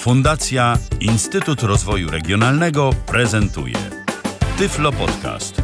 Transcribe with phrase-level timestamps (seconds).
[0.00, 3.74] Fundacja Instytut Rozwoju Regionalnego prezentuje
[4.58, 5.62] Tyflo Podcast.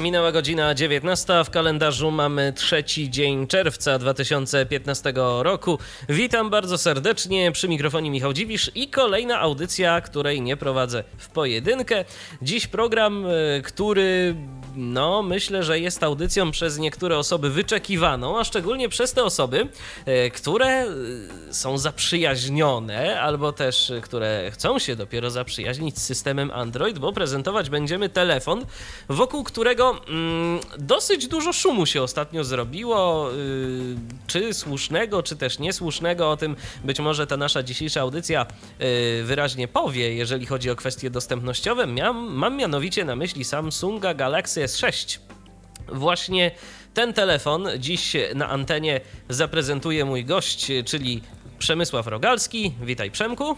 [0.00, 1.44] Minęła godzina 19.
[1.44, 5.78] W kalendarzu mamy trzeci dzień czerwca 2015 roku.
[6.08, 12.04] Witam bardzo serdecznie przy mikrofonie Michał Dziwisz i kolejna audycja, której nie prowadzę w pojedynkę.
[12.42, 14.34] Dziś program, e, który
[14.78, 19.68] no myślę, że jest audycją przez niektóre osoby wyczekiwaną, a szczególnie przez te osoby,
[20.06, 20.86] e, które e,
[21.50, 28.08] są zaprzyjaźnione albo też które chcą się dopiero zaprzyjaźnić z systemem Android, bo prezentować będziemy
[28.08, 28.64] telefon,
[29.08, 33.30] wokół którego mm, dosyć dużo szumu się ostatnio zrobiło,
[34.26, 36.30] czy słusznego, czy też niesłusznego.
[36.30, 38.46] O tym być może ta nasza dzisiejsza audycja
[39.24, 41.86] wyraźnie powie, jeżeli chodzi o kwestie dostępnościowe.
[41.86, 45.18] Miam, mam mianowicie na myśli Samsunga Galaxy S6.
[45.88, 46.50] Właśnie
[46.94, 51.22] ten telefon dziś na antenie zaprezentuje mój gość, czyli
[51.58, 52.74] Przemysław Rogalski.
[52.82, 53.56] Witaj Przemku.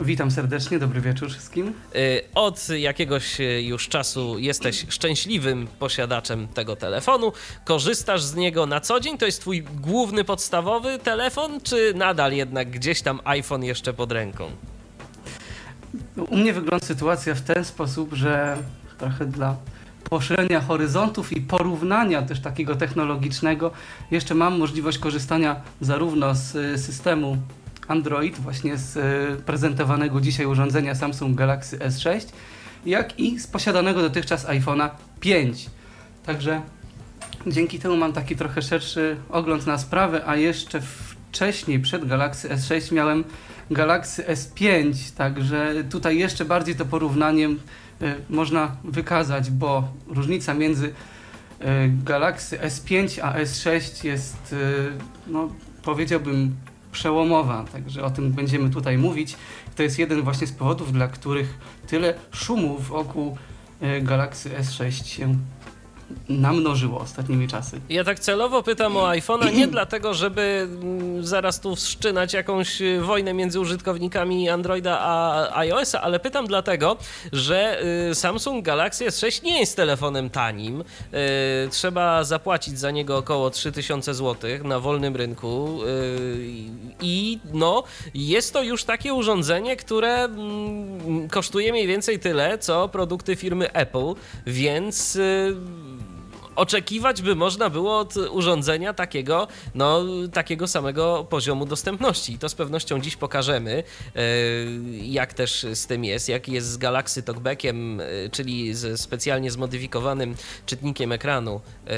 [0.00, 1.74] Witam serdecznie, dobry wieczór wszystkim.
[1.96, 7.32] Y, od jakiegoś już czasu jesteś szczęśliwym posiadaczem tego telefonu.
[7.64, 9.18] Korzystasz z niego na co dzień?
[9.18, 14.50] To jest twój główny, podstawowy telefon, czy nadal jednak gdzieś tam iPhone jeszcze pod ręką?
[16.30, 18.56] U mnie wygląda sytuacja w ten sposób, że
[18.98, 19.56] trochę dla
[20.10, 23.70] poszerzenia horyzontów i porównania też takiego technologicznego,
[24.10, 27.36] jeszcze mam możliwość korzystania zarówno z y, systemu
[27.88, 32.26] Android, właśnie z y, prezentowanego dzisiaj urządzenia Samsung Galaxy S6,
[32.86, 35.70] jak i z posiadanego dotychczas iPhone'a 5.
[36.26, 36.62] Także
[37.46, 42.92] dzięki temu mam taki trochę szerszy ogląd na sprawę, a jeszcze wcześniej, przed Galaxy S6
[42.92, 43.24] miałem
[43.70, 47.58] Galaxy S5, także tutaj jeszcze bardziej to porównaniem
[48.30, 50.92] można wykazać, bo różnica między y,
[52.04, 54.56] Galaxy S5 a S6 jest, y,
[55.26, 55.48] no
[55.82, 56.56] powiedziałbym,
[56.92, 59.36] przełomowa, także o tym będziemy tutaj mówić.
[59.76, 63.36] To jest jeden właśnie z powodów, dla których tyle szumu wokół
[64.02, 65.36] Galaxy S6 się
[66.28, 67.80] namnożyło ostatnimi czasy.
[67.88, 73.00] Ja tak celowo pytam o iPhone'a nie dlatego, żeby mm, zaraz tu wszczynać jakąś y,
[73.00, 76.96] wojnę między użytkownikami Androida a iOS-a, ale pytam dlatego,
[77.32, 80.80] że y, Samsung Galaxy S6 nie jest telefonem tanim.
[80.80, 80.84] Y,
[81.70, 85.78] trzeba zapłacić za niego około 3000 zł na wolnym rynku
[87.00, 87.82] i no,
[88.14, 94.14] jest to już takie urządzenie, które mm, kosztuje mniej więcej tyle, co produkty firmy Apple,
[94.46, 95.18] więc
[96.58, 102.32] oczekiwać by można było od urządzenia takiego, no, takiego samego poziomu dostępności.
[102.32, 103.84] I to z pewnością dziś pokażemy,
[104.16, 104.22] e,
[105.02, 110.34] jak też z tym jest, jak jest z Galaxy Talkbackiem, e, czyli z specjalnie zmodyfikowanym
[110.66, 111.90] czytnikiem ekranu, e,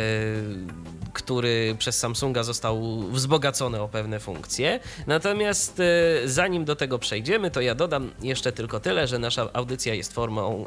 [1.13, 4.81] który przez Samsunga został wzbogacony o pewne funkcje.
[5.07, 5.83] Natomiast
[6.25, 10.67] zanim do tego przejdziemy, to ja dodam jeszcze tylko tyle, że nasza audycja jest formą,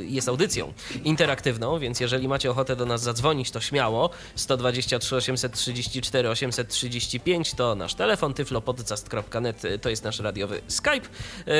[0.00, 0.72] jest audycją
[1.04, 4.10] interaktywną, więc jeżeli macie ochotę do nas zadzwonić, dzwonić, to śmiało.
[4.34, 11.08] 123 834 835 to nasz telefon, tyflopodcast.net to jest nasz radiowy Skype.
[11.46, 11.54] Yy,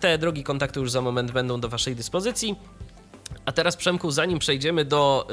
[0.00, 2.56] te drogi kontaktu już za moment będą do Waszej dyspozycji.
[3.46, 5.26] A teraz, Przemku, zanim przejdziemy do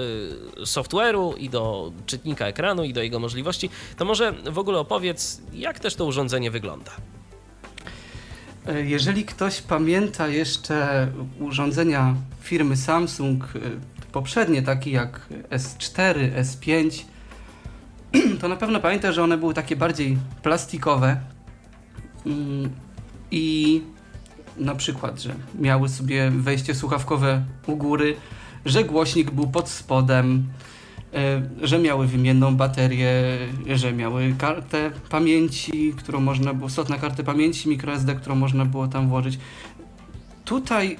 [0.58, 5.42] y, software'u i do czytnika ekranu i do jego możliwości, to może w ogóle opowiedz,
[5.54, 6.92] jak też to urządzenie wygląda.
[8.68, 11.08] E, jeżeli ktoś pamięta jeszcze
[11.40, 17.04] urządzenia firmy Samsung, y, poprzednie, takie jak S4, S5,
[18.42, 21.18] to na pewno pamiętam, że one były takie bardziej plastikowe
[22.26, 22.70] mm,
[23.32, 23.82] i
[24.58, 28.16] na przykład, że miały sobie wejście słuchawkowe u góry,
[28.66, 30.44] że głośnik był pod spodem,
[31.14, 33.12] e, że miały wymienną baterię,
[33.76, 38.88] że miały kartę pamięci, którą można było, slot na kartę pamięci microSD, którą można było
[38.88, 39.40] tam włożyć.
[40.46, 40.98] Tutaj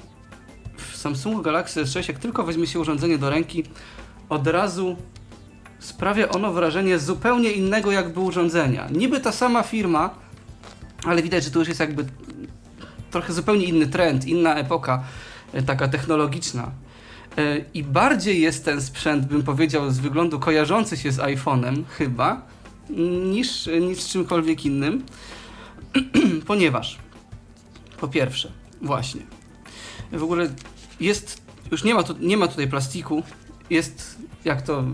[0.92, 3.64] w Samsungu Galaxy S6, jak tylko weźmie się urządzenie do ręki,
[4.28, 4.96] od razu
[5.78, 8.88] sprawia ono wrażenie zupełnie innego jakby urządzenia.
[8.90, 10.10] Niby ta sama firma,
[11.04, 12.04] ale widać, że tu już jest jakby
[13.10, 15.04] trochę zupełnie inny trend, inna epoka,
[15.52, 16.70] e, taka technologiczna.
[17.38, 22.42] E, I bardziej jest ten sprzęt, bym powiedział, z wyglądu kojarzący się z iPhone'em, chyba,
[23.30, 25.02] niż, niż czymkolwiek innym,
[26.46, 26.98] ponieważ
[28.00, 28.52] po pierwsze,
[28.82, 29.20] właśnie,
[30.12, 30.48] w ogóle
[31.00, 33.22] jest, już nie ma, tu, nie ma tutaj plastiku,
[33.70, 34.84] jest, jak to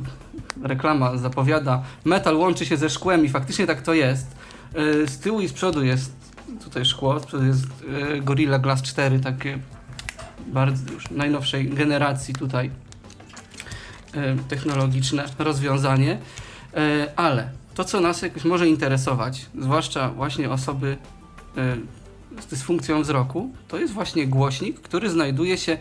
[0.62, 4.26] reklama zapowiada, metal łączy się ze szkłem i faktycznie tak to jest.
[4.74, 6.12] E, z tyłu i z przodu jest
[6.64, 7.64] tutaj szkło, z przodu jest
[8.14, 9.58] e, Gorilla Glass 4, takie
[10.46, 12.70] bardzo już najnowszej generacji tutaj.
[14.48, 16.18] technologiczne rozwiązanie,
[17.16, 20.96] ale to, co nas jakoś może interesować, zwłaszcza właśnie osoby
[22.40, 25.78] z dysfunkcją wzroku, to jest właśnie głośnik, który znajduje się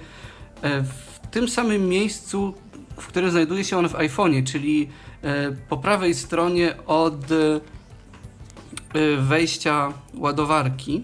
[0.64, 2.54] w tym samym miejscu,
[3.00, 4.90] w którym znajduje się on w iPhone'ie, czyli
[5.70, 7.16] po prawej stronie od
[9.18, 11.04] wejścia ładowarki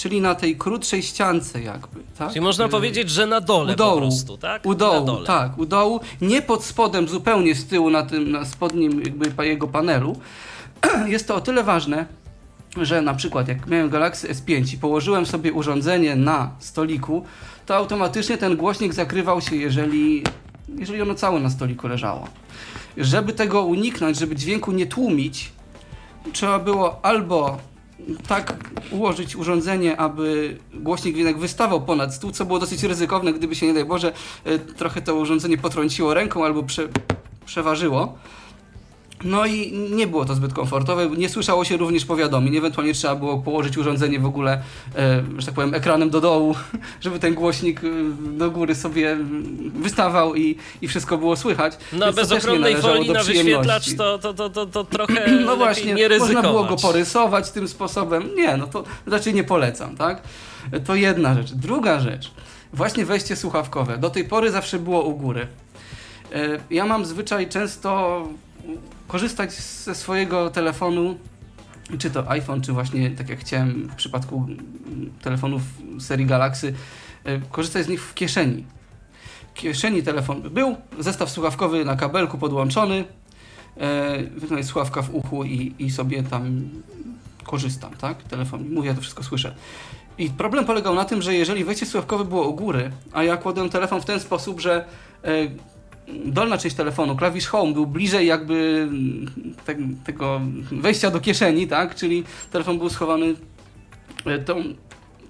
[0.00, 2.28] czyli na tej krótszej ściance jakby, tak?
[2.28, 4.66] Czyli można powiedzieć, że na dole u dołu, po prostu, tak?
[4.66, 9.02] U dołu, tak, u dołu, nie pod spodem, zupełnie z tyłu na tym, na spodnim
[9.02, 10.16] jakby jego panelu.
[11.06, 12.06] Jest to o tyle ważne,
[12.76, 17.24] że na przykład jak miałem Galaxy S5 i położyłem sobie urządzenie na stoliku,
[17.66, 20.22] to automatycznie ten głośnik zakrywał się, jeżeli,
[20.78, 22.28] jeżeli ono całe na stoliku leżało.
[22.96, 25.52] Żeby tego uniknąć, żeby dźwięku nie tłumić,
[26.32, 27.58] trzeba było albo
[28.28, 28.56] tak
[28.90, 33.74] ułożyć urządzenie, aby głośnik jednak wystawał ponad stół, co było dosyć ryzykowne, gdyby się, nie
[33.74, 34.12] daj Boże,
[34.44, 36.88] e, trochę to urządzenie potrąciło ręką albo prze,
[37.46, 38.18] przeważyło.
[39.24, 43.38] No i nie było to zbyt komfortowe, nie słyszało się również powiadomień, ewentualnie trzeba było
[43.38, 44.62] położyć urządzenie w ogóle,
[44.96, 46.54] e, że tak powiem, ekranem do dołu,
[47.00, 47.88] żeby ten głośnik e,
[48.38, 49.16] do góry sobie
[49.74, 51.78] wystawał i, i wszystko było słychać.
[51.92, 56.18] No bez ochronnej folii na wyświetlacz to, to, to, to, to trochę No właśnie, nie
[56.18, 58.28] można było go porysować tym sposobem.
[58.36, 60.22] Nie, no to raczej nie polecam, tak?
[60.86, 61.52] To jedna rzecz.
[61.52, 62.30] Druga rzecz,
[62.72, 63.98] właśnie wejście słuchawkowe.
[63.98, 65.46] Do tej pory zawsze było u góry.
[66.32, 68.22] E, ja mam zwyczaj często
[69.08, 71.18] korzystać ze swojego telefonu,
[71.98, 74.46] czy to iPhone, czy właśnie tak jak chciałem w przypadku
[75.22, 75.62] telefonów
[75.98, 76.74] serii Galaxy,
[77.24, 78.64] e, korzystać z nich w kieszeni.
[79.50, 83.04] W kieszeni telefon był, zestaw słuchawkowy na kabelku podłączony,
[84.56, 86.68] e, słuchawka w uchu i, i sobie tam
[87.44, 88.22] korzystam, tak?
[88.22, 89.54] Telefon, mówię, to wszystko słyszę.
[90.18, 93.70] I problem polegał na tym, że jeżeli wejście słuchawkowe było u góry, a ja kładłem
[93.70, 94.84] telefon w ten sposób, że
[95.24, 95.28] e,
[96.24, 98.88] dolna część telefonu, klawisz home był bliżej jakby
[99.64, 100.40] te, tego
[100.72, 101.94] wejścia do kieszeni, tak?
[101.94, 103.34] Czyli telefon był schowany
[104.26, 104.64] e, tą,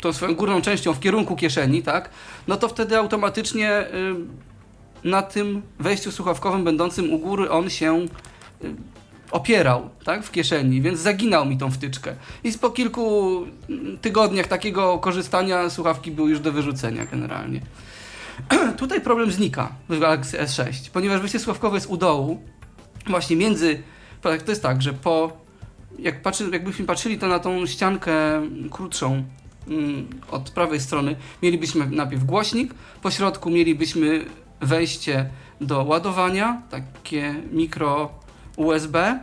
[0.00, 2.10] tą swoją górną częścią w kierunku kieszeni, tak?
[2.48, 7.98] No to wtedy automatycznie y, na tym wejściu słuchawkowym będącym u góry on się
[8.64, 8.74] y,
[9.30, 12.14] opierał, tak, w kieszeni, więc zaginał mi tą wtyczkę.
[12.44, 13.36] I po kilku
[14.00, 17.60] tygodniach takiego korzystania słuchawki były już do wyrzucenia generalnie.
[18.78, 22.40] Tutaj problem znika w Galaxy S6, ponieważ wyjście słuchawkowe jest u dołu,
[23.06, 23.82] właśnie między,
[24.20, 25.32] to jest tak, że po,
[25.98, 28.12] jak patrzy, jakbyśmy patrzyli to na tą ściankę
[28.70, 29.24] krótszą
[29.68, 34.24] mm, od prawej strony, mielibyśmy najpierw głośnik, po środku mielibyśmy
[34.60, 38.10] wejście do ładowania, takie mikro
[38.56, 39.20] USB,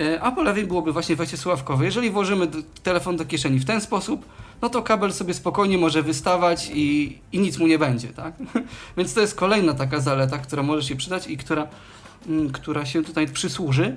[0.00, 1.84] e, a po lewej byłoby właśnie wejście słuchawkowe.
[1.84, 2.48] Jeżeli włożymy
[2.82, 4.26] telefon do kieszeni w ten sposób,
[4.62, 8.34] no to kabel sobie spokojnie może wystawać i, i nic mu nie będzie, tak?
[8.96, 11.68] Więc to jest kolejna taka zaleta, która może się przydać i która,
[12.28, 13.96] mm, która się tutaj przysłuży.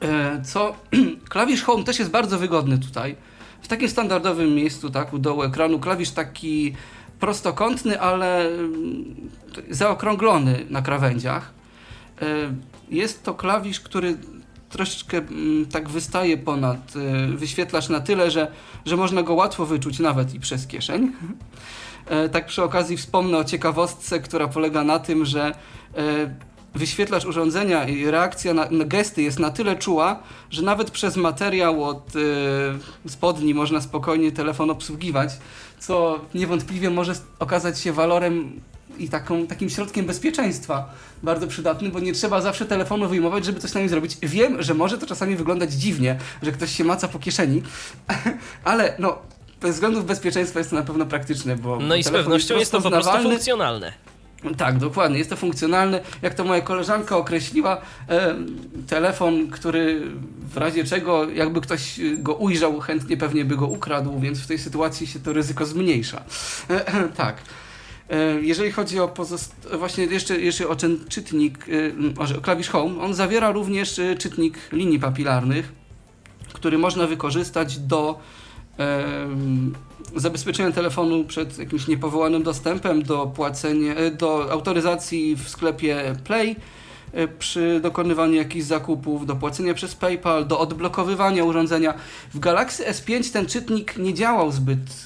[0.00, 0.76] E, co
[1.28, 3.16] klawisz Home też jest bardzo wygodny tutaj.
[3.62, 6.74] W takim standardowym miejscu, tak, u dołu ekranu, klawisz taki
[7.20, 9.30] prostokątny, ale mm,
[9.70, 11.52] zaokrąglony na krawędziach.
[12.22, 12.26] E,
[12.90, 14.16] jest to klawisz, który
[14.72, 18.52] troszeczkę mm, tak wystaje ponad y, wyświetlacz na tyle, że,
[18.86, 21.12] że można go łatwo wyczuć nawet i przez kieszeń.
[22.06, 25.54] E, tak przy okazji wspomnę o ciekawostce, która polega na tym, że
[25.96, 26.34] e,
[26.74, 31.84] wyświetlacz urządzenia i reakcja na, na, gesty jest na tyle czuła, że nawet przez materiał
[31.84, 32.16] od
[33.06, 35.30] y, spodni można spokojnie telefon obsługiwać,
[35.78, 38.60] co niewątpliwie może okazać się walorem
[38.98, 43.74] i taką, takim środkiem bezpieczeństwa bardzo przydatnym, bo nie trzeba zawsze telefonu wyjmować, żeby coś
[43.74, 44.16] na nim zrobić.
[44.22, 47.62] Wiem, że może to czasami wyglądać dziwnie, że ktoś się maca po kieszeni,
[48.64, 49.18] ale no,
[49.60, 52.72] bez względów bezpieczeństwa jest to na pewno praktyczne, bo No i z pewnością jest, jest
[52.72, 53.92] to po prostu funkcjonalne.
[54.56, 56.00] Tak, dokładnie, jest to funkcjonalne.
[56.22, 58.34] Jak to moja koleżanka określiła, e,
[58.88, 60.02] telefon, który
[60.52, 64.58] w razie czego, jakby ktoś go ujrzał, chętnie pewnie by go ukradł, więc w tej
[64.58, 66.22] sytuacji się to ryzyko zmniejsza.
[66.70, 67.36] E, tak.
[68.12, 69.14] E, jeżeli chodzi o
[69.78, 71.66] właśnie jeszcze, jeszcze o ten czytnik,
[72.18, 75.72] e, o klawisz Home, on zawiera również e, czytnik linii papilarnych,
[76.52, 78.18] który można wykorzystać do
[80.16, 86.56] zabezpieczenia telefonu przed jakimś niepowołanym dostępem, do płacenia, do autoryzacji w sklepie Play
[87.38, 91.94] przy dokonywaniu jakichś zakupów, do płacenia przez PayPal, do odblokowywania urządzenia.
[92.34, 95.04] W Galaxy S5 ten czytnik nie działał zbyt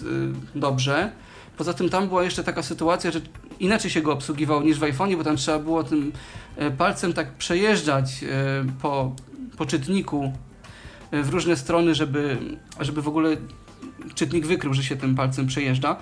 [0.54, 1.12] dobrze
[1.56, 3.20] Poza tym tam była jeszcze taka sytuacja, że
[3.60, 6.12] inaczej się go obsługiwało niż w iPhone'ie, bo tam trzeba było tym
[6.56, 8.26] e, palcem tak przejeżdżać e,
[8.82, 9.12] po,
[9.56, 10.32] po czytniku
[11.10, 12.38] e, w różne strony, żeby,
[12.80, 13.36] żeby w ogóle
[14.14, 15.96] czytnik wykrył, że się tym palcem przejeżdża.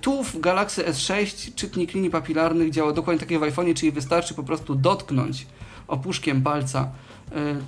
[0.00, 4.34] Tu w Galaxy S6 czytnik linii papilarnych działa dokładnie tak jak w iPhone, czyli wystarczy
[4.34, 5.46] po prostu dotknąć
[5.88, 6.90] opuszkiem palca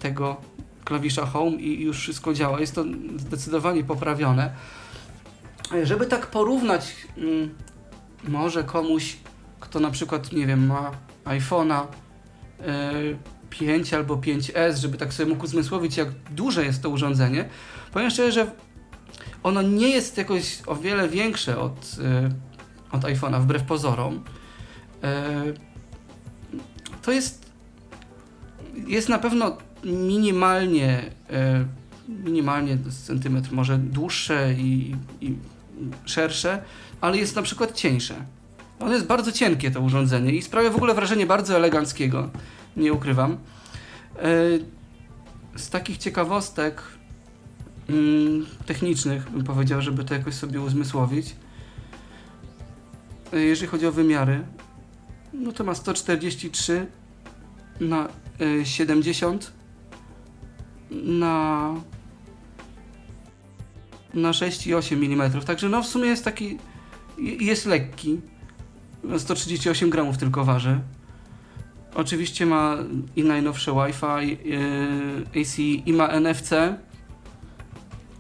[0.01, 0.37] tego
[0.85, 2.61] klawisza Home i już wszystko działa.
[2.61, 2.85] Jest to
[3.17, 4.51] zdecydowanie poprawione.
[5.83, 7.55] Żeby tak porównać mm,
[8.29, 9.17] może komuś,
[9.61, 10.91] kto na przykład, nie wiem, ma
[11.25, 11.87] iPhone'a
[13.51, 17.49] 5 albo 5S, żeby tak sobie mógł uzmysłowić, jak duże jest to urządzenie,
[17.93, 18.51] powiem szczerze, że
[19.43, 21.97] ono nie jest jakoś o wiele większe od,
[22.93, 24.25] od iPhone'a, wbrew pozorom.
[27.03, 27.53] To jest,
[28.87, 31.11] jest na pewno minimalnie,
[32.09, 35.35] minimalnie centymetr, może dłuższe i, i
[36.05, 36.63] szersze,
[37.01, 38.15] ale jest na przykład cieńsze.
[38.81, 42.31] Ono jest bardzo cienkie to urządzenie i sprawia w ogóle wrażenie bardzo eleganckiego,
[42.77, 43.37] nie ukrywam.
[45.57, 46.83] Z takich ciekawostek
[47.89, 51.37] mm, technicznych bym powiedział, żeby to jakoś sobie uzmysłowić.
[53.33, 54.45] Jeżeli chodzi o wymiary,
[55.33, 56.87] no to ma 143
[57.81, 58.09] na
[58.65, 59.53] 70
[60.91, 61.75] na
[64.15, 66.59] na 6,8 mm, także no w sumie jest taki
[67.19, 68.21] jest lekki.
[69.19, 70.81] 138 gramów tylko waży.
[71.95, 72.77] Oczywiście ma
[73.17, 76.51] i najnowsze Wi-Fi yy, AC i ma NFC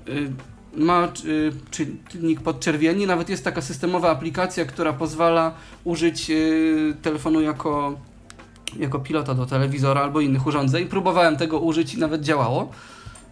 [0.06, 0.32] yy,
[0.76, 1.52] ma yy,
[2.10, 6.32] czynnik podczerwieni, nawet jest taka systemowa aplikacja, która pozwala użyć
[7.02, 7.98] telefonu jako
[8.78, 10.86] jako pilota do telewizora albo innych urządzeń.
[10.86, 12.70] Próbowałem tego użyć i nawet działało.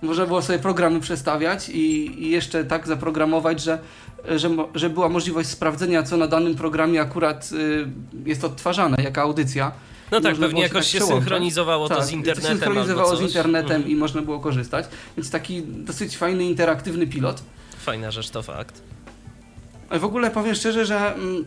[0.03, 3.79] Można było sobie programy przestawiać i, i jeszcze tak zaprogramować, że,
[4.29, 7.89] że, że, była możliwość sprawdzenia, co na danym programie akurat y,
[8.25, 9.73] jest odtwarzane, jaka audycja.
[10.11, 12.59] No tak, pewnie jakoś się synchronizowało tak, to z internetem.
[12.59, 13.91] To synchronizowało z internetem mhm.
[13.91, 14.87] i można było korzystać.
[15.17, 17.43] Więc taki dosyć fajny, interaktywny pilot.
[17.79, 18.83] Fajna rzecz, to fakt.
[19.91, 21.45] W ogóle powiem szczerze, że mm,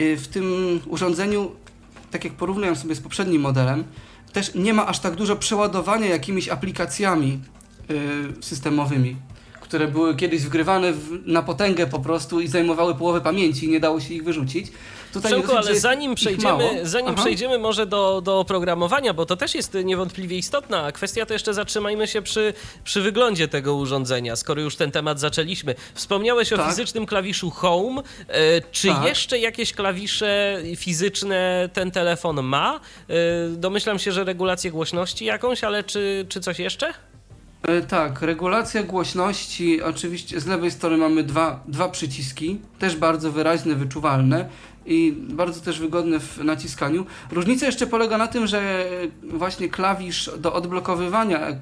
[0.00, 1.50] y, w tym urządzeniu
[2.10, 3.84] tak jak porównuję sobie z poprzednim modelem,
[4.38, 7.40] też nie ma aż tak dużo przeładowania jakimiś aplikacjami
[7.88, 7.96] yy,
[8.40, 9.16] systemowymi,
[9.60, 13.80] które były kiedyś wgrywane w, na potęgę po prostu i zajmowały połowę pamięci i nie
[13.80, 14.72] dało się ich wyrzucić.
[15.12, 19.74] Tutaj Przemku, ale zanim przejdziemy, zanim przejdziemy może do, do oprogramowania, bo to też jest
[19.84, 24.90] niewątpliwie istotna kwestia, to jeszcze zatrzymajmy się przy, przy wyglądzie tego urządzenia, skoro już ten
[24.90, 25.74] temat zaczęliśmy.
[25.94, 26.60] Wspomniałeś tak.
[26.60, 28.02] o fizycznym klawiszu Home.
[28.28, 29.04] E, czy tak.
[29.04, 32.80] jeszcze jakieś klawisze fizyczne ten telefon ma?
[33.08, 33.14] E,
[33.48, 36.92] domyślam się, że regulację głośności jakąś, ale czy, czy coś jeszcze?
[37.62, 39.82] E, tak, regulacja głośności.
[39.82, 44.48] Oczywiście z lewej strony mamy dwa, dwa przyciski, też bardzo wyraźne, wyczuwalne
[44.88, 47.06] i bardzo też wygodny w naciskaniu.
[47.30, 48.90] Różnica jeszcze polega na tym, że
[49.22, 51.54] właśnie klawisz do odblokowywania e,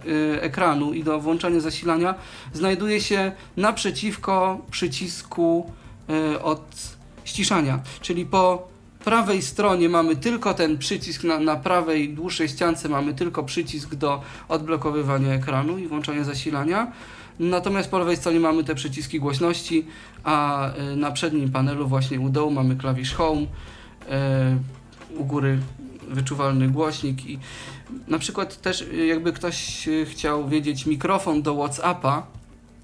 [0.42, 2.14] ekranu i do włączania zasilania
[2.52, 5.73] znajduje się naprzeciwko przycisku
[6.09, 8.68] e, od ściszania, czyli po
[9.04, 14.23] prawej stronie mamy tylko ten przycisk, na, na prawej dłuższej ściance mamy tylko przycisk do
[14.49, 16.92] odblokowywania ekranu i włączania zasilania.
[17.38, 19.86] Natomiast po lewej stronie mamy te przyciski głośności,
[20.24, 23.46] a e, na przednim panelu właśnie u dołu mamy klawisz Home,
[24.10, 24.58] e,
[25.16, 25.58] u góry
[26.08, 27.38] wyczuwalny głośnik i
[28.08, 32.26] na przykład też e, jakby ktoś chciał wiedzieć mikrofon do Whatsappa,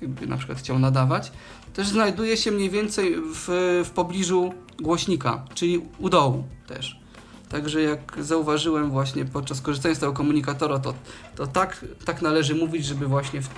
[0.02, 1.32] jakby na przykład chciał nadawać,
[1.75, 3.49] też znajduje się mniej więcej w,
[3.85, 7.02] w pobliżu głośnika, czyli u dołu też.
[7.49, 10.94] Także jak zauważyłem właśnie podczas korzystania z tego komunikatora, to,
[11.37, 13.49] to tak, tak należy mówić, żeby właśnie w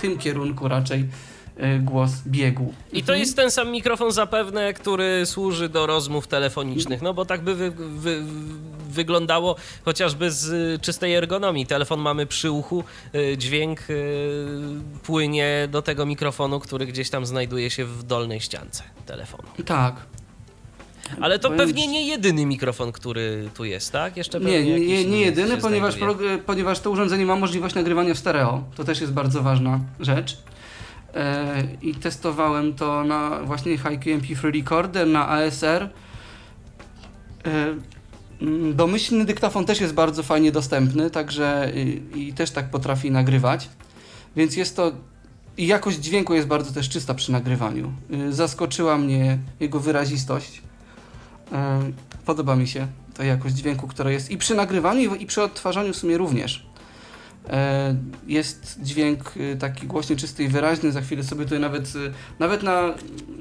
[0.00, 1.08] tym kierunku raczej
[1.56, 2.74] e, głos biegł.
[2.92, 7.42] I to jest ten sam mikrofon zapewne, który służy do rozmów telefonicznych, no bo tak
[7.42, 8.22] by wy, wy,
[8.90, 11.66] wyglądało chociażby z czystej ergonomii.
[11.66, 13.84] Telefon mamy przy uchu, e, dźwięk e,
[15.02, 19.48] płynie do tego mikrofonu, który gdzieś tam znajduje się w dolnej ściance telefonu.
[19.64, 19.96] Tak,
[21.20, 24.16] ale to pewnie nie jedyny mikrofon, który tu jest, tak?
[24.16, 25.94] Jeszcze nie, nie, nie, nie jedyny, ponieważ,
[26.46, 28.64] ponieważ to urządzenie ma możliwość nagrywania w stereo.
[28.76, 30.38] To też jest bardzo ważna rzecz.
[31.14, 35.82] E, I testowałem to na właśnie HiQ MP3 Recorder, na ASR.
[35.82, 35.90] E,
[38.42, 43.68] mm, domyślny dyktafon też jest bardzo fajnie dostępny, także i, i też tak potrafi nagrywać.
[44.36, 44.92] Więc jest to
[45.58, 47.92] i jakość dźwięku jest bardzo też czysta przy nagrywaniu.
[48.28, 50.62] E, zaskoczyła mnie jego wyrazistość.
[52.26, 55.96] Podoba mi się ta jakość dźwięku, która jest i przy nagrywaniu, i przy odtwarzaniu w
[55.96, 56.66] sumie również.
[57.50, 60.92] E, jest dźwięk y, taki głośny, czysty i wyraźny.
[60.92, 62.94] Za chwilę sobie tutaj nawet, y, nawet na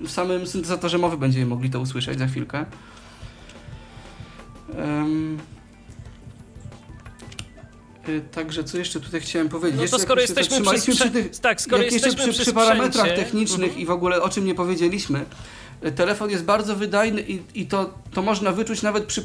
[0.07, 2.65] samym syntezatorze mowy będziemy mogli to usłyszeć za chwilkę.
[8.09, 9.81] Y, Także co jeszcze tutaj chciałem powiedzieć?
[9.91, 12.53] No to skoro się jesteśmy przy, tych, tak, skoro jak jeszcze jesteśmy przy, przy, przy
[12.53, 13.81] parametrach technicznych Mhm.
[13.81, 15.25] i w ogóle o czym nie powiedzieliśmy,
[15.95, 19.21] telefon jest bardzo wydajny i, i to, to można wyczuć nawet przy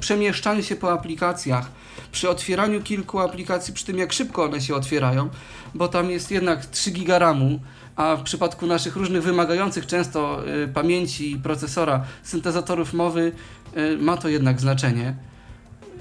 [0.00, 1.70] przemieszczaniu, się po aplikacjach,
[2.12, 5.28] przy otwieraniu kilku aplikacji, przy tym jak szybko one się otwierają,
[5.74, 7.60] bo tam jest jednak 3 giga RAMu,
[7.96, 13.32] a w przypadku naszych różnych wymagających często y, pamięci i procesora syntezatorów mowy
[13.76, 15.16] y, ma to jednak znaczenie.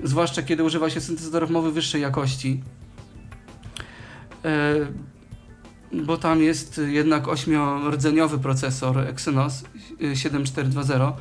[0.03, 2.63] Zwłaszcza kiedy używa się syntezatorów mowy wyższej jakości.
[4.45, 4.75] E,
[5.93, 9.72] bo tam jest jednak ośmiordzeniowy procesor Exynos y,
[10.13, 11.13] 7420.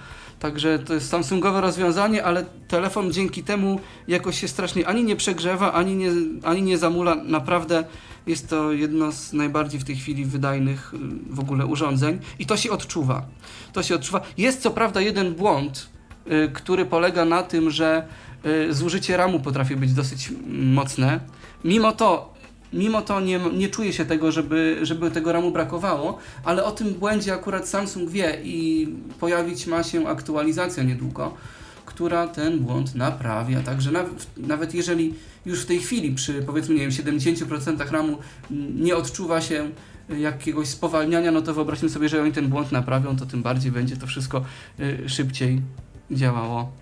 [0.42, 5.72] Także to jest Samsungowe rozwiązanie, ale telefon dzięki temu jakoś się strasznie ani nie przegrzewa,
[5.72, 6.10] ani nie,
[6.42, 7.14] ani nie zamula.
[7.14, 7.84] Naprawdę
[8.26, 10.98] jest to jedno z najbardziej w tej chwili wydajnych y,
[11.30, 13.26] w ogóle urządzeń i to się odczuwa.
[13.72, 14.20] To się odczuwa.
[14.38, 15.88] Jest co prawda jeden błąd,
[16.26, 18.06] y, który polega na tym, że
[18.46, 21.20] y, zużycie RAMu potrafi być dosyć mm, mocne.
[21.64, 22.31] Mimo to
[22.72, 26.94] Mimo to nie, nie czuję się tego, żeby, żeby tego ramu brakowało, ale o tym
[26.94, 28.88] błędzie akurat Samsung wie i
[29.20, 31.34] pojawić ma się aktualizacja niedługo,
[31.86, 33.62] która ten błąd naprawia.
[33.62, 35.14] Także nawet, nawet jeżeli
[35.46, 38.18] już w tej chwili przy powiedzmy nie wiem, 70% ramu
[38.74, 39.70] nie odczuwa się
[40.18, 43.96] jakiegoś spowalniania, no to wyobraźmy sobie, że oni ten błąd naprawią, to tym bardziej będzie
[43.96, 44.44] to wszystko
[44.80, 45.60] y, szybciej
[46.10, 46.81] działało.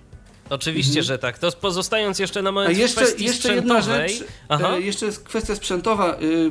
[0.50, 1.04] Oczywiście, Mhm.
[1.06, 1.38] że tak.
[1.38, 4.08] To pozostając jeszcze na A moment w jeszcze, kwestii jeszcze jedna sprzętowej.
[4.18, 4.68] rzecz, Aha.
[4.76, 6.14] e, jeszcze jest kwestia sprzętowa.
[6.22, 6.50] y,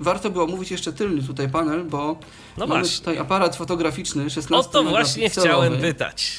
[0.00, 2.18] warto by omówić jeszcze tylny tutaj panel, bo
[2.56, 2.98] No mamy właśnie.
[2.98, 6.32] tutaj aparat fotograficzny 16 O to właśnie chciałem pytać.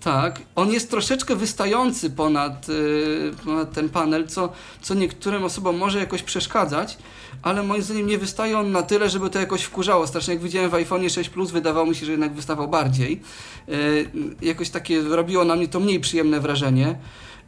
[0.00, 5.98] Tak, on jest troszeczkę wystający ponad, y, ponad ten panel, co, co niektórym osobom może
[5.98, 6.98] jakoś przeszkadzać,
[7.42, 10.06] ale moim zdaniem nie wystaje on na tyle, żeby to jakoś wkurzało.
[10.06, 13.20] Strasznie jak widziałem w iPhone 6 Plus, wydawało mi się, że jednak wystawał bardziej.
[13.68, 14.10] Y,
[14.42, 16.98] jakoś takie robiło na mnie to mniej przyjemne wrażenie.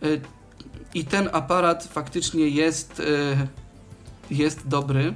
[0.02, 0.20] Y,
[0.94, 3.02] I ten aparat faktycznie jest,
[4.30, 5.14] jest dobry.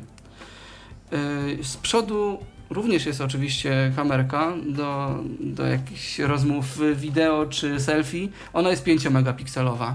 [1.63, 2.39] Z przodu
[2.71, 8.29] również jest oczywiście kamerka do, do jakichś rozmów wideo czy selfie.
[8.53, 9.93] Ona jest 5-megapikselowa.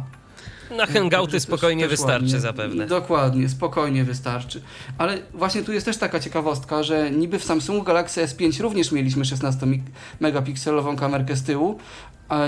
[0.77, 2.39] Na hangouty Też- spokojnie też wystarczy ładnie.
[2.39, 2.87] zapewne.
[2.87, 4.61] Dokładnie, spokojnie wystarczy.
[4.97, 9.23] Ale właśnie tu jest też taka ciekawostka, że niby w Samsungu Galaxy S5 również mieliśmy
[9.25, 11.79] 16-megapikselową kamerkę z tyłu.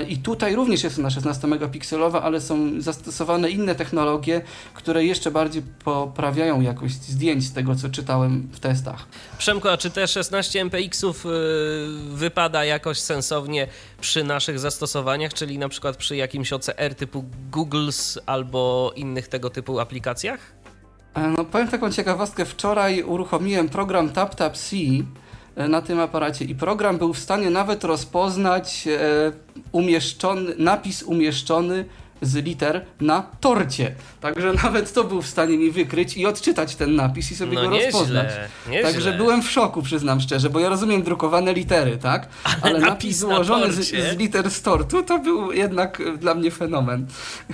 [0.08, 4.42] I tutaj również jest ona 16-megapikselowa, ale są zastosowane inne technologie,
[4.74, 9.06] które jeszcze bardziej poprawiają jakość zdjęć z tego, co czytałem w testach.
[9.38, 11.28] Przemku, a czy te 16 MPX-ów y,
[12.14, 13.66] wypada jakoś sensownie
[14.00, 19.80] przy naszych zastosowaniach, czyli na przykład przy jakimś OCR typu Google's albo innych tego typu
[19.80, 20.40] aplikacjach?
[21.14, 22.44] E, No, powiem taką ciekawostkę.
[22.44, 24.72] Wczoraj uruchomiłem program TapTapC
[25.56, 29.32] na tym aparacie i program był w stanie nawet rozpoznać e,
[29.72, 31.84] umieszczony, napis umieszczony
[32.22, 33.94] z liter na torcie.
[34.20, 37.62] Także nawet to był w stanie mi wykryć i odczytać ten napis i sobie No
[37.62, 38.26] go rozpoznać.
[38.26, 38.92] nieźle, nieźle.
[38.92, 42.28] Także byłem w szoku, przyznam szczerze, bo ja rozumiem drukowane litery, tak?
[42.62, 46.34] Ale, napis napis na złożony z, z liter z tortu to był jednak e, dla
[46.34, 47.06] mnie fenomen.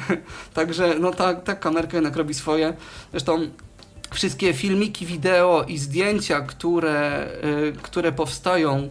[0.54, 2.74] Także no ta, ta kamerka jednak robi swoje.
[3.10, 3.50] Zresztą
[4.10, 8.88] wszystkie filmiki, wideo i zdjęcia, które, y, które powstają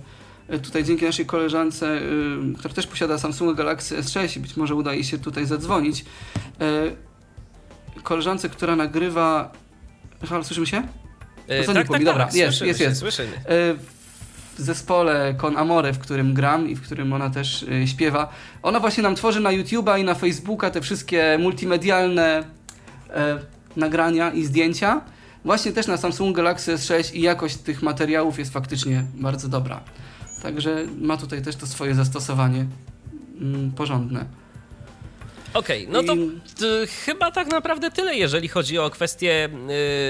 [0.53, 4.75] y, tutaj dzięki naszej koleżance, y, która też posiada Samsung Galaxy S6 i być może
[4.75, 6.05] uda jej się tutaj zadzwonić.
[8.03, 9.51] Koleżance, która nagrywa...
[10.29, 10.77] Halo, słyszymy się?
[10.77, 12.99] Y, to tak, nie tak, Dobra, tak, jest, słyszymy jest, jest.
[12.99, 13.31] Słyszymy.
[14.57, 18.29] W zespole Con Amore, w którym gram i w którym ona też śpiewa.
[18.63, 22.43] Ona właśnie nam tworzy na YouTube'a i na Facebooka te wszystkie multimedialne
[23.79, 25.01] nagrania i zdjęcia.
[25.45, 29.83] Właśnie też na Samsung Galaxy S6 i jakość tych materiałów jest faktycznie bardzo dobra.
[30.41, 32.65] Także ma tutaj też to swoje zastosowanie
[33.41, 34.25] mm, porządne.
[35.53, 39.49] Okej, no to t, chyba tak naprawdę tyle, jeżeli chodzi o kwestie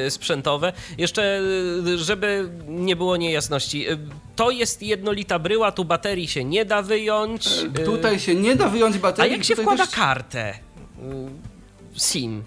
[0.07, 0.73] y, sprzętowe.
[0.97, 1.41] Jeszcze,
[1.87, 3.97] y, żeby nie było niejasności, y,
[4.35, 7.47] to jest jednolita bryła, tu baterii się nie da wyjąć.
[7.47, 9.31] E, y, Tutaj się nie da wyjąć A baterii.
[9.31, 10.53] jak się wkłada też- kartę?
[10.53, 12.43] Y, SIM.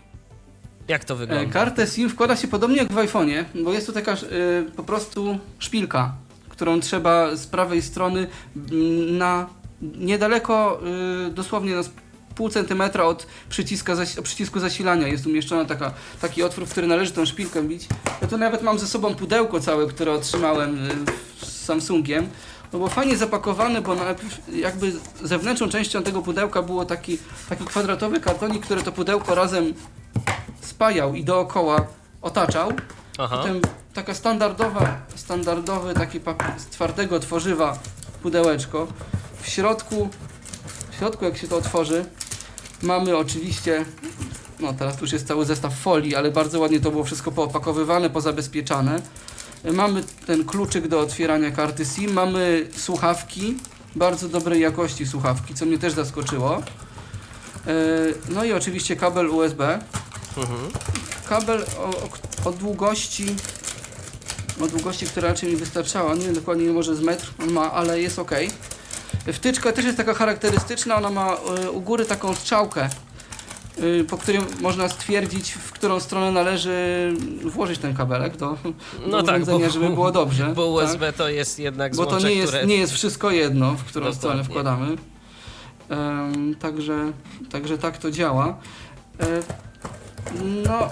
[0.89, 1.53] Jak to E, wygląda?
[1.53, 4.17] Kartę SIM wkłada się podobnie jak w iPhone'ie, bo jest tu taka e,
[4.77, 6.13] po prostu szpilka,
[6.49, 8.27] którą trzeba z prawej strony
[9.11, 9.47] na
[9.83, 10.81] niedaleko,
[11.27, 11.83] e, dosłownie na
[12.35, 17.27] pół centymetra od przyciska przycisku zasilania jest umieszczona taka, taki otwór, w który należy tą
[17.27, 17.89] szpilkę wbić.
[18.23, 20.79] Ja tu nawet mam ze sobą pudełko całe, które otrzymałem
[21.41, 22.29] e, z Samsungiem.
[22.73, 23.97] No bo fajnie zapakowane, bo
[24.53, 24.93] jakby
[25.23, 27.19] zewnętrzną częścią tego pudełka było taki,
[27.49, 29.75] taki kwadratowy kartonik, który to pudełko razem
[30.83, 31.87] spajał i dookoła
[32.23, 32.73] otaczał.
[33.19, 33.37] Aha.
[33.37, 33.61] Potem
[33.95, 37.79] taka standardowa, standardowy taki papier z twardego tworzywa
[38.23, 38.87] pudełeczko.
[39.43, 40.09] W środku,
[40.91, 42.05] w środku jak się to otworzy,
[42.83, 43.85] mamy oczywiście
[44.61, 48.11] no teraz tu już jest cały zestaw folii, ale bardzo ładnie to było wszystko poopakowywane,
[48.11, 49.03] pozabezpieczane.
[49.73, 53.57] Mamy ten kluczyk do otwierania karty SIM, mamy słuchawki,
[53.97, 56.57] bardzo dobrej jakości słuchawki, co mnie też zaskoczyło.
[56.57, 57.73] E,
[58.29, 59.79] no i oczywiście kabel USB.
[60.37, 60.71] Mhm.
[61.29, 62.09] Kabel o, o,
[62.49, 63.27] o długości
[64.61, 66.15] o długości, która raczej mi wystarczała.
[66.15, 68.31] Nie wiem dokładnie, może z metr on ma, ale jest ok.
[69.33, 72.89] Wtyczka też jest taka charakterystyczna, ona ma y, u góry taką strzałkę,
[73.83, 77.13] y, po której można stwierdzić, w którą stronę należy
[77.45, 78.57] włożyć ten kabelek do,
[79.07, 80.53] No do tak, urządzenia, bo- żeby było dobrze.
[80.57, 80.85] Bo tak?
[80.91, 82.67] USB to jest jednak Bo to złącze, nie jest, które...
[82.67, 84.97] nie jest wszystko jedno, w którą stronę wkładamy.
[86.61, 87.13] Także,
[87.51, 88.57] także tak to działa.
[89.21, 89.27] E,
[90.67, 90.91] no,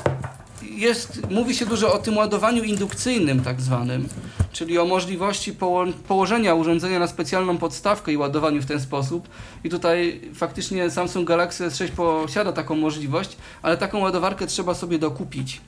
[0.62, 4.09] jest, mówi się dużo o tym ładowaniu indukcyjnym tak zwanym,
[4.53, 9.29] czyli o możliwości poło położenia urządzenia na specjalną podstawkę i ładowaniu w ten sposób.
[9.64, 15.61] I tutaj faktycznie Samsung Galaxy S6 posiada taką możliwość, ale taką ładowarkę trzeba sobie dokupić,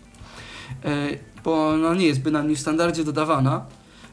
[0.84, 0.88] e,
[1.44, 3.64] bo ona nie jest bynajmniej w standardzie dodawana.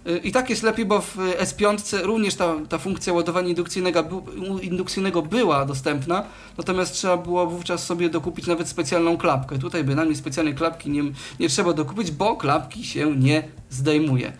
[0.08, 4.24] Y, I tak jest lepiej, bo w S5 również ta, ta funkcja ładowania indukcyjnego,
[4.62, 6.24] indukcyjnego była dostępna,
[6.58, 9.60] natomiast trzeba było wówczas sobie dokupić nawet specjalną klapkę.
[9.60, 11.04] Tutaj bynajmniej specjalnej klapki nie,
[11.40, 14.34] nie trzeba dokupić, bo klapki się nie zdejmuje.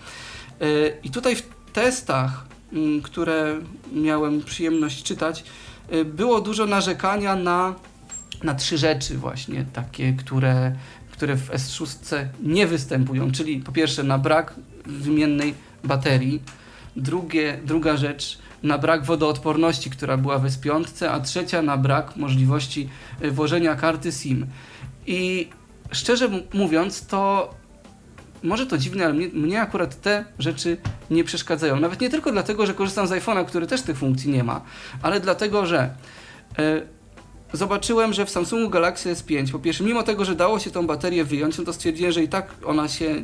[0.62, 1.44] Y, I tutaj w
[1.74, 3.56] testach, mm, które
[3.94, 5.44] miałem przyjemność czytać,
[5.94, 7.76] y, było dużo narzekania na,
[8.44, 10.76] na trzy rzeczy właśnie, takie, które,
[11.12, 14.56] które w S6 nie występują, czyli po pierwsze na brak
[14.90, 16.42] wymiennej baterii,
[16.96, 22.90] drugie, druga rzecz na brak wodoodporności, która była w S5, a trzecia na brak możliwości
[23.24, 24.46] y, włożenia karty SIM.
[25.08, 25.50] I
[25.92, 27.50] szczerze mówiąc, to
[28.44, 30.78] może to dziwne, ale mnie, mnie akurat te rzeczy
[31.12, 31.80] nie przeszkadzają.
[31.80, 34.62] Nawet nie tylko dlatego, że korzystam z iPhone'a, który też tych funkcji nie ma,
[35.02, 35.90] ale dlatego, że
[36.60, 36.82] e,
[37.54, 41.24] zobaczyłem, że w Samsungu Galaxy S5, po pierwsze, mimo tego, że dało się tą baterię
[41.24, 43.22] wyjąć, no to stwierdziłem, że i tak ona się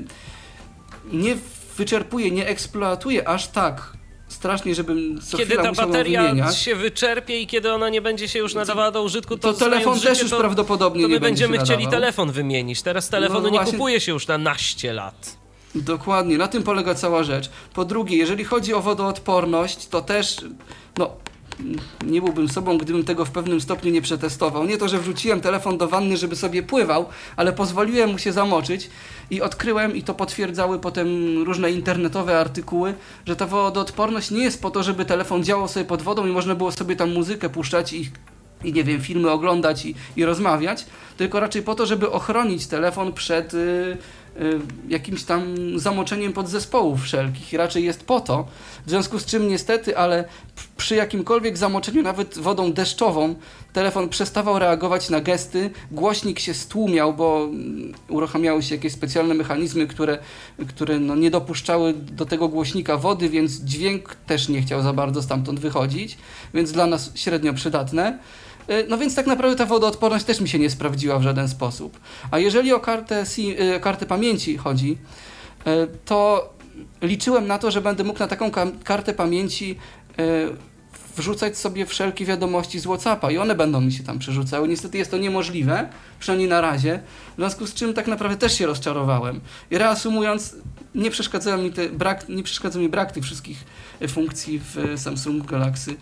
[1.13, 1.37] nie
[1.77, 3.93] wyczerpuje, nie eksploatuje aż tak
[4.27, 8.53] strasznie, żebym co Kiedy ta bateria się wyczerpie i kiedy ona nie będzie się już
[8.53, 11.63] nadawała do użytku, To to, telefon też już to, prawdopodobnie to my nie będzie będziemy
[11.65, 11.99] chcieli nadawał.
[12.01, 12.81] telefon wymienić.
[12.81, 15.37] Teraz telefonu No nie właśnie- kupuje się już na naście lat.
[15.75, 17.49] Dokładnie, na tym polega cała rzecz.
[17.73, 20.37] Po drugie, jeżeli chodzi o wodoodporność, to też,
[20.97, 21.15] no,
[22.05, 24.65] nie byłbym sobą, gdybym tego w pewnym stopniu nie przetestował.
[24.65, 28.89] Nie to, że wrzuciłem telefon do wanny, żeby sobie pływał, ale pozwoliłem mu się zamoczyć
[29.29, 31.07] i odkryłem, i to potwierdzały potem
[31.43, 32.93] różne internetowe artykuły,
[33.25, 36.55] że ta wodoodporność nie jest po to, żeby telefon działał sobie pod wodą i można
[36.55, 38.11] było sobie tam muzykę puszczać i
[38.63, 40.85] i nie wiem, filmy oglądać i, i rozmawiać,
[41.17, 43.97] tylko raczej po to, żeby ochronić telefon przed y,
[44.89, 47.53] jakimś tam zamoczeniem podzespołów wszelkich.
[47.53, 48.47] Raczej jest po to,
[48.85, 50.25] w związku z czym niestety, ale
[50.77, 53.35] przy jakimkolwiek zamoczeniu, nawet wodą deszczową,
[53.73, 59.87] telefon przestawał reagować na gesty, głośnik się stłumiał, bo mm, uruchamiały się jakieś specjalne mechanizmy,
[59.87, 60.17] które,
[60.67, 65.21] które no, nie dopuszczały do tego głośnika wody, więc dźwięk też nie chciał za bardzo
[65.21, 66.17] stamtąd wychodzić,
[66.53, 68.19] więc dla nas średnio przydatne.
[68.69, 71.99] Y, No więc tak naprawdę ta wodoodporność też mi się nie sprawdziła w żaden sposób.
[72.31, 74.97] A jeżeli o kartę, y, kartę pamięci chodzi,
[75.67, 76.49] y, to
[77.01, 78.51] liczyłem na to, że będę mógł na taką
[78.83, 79.77] kartę pamięci
[81.15, 84.67] wrzucać sobie wszelkie wiadomości z Whatsappa i one będą mi się tam przerzucały.
[84.67, 86.99] Niestety jest to niemożliwe, przynajmniej na razie,
[87.33, 89.41] w związku z czym tak naprawdę też się rozczarowałem.
[89.71, 90.55] I reasumując,
[90.95, 93.63] nie przeszkadza mi, te, brak, nie przeszkadza mi brak tych wszystkich
[94.01, 95.95] y, funkcji w y, Samsung Galaxy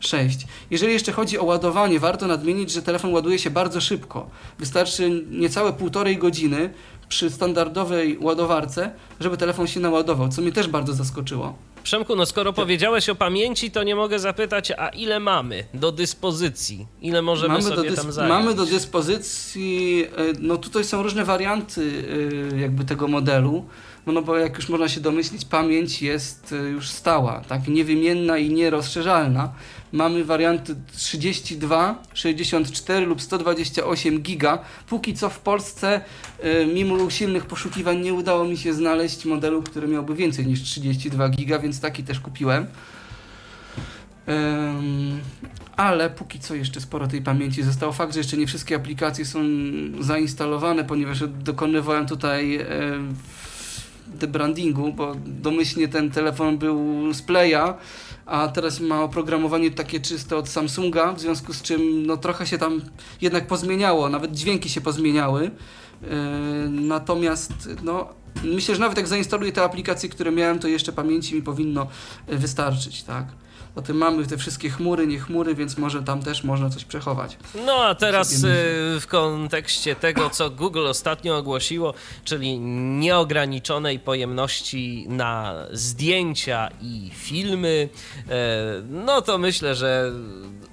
[0.00, 0.46] S6.
[0.70, 4.30] Jeżeli jeszcze chodzi o ładowanie, warto nadmienić, że telefon ładuje się bardzo szybko.
[4.58, 6.70] Wystarczy niecałe półtorej godziny
[7.08, 11.54] przy standardowej ładowarce, żeby telefon się naładował, co mnie też bardzo zaskoczyło.
[11.82, 16.86] Przemku, no skoro powiedziałeś o pamięci, to nie mogę zapytać, a ile mamy do dyspozycji?
[17.00, 18.28] Ile możemy mamy, sobie tam zająć?
[18.28, 22.04] mamy do dyspozycji, e, no tutaj są różne warianty
[22.52, 23.64] e, jakby tego modelu,
[24.06, 28.38] no, no bo jak już można się domyślić, pamięć jest e, już stała, tak, niewymienna
[28.38, 29.52] i nierozszerzalna.
[29.92, 34.58] Mamy warianty 32, 64 lub 128 giga.
[34.88, 36.00] Póki co w Polsce,
[36.40, 41.28] e, mimo usilnych poszukiwań, nie udało mi się znaleźć modelu, który miałby więcej niż 32
[41.28, 42.66] giga, więc taki też kupiłem.
[44.26, 45.20] Em,
[45.76, 47.92] ale póki co jeszcze sporo tej pamięci zostało.
[47.92, 49.38] Fakt, że jeszcze nie wszystkie aplikacje są
[50.00, 52.66] zainstalowane, ponieważ dokonywałem tutaj e,
[54.06, 57.74] debrandingu, bo domyślnie ten telefon był z Playa,
[58.26, 62.58] a teraz ma oprogramowanie takie czyste od Samsunga, w związku z czym no, trochę się
[62.58, 62.82] tam
[63.20, 65.50] jednak pozmieniało, nawet dźwięki się pozmieniały.
[66.02, 66.08] E,
[66.68, 68.08] natomiast no,
[68.44, 71.86] myślę, że nawet jak zainstaluję te aplikacje, które miałem, to jeszcze pamięci mi powinno
[72.26, 73.26] e, wystarczyć, tak?
[73.74, 77.38] Potem mamy te wszystkie chmury, nie chmury, więc może tam też można coś przechować.
[77.66, 82.58] No a teraz y, w kontekście tego, co Google ostatnio ogłosiło, czyli
[82.98, 87.88] nieograniczonej pojemności na zdjęcia i filmy,
[88.28, 90.12] e, no to myślę, że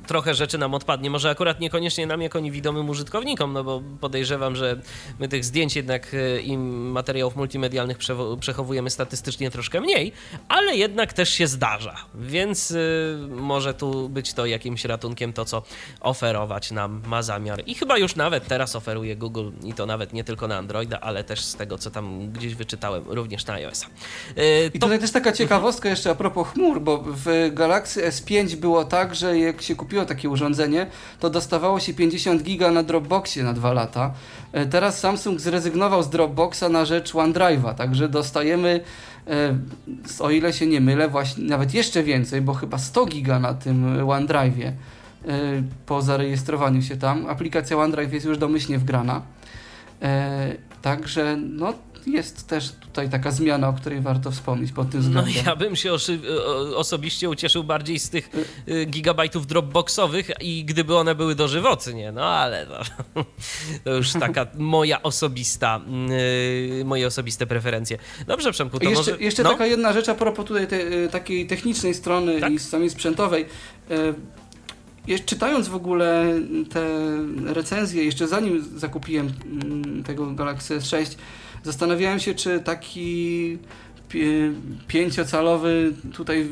[0.09, 1.09] trochę rzeczy nam odpadnie.
[1.09, 4.81] Może akurat niekoniecznie nam jako niewidomym użytkownikom, no bo podejrzewam, że
[5.19, 7.97] my tych zdjęć jednak e, i materiałów multimedialnych
[8.39, 10.11] przechowujemy statystycznie troszkę mniej,
[10.47, 15.63] ale jednak też się zdarza, więc y, może tu być to jakimś ratunkiem to, co
[16.01, 17.63] oferować nam ma zamiar.
[17.65, 21.23] I chyba już nawet teraz oferuje Google i to nawet nie tylko na Androida, ale
[21.23, 23.87] też z tego, co tam gdzieś wyczytałem, również na iOS-a.
[24.67, 28.85] I to- tutaj też taka ciekawostka jeszcze a propos chmur, bo w Galaxy S5 było
[28.85, 30.87] tak, że jak się kupiło takie urządzenie,
[31.19, 34.13] to dostawało się 50 giga na Dropboxie na dwa lata.
[34.51, 38.79] E, Teraz Samsung zrezygnował z Dropboxa na rzecz OneDrive'a, także dostajemy,
[39.27, 39.57] e,
[40.19, 44.07] o ile się nie mylę, właśnie nawet jeszcze więcej, bo chyba 100 giga na tym
[44.07, 44.73] OneDrive'ie e,
[45.85, 47.27] po zarejestrowaniu się tam.
[47.27, 49.21] Aplikacja OneDrive jest już domyślnie wgrana.
[50.81, 51.73] Także no,
[52.11, 55.45] jest też tutaj taka zmiana, o której warto wspomnieć pod tym No względem.
[55.45, 55.91] ja bym się
[56.75, 58.29] osobiście ucieszył bardziej z tych
[58.69, 63.23] y, gigabajtów dropboxowych i gdyby one były dożywotnie, no ale no,
[63.83, 65.81] to już taka moja osobista,
[66.81, 67.97] y, moje osobiste preferencje.
[68.27, 69.23] Dobrze Przemku, to jeszcze może...
[69.23, 69.49] jeszcze no?
[69.49, 72.53] taka jedna rzecz a propos tutaj te, y, takiej technicznej strony Tak?
[72.53, 73.45] i samej sprzętowej.
[73.91, 74.13] Y,
[75.07, 76.25] Jeszcze czytając w ogóle
[76.69, 76.81] te
[77.53, 81.15] recenzje, jeszcze zanim zakupiłem mm, tego Galaxy S6,
[81.63, 83.57] zastanawiałem się, czy taki
[84.87, 86.47] pięciocalowy tutaj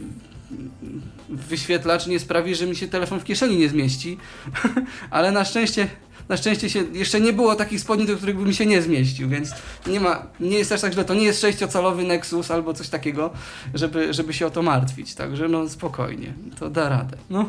[1.30, 4.17] wyświetlacz nie sprawi, że mi się telefon w kieszeni nie zmieści,
[5.10, 5.88] ale na szczęście
[6.30, 9.30] na szczęście się, jeszcze nie było takich spodni, do których by mi się nie zmieścił,
[9.30, 9.52] więc
[9.88, 11.06] nie ma, nie jest aż tak źle.
[11.06, 13.30] To nie jest sześciocalowy Nexus albo coś takiego,
[13.74, 15.16] żeby, żeby się o to martwić.
[15.16, 17.18] Także no spokojnie, to da radę.
[17.30, 17.46] No.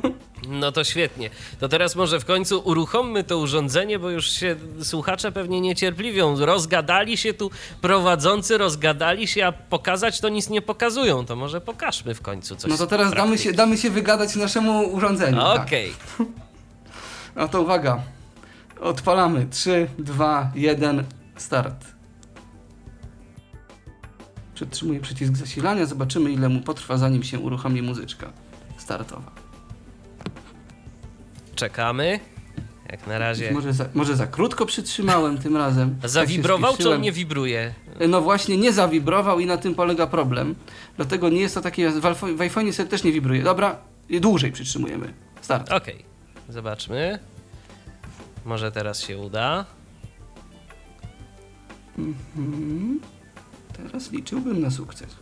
[0.49, 1.31] No to świetnie.
[1.61, 6.45] To teraz może w końcu uruchommy to urządzenie, bo już się słuchacze pewnie niecierpliwią.
[6.47, 11.27] Rozgadali się tu prowadzący, rozgadali się, a pokazać to nic nie pokazują.
[11.27, 12.71] To może pokażmy w końcu coś.
[12.71, 15.39] no to teraz damy się, damy się wygadać naszemu urządzeniu.
[15.39, 15.67] tak.
[15.67, 15.93] Okej.
[17.37, 18.03] No to uwaga.
[18.81, 19.47] Odpalamy.
[19.51, 21.05] 3, 2, 1,
[21.37, 21.85] start.
[24.55, 25.87] Przytrzymuję przycisk zasilania.
[25.87, 28.33] Zobaczymy, ile mu potrwa, zanim się uruchomi muzyczka
[28.79, 29.31] startowa.
[31.55, 32.21] Czekamy.
[32.91, 33.53] Jak na razie.
[33.53, 35.97] Może za, może za krótko przytrzymałem tym razem.
[36.03, 36.99] Tak Zawibrował, czy spieszyłem.
[36.99, 37.75] on nie wibruje?
[38.09, 40.55] No właśnie, nie zawibrował i na tym polega problem.
[40.97, 41.91] Dlatego nie jest to takie.
[41.91, 43.43] W, iPhone- w iPhone'ie sobie też nie wibruje.
[43.43, 43.77] Dobra,
[44.21, 45.13] dłużej przytrzymujemy.
[45.41, 45.73] Start.
[45.73, 46.05] Okej.
[46.49, 47.19] Zobaczmy.
[48.49, 49.65] Może teraz się uda.
[51.99, 53.01] Mhm.
[53.77, 55.17] Teraz liczyłbym na sukces.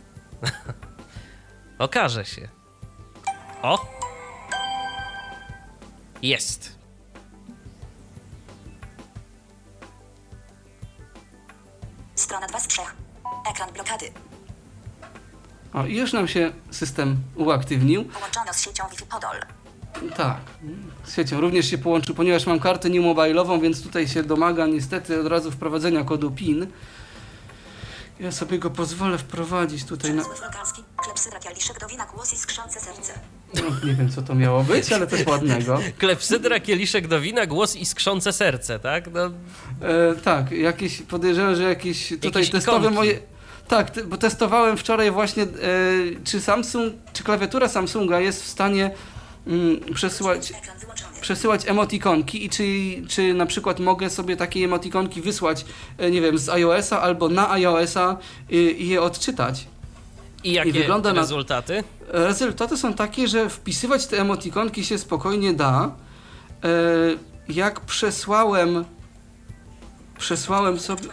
[1.79, 2.49] Okaże się.
[3.61, 3.85] O!
[6.21, 6.75] Jest.
[12.15, 12.81] Strona 2 z 3.
[13.51, 14.11] Ekran blokady.
[15.73, 18.05] O, i już nam się system uaktywnił.
[18.05, 19.56] Połączono z siecią Wi-Fi Podol.
[20.17, 20.37] Tak,
[21.05, 25.19] z siecią również się połączył, ponieważ mam kartę new mobile'ową, więc tutaj się domaga niestety
[25.21, 26.67] od razu wprowadzenia kodu PIN.
[28.19, 30.21] Ja sobie go pozwolę wprowadzić tutaj na...
[30.21, 30.83] Przemysł wulgarski.
[31.03, 33.13] Klepsydra kieliszek dowina głos i skrzące serce.
[33.53, 35.79] No, nie wiem co to miało być, ale coś ładnego.
[35.97, 39.13] Klepsydra, kieliszek do wina, głos i skrzące serce, tak?
[39.13, 39.21] No,
[39.81, 42.95] E, tak, jakieś, podejrzewam, że jakieś tutaj Jakieś testowe ikonki.
[42.95, 43.19] moje...
[43.67, 45.47] Tak, bo testowałem wczoraj właśnie, e,
[46.23, 48.91] czy Samsung, czy klawiatura Samsunga jest w stanie
[49.47, 50.53] mm, przesyłać
[51.21, 52.65] przesyłać emotikonki i czy,
[53.07, 55.65] czy na przykład mogę sobie takie emotikonki wysłać,
[55.97, 58.17] e, nie wiem, z iOS-a albo na iOS-a
[58.49, 59.67] i, i je odczytać.
[60.43, 61.83] I jakie wygląda na- rezultaty?
[62.13, 65.91] E, Rezultaty są takie, że wpisywać te emotikonki się spokojnie da.
[66.63, 66.69] E,
[67.49, 68.85] Jak przesłałem
[70.17, 71.03] przesłałem sobie,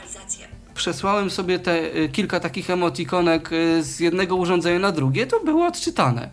[0.74, 5.66] przesłałem sobie te e, kilka takich emotikonek e, z jednego urządzenia na drugie, to było
[5.66, 6.30] odczytane.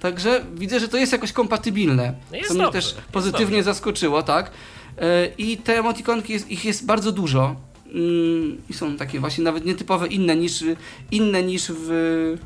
[0.00, 3.62] Także widzę, że to jest jakoś kompatybilne, No jest co mnie dobrze, też jest pozytywnie
[3.62, 4.50] zaskoczyło, tak?
[4.98, 7.56] E, I te emotikonki, jest, ich jest bardzo dużo.
[7.86, 10.64] Mm, I są takie właśnie nawet nietypowe, inne niż,
[11.10, 12.36] inne niż w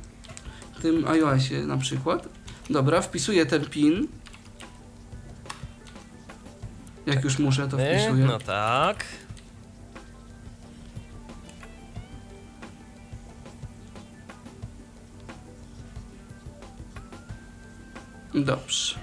[0.83, 2.29] tym iOSie na przykład.
[2.71, 4.09] Dobra, wpisuję ten pin.
[7.07, 8.25] Jak już muszę, to wpisuję.
[8.27, 9.05] No tak.
[18.35, 18.95] Dobrze.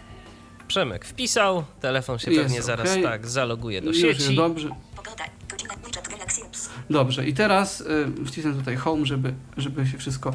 [0.67, 4.35] Przemek wpisał, telefon się Jest pewnie zaraz tak zaloguje do Już jest sieci.
[4.35, 4.69] dobrze.
[4.95, 5.23] Pogoda.
[5.49, 5.75] Godzina.
[5.85, 6.69] Widget Galaxy Apps.
[6.89, 7.85] Dobrze, i teraz y,
[8.25, 10.29] wcisnę tutaj home, żeby, żeby się wszystko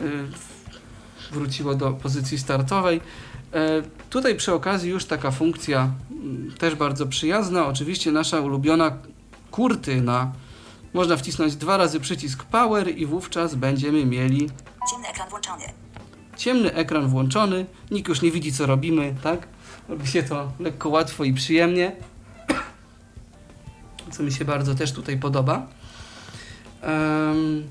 [0.00, 0.02] y,
[1.32, 3.00] wróciło do pozycji startowej.
[3.54, 7.66] E, tutaj przy okazji już taka funkcja mm, też bardzo przyjazna.
[7.66, 8.98] Oczywiście nasza ulubiona
[9.50, 10.32] kurtyna.
[10.94, 14.50] Można wcisnąć dwa razy przycisk Power i wówczas będziemy mieli
[14.90, 15.64] Ciemny ekran włączony.
[16.38, 17.66] Ciemny ekran włączony.
[17.90, 19.48] Nikt już nie widzi co robimy, tak?
[19.88, 21.92] Robi się to lekko łatwo i przyjemnie.
[24.12, 25.66] Co mi się bardzo też tutaj podoba.
[26.82, 27.64] Em,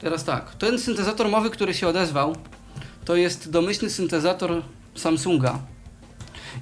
[0.00, 2.36] teraz tak, ten syntezator mowy, który się odezwał,
[3.04, 4.62] to jest domyślny syntezator
[4.94, 5.58] Samsunga.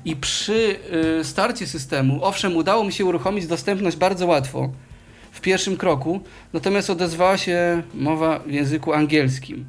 [0.05, 0.77] I przy
[1.21, 4.73] y, starcie systemu, owszem, udało mi się uruchomić dostępność bardzo łatwo
[5.33, 6.21] w pierwszym kroku,
[6.53, 9.65] natomiast odezwała się mowa w języku angielskim.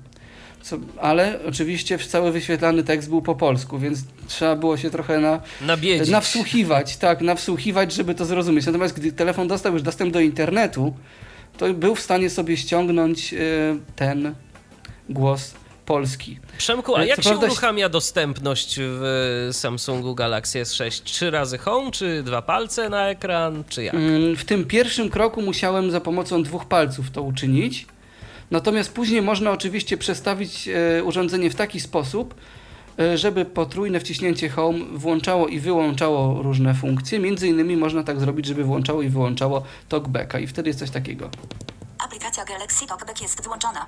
[0.64, 5.42] Co, ale oczywiście cały wyświetlany tekst był po polsku, więc trzeba było się trochę na,
[5.62, 6.10] Nabiedzić.
[6.10, 8.66] nawsłuchiwać, tak, nawsłuchiwać, żeby to zrozumieć.
[8.66, 10.94] Natomiast gdy telefon dostał już dostęp do internetu,
[11.58, 13.38] to był w stanie sobie ściągnąć e,
[13.96, 14.36] ten
[15.10, 15.54] głos
[15.86, 16.40] polski.
[16.58, 21.02] Przemku, a Ale jak co się prawda- uruchamia dostępność w Samsungu Galaxy S6?
[21.04, 23.96] Trzy razy home, czy dwa palce na ekran, czy jak?
[23.96, 27.86] Mm, W tym pierwszym kroku musiałem za pomocą dwóch palców to uczynić.
[28.54, 32.36] Natomiast później można oczywiście przestawić e, urządzenie w taki sposób,
[33.00, 37.20] e, żeby potrójne wciśnięcie Home włączało i wyłączało różne funkcje.
[37.20, 41.30] Między innymi można tak zrobić, żeby włączało i wyłączało talkbacka i wtedy jest coś takiego.
[41.98, 43.86] Aplikacja Galaxy Talkback jest włączona.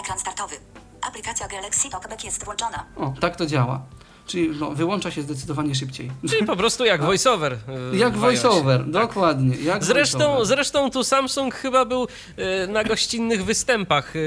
[0.00, 0.54] Ekran startowy.
[1.00, 2.86] Aplikacja Galaxy Talkback jest włączona.
[2.96, 3.82] O, tak to działa.
[4.26, 6.10] Czyli no, wyłącza się zdecydowanie szybciej.
[6.30, 7.56] Czyli po prostu jak voiceover.
[7.92, 8.20] w Jak iOSie.
[8.20, 9.56] voiceover, dokładnie.
[9.56, 10.46] Jak Zresztą, voiceover.
[10.46, 12.06] zresztą tu Samsung chyba był
[12.36, 14.18] e, na gościnnych występach e,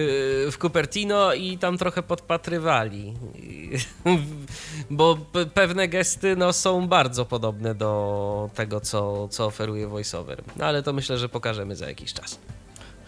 [0.52, 3.14] w Cupertino i tam trochę podpatrywali.
[4.90, 10.44] Bo pe- pewne gesty no, są bardzo podobne do tego, co, co oferuje voiceover.
[10.58, 12.40] No ale to myślę, że pokażemy za jakiś czas.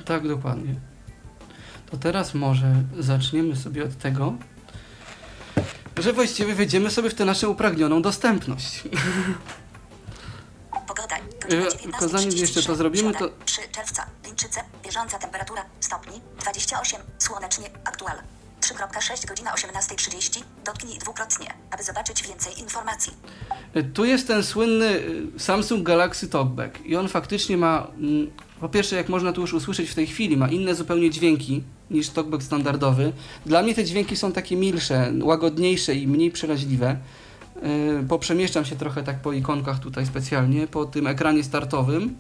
[0.05, 0.75] Tak, dokładnie.
[1.91, 4.33] To teraz może zaczniemy sobie od tego,
[5.97, 8.83] że właściwie wejdziemy sobie w tę naszą upragnioną dostępność.
[10.87, 11.15] Pogoda.
[11.81, 12.39] Tylko zanim 19.33.
[12.41, 14.05] jeszcze to zrobimy, to- 3 czerwca.
[14.25, 14.61] Lińczyce.
[14.83, 15.65] Bieżąca temperatura.
[15.79, 16.21] Stopni.
[16.41, 17.01] 28.
[17.17, 17.69] Słonecznie.
[17.83, 18.17] Aktual.
[18.61, 20.43] 3.6 godzina 18.30.
[20.65, 23.13] Dotknij dwukrotnie, aby zobaczyć więcej informacji.
[23.93, 24.85] Tu jest ten słynny
[25.35, 29.53] y, Samsung Galaxy Talkback i on faktycznie ma, mm, po pierwsze jak można tu już
[29.53, 33.13] usłyszeć w tej chwili, ma inne zupełnie dźwięki niż Talkback standardowy.
[33.45, 36.97] Dla mnie te dźwięki są takie milsze, łagodniejsze i mniej przeraźliwe.
[38.03, 42.15] Y, Poprzemieszczam się trochę tak po ikonkach tutaj specjalnie, po tym ekranie startowym.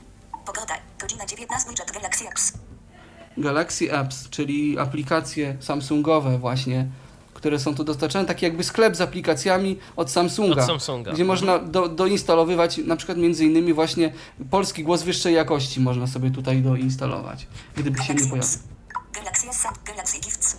[0.45, 0.73] Pogoda.
[1.01, 1.69] Godzina 19.
[1.79, 2.53] Jet Galaxy Apps.
[3.37, 6.87] Galaxy Apps, czyli aplikacje Samsungowe właśnie,
[7.33, 11.11] które są tu dostarczane, taki jakby sklep z aplikacjami od Samsunga, Od Samsunga.
[11.13, 14.13] gdzie można do, doinstalowywać na przykład między innymi właśnie
[14.49, 18.49] polski głos wyższej jakości można sobie tutaj doinstalować, gdyby się nie pojawił.
[19.19, 20.57] Galaxy S Galaxy Gifts.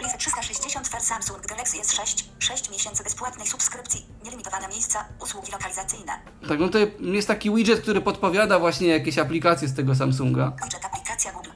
[0.00, 2.24] Leaf 360 for Samsung Galaxy S6.
[2.38, 4.06] 6 miesięcy bezpłatnej subskrypcji.
[4.24, 5.04] Nielimitowane miejsca.
[5.20, 6.12] Usługi lokalizacyjne.
[6.48, 10.52] Tak, no to jest taki widget, który podpowiada właśnie jakieś aplikacje z tego Samsunga.
[10.64, 11.50] Widget aplikacja Google.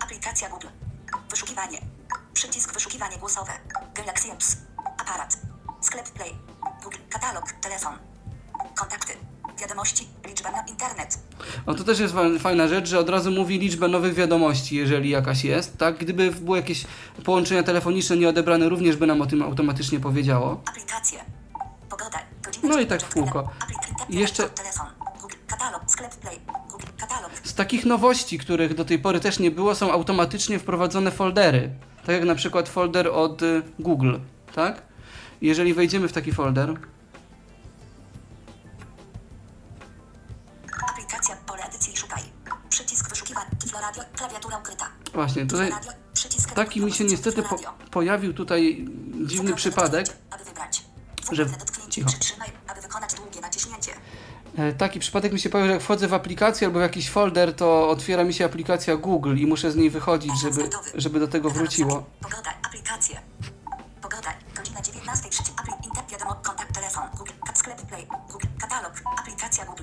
[0.00, 0.68] Aplikacja Google.
[1.30, 1.78] Wyszukiwanie.
[2.32, 3.52] Przycisk wyszukiwanie głosowe.
[3.94, 4.56] Galaxy Apps.
[4.98, 5.38] Aparat.
[5.80, 6.36] Sklep Play.
[6.82, 6.98] Google.
[7.10, 7.52] Katalog.
[7.52, 7.98] Telefon.
[8.78, 9.29] Kontakty.
[9.60, 10.08] Wiadomości.
[10.28, 11.18] Liczba na internet.
[11.66, 15.10] O, to też jest fa- fajna rzecz, że od razu mówi liczbę nowych wiadomości, jeżeli
[15.10, 15.98] jakaś jest, tak?
[15.98, 16.84] Gdyby były jakieś
[17.24, 20.62] połączenia telefoniczne nieodebrane, również by nam o tym automatycznie powiedziało.
[20.68, 21.18] Aplikacje.
[21.90, 22.18] Pogoda.
[22.44, 23.48] Godzina No i tak w kółko.
[24.08, 24.48] I jeszcze-.
[27.44, 31.70] Z takich nowości, których do tej pory też nie było, są automatycznie wprowadzone foldery.
[32.06, 34.14] Tak jak na przykład folder od y, Google,
[34.54, 34.82] tak?
[35.42, 36.74] Jeżeli wejdziemy w taki folder,
[43.80, 44.02] Radio.
[44.16, 44.86] Klawiatura ukryta.
[45.14, 45.92] właśnie tutaj Radio.
[46.14, 47.56] Przycisk taki mi się niestety po,
[47.90, 48.86] pojawił tutaj
[49.26, 50.06] dziwny przypadek.
[51.32, 51.46] że-
[51.90, 52.10] cicho.
[54.58, 57.56] E, Taki przypadek mi się pojawił, że jak wchodzę w aplikację albo w jakiś folder,
[57.56, 61.50] to otwiera mi się aplikacja Google i muszę z niej wychodzić, żeby, żeby do tego
[61.50, 62.04] wróciło.
[62.20, 62.50] Pogoda.
[62.66, 63.20] Aplikacje.
[64.02, 64.32] Pogoda.
[64.56, 65.42] Godzina 19.30.
[65.56, 65.72] Apli.
[65.84, 66.04] Inter.
[66.10, 66.34] Wiadomo.
[66.34, 66.74] Kontakt.
[66.74, 67.02] Telefon.
[67.18, 67.32] Google.
[67.54, 68.06] Sklep Play.
[68.32, 68.46] Google.
[68.60, 68.92] Katalog.
[69.18, 69.82] Aplikacja Google.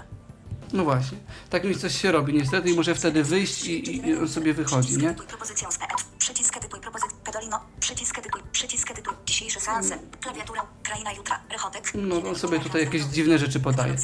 [0.74, 1.18] No właśnie,
[1.50, 4.98] tak mi coś się robi niestety i muszę wtedy wyjść i, i on sobie wychodzi,
[4.98, 5.10] nie?
[5.10, 6.04] edytuj propozycją z EF.
[6.18, 7.18] Przycisk edytuj propozycję.
[7.24, 7.60] Pedolino.
[7.80, 8.42] Przycisk edytuj.
[8.52, 9.14] Przycisk edytuj.
[9.26, 9.98] Dzisiejsze seanse.
[10.22, 10.66] Klawiatura.
[10.84, 11.40] Kraina jutra.
[11.52, 11.92] Rechotek.
[11.96, 13.96] No on sobie tutaj jakieś dziwne rzeczy podaje.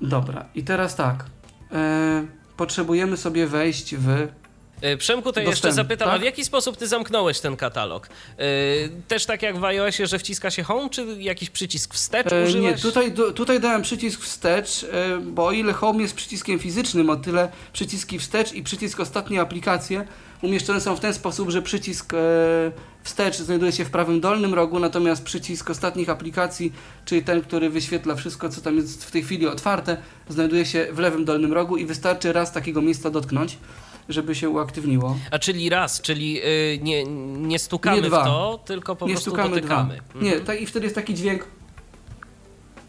[0.00, 1.24] Dobra, i teraz tak.
[1.72, 2.26] E,
[2.56, 4.28] potrzebujemy sobie wejść w E,
[4.98, 6.20] Przemku, to jeszcze zapytam, a tak?
[6.20, 8.08] w jaki sposób ty zamknąłeś ten katalog?
[8.38, 8.44] E,
[9.08, 12.76] Też tak jak w iOSie, że wciska się home, czy jakiś przycisk wstecz E, użyłeś?
[12.76, 17.10] Nie, tutaj, do, tutaj dałem przycisk wstecz, e, bo o ile Home jest przyciskiem fizycznym,
[17.10, 20.06] o tyle przyciski wstecz i przycisk ostatnie aplikacje
[20.42, 22.16] umieszczone są w ten sposób, że przycisk e,
[23.02, 26.72] wstecz znajduje się w prawym dolnym rogu, natomiast przycisk ostatnich aplikacji,
[27.04, 29.96] czyli ten, który wyświetla wszystko, co tam jest w tej chwili otwarte,
[30.28, 33.58] znajduje się w lewym dolnym rogu i wystarczy raz takiego miejsca dotknąć,
[34.10, 35.16] żeby się uaktywniło.
[35.30, 37.04] A czyli raz, czyli y, nie,
[37.48, 39.94] nie stukamy Nie w to, tylko po nie prostu stukamy dotykamy.
[39.94, 40.04] dwa.
[40.04, 40.24] Mhm.
[40.24, 41.44] Nie, tak, i wtedy jest taki dźwięk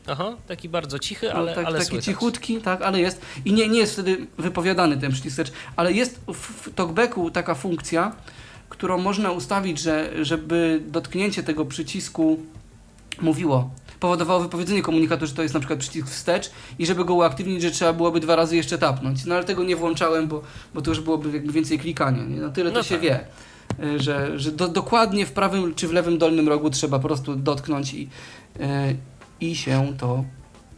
[0.07, 2.05] Aha, taki bardzo cichy, No, ale, tak, ale taki słychać.
[2.05, 3.21] cichutki, tak, ale jest.
[3.45, 5.41] I nie, nie jest wtedy wypowiadany ten przycisk
[5.75, 8.15] ale jest w, w talkbacku taka funkcja,
[8.69, 12.39] którą można ustawić, że, żeby dotknięcie tego przycisku
[13.21, 13.69] mówiło,
[14.01, 17.71] powodowało wypowiedzenie komunikatu, że to jest na przykład przycisk wstecz i żeby go uaktywnić, że
[17.71, 19.25] trzeba byłoby dwa razy jeszcze tapnąć.
[19.25, 20.41] No ale tego nie włączałem, bo,
[20.73, 22.23] bo to już byłoby jakby więcej klikania.
[22.23, 22.37] Nie?
[22.37, 23.03] No tyle to No się tak.
[23.03, 23.25] wie,
[23.83, 27.35] y, że, że do, dokładnie w prawym czy w lewym dolnym rogu trzeba po prostu
[27.35, 28.09] dotknąć i,
[28.59, 28.95] y,
[29.41, 30.23] i się to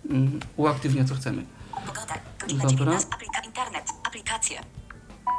[0.10, 1.46] mm, uaktywnia, co chcemy.
[1.72, 2.14] Pogoda.
[2.42, 2.78] Godzina Dobra.
[2.78, 3.08] 19.
[3.14, 3.84] Aplika internet.
[4.08, 4.60] Aplikacje.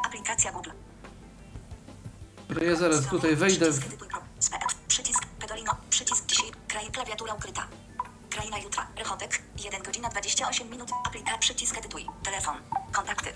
[0.06, 0.70] Aplikacja Google.
[2.66, 3.78] Ja zaraz tutaj wejdę w...
[3.78, 5.72] Przycisk Przycisk Pedolino.
[5.90, 6.23] Przycisk dzisiaj.
[6.74, 7.62] Kraj klawiatura ukryta.
[8.30, 8.86] Kraina jutra.
[8.98, 9.42] Rechotek.
[9.64, 10.88] 1 godzina 28 minut.
[11.06, 11.38] Aplika.
[11.38, 12.06] Przycisk edytuj.
[12.24, 12.54] Telefon.
[12.92, 13.30] Kontakty.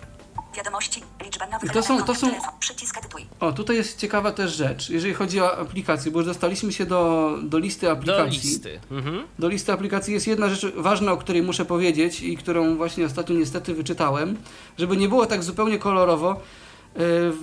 [0.56, 1.02] Wiadomości.
[1.24, 2.50] Liczba nowych I to są- to są- Telefon.
[2.60, 3.26] Przycisk edytuj.
[3.40, 7.30] O, tutaj jest ciekawa też rzecz, jeżeli chodzi o aplikacje, bo już dostaliśmy się do,
[7.42, 8.40] do listy Do aplikacji.
[8.50, 8.80] listy.
[8.90, 9.26] Mhm.
[9.38, 13.36] Do listy aplikacji jest jedna rzecz ważna, o której muszę powiedzieć i którą właśnie ostatnio
[13.36, 14.36] niestety wyczytałem,
[14.78, 16.30] żeby nie było tak zupełnie kolorowo.
[16.30, 16.36] e,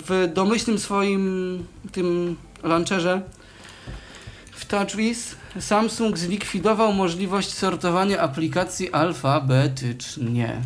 [0.08, 3.22] W domyślnym swoim tym launcherze
[4.52, 10.60] w TouchWiz Samsung zlikwidował możliwość sortowania aplikacji alfabetycznie.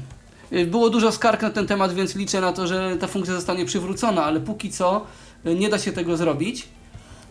[0.50, 3.64] E, Było dużo skarg na ten temat, więc liczę na to, że ta funkcja zostanie
[3.64, 5.06] przywrócona, ale póki co
[5.44, 6.68] e, nie da się tego zrobić.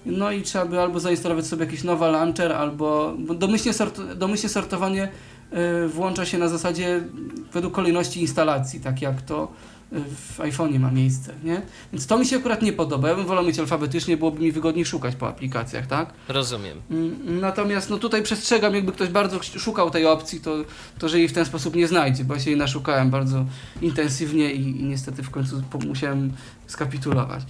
[0.05, 4.49] No i trzeba by albo zainstalować sobie jakiś nowy launcher, albo bo domyślnie, sort, domyślnie
[4.49, 5.09] sortowanie
[5.85, 7.01] y, włącza się na zasadzie
[7.53, 11.61] według kolejności instalacji, tak jak to y, w iPhone'ie ma miejsce, nie?
[11.93, 13.09] Więc to mi się akurat nie podoba.
[13.09, 16.13] Ja bym wolał mieć alfabetycznie, byłoby mi wygodniej szukać po aplikacjach, tak?
[16.27, 16.81] Rozumiem.
[16.91, 20.55] Mm, Natomiast no tutaj przestrzegam, jakby ktoś bardzo szukał tej opcji, to,
[20.99, 23.45] to że jej w ten sposób nie znajdzie, bo ja się jej naszukałem bardzo
[23.81, 26.33] intensywnie i, i niestety w końcu musiałem
[26.67, 27.43] skapitulować.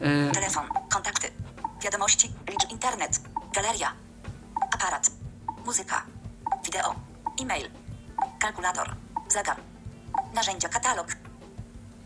[0.00, 0.64] E, Telefon.
[0.92, 1.28] Kontakty.
[1.84, 2.28] Wiadomości.
[2.50, 3.20] Licz internet.
[3.54, 3.92] Galeria.
[4.74, 5.10] Aparat.
[5.66, 6.02] Muzyka.
[6.64, 6.94] Wideo.
[7.42, 7.66] E-mail.
[8.38, 8.94] Kalkulator.
[9.28, 9.56] Zegar.
[10.34, 10.68] Narzędzia.
[10.68, 11.06] Katalog.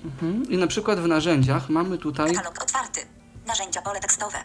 [0.05, 0.43] Mhm.
[0.51, 2.35] I na przykład w narzędziach mamy tutaj.
[2.35, 3.01] Katalog otwarty.
[3.47, 4.39] Narzędzia pole tekstowe.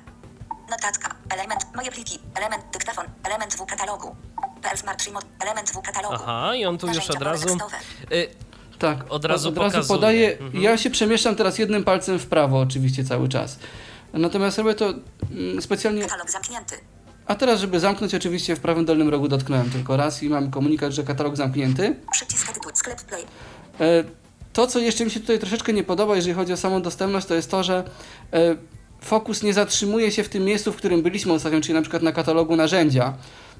[0.69, 1.15] Notatka.
[1.29, 1.61] Element.
[1.75, 2.19] Moje pliki.
[2.35, 3.05] Element dyktafon.
[3.23, 4.15] Element w katalogu.
[4.61, 5.27] PL Smart Remote.
[5.39, 6.15] Element w katalogu.
[6.19, 7.47] Aha, i on tu już Narzędzia od pole razu...
[7.47, 7.77] tekstowe.
[8.15, 8.27] Y,
[8.79, 9.87] Tak, Od razu od razu pokazuje.
[9.97, 10.37] podaję.
[10.39, 10.63] Mhm.
[10.63, 13.59] Ja się przemieszczam teraz jednym palcem w prawo, oczywiście cały czas.
[14.13, 14.85] Natomiast robię to
[15.31, 16.01] mm, specjalnie.
[16.01, 16.75] Katalog zamknięty.
[17.27, 20.91] A teraz, żeby zamknąć, oczywiście w prawym dolnym rogu dotknąłem tylko raz i mam komunikat,
[20.93, 21.95] że katalog zamknięty.
[22.11, 22.71] Przycisk edytuj.
[22.75, 23.23] Sklep play.
[23.79, 24.03] E,
[24.53, 27.35] To, co jeszcze mi się tutaj troszeczkę nie podoba, jeżeli chodzi o samą dostępność, to
[27.35, 27.83] jest to, że
[28.33, 28.55] e,
[29.01, 32.11] fokus nie zatrzymuje się w tym miejscu, w którym byliśmy ostatnio, czyli na przykład na
[32.11, 33.13] katalogu narzędzia,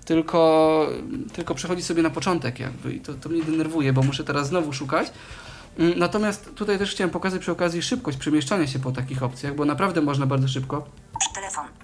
[0.06, 0.88] tylko,
[1.34, 4.74] tylko przechodzi sobie na początek jakby i to, to mnie denerwuje, bo muszę teraz znowu
[4.74, 5.12] szukać.
[5.78, 9.66] Mm, Natomiast tutaj też chciałem pokazać przy okazji szybkość przemieszczania się po takich opcjach, bo
[9.66, 10.86] naprawdę można bardzo szybko.
[11.36, 11.83] Telefon.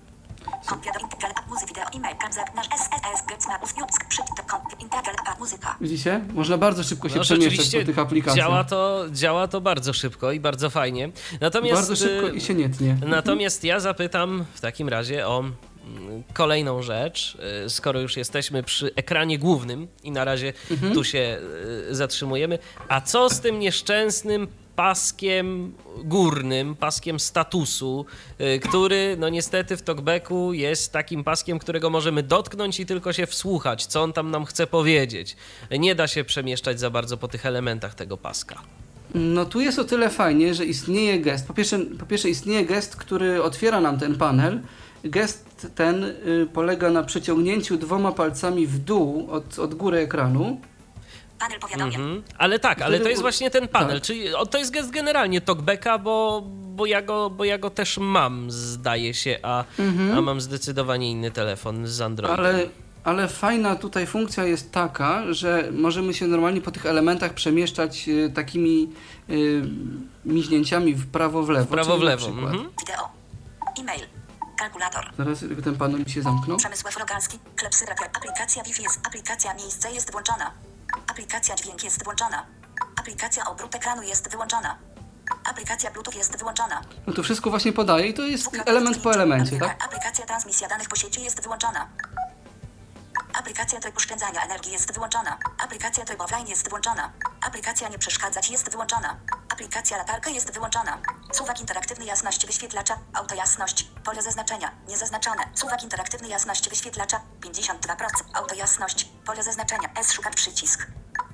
[5.82, 6.22] Widzicie?
[6.34, 8.46] Można bardzo szybko się no przemieszczać po tych aplikacjach.
[8.48, 11.10] działa to, działa to bardzo szybko i bardzo fajnie.
[11.42, 12.98] Natomiast, bardzo szybko y, i się nie tnie.
[13.08, 17.38] Natomiast ja zapytam w takim razie o mm, kolejną rzecz.
[17.66, 20.94] Y, Skoro już jesteśmy przy ekranie głównym i na razie Mhm.
[20.94, 21.38] tu się
[21.90, 24.48] y, zatrzymujemy, a co z tym nieszczęsnym
[24.80, 25.74] paskiem
[26.04, 28.06] górnym, paskiem statusu,
[28.42, 33.28] y, który no niestety w talkbacku jest takim paskiem, którego możemy dotknąć i tylko się
[33.28, 35.36] wsłuchać, co on tam nam chce powiedzieć.
[35.80, 38.62] Nie da się przemieszczać za bardzo po tych elementach tego paska.
[39.16, 41.48] No tu jest o tyle fajnie, że istnieje gest.
[41.48, 44.62] Po pierwsze, po pierwsze istnieje gest, który otwiera nam ten panel.
[45.04, 50.62] Gest ten y, polega na przeciągnięciu dwoma palcami w dół od, od góry ekranu.
[51.40, 51.96] Panel powiadomień.
[51.96, 52.24] Mhm.
[52.38, 54.04] Ale tak, ale to jest właśnie ten panel, tak.
[54.08, 57.98] czyli o, to jest gest generalnie talkbacka, bo, bo, ja go, bo ja go też
[57.98, 59.64] mam, zdaje się, a,
[60.18, 62.38] a mam zdecydowanie inny telefon z Androida.
[62.38, 62.66] Ale,
[63.04, 68.32] ale fajna tutaj funkcja jest taka, że możemy się normalnie po tych elementach przemieszczać y,
[68.36, 68.90] takimi
[69.30, 69.62] y,
[70.26, 71.66] miźnięciami w prawo, w lewo.
[71.66, 72.26] W prawo, w lewo.
[72.32, 72.70] przykład- Mhm.
[72.80, 73.10] Wideo.
[73.80, 74.02] E-mail.
[74.60, 75.12] Kalkulator.
[75.18, 76.58] Zaraz ten panel mi się zamknął.
[76.58, 77.40] Przemysław Rogalski.
[77.56, 77.96] Klepsydra.
[78.18, 79.00] Aplikacja Wi-Fi jest.
[79.08, 80.52] Aplikacja miejsce jest włączona.
[81.08, 82.46] Aplikacja dźwięk jest włączona.
[83.00, 84.78] Aplikacja obrót ekranu jest wyłączona.
[85.44, 86.82] Aplikacja Bluetooth jest wyłączona.
[87.08, 89.86] No to wszystko właśnie podaje i to jest element po elemencie, tak?
[89.86, 91.88] Aplikacja transmisja danych po sieci jest wyłączona.
[93.34, 95.38] Aplikacja tryb oszczędzania energii jest wyłączona.
[95.58, 97.12] Aplikacja tryb offline jest włączona.
[97.42, 99.20] Aplikacja nie przeszkadzać jest wyłączona.
[99.50, 100.98] Aplikacja latarka jest wyłączona.
[101.34, 102.98] Suwak interaktywny jasność wyświetlacza.
[103.14, 103.84] Autojasność.
[104.04, 104.72] Pole zaznaczenia.
[104.88, 105.44] Niezaznaczone.
[105.56, 107.22] Suwak interaktywny jasność wyświetlacza.
[107.42, 108.08] 52%.
[108.34, 109.10] Autojasność.
[109.26, 109.90] Pole zaznaczenia.
[109.96, 110.88] S szukać przycisk.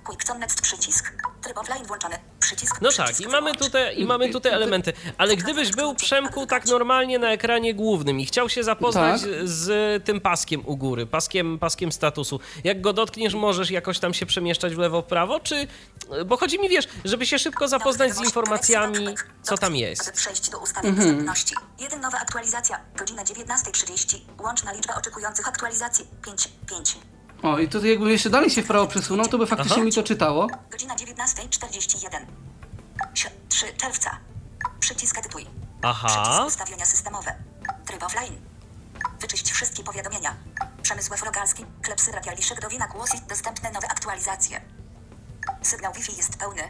[0.05, 1.13] Quick Next przycisk.
[1.41, 2.15] Tryb offline włączony.
[2.39, 2.81] Przycisk.
[2.81, 4.93] No tak, i mamy tutaj, i mamy tutaj elementy.
[5.17, 9.29] Ale gdybyś był Przemku tak normalnie na ekranie głównym i chciał się zapoznać Tak.
[9.43, 14.25] z tym paskiem u góry, paskiem, paskiem statusu, jak go dotkniesz, możesz jakoś tam się
[14.25, 15.67] przemieszczać w lewo, w prawo, czy.
[16.25, 19.07] Bo chodzi mi, wiesz, żeby się szybko zapoznać z informacjami,
[19.43, 20.11] co tam jest.
[20.11, 21.55] przejść do ustawień dostępności.
[21.79, 22.79] Jeden nowa aktualizacja.
[22.95, 24.19] Godzina 19.30.
[24.43, 26.49] Łączna liczba oczekujących aktualizacji 5.
[26.69, 26.97] 5.
[27.45, 29.85] O, i tutaj jakbym jeszcze dalej się w prawo przesunął, to by faktycznie Aha.
[29.85, 30.47] mi to czytało.
[30.71, 32.25] Godzina 19.41.
[33.15, 34.17] Si- 3 czerwca.
[34.79, 35.45] Przycisk edytuj.
[35.81, 36.07] Aha.
[36.07, 37.35] Przycisk ustawienia systemowe.
[37.85, 38.35] Tryb offline.
[39.21, 40.35] Wyczyść wszystkie powiadomienia.
[40.81, 44.61] Przemysław Rogalski, Klepsydra Bialiszek, Dowina Głosy, dostępne nowe aktualizacje.
[45.61, 46.61] Sygnał Wi-Fi jest pełny.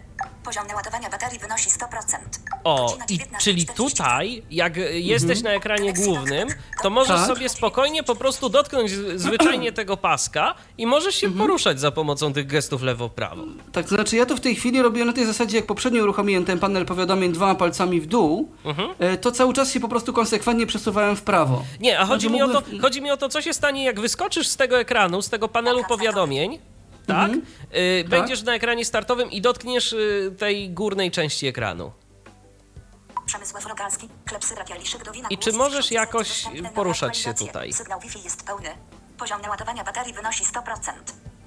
[0.43, 2.17] Poziom naładowania baterii wynosi 100%.
[2.63, 3.37] O, i 19:42.
[3.39, 6.47] czyli tutaj, jak jesteś na ekranie głównym,
[6.83, 7.27] to możesz Tak.
[7.27, 12.47] sobie spokojnie po prostu dotknąć zwyczajnie tego paska i możesz się poruszać za pomocą tych
[12.47, 13.43] gestów lewo-prawo.
[13.71, 16.45] Tak, to znaczy ja to w tej chwili robię na tej zasadzie, jak poprzednio uruchomiłem
[16.45, 18.89] ten panel powiadomień dwoma palcami w dół, Mhm.
[18.99, 21.63] e, to cały czas się po prostu konsekwentnie przesuwałem w prawo.
[21.79, 23.99] Nie, a chodzi Znaczy mi, o to, chodzi mi o to, co się stanie, jak
[23.99, 26.59] wyskoczysz z tego ekranu, z tego panelu powiadomień,
[27.05, 27.31] tak?
[27.31, 27.45] Mhm.
[27.75, 31.91] Y, Będziesz na ekranie startowym i dotkniesz y, tej górnej części ekranu.
[33.25, 34.65] Przemysław Rogalski, Klepsydra
[35.29, 36.45] I czy możesz jakoś
[36.75, 37.73] poruszać się tutaj?
[37.73, 38.69] Sygnał Wi-Fi jest pełny.
[39.17, 40.91] Poziom naładowania baterii wynosi 100%.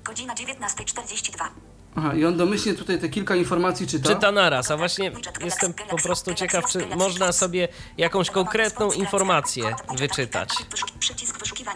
[0.05, 1.68] Godzina 19.42.
[1.97, 4.09] Aha, i on domyślnie tutaj te kilka informacji czyta.
[4.15, 5.13] Czyta naraz, a właśnie
[5.45, 7.69] jestem po prostu ciekaw, czy można sobie
[7.99, 10.49] jakąś konkretną informację wyczytać.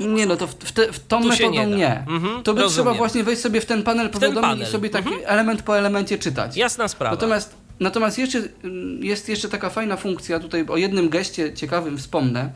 [0.00, 1.98] Nie, no to w, te, w tą Tu metodą nie nie.
[2.08, 2.84] Mhm, to by rozumiem.
[2.84, 5.22] trzeba właśnie wejść sobie w ten panel powiadomień i sobie tak Mhm.
[5.26, 6.56] element po elemencie czytać.
[6.56, 7.14] Jasna sprawa.
[7.16, 12.50] Natomiast, natomiast jeszcze, mm, jest jeszcze taka fajna funkcja, tutaj o jednym geście ciekawym wspomnę,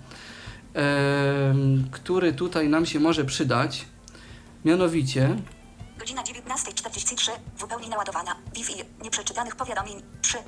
[0.75, 3.85] em, który tutaj nam się może przydać.
[4.65, 5.37] Mianowicie,
[6.07, 7.31] Godzina 19.43.
[7.61, 8.37] Wypełnij naładowania.
[8.55, 8.73] Wi-Fi.
[9.03, 9.97] Nieprzeczytanych powiadomień.
[10.23, 10.39] 3.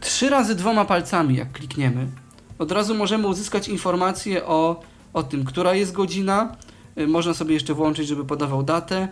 [0.00, 2.06] trzy razy dwoma palcami, jak klikniemy,
[2.58, 4.80] od razu możemy uzyskać informację o,
[5.12, 6.56] o tym, która jest godzina.
[6.98, 9.08] Y, Można sobie jeszcze włączyć, żeby podawał datę.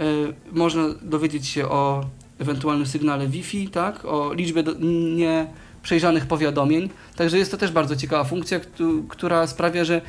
[0.00, 2.04] Y, Można dowiedzieć się o
[2.38, 4.04] ewentualnym sygnale Wi-Fi, tak?
[4.04, 4.72] o liczbie do,
[5.16, 6.90] nieprzejrzanych powiadomień.
[7.16, 10.00] Także jest to też bardzo ciekawa funkcja, któ- która sprawia, że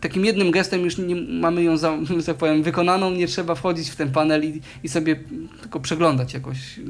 [0.00, 3.10] takim jednym gestem już nie mamy ją, za, że tak powiem, wykonaną.
[3.10, 5.16] Nie trzeba wchodzić w ten panel i, i sobie
[5.60, 6.80] tylko przeglądać jakoś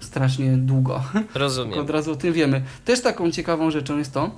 [0.00, 1.02] strasznie długo.
[1.34, 1.78] Rozumiem.
[1.78, 2.62] Od razu o tym wiemy.
[2.84, 4.30] Też taką ciekawą rzeczą jest to,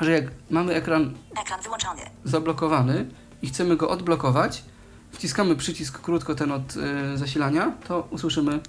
[0.00, 2.02] że jak mamy ekran Ekran wyłączony.
[2.24, 3.06] zablokowany
[3.42, 4.62] i chcemy go odblokować,
[5.12, 8.60] wciskamy przycisk krótko ten od y, zasilania, to usłyszymy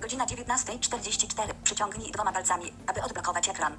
[0.00, 1.54] Godzina 19.44.
[1.64, 3.72] Przyciągnij dwoma palcami, aby odblokować ekran.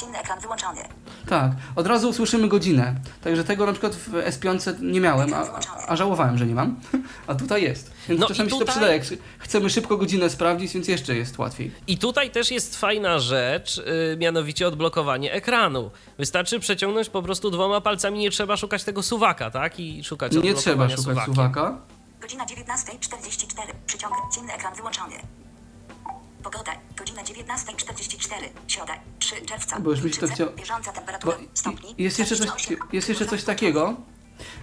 [0.00, 0.80] Ciemny ekran wyłączony.
[1.28, 2.94] tak, od razu usłyszymy godzinę.
[3.24, 5.44] Także tego na przykład w S5 nie miałem, a,
[5.88, 6.80] a żałowałem, że nie mam,
[7.26, 7.92] a tutaj jest.
[8.08, 9.06] Więc No i czasami się to tutaj- przydaje, jak
[9.38, 11.72] chcemy szybko godzinę sprawdzić, więc jeszcze jest łatwiej.
[11.86, 15.90] I tutaj też jest fajna rzecz, y, mianowicie odblokowanie ekranu.
[16.18, 19.80] Wystarczy przeciągnąć po prostu dwoma palcami, nie trzeba szukać tego suwaka, tak?
[19.80, 21.34] I szukać Nie trzeba szukać suwakiem.
[21.34, 21.78] suwaka.
[22.20, 23.72] Godzina 19.44.
[23.86, 25.14] Przyciągnij ciemny ekran wyłączony.
[26.50, 26.72] Pogoda.
[26.96, 28.34] Godzina 19.44.
[28.68, 28.92] Środa.
[29.18, 29.80] 3 czerwca.
[29.80, 31.36] Bo już się to chciało- Bieżąca Bo temperatura.
[31.54, 31.94] Stopni.
[32.00, 32.88] i- jest jeszcze, coś, 28.
[32.92, 33.94] jest jeszcze coś takiego,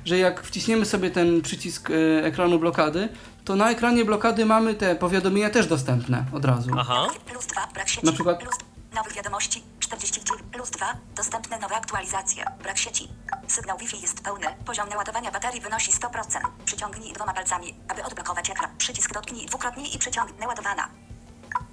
[0.06, 3.10] że jak wciśniemy sobie ten przycisk e, ekranu blokady,
[3.46, 6.70] to na ekranie blokady mamy te powiadomienia też dostępne od razu.
[6.80, 7.08] Aha.
[7.26, 7.68] Plus 2.
[7.74, 8.06] Brak sieci.
[8.06, 8.56] Na przykład- Plus
[8.96, 9.64] nowych wiadomości.
[9.80, 10.42] 49.
[10.52, 10.94] Plus 2.
[11.16, 12.46] Dostępne nowe aktualizacje.
[12.64, 13.08] Brak sieci.
[13.48, 14.48] Sygnał Wi-Fi jest pełny.
[14.66, 16.42] Poziom naładowania baterii wynosi 100%.
[16.66, 18.78] Przyciągnij dwoma palcami, aby odblokować ekran.
[18.78, 20.40] Przycisk dotknij dwukrotnie i przyciągnij.
[20.40, 20.88] Naładowana.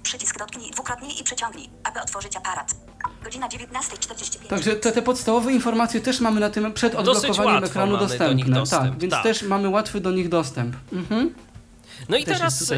[0.03, 2.75] Przycisk dotknij dwukrotnie i przyciągnij, aby otworzyć aparat.
[3.23, 4.47] Godzina 19.45.
[4.47, 8.03] Także te, te podstawowe informacje też mamy na tym przed Dosyć odblokowaniem łatwo ekranu mamy
[8.03, 8.35] do dostępne.
[8.35, 9.23] nich dostęp, tak, więc tak.
[9.23, 10.75] też mamy łatwy do nich dostęp.
[10.93, 11.33] Mhm.
[12.09, 12.75] No i Też teraz, y,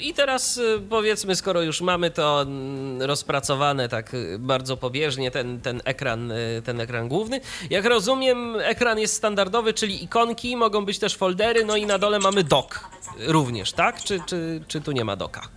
[0.00, 5.60] i teraz y, powiedzmy, skoro już mamy to mm, rozpracowane tak y, bardzo pobieżnie, ten,
[5.60, 6.32] ten, ekran,
[6.64, 11.76] ten ekran główny, jak rozumiem, ekran jest standardowy, czyli ikonki, mogą być też foldery, no
[11.76, 12.80] i na dole mamy dock
[13.18, 14.02] również, tak?
[14.02, 15.48] Czy, czy, czy tu nie ma doka?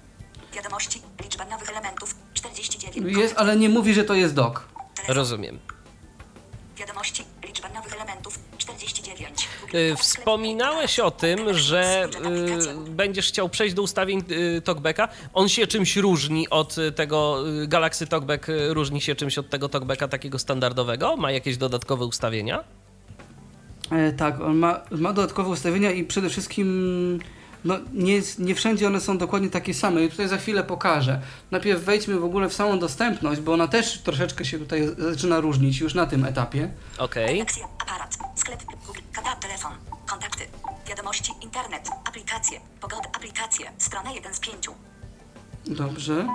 [0.63, 1.01] Wiadomości.
[1.23, 2.15] Liczba nowych elementów.
[2.33, 3.17] 49.
[3.17, 4.35] Jest, ale nie mówi, że to jest.
[4.35, 4.63] Telefon.
[5.07, 5.59] Rozumiem.
[6.77, 7.23] Wiadomości.
[7.47, 8.39] Liczba nowych elementów.
[8.57, 9.47] 49.
[9.73, 12.09] Y, Wspominałeś o tym, że
[12.87, 15.07] y, będziesz chciał przejść do ustawień y, TalkBacka.
[15.33, 19.69] On się czymś różni od y, tego y, Galaxy TalkBack, różni się czymś od tego
[19.69, 21.17] TalkBacka takiego standardowego?
[21.17, 22.63] Ma jakieś dodatkowe ustawienia?
[23.91, 27.19] E, tak, on ma, ma dodatkowe ustawienia i przede wszystkim
[27.65, 30.03] no, nie, nie wszędzie one są dokładnie takie same.
[30.03, 31.21] I tutaj za chwilę pokażę.
[31.51, 35.79] Najpierw wejdźmy w ogóle w samą dostępność, bo ona też troszeczkę się tutaj zaczyna różnić
[35.79, 36.71] już na tym etapie.
[36.97, 37.37] Okej.
[37.37, 38.99] Galaxia, aparat, sklep, Google,
[39.41, 39.71] telefon,
[40.07, 40.43] kontakty,
[40.89, 44.69] wiadomości, internet, aplikacje, pogoda, aplikacje, strona 1 z 5.
[45.65, 46.27] Dobrze.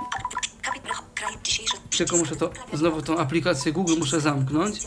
[1.96, 4.80] Tylko muszę to, znowu tą aplikację Google muszę zamknąć.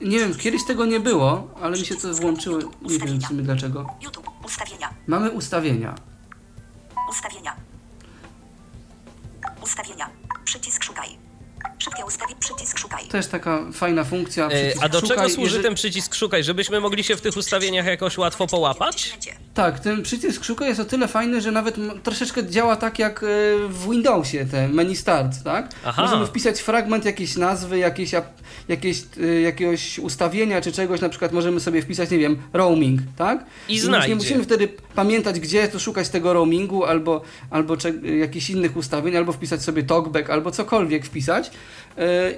[0.00, 3.42] Nie wiem, kiedyś tego nie było, ale mi się to włączyło, nie wiem w sumie
[3.42, 3.86] dlaczego.
[4.02, 5.94] YouTube, ustawienia, Mamy ustawienia.
[7.10, 7.56] ustawienia.
[9.62, 10.10] Ustawienia,
[10.44, 11.18] przycisk szukaj.
[11.84, 13.06] Szybkie ustawienie, przycisk szukaj.
[13.06, 14.48] Też taka fajna funkcja.
[14.48, 16.44] E, A do czego służy jeżeli- ten przycisk szukaj?
[16.44, 19.18] Żebyśmy mogli się w tych ustawieniach jakoś łatwo połapać?
[19.54, 23.26] Tak, ten przycisk szukaj jest o tyle fajny, że nawet troszeczkę działa tak jak e,
[23.68, 25.68] w Windowsie, te menu start, tak?
[25.84, 26.02] Aha.
[26.02, 28.10] Możemy wpisać fragment jakiejś nazwy, jakiejś,
[28.68, 33.44] jakieś, e, jakiegoś ustawienia czy czegoś, na przykład możemy sobie wpisać, nie wiem, roaming, tak?
[33.68, 34.08] I już znajdzie.
[34.08, 37.76] nie musimy wtedy pamiętać, gdzie tu szukać tego roamingu, albo, albo
[38.20, 41.50] jakichś innych ustawień, albo wpisać sobie talkback, albo cokolwiek wpisać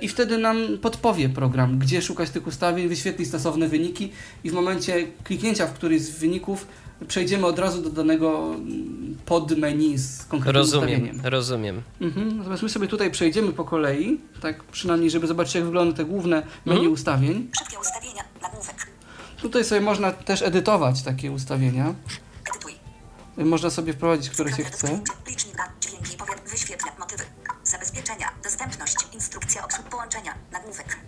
[0.01, 4.13] i wtedy nam podpowie program, gdzie szukać tych ustawień, wyświetli stosowne wyniki
[4.45, 6.67] i w momencie kliknięcia w któryś z wyników
[7.09, 11.21] przejdziemy od razu do danego mm, podmenu z konkretnym Rozumiem, ustawieniem.
[11.27, 11.83] rozumiem.
[12.01, 12.39] Mhm.
[12.39, 16.37] Natomiast my sobie tutaj przejdziemy po kolei, tak przynajmniej, żeby zobaczyć jak wygląda te główne
[16.65, 16.93] menu Mhm.
[16.93, 17.49] ustawień.
[17.59, 18.87] Szybkie ustawienia, nagłówek.
[19.43, 21.95] Tutaj sobie można też edytować takie ustawienia.
[22.51, 22.73] Edytuj.
[23.37, 24.87] Można sobie wprowadzić, które się chce.
[24.89, 26.92] dotknięcie, Licznik na dźwięki, powiat, wyświetla.
[27.73, 30.99] Zabezpieczenia, dostępność, instrukcja obsług połączenia, nagłówek.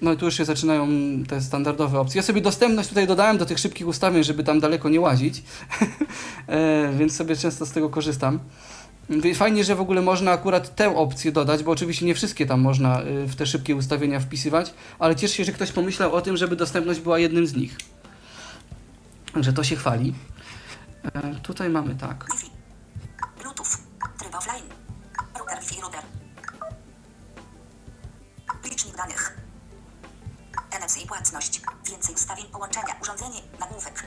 [0.00, 0.88] No i tu już się zaczynają
[1.28, 2.18] te standardowe opcje.
[2.18, 5.42] Ja sobie dostępność tutaj dodałem do tych szybkich ustawień, żeby tam daleko nie łazić,
[6.46, 8.40] E, więc sobie często z tego korzystam.
[9.34, 13.02] Fajnie, że w ogóle można akurat tę opcję dodać, bo oczywiście nie wszystkie tam można
[13.02, 16.56] y, w te szybkie ustawienia wpisywać, ale cieszę się, że ktoś pomyślał o tym, żeby
[16.56, 17.76] dostępność była jednym z nich.
[19.34, 20.14] Także to się chwali.
[21.04, 22.26] E, Tutaj mamy tak.
[23.42, 23.78] Bluetooth.
[24.18, 24.69] Tryb offline.
[30.90, 31.60] NFC płatność.
[31.90, 32.96] Więcej ustawień połączenia.
[33.02, 33.40] Urządzenie.
[33.60, 34.04] Nagłówek.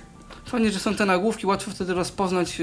[0.47, 2.61] Fajnie, że są te nagłówki, łatwo wtedy rozpoznać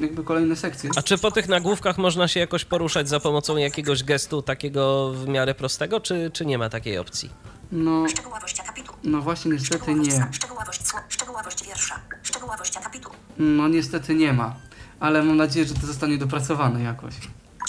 [0.00, 0.90] jakby kolejne sekcje.
[0.96, 5.28] A czy po tych nagłówkach można się jakoś poruszać za pomocą jakiegoś gestu takiego w
[5.28, 7.30] miarę prostego, czy, czy nie ma takiej opcji?
[7.72, 8.92] No, Szczegółowość akapitu.
[9.04, 10.16] no właśnie niestety Szczegółowość, nie.
[10.16, 12.00] zna- szczegółowość, sło- szczegółowość wiersza.
[12.22, 13.10] Szczegółowość akapitu.
[13.38, 14.54] No niestety nie ma,
[15.00, 17.14] ale mam nadzieję, że to zostanie dopracowane jakoś.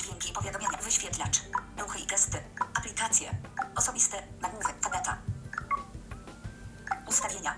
[0.03, 1.37] Dźwięki, powiadomienia, wyświetlacz.
[1.81, 2.37] Ruchy i gesty.
[2.77, 3.29] Aplikacje.
[3.75, 4.06] Osobiste.
[7.17, 7.53] Ustawienia.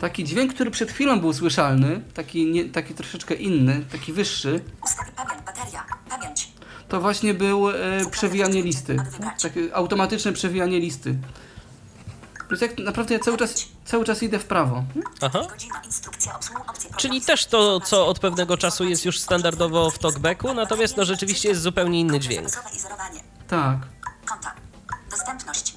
[0.00, 5.10] Taki dźwięk, który przed chwilą był słyszalny, taki, nie, taki troszeczkę inny, taki wyższy, Ustawi
[5.12, 5.42] pamięć.
[5.46, 5.84] Bateria.
[6.08, 6.52] Pamięć.
[6.88, 7.74] to właśnie był e,
[8.10, 8.96] przewijanie listy.
[9.42, 11.18] Takie automatyczne przewijanie listy.
[12.50, 14.84] Więc jak naprawdę ja cały czas, cały czas idę w prawo.
[15.20, 15.40] Aha.
[16.96, 21.48] Czyli też to, co od pewnego czasu jest już standardowo w talkbacku, natomiast no rzeczywiście
[21.48, 22.48] jest zupełnie inny dźwięk.
[23.48, 23.78] Tak.
[24.26, 24.54] Konta.
[25.10, 25.74] Dostępność.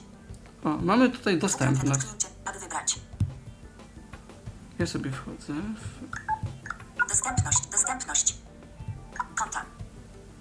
[0.63, 2.01] O, mamy tutaj dostępność.
[4.79, 5.53] Ja sobie wchodzę.
[5.53, 7.09] W...
[7.09, 7.67] Dostępność.
[7.71, 8.35] Dostępność.
[9.35, 9.65] Konta.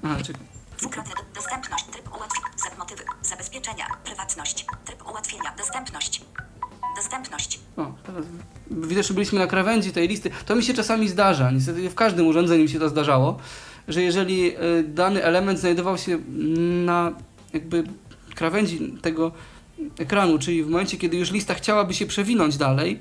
[0.02, 0.42] A, czekaj.
[0.78, 1.84] Dwukrotnie do, dostępność.
[1.84, 2.48] Tryb ułatwienia.
[2.78, 3.02] Motywy.
[3.22, 3.84] Zabezpieczenia.
[4.04, 4.66] Prywatność.
[4.84, 5.54] Tryb ułatwienia.
[5.58, 6.24] Dostępność.
[6.96, 7.60] Dostępność.
[7.76, 8.24] O, teraz
[8.70, 10.30] widocznie byliśmy na krawędzi tej listy.
[10.46, 13.38] To mi się czasami zdarza, niestety w każdym urządzeniu mi się to zdarzało,
[13.88, 16.18] że jeżeli y, dany element znajdował się
[16.84, 17.12] na
[17.52, 17.84] jakby
[18.34, 19.32] krawędzi tego
[19.98, 23.00] ekranu, czyli w momencie, kiedy już lista chciałaby się przewinąć dalej,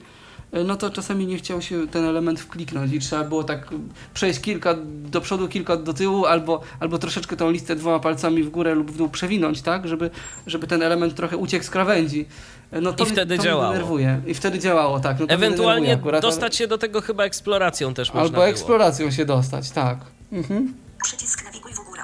[0.65, 3.69] no to czasami nie chciał się ten element wkliknąć i trzeba było tak
[4.13, 8.49] przejść kilka do przodu, kilka do tyłu, albo, albo troszeczkę tą listę dwoma palcami w
[8.49, 10.09] górę lub w dół przewinąć, tak, żeby,
[10.47, 12.25] żeby ten element trochę uciekł z krawędzi.
[12.73, 13.71] Y, No to I wtedy to działało.
[13.73, 14.21] Denerwuje.
[14.27, 15.19] I wtedy działało, tak.
[15.19, 18.47] No Ewentualnie akurat, ale- dostać się do tego chyba eksploracją też można Albo było.
[18.47, 19.97] eksploracją się dostać, tak.
[20.31, 20.73] Mhm.
[21.03, 22.01] Przycisk nawiguj w górę.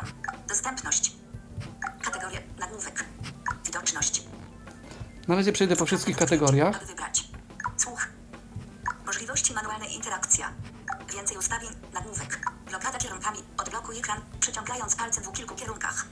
[0.49, 1.11] Dostępność.
[2.03, 2.39] Kategorie.
[2.59, 3.05] Nagłówek.
[3.65, 4.23] Widoczność.
[5.27, 6.87] Na razie przejdę po wszystkich kategoriach.
[6.87, 7.23] Wybrać.
[7.77, 8.07] Słuch.
[9.33, 10.53] Możliwości manualnej interakcja.
[11.15, 11.69] Więcej ustawień.
[11.93, 12.51] Nagłówek.
[12.69, 13.39] Blokada kierunkami.
[13.57, 16.05] Odblokuj ekran, przyciągając palcem w kilku kierunkach.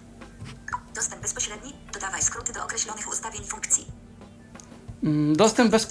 [0.95, 1.73] Dostęp bezpośredni.
[1.93, 3.85] Dodawaj skróty do określonych ustawień funkcji.
[5.03, 5.87] Mm, Dostęp, bez...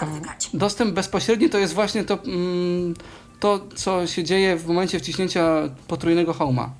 [0.00, 0.50] Wybrać.
[0.54, 2.94] Dostęp bezpośredni to jest właśnie to, mm,
[3.40, 5.44] to, co się dzieje w momencie wciśnięcia
[5.88, 6.70] potrójnego homa.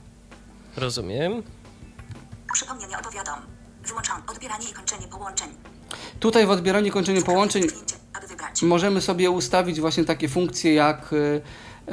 [0.76, 1.42] Rozumiem.
[2.52, 3.38] Przypomnienie opowiadom.
[3.82, 5.48] Wyłączam odbieranie i kończenie połączeń.
[6.20, 7.62] Tutaj w odbieraniu i kończeniu połączeń
[8.62, 11.40] Możemy sobie ustawić właśnie takie funkcje jak y,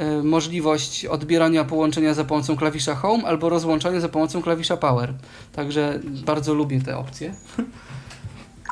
[0.00, 5.14] y, możliwość odbierania połączenia za pomocą klawisza Home albo rozłączania za pomocą klawisza Power.
[5.52, 7.34] Także bardzo lubię te opcje.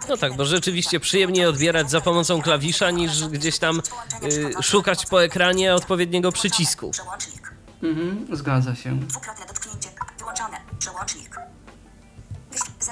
[0.08, 3.80] No tak, bo rzeczywiście przyjemniej odbierać za pomocą klawisza niż gdzieś tam
[4.22, 6.90] y, szukać po ekranie odpowiedniego przycisku.
[6.90, 7.52] Przełącznik.
[7.82, 8.98] Mhm, zgadza się.
[8.98, 9.88] Dwukrotne dotknięcie.
[10.18, 10.56] Wyłączone.
[10.78, 11.36] Przełącznik.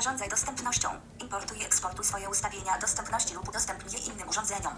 [0.03, 0.89] Zarządzaj dostępnością.
[1.23, 4.73] Importuj i eksportuj swoje ustawienia dostępności lub udostępnij je innym urządzeniom.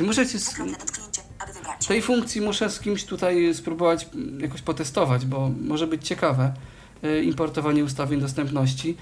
[0.00, 0.54] Muszę ci z
[1.88, 6.52] tej funkcji muszę z kimś tutaj spróbować mm, jakoś potestować, bo może być ciekawe
[7.04, 8.96] y, importowanie ustawień dostępności.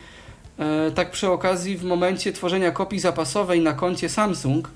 [0.59, 4.69] E, Tak przy okazji w momencie tworzenia kopii zapasowej na koncie Samsung,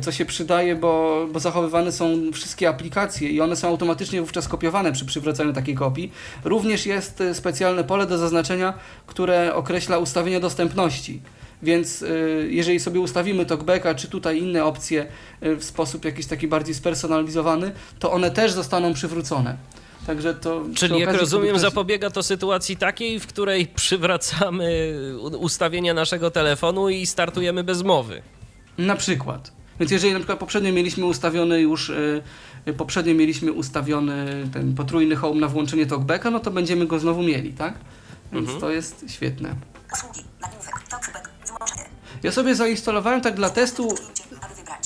[0.00, 4.92] co się przydaje, bo, bo zachowywane są wszystkie aplikacje i one są automatycznie wówczas kopiowane
[4.92, 6.12] przy przywracaniu takiej kopii.
[6.44, 8.74] Również jest y, specjalne pole do zaznaczenia,
[9.06, 11.20] które określa ustawienia dostępności.
[11.62, 15.06] Więc y, jeżeli sobie ustawimy talkbacka, czy tutaj inne opcje
[15.42, 19.56] y, w sposób jakiś taki bardziej spersonalizowany, to one też zostaną przywrócone.
[20.06, 20.62] Także to.
[20.74, 24.94] Czyli jak rozumiem, ktoś- zapobiega to sytuacji takiej, w której przywracamy
[25.38, 28.22] ustawienia naszego telefonu i startujemy bez mowy.
[28.78, 29.57] Na przykład.
[29.80, 32.22] Więc jeżeli na przykład poprzednio mieliśmy ustawiony już, y,
[32.68, 37.22] y, poprzednio mieliśmy ustawiony ten potrójny home na włączenie talkbacka, no to będziemy go znowu
[37.22, 37.74] mieli, tak?
[38.32, 38.60] Więc Mhm.
[38.60, 39.54] to jest świetne.
[42.22, 43.94] Ja sobie zainstalowałem tak dla testu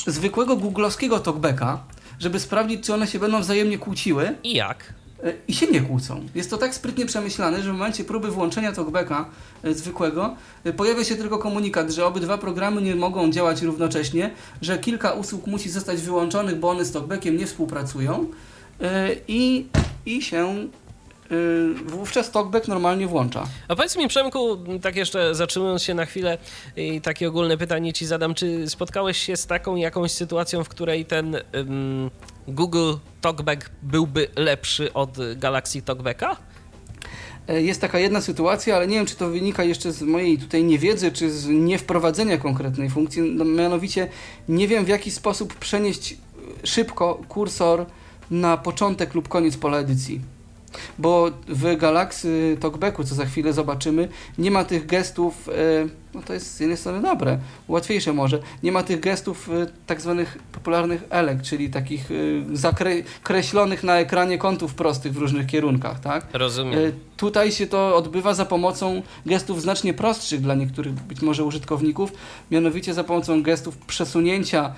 [0.07, 1.85] zwykłego googlowskiego talkbacka,
[2.19, 4.35] żeby sprawdzić, czy one się będą wzajemnie kłóciły.
[4.43, 4.95] I jak?
[5.23, 6.27] E, i się nie kłócą.
[6.35, 9.31] Jest to tak sprytnie przemyślane, że w momencie próby włączenia talkbacka
[9.65, 14.31] e, zwykłego e, pojawia się tylko komunikat, że obydwa programy nie mogą działać równocześnie,
[14.63, 18.27] że kilka usług musi zostać wyłączonych, bo one z talkbackiem nie współpracują
[19.29, 19.67] i,
[20.07, 20.69] i się
[21.87, 23.47] wówczas talkback normalnie włącza.
[23.69, 26.39] A powiedz mi, Przemku, tak jeszcze zatrzymując się na chwilę
[26.77, 31.05] i takie ogólne pytanie ci zadam, czy spotkałeś się z taką jakąś sytuacją, w której
[31.05, 31.37] ten
[32.49, 36.37] Google Talkback byłby lepszy od Galaxy Talkbacka?
[37.49, 40.65] E, Jest taka jedna sytuacja, ale nie wiem, czy to wynika jeszcze z mojej tutaj
[40.65, 43.23] niewiedzy, czy z niewprowadzenia konkretnej funkcji.
[43.23, 44.09] No, mianowicie
[44.49, 47.87] nie wiem, w jaki sposób przenieść e, szybko kursor
[48.31, 50.21] na początek lub koniec pola edycji.
[50.99, 55.53] Bo w Galaxy Talkbacku, co za chwilę zobaczymy, nie ma tych gestów, e,
[56.15, 57.39] no to jest z jednej strony dobre,
[57.69, 63.85] łatwiejsze może, nie ma tych gestów e, tak zwanych popularnych elek, czyli takich e, zakreślonych
[63.85, 66.27] na ekranie kątów prostych w różnych kierunkach, tak?
[66.33, 66.79] Rozumiem.
[66.79, 72.13] E, Tutaj się to odbywa za pomocą gestów znacznie prostszych dla niektórych być może użytkowników,
[72.51, 74.73] mianowicie za pomocą gestów przesunięcia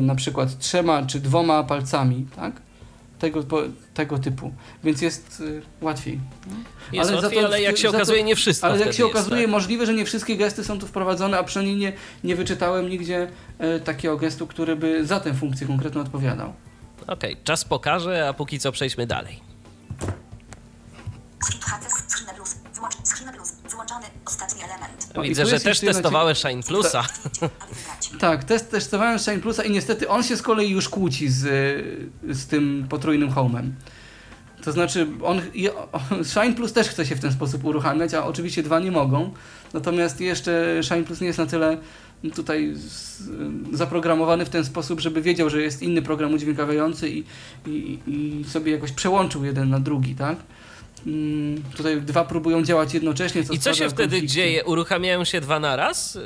[0.00, 2.52] na przykład trzema czy dwoma palcami, tak?
[3.18, 3.42] Tego,
[3.94, 4.52] tego typu,
[4.84, 5.42] więc jest
[5.80, 6.20] e, łatwiej.
[6.92, 9.02] Jest ale łatwiej, to- ale jak się za to- okazuje, nie wszystko Ale jak się
[9.02, 9.50] jest, okazuje, tak?
[9.50, 11.92] możliwe, że nie wszystkie gesty są tu wprowadzone, a przynajmniej nie,
[12.24, 16.52] nie wyczytałem nigdzie e, takiego gestu, który by za tę funkcję konkretnie odpowiadał.
[17.06, 19.40] Okej, czas pokaże, a póki co przejdźmy dalej.
[22.78, 22.94] Wyłącz.
[23.04, 23.52] Screen Plus.
[24.26, 25.08] Ostatni element.
[25.14, 27.02] O, i Widzę, że też testowałeś Shine Plusa.
[28.20, 31.40] Tak, test testowałem Shine Plusa i niestety on się z kolei już kłóci z,
[32.28, 33.70] z tym potrójnym home'em.
[34.62, 35.40] To znaczy, on,
[36.32, 39.32] Shine Plus też chce się w ten sposób uruchamiać, a oczywiście dwa nie mogą.
[39.74, 41.78] Natomiast jeszcze Shine Plus nie jest na tyle
[42.34, 43.22] tutaj z,
[43.72, 47.24] zaprogramowany w ten sposób, żeby wiedział, że jest inny program udźwiękawiający i,
[47.66, 50.38] i, i sobie jakoś przełączył jeden na drugi, tak?
[51.06, 53.44] Mm, Tutaj dwa próbują działać jednocześnie.
[53.44, 54.26] Co I co się wtedy konflikty.
[54.26, 54.64] dzieje?
[54.64, 56.18] Uruchamiają się dwa naraz?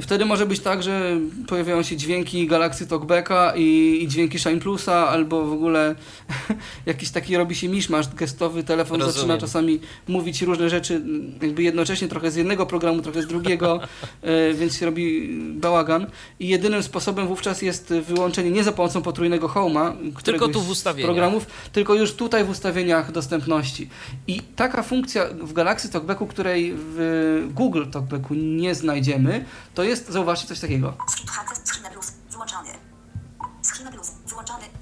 [0.00, 5.08] Wtedy może być tak, że pojawiają się dźwięki Galaxy Talkbacka i, i dźwięki Shine Plusa,
[5.08, 5.94] albo w ogóle
[6.86, 9.14] jakiś taki robi się miszmasz gestowy, telefon Rozumiem.
[9.14, 11.02] zaczyna czasami mówić różne rzeczy
[11.42, 13.80] jakby jednocześnie, trochę z jednego programu, trochę z drugiego,
[14.22, 16.06] e, więc się robi bałagan.
[16.40, 21.06] I jedynym sposobem wówczas jest wyłączenie nie za pomocą potrójnego Home'a, któregoś tu w ustawieniach.
[21.06, 23.88] programów, tylko już tutaj w ustawieniach dostępności.
[24.26, 29.44] I taka funkcja w Galaxy Talkbacku, której w Google Talkbacku nie znajdziemy,
[29.74, 30.96] to jest, zauważcie, coś takiego.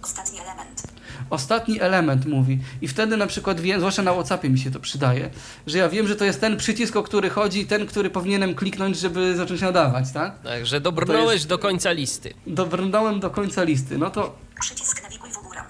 [0.03, 0.83] Ostatni element.
[1.31, 2.59] Ostatni element mówi.
[2.81, 5.31] I wtedy na przykład wiem, zwłaszcza na WhatsAppie mi się to przydaje,
[5.67, 8.99] że ja wiem, że to jest ten przycisk, o który chodzi, ten, który powinienem kliknąć,
[8.99, 10.43] żeby zacząć nadawać, tak?
[10.43, 12.35] Także dobrnąłeś To jest- do końca listy.
[12.47, 13.99] Dobrnąłem do końca listy.
[13.99, 15.61] No to Przycisk nawiguj w górę.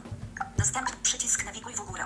[0.59, 2.05] Dostępny przycisk nawiguj w górę.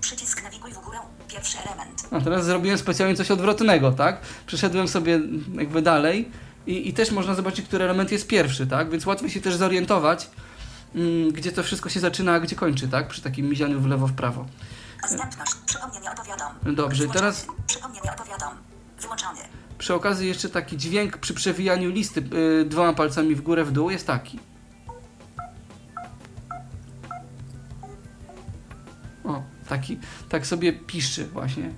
[0.00, 0.98] Przycisk nawiguj w górę.
[1.28, 1.99] Pierwszy element.
[2.10, 4.20] A teraz zrobiłem specjalnie coś odwrotnego, tak?
[4.46, 5.20] Przeszedłem sobie
[5.54, 6.28] jakby dalej
[6.66, 8.90] i, i też można zobaczyć, który element jest pierwszy, tak?
[8.90, 10.30] Więc łatwiej się też zorientować,
[10.94, 13.08] mm, gdzie to wszystko się zaczyna, a gdzie kończy, tak?
[13.08, 14.46] Przy takim mizianiu w lewo, w prawo.
[15.02, 15.52] Dostępność.
[15.66, 16.52] Przypomnienie opowiadam.
[16.62, 17.66] Dobrze, i teraz Wyłączony.
[17.66, 18.54] Przypomnienie opowiadam.
[19.00, 19.40] Wyłączony.
[19.78, 22.24] przy okazji jeszcze taki dźwięk przy przewijaniu listy
[22.60, 24.38] y, dwoma palcami w górę, w dół jest taki.
[29.24, 29.98] O, taki,
[30.28, 31.70] tak sobie piszczy właśnie.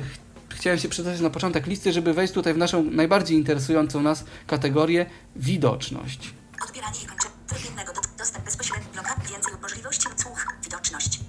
[0.00, 4.24] Ch- Chciałem się przedstawić na początek listy, żeby wejść tutaj w naszą najbardziej interesującą nas
[4.46, 5.06] kategorię
[5.36, 6.34] widoczność.
[6.64, 7.34] Odbieranie i kończenie.
[7.46, 9.28] Tryb jednego do, dostęp bezpośredni blokad.
[9.30, 10.46] Więcej możliwości odsłuch.
[10.64, 11.20] Widoczność.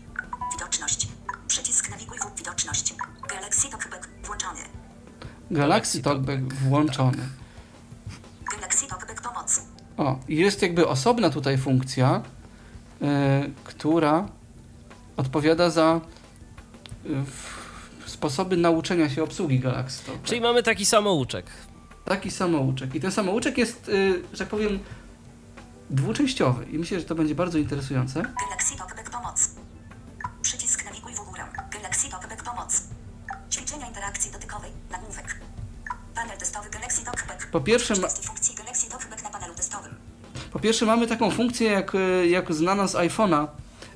[0.53, 1.07] Widoczność.
[1.47, 2.95] Przycisk nawiguj w widoczność.
[3.29, 4.59] Galaxy Talkback włączony.
[5.51, 7.17] Galaxy Talkback włączony.
[8.51, 9.61] Galaxy Talkback pomoc.
[9.97, 12.21] O, i jest jakby osobna tutaj funkcja,
[13.01, 14.27] e, która
[15.17, 16.01] odpowiada za
[17.05, 17.56] e, w,
[18.17, 20.27] sposoby nauczenia się obsługi Galaxy Talkback.
[20.27, 21.45] Czyli mamy taki samouczek.
[22.05, 22.95] Taki samouczek.
[22.95, 23.91] I ten samouczek jest, e,
[24.33, 24.79] że tak powiem,
[25.89, 26.65] dwuczęściowy.
[26.65, 28.21] I myślę, że to będzie bardzo interesujące.
[28.21, 29.49] Galaxy Talkback pomoc.
[30.41, 31.43] Przycisk nawiguj w górę.
[31.73, 32.83] Galaxy Talkback pomoc.
[33.51, 34.71] Ćwiczenia interakcji dotykowej.
[34.91, 35.39] Nagłówek.
[36.15, 37.47] Panel testowy Galaxy Talkback.
[37.51, 39.95] Po pierwsze ma- funkcji Galaxy Talkback na panelu testowym.
[40.51, 43.47] Po pierwsze mamy taką funkcję jak, e, jak znana z iPhone'a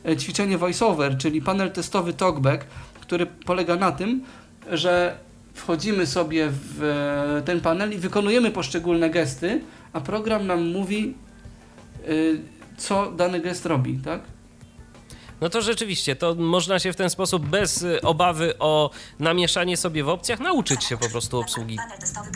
[0.06, 2.66] e, ćwiczenie voiceover, czyli panel testowy TalkBack,
[3.12, 4.24] który polega na tym,
[4.72, 5.18] że
[5.54, 9.62] wchodzimy sobie w e, ten panel i wykonujemy poszczególne gesty,
[9.94, 11.14] a program nam mówi,
[12.04, 12.08] e,
[12.78, 14.22] co dany gest robi, tak?
[15.42, 18.90] No to rzeczywiście, to można się w ten sposób bez y, obawy o
[19.20, 21.78] namieszanie sobie w opcjach nauczyć się po prostu obsługi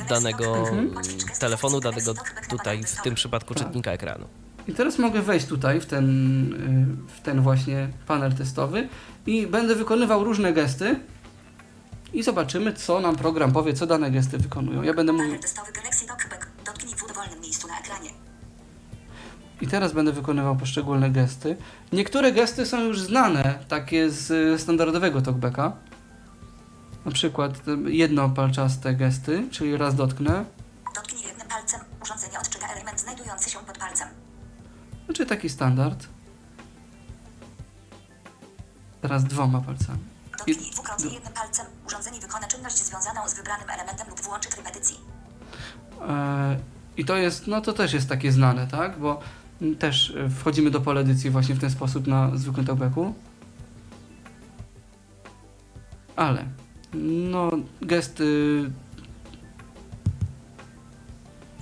[0.10, 0.58] danego.
[0.58, 0.94] Mhm.
[1.40, 2.14] telefonu, danego
[2.50, 3.64] tutaj w tym przypadku Tak.
[3.64, 4.26] czytnika ekranu.
[4.68, 6.06] I teraz mogę wejść tutaj w ten,
[7.18, 8.88] w ten właśnie panel testowy
[9.26, 11.00] i będę wykonywał różne gesty
[12.14, 14.84] i zobaczymy, co nam program powie, co dane gesty wykonują.
[14.84, 15.38] Ja będę mówił
[19.62, 21.58] i teraz będę wykonywał poszczególne gesty.
[21.94, 25.72] Niektóre gesty są już znane, takie z y, standardowego talkbacka.
[27.06, 30.46] Na przykład y, jednopalczaste gesty, czyli raz dotknę,
[30.96, 31.80] Dotknij jednym palcem.
[32.04, 34.08] Urządzenie odczyta element znajdujący się pod palcem.
[35.06, 36.08] znaczy taki standard.
[39.06, 40.00] Teraz dwoma palcami.
[40.32, 41.66] Dotknij dwukrotnie jednym palcem.
[41.88, 44.98] Urządzenie wykona czynność związaną z wybranym elementem lub włączy tryb edycji.
[46.08, 46.58] E,
[46.98, 49.00] I to jest, no to też jest takie znane, tak?
[49.00, 49.20] Bo
[49.80, 53.14] też e, wchodzimy do pola edycji właśnie w ten sposób na zwykłym talkbacku.
[56.16, 56.46] Ale,
[57.32, 57.52] no,
[57.82, 58.26] gesty,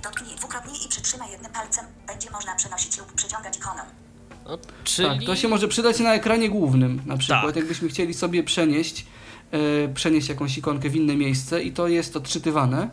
[0.02, 1.84] Dotknij dwukrotnie i przytrzymaj jednym palcem.
[2.06, 4.03] Będzie można przenosić lub przeciągać ikonę.
[4.48, 5.08] No, czyli...
[5.08, 7.56] tak, to się może przydać na ekranie głównym na przykład, Tak.
[7.56, 9.06] jakbyśmy chcieli sobie przenieść,
[9.52, 12.88] e, przenieść jakąś ikonkę w inne miejsce i to jest odczytywane.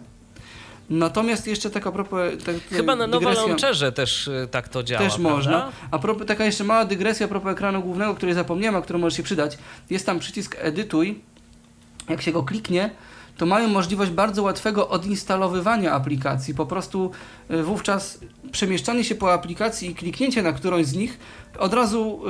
[0.90, 2.20] Natomiast jeszcze taka propos...
[2.46, 5.30] Tak, Chyba na Nowa Launcherze też y, tak to działa, Też prawda?
[5.30, 5.72] można.
[5.92, 9.16] A propos, taka jeszcze mała dygresja a propos ekranu głównego, której zapomniałem, a która może
[9.16, 9.58] się przydać.
[9.90, 11.22] Jest tam przycisk edytuj.
[12.10, 12.90] Jak się go kliknie,
[13.38, 16.56] to mają możliwość bardzo łatwego odinstalowywania aplikacji.
[16.56, 17.12] Po prostu
[17.52, 18.20] y, wówczas
[18.52, 21.20] przemieszczanie się po aplikacji i kliknięcie na którąś z nich
[21.60, 22.22] od razu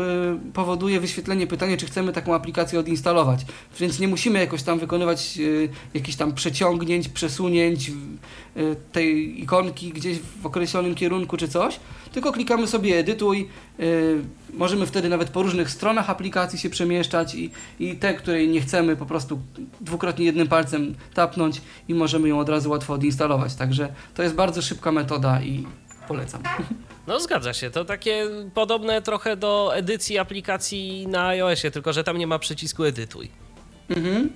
[0.50, 3.46] y, powoduje wyświetlenie pytania, czy chcemy taką aplikację odinstalować.
[3.80, 10.20] Więc nie musimy jakoś tam wykonywać y, jakichś tam przeciągnięć, przesunięć y, tej ikonki gdzieś
[10.42, 11.80] w określonym kierunku czy coś,
[12.12, 13.50] tylko klikamy sobie edytuj.
[13.80, 18.62] y, możemy wtedy nawet po różnych stronach aplikacji się przemieszczać i, i te, której nie
[18.62, 19.40] chcemy, po prostu
[19.82, 23.56] dwukrotnie jednym palcem tapnąć i możemy ją od razu łatwo odinstalować.
[23.56, 25.68] Także to jest bardzo szybka metoda i
[26.08, 26.42] polecam.
[27.12, 32.18] No zgadza się, to takie podobne trochę do edycji aplikacji na iOSie, tylko że tam
[32.18, 33.32] nie ma przycisku edytuj.
[33.90, 34.30] Mhm.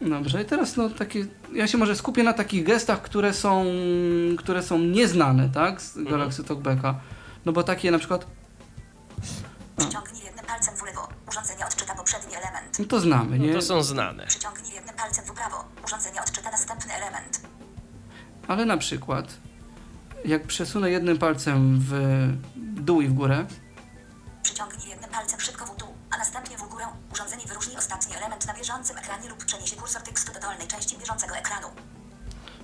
[0.00, 3.64] Dobrze, i teraz no takie, ja się może skupię na takich gestach, które są,
[4.38, 7.00] które są nieznane, tak, z Galaxy Talkbacka.
[7.44, 8.26] No bo takie na przykład,
[9.76, 11.08] Przyciągnij jednym palcem w lewo.
[11.28, 12.78] Urządzenie odczyta poprzedni element.
[12.78, 13.52] no to znamy, No nie?
[13.54, 14.26] to są znane.
[14.26, 15.64] Przyciągnij jednym palcem w prawo.
[15.84, 17.40] Urządzenie odczyta następny element.
[18.48, 19.26] Ale na przykład,
[20.24, 21.92] jak przesunę jednym palcem w
[22.56, 23.46] dół i w górę,
[24.42, 26.84] Przyciągnij jednym palcem szybko w dół, a następnie w górę.
[27.12, 31.36] Urządzenie wyróżni ostatni element na bieżącym ekranie lub przeniesie kursor tekstu do dolnej części bieżącego
[31.36, 31.66] ekranu.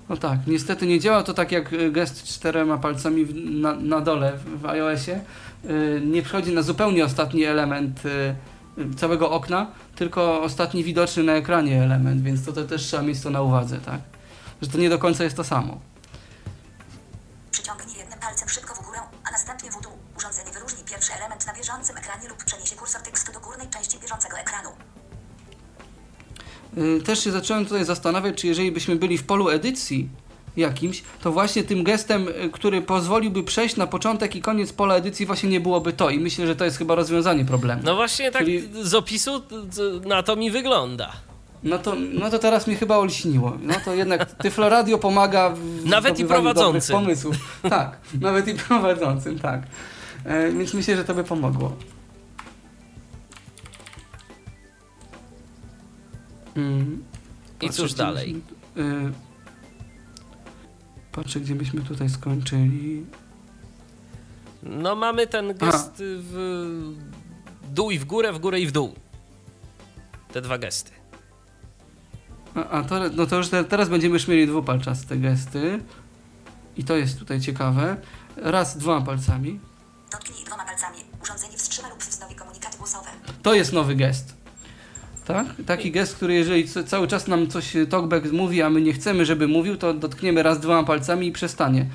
[0.08, 4.32] no tak, niestety nie działa to tak jak gest czterema palcami w, na, na dole
[4.36, 5.20] w, iOSie.
[5.64, 8.34] Y, nie przychodzi na zupełnie ostatni element y,
[8.78, 13.20] y, całego okna, tylko ostatni widoczny na ekranie element, więc to, to też trzeba mieć
[13.20, 14.00] to na uwadze, tak?
[14.62, 15.80] Że to nie do końca jest to samo.
[17.64, 18.98] Przyciągnij jednym palcem szybko w górę,
[19.28, 19.92] a następnie w dół.
[20.18, 24.36] Urządzenie wyróżni pierwszy element na bieżącym ekranie lub przeniesie kursor tekstu do górnej części bieżącego
[24.36, 24.68] ekranu.
[26.78, 30.08] Y, Też się zacząłem tutaj zastanawiać, czy jeżeli byśmy byli w polu edycji
[30.56, 35.26] jakimś, to właśnie tym gestem, y, który pozwoliłby przejść na początek i koniec pola edycji
[35.26, 37.82] właśnie nie byłoby to i myślę, że to jest chyba rozwiązanie problemu.
[37.84, 39.42] No właśnie tak Czyli- z opisu
[40.04, 41.12] na to mi wygląda.
[41.64, 43.58] No to, no to teraz mi chyba olśniło.
[43.62, 46.96] No to jednak Tyfloradio pomaga w Nawet i prowadzącym.
[46.96, 47.60] pomysłów.
[47.70, 49.62] Tak, nawet i prowadzącym, tak.
[50.24, 51.76] E, więc myślę, że to by pomogło.
[56.56, 57.04] Mm.
[57.60, 58.42] I Patrzę, cóż dalej?
[58.76, 59.12] byśmy- y,
[61.12, 63.06] Patrzę, gdzie byśmy tutaj skończyli.
[64.62, 66.94] No mamy ten gest w
[67.70, 68.94] dół i w górę, w górę i w dół.
[70.32, 70.90] Te dwa gesty.
[72.54, 75.80] A, a to, no to już te, teraz będziemy już mieli dwupalczaste gesty.
[76.76, 77.96] I to jest tutaj ciekawe.
[78.36, 79.60] Raz dwoma palcami.
[80.12, 80.98] Dotknij dwoma palcami.
[81.22, 83.10] Urządzenie wstrzyma lub wznowi komunikaty głosowe.
[83.42, 84.33] To jest nowy gest.
[85.24, 85.46] Tak?
[85.66, 89.24] Taki gest, który jeżeli cały czas nam coś y, talkback mówi, a my nie chcemy,
[89.24, 91.86] żeby mówił, to dotkniemy raz dwoma palcami i przestanie.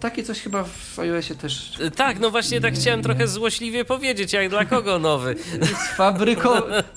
[0.00, 4.32] Takie coś chyba w iOSie też Y, Tak, no właśnie tak chciałem trochę złośliwie powiedzieć,
[4.32, 5.36] jak dla kogo nowy.
[5.60, 6.50] jest fabryką,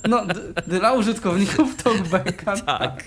[0.10, 0.26] no
[0.68, 2.56] dla użytkowników talkbacka.
[2.66, 3.04] Tak.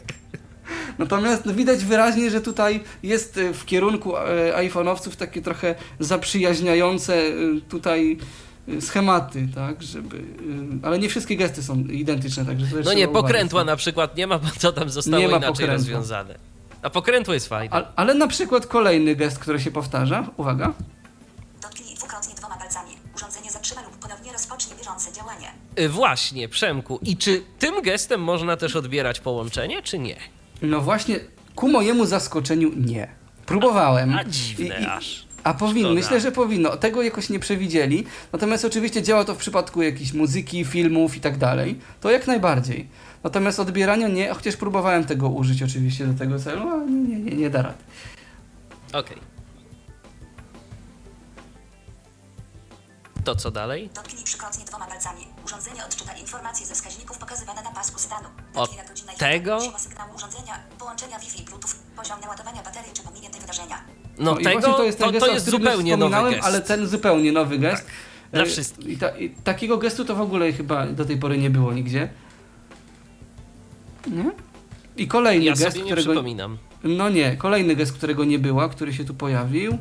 [0.98, 4.12] Natomiast no, widać wyraźnie, że tutaj jest y, w kierunku
[4.56, 7.22] iPhone'owców takie trochę zaprzyjaźniające
[7.68, 8.18] tutaj
[8.80, 10.16] schematy, tak, żeby...
[10.16, 10.22] y,
[10.82, 13.72] Ale nie wszystkie gesty są identyczne, także No nie, pokrętła uważać.
[13.72, 15.74] na przykład nie ma, bo to tam zostało Nie ma inaczej pokrętła.
[15.76, 16.34] rozwiązane.
[16.82, 17.76] A pokrętło jest fajne.
[17.76, 20.72] A, ale na przykład kolejny gest, który się powtarza, uwaga,
[21.62, 22.90] Dotknij dwukrotnie dwoma palcami.
[23.16, 25.48] Urządzenie zatrzyma lub ponownie rozpocznie bieżące działanie.
[25.80, 26.98] Y, Właśnie, Przemku.
[27.02, 30.16] I czy tym gestem można też odbierać połączenie, czy nie?
[30.62, 31.20] no właśnie
[31.54, 33.08] ku mojemu zaskoczeniu nie.
[33.46, 34.14] Próbowałem.
[34.14, 35.26] A dziwne I- i- aż.
[35.44, 36.00] A powinno, Szkoda.
[36.00, 36.76] myślę, że powinno.
[36.76, 38.04] Tego jakoś nie przewidzieli.
[38.32, 41.78] Natomiast oczywiście działa to w przypadku jakiejś muzyki, filmów i tak dalej.
[42.00, 42.88] To jak najbardziej.
[43.24, 47.36] Natomiast odbierania nie, chociaż próbowałem tego użyć oczywiście do tego celu, ale nie, nie, nie,
[47.36, 47.78] nie da rady.
[48.92, 49.16] Okej.
[53.24, 53.90] To co dalej?
[53.94, 55.26] Dotknij trzykrotnie dwoma palcami.
[55.44, 58.28] Urządzenie odczyta informacje ze wskaźników pokazywane na pasku stanu.
[59.14, 59.60] I tego?
[59.60, 63.84] siła sygnału urządzenia, połączenia Wi-Fi, Bluetooth, poziom naładowania baterii czy pominięte wydarzenia.
[64.18, 66.46] No i tego, to jest, ten to, gest, o jest zupełnie nowy gest.
[66.46, 67.86] Ale ten zupełnie nowy gest.
[68.32, 68.88] dla E, wszystkich.
[68.88, 72.08] I, ta, I takiego gestu to w ogóle chyba do tej pory nie było nigdzie.
[74.06, 74.30] Nie?
[74.96, 76.10] I kolejny Ja gest, sobie nie którego.
[76.10, 76.58] przypominam.
[76.84, 79.78] No nie, kolejny gest, którego nie było, który się tu pojawił.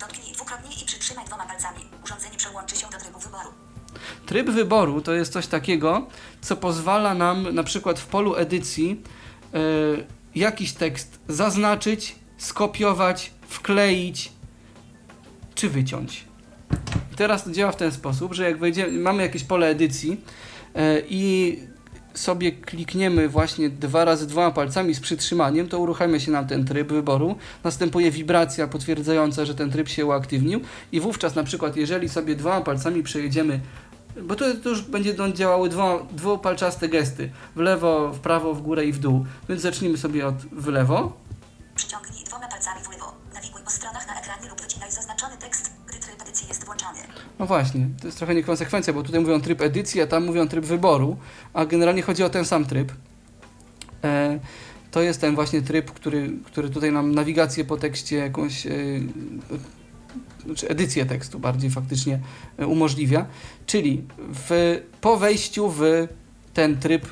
[0.00, 1.80] Dotknij dwukrotnie i przytrzymaj dwoma palcami.
[2.04, 3.48] Urządzenie przełączy się do trybu wyboru.
[4.26, 6.06] Tryb wyboru to jest coś takiego,
[6.40, 9.02] co pozwala nam na przykład w polu edycji
[9.54, 9.58] e,
[10.34, 14.32] jakiś tekst zaznaczyć, skopiować, wkleić
[15.54, 16.24] czy wyciąć.
[17.16, 20.20] Teraz to działa w ten sposób, że jak wejdziemy, mamy jakieś pole edycji
[20.74, 21.58] e, i
[22.14, 26.88] sobie klikniemy właśnie dwa razy dwoma palcami z przytrzymaniem, to uruchamia się nam ten tryb
[26.88, 27.36] wyboru.
[27.64, 30.60] Następuje wibracja potwierdzająca, że ten tryb się uaktywnił
[30.92, 33.60] i wówczas na przykład jeżeli sobie dwoma palcami przejedziemy
[34.22, 37.30] bo to, to już będzie działały dwo, dwupalczaste gesty.
[37.56, 39.26] W lewo, w prawo, w górę i w dół.
[39.48, 41.12] Więc zacznijmy sobie od w lewo.
[41.74, 42.89] Przyciągnij dwoma palcami w
[43.70, 46.98] po stronach na ekranie lub wycinaj zaznaczony tekst, gdy tryb edycji jest włączony.
[47.38, 50.64] No właśnie, to jest trochę niekonsekwencja, bo tutaj mówią tryb edycji, a tam mówią tryb
[50.64, 51.16] wyboru,
[51.52, 52.92] a generalnie chodzi o ten sam tryb.
[54.04, 54.40] E,
[54.90, 58.70] to jest ten właśnie tryb, który, który tutaj nam nawigację po tekście jakąś, e,
[60.44, 62.20] znaczy edycję tekstu bardziej faktycznie
[62.58, 63.26] e, umożliwia.
[63.66, 66.08] Czyli w, po wejściu w
[66.54, 67.06] ten tryb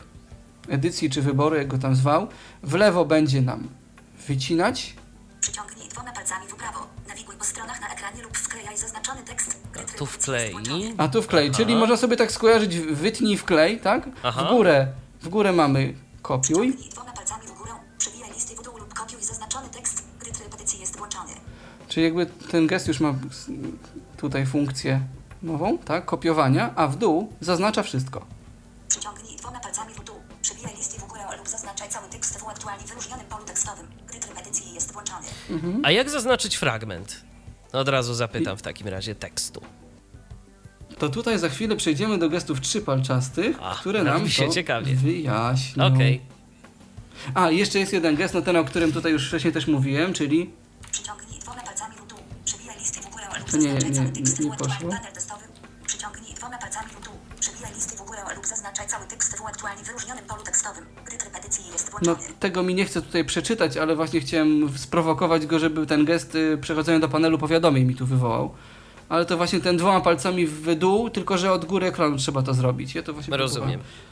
[0.68, 2.28] edycji czy wyboru, jak go tam zwał,
[2.62, 3.68] w lewo będzie nam
[4.28, 4.94] wycinać,
[5.40, 6.86] Przyciągnij dwoma palcami w prawo.
[7.38, 10.94] Po stronach na ekranie lub wklejaj zaznaczony tekst, gdy tryb Tu włączony.
[10.98, 11.80] A tu wklej, czyli Aha.
[11.80, 14.08] można sobie tak skojarzyć wytnij wklej, tak?
[14.22, 14.44] Aha.
[14.44, 14.86] W górę,
[15.22, 17.70] w górę mamy kopiuj, Przyciągnij dwoma palcami w górę.
[17.98, 21.32] Przewijaj listy w dół lub kopiuj zaznaczony tekst, gdy tryb edycji jest włączony.
[21.88, 23.14] czyli jakby ten gest już ma
[24.16, 25.00] tutaj funkcję
[25.42, 26.04] nową, tak?
[26.04, 28.26] Kopiowania, a w dół zaznacza wszystko.
[28.88, 30.16] Przyciągnij dwoma palcami w dół.
[30.42, 34.38] Przewijaj listy w górę lub zaznaczaj cały tekst w aktualnie wyróżnionym polu tekstowym, gdy tryb
[34.38, 35.26] edycji jest włączony.
[35.82, 37.27] A jak zaznaczyć fragment?
[37.72, 39.60] Od razu zapytam w takim razie tekstu.
[40.98, 44.94] To tutaj za chwilę przejdziemy do gestów trzypalczastych, A, które nam się to ciekawie.
[44.94, 45.84] wyjaśnią.
[45.86, 46.20] Okej.
[47.34, 50.50] A, jeszcze jest jeden gest, no ten, o którym tutaj już wcześniej też mówiłem, czyli
[50.90, 52.18] Przyciągnij dwoma palcami w dół.
[52.78, 54.90] Listy w górę lub To nie, zaznaczaj nie, cały nie, poszło.
[54.90, 55.48] panel testowym.
[55.86, 57.14] Przyciągnij dwoma palcami w dół.
[57.40, 60.84] Przewijaj listy w górę lub zaznaczaj cały tekst w aktualnie wyróżnionym polu tekstowym,
[61.18, 62.34] tryb edycji jest No włączony.
[62.40, 66.58] tego mi nie chcę tutaj przeczytać, ale właśnie chciałem sprowokować go, żeby ten gest y,
[66.60, 68.54] przechodzenia do panelu powiadomień mi tu wywołał.
[69.08, 72.54] Ale to właśnie ten dwoma palcami w dół, tylko że od góry ekranu trzeba to
[72.54, 72.94] zrobić.
[72.94, 73.80] Ja to właśnie Rozumiem.
[73.80, 74.08] próbowałem.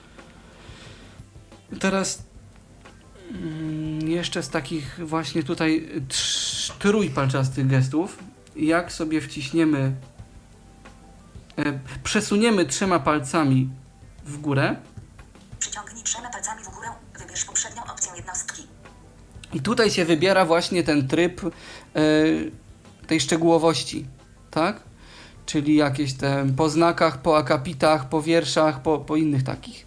[1.80, 2.22] Teraz
[3.30, 8.18] mm, jeszcze z takich właśnie tutaj trz- trójpalczastych gestów,
[8.56, 9.92] jak sobie wciśniemy,
[11.58, 13.68] e, przesuniemy trzema palcami
[14.26, 14.76] w górę,
[15.58, 16.88] Przyciągnij trzema palcami w górę.
[17.18, 18.62] Wybierz poprzednią opcję jednostki.
[19.52, 21.50] I tutaj się wybiera właśnie ten tryb e,
[23.06, 24.06] tej szczegółowości,
[24.50, 24.80] tak?
[25.46, 29.86] Czyli jakieś te po znakach, po akapitach, po wierszach, po, po innych takich.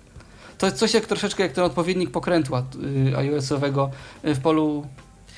[0.57, 2.63] To jest coś jak troszeczkę jak ten odpowiednik pokrętła
[3.09, 3.89] y, iOS-owego
[4.25, 4.87] y, w polu.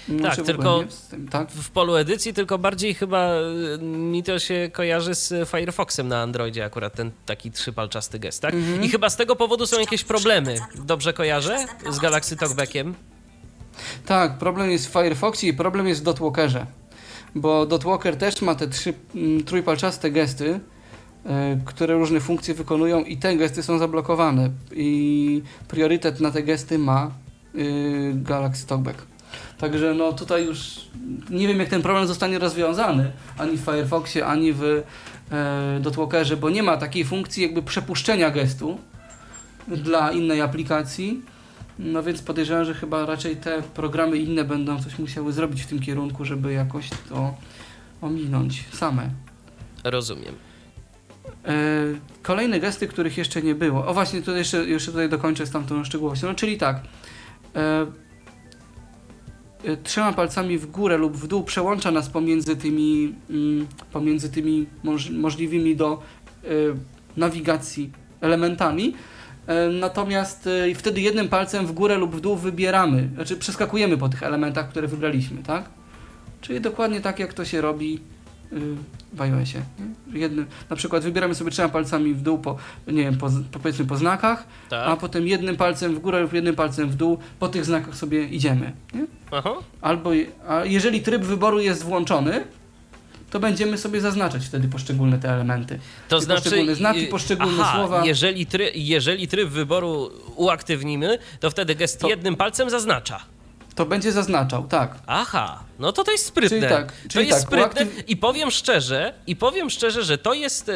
[0.10, 1.52] Mm, Tak, w tylko- tym, tak?
[1.52, 3.34] w polu edycji, tylko bardziej chyba
[3.80, 8.54] y, mi to się kojarzy z Firefoxem na Androidzie, akurat ten taki trzypalczasty gest, tak?
[8.54, 8.84] Mhm.
[8.84, 10.56] I chyba z tego powodu są jakieś problemy.
[10.86, 11.66] Dobrze kojarzę?
[11.90, 12.96] Z Galaxy Talkbackiem?
[14.06, 16.66] Tak, problem jest w Firefoxie i problem jest w Dotwalkerze.
[17.36, 20.60] Bo Dotwalker też ma te trzy mm, trójpalczaste gesty,
[21.26, 24.50] e, które różne funkcje wykonują i te gesty są zablokowane.
[24.72, 27.12] I priorytet na te gesty ma
[27.56, 28.98] y, Galaxy Talkback.
[29.62, 30.82] Także no tutaj już
[31.30, 36.50] nie wiem jak ten problem zostanie rozwiązany ani w Firefoxie, ani w e, Dotwalkerze, bo
[36.50, 38.78] nie ma takiej funkcji jakby przepuszczenia gestu
[39.68, 41.22] dla innej aplikacji.
[41.80, 45.80] No więc podejrzewam, że chyba raczej te programy inne będą coś musiały zrobić w tym
[45.80, 47.34] kierunku, żeby jakoś to
[48.02, 49.10] ominąć same.
[49.84, 50.36] Rozumiem.
[51.46, 51.54] E,
[52.24, 53.88] kolejne gesty, których jeszcze nie było.
[53.88, 56.28] O właśnie, to jeszcze, jeszcze tutaj dokończę z tamtą szczegółowością.
[56.28, 56.82] No czyli tak.
[57.56, 57.86] E,
[59.84, 65.10] trzema palcami w górę lub w dół przełącza nas pomiędzy tymi, mm, pomiędzy tymi moż,
[65.10, 66.02] możliwymi do
[66.44, 66.48] e,
[67.18, 67.92] nawigacji
[68.22, 68.94] elementami.
[69.48, 74.24] E, Natomiast wtedy jednym palcem w górę lub w dół wybieramy, znaczy przeskakujemy po tych
[74.24, 75.70] elementach, które wybraliśmy, tak?
[76.42, 78.21] Czyli dokładnie tak, jak to się robi y,
[79.14, 79.62] w iOSie.
[80.14, 83.86] Jednym, na przykład wybieramy sobie trzema palcami w dół po, nie wiem, po, po, powiedzmy
[83.86, 85.00] po znakach, a Tak?
[85.00, 88.72] potem jednym palcem w górę lub jednym palcem w dół po tych znakach sobie idziemy.
[88.94, 89.06] Nie?
[89.32, 89.54] Aha.
[89.82, 90.12] Albo
[90.48, 92.44] a jeżeli tryb wyboru jest włączony,
[93.30, 95.80] to będziemy sobie zaznaczać wtedy poszczególne te elementy.
[96.08, 96.42] To znaczy.
[96.44, 98.06] poszczególne znaki, y, poszczególne aha, słowa.
[98.06, 103.20] Jeżeli, try, jeżeli tryb wyboru uaktywnimy, to wtedy gest To- jednym palcem zaznacza.
[103.82, 104.96] To będzie zaznaczał, tak.
[105.08, 106.58] Aha, no to to jest sprytne.
[106.60, 110.18] Czyli tak, to czyli jest tak, sprytne uaktyw- i powiem szczerze, i powiem szczerze, że
[110.18, 110.74] to jest, e,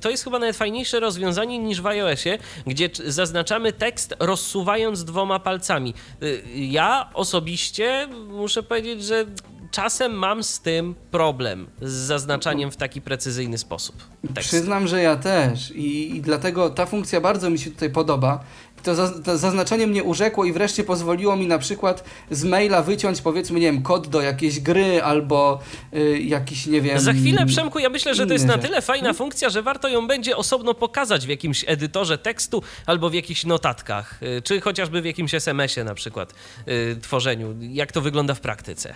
[0.00, 5.94] to jest chyba nawet fajniejsze rozwiązanie niż w iOSie, gdzie zaznaczamy tekst rozsuwając dwoma palcami.
[6.22, 9.24] Y, Ja osobiście muszę powiedzieć, że
[9.72, 13.96] czasem mam z tym problem z zaznaczaniem w taki precyzyjny sposób
[14.34, 14.56] tekstu.
[14.56, 18.44] Przyznam, że ja też I, i dlatego ta funkcja bardzo mi się tutaj podoba.
[18.82, 23.20] To, za, to zaznaczenie mnie urzekło i wreszcie pozwoliło mi na przykład z maila wyciąć
[23.20, 25.60] powiedzmy, nie wiem, kod do jakiejś gry albo
[25.94, 27.00] y, jakiś, nie wiem...
[27.00, 30.06] Za chwilę, Przemku, ja myślę, że to jest na tyle fajna funkcja, że warto ją
[30.06, 35.04] będzie osobno pokazać w jakimś edytorze tekstu albo w jakichś notatkach, y, czy chociażby w
[35.04, 36.34] jakimś SMS-ie na przykład
[36.68, 38.94] y, tworzeniu, jak to wygląda w praktyce.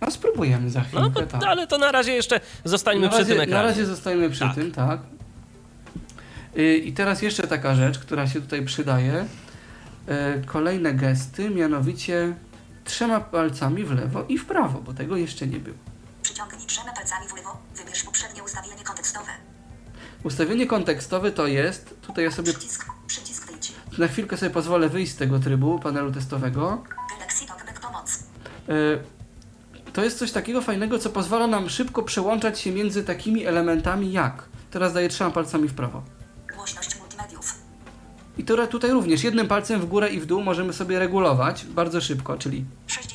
[0.00, 1.40] No spróbujemy za No, chwilkę, bo, tak.
[1.40, 3.68] no ale to na razie jeszcze zostańmy na, przy tym razie, na ekranie.
[3.68, 4.54] razie zostajemy przy Tak.
[4.54, 5.00] tym, tak.
[6.58, 9.24] Y, I teraz jeszcze taka rzecz, która się tutaj przydaje.
[10.40, 12.34] Y, Kolejne gesty, mianowicie
[12.84, 15.76] trzema palcami w lewo i w prawo, bo tego jeszcze nie było.
[16.22, 17.56] Przyciągnij trzema palcami w lewo.
[17.76, 19.30] Wybierz poprzednie ustawienie kontekstowe.
[20.24, 22.86] Ustawienie kontekstowe to jest, tutaj ja sobie Przycisk.
[23.06, 23.72] Przycisk wyjdź.
[23.98, 26.82] na chwilkę sobie pozwolę wyjść z tego trybu panelu testowego.
[27.18, 28.18] Galaxy Talkback pomoc.
[29.94, 34.48] To jest coś takiego fajnego, co pozwala nam szybko przełączać się między takimi elementami jak.
[34.70, 36.02] Teraz daję trzema palcami w prawo.
[36.56, 37.54] Głośność multimediów.
[38.38, 42.00] I to, tutaj również jednym palcem w górę i w dół możemy sobie regulować bardzo
[42.00, 43.13] szybko, czyli 60,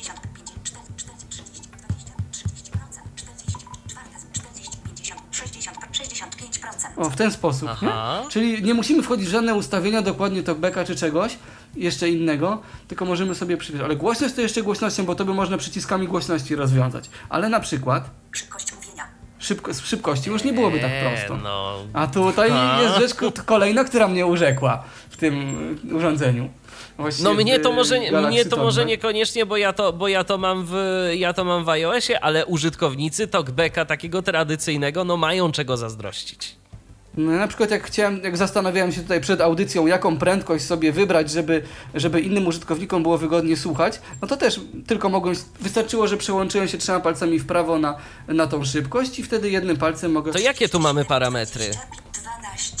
[7.00, 7.68] o, w ten sposób.
[7.72, 8.20] Aha.
[8.24, 8.30] Nie?
[8.30, 11.36] Czyli nie musimy wchodzić w żadne ustawienia dokładnie talkbacka czy czegoś
[11.76, 13.84] jeszcze innego, tylko możemy sobie przypisać.
[13.84, 17.10] Ale głośność to jeszcze głośnością, bo to by można przyciskami głośności rozwiązać.
[17.28, 19.04] Ale na przykład Szybkość mówienia.
[19.38, 21.36] szybko, z szybkością już nie byłoby tak Eee, prosto.
[21.42, 22.82] No, A tutaj A.
[22.82, 26.50] jest rzecz ko- kolejna, która mnie urzekła w tym urządzeniu.
[26.98, 30.38] Właściwie no mnie to może, mnie to może niekoniecznie, bo ja to, bo ja to
[30.38, 30.74] mam w,
[31.14, 36.59] ja to mam w iOSie, ale użytkownicy talkbacka takiego tradycyjnego, no mają czego zazdrościć.
[37.16, 41.30] No, na przykład jak chciałem, jak zastanawiałem się tutaj przed audycją, jaką prędkość sobie wybrać,
[41.30, 41.62] żeby,
[41.94, 46.78] żeby innym użytkownikom było wygodnie słuchać, no to też tylko mogłem, wystarczyło, że przełączyłem się
[46.78, 47.96] trzema palcami w prawo na,
[48.28, 50.32] na tą szybkość i wtedy jednym palcem mogę...
[50.32, 51.70] To jakie tu mamy parametry?
[52.12, 52.76] 12,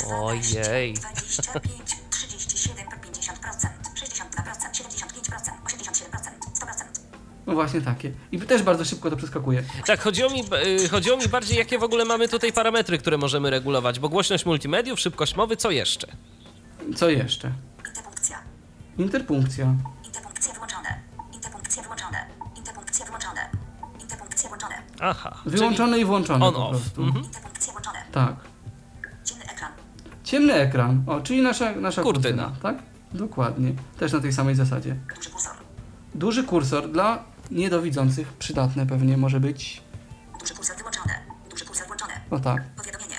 [0.00, 0.94] 0%, 12, Ojej.
[7.46, 8.12] No właśnie takie.
[8.32, 9.62] I też bardzo szybko to przeskakuje.
[9.86, 10.44] Tak, chodziło mi,
[10.84, 14.46] y, chodziło mi bardziej, jakie w ogóle mamy tutaj parametry, które możemy regulować, bo głośność
[14.46, 16.06] multimediów, szybkość mowy, co jeszcze?
[16.96, 17.52] Co jeszcze?
[17.86, 18.38] Interpunkcja.
[18.98, 19.74] Interpunkcja.
[20.04, 20.88] Interpunkcje włączone.
[21.34, 22.26] Interpunkcje włączone.
[22.56, 23.40] Interpunkcje włączone.
[24.00, 24.74] Interpunkcje włączone.
[25.00, 25.36] Aha.
[25.46, 26.70] Wyłączone i włączone on po off.
[26.80, 27.02] prostu.
[27.02, 27.24] Mhm.
[27.24, 27.98] Interpunkcje włączone.
[28.12, 28.34] Tak.
[29.24, 29.72] Ciemny ekran.
[30.24, 31.04] Ciemny ekran.
[31.06, 32.44] O, czyli nasza, nasza Kurtyna.
[32.44, 32.82] kurtyna, tak?
[33.12, 33.72] Dokładnie.
[33.98, 34.96] Też na tej samej zasadzie.
[35.16, 35.52] Duży kursor.
[36.14, 39.82] Duży kursor dla niedowidzących, przydatne pewnie może być.
[40.40, 41.14] Duży kursor wyłączone.
[41.50, 42.12] Duży kursor włączony.
[42.30, 42.62] O tak.
[42.76, 43.16] Powiadomienie.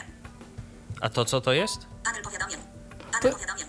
[1.02, 1.80] A to co to jest?
[2.03, 2.57] Panel powiadomień.
[3.11, 3.65] To- Panel powiadomień.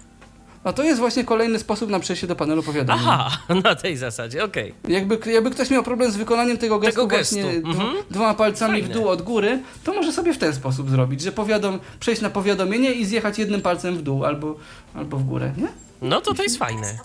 [0.64, 3.04] A to jest właśnie kolejny sposób na przejście do panelu powiadomień.
[3.08, 4.74] Aha, na tej zasadzie, okej.
[4.88, 7.96] Jakby, jakby ktoś miał problem z wykonaniem tego gestu, gestu, właśnie dwu- mhm.
[8.10, 8.88] dwoma palcami Fajne.
[8.88, 12.30] w dół od góry, to może sobie w ten sposób zrobić, że powiadom, przejść na
[12.30, 14.56] powiadomienie i zjechać jednym palcem w dół albo,
[14.94, 15.68] albo w górę, nie?
[16.02, 16.98] No to to jest fajne.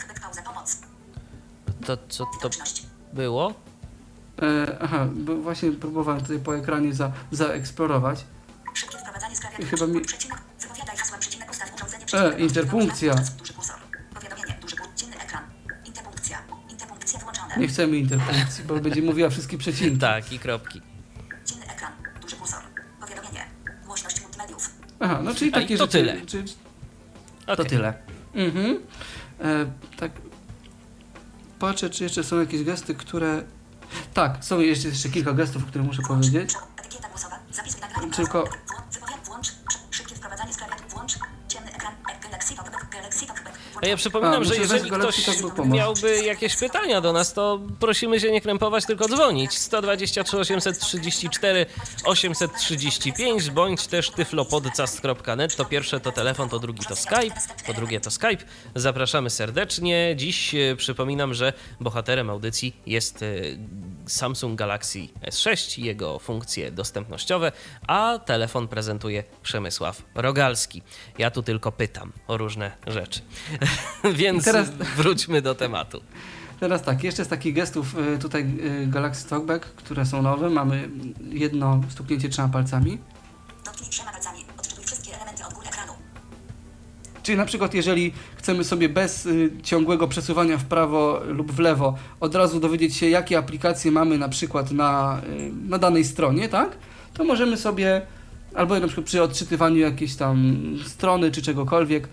[1.86, 2.49] To co to.
[3.14, 3.54] Było?
[4.42, 8.26] E, aha, bo właśnie próbowałem tutaj po ekranie za, zaeksplorować.
[8.74, 12.06] Szybkie wprowadzanie sprawia I chyba mi- przecinek, wypowiadaj hasła, przecinek, ustaw urządzenie,
[12.36, 13.16] E, interpunkcja.
[13.40, 13.76] Duży kursor.
[14.14, 15.44] Powiadomienie, duży dzienny ekran.
[15.86, 16.38] Interpunkcja.
[16.70, 17.58] Interpunkcja wyłączone.
[17.58, 19.98] Nie chcemy interpunkcji, bo będzie mówiła wszystkie przecinki.
[20.08, 20.82] Tak, i kropki.
[21.46, 21.92] Dzienny ekran.
[22.22, 22.60] Duży kursor.
[23.02, 23.46] Powiadomienie.
[23.86, 24.70] Głośność multimediów.
[25.00, 25.92] Aha, no czyli A takie to rzeczy.
[25.98, 26.26] tyle.
[26.26, 26.44] Czy,
[27.44, 27.56] Okay.
[27.56, 27.94] To tyle.
[28.34, 28.80] Mhm.
[29.40, 29.66] E,
[29.98, 30.12] tak.
[31.62, 33.44] Patrzę, czy jeszcze są jakieś gesty, które.
[34.14, 36.54] Tak, są jeszcze, jeszcze kilka gestów, które muszę powiedzieć.
[38.16, 38.44] Tylko-
[43.82, 45.30] A ja przypominam, A, że jeżeli ktoś
[45.66, 49.58] miałby jakieś pytania do nas, to prosimy się nie krępować, tylko dzwonić.
[49.58, 51.66] 123 834
[52.06, 55.56] 835 bądź też tyflopodcast.net.
[55.56, 57.36] To pierwsze to telefon, to drugi to Skype,
[57.68, 58.44] to drugie to Skype.
[58.76, 60.14] Zapraszamy serdecznie.
[60.16, 63.26] Dziś e, przypominam, że bohaterem audycji jest e,
[64.12, 67.52] Samsung Galaxy S6 i jego funkcje dostępnościowe,
[67.88, 70.82] a telefon prezentuje Przemysław Rogalski.
[71.18, 73.22] Ja tu tylko pytam o różne rzeczy.
[74.14, 76.02] Więc teraz- wróćmy do tematu.
[76.60, 78.42] Teraz tak, jeszcze z takich gestów y, tutaj
[78.84, 80.90] y, Galaxy Talkback, które są nowe, mamy
[81.30, 82.98] jedno stuknięcie trzema palcami.
[83.66, 84.41] Dotknij trzema palcami.
[87.23, 91.95] Czyli na przykład jeżeli chcemy sobie bez y, ciągłego przesuwania w prawo lub w lewo
[92.19, 96.77] od razu dowiedzieć się, jakie aplikacje mamy na przykład na, y, na danej stronie, tak?
[97.14, 98.02] To możemy sobie,
[98.56, 102.07] albo na przykład przy odczytywaniu jakiejś tam strony czy czegokolwiek,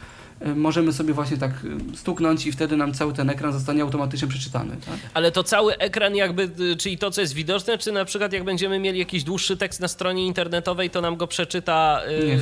[0.46, 1.52] y, możemy sobie właśnie tak
[1.94, 4.98] stuknąć i wtedy nam cały ten ekran zostanie automatycznie przeczytany, tak?
[5.14, 8.78] Ale to cały ekran jakby, czyli to, co jest widoczne, czy na przykład jak będziemy
[8.78, 12.00] mieli jakiś dłuższy tekst na stronie internetowej, to nam go przeczyta...
[12.26, 12.38] Nie,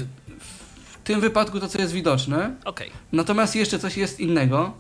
[1.07, 2.91] tym wypadku to, co jest widoczne, Okej.
[3.13, 4.73] Natomiast jeszcze coś jest innego.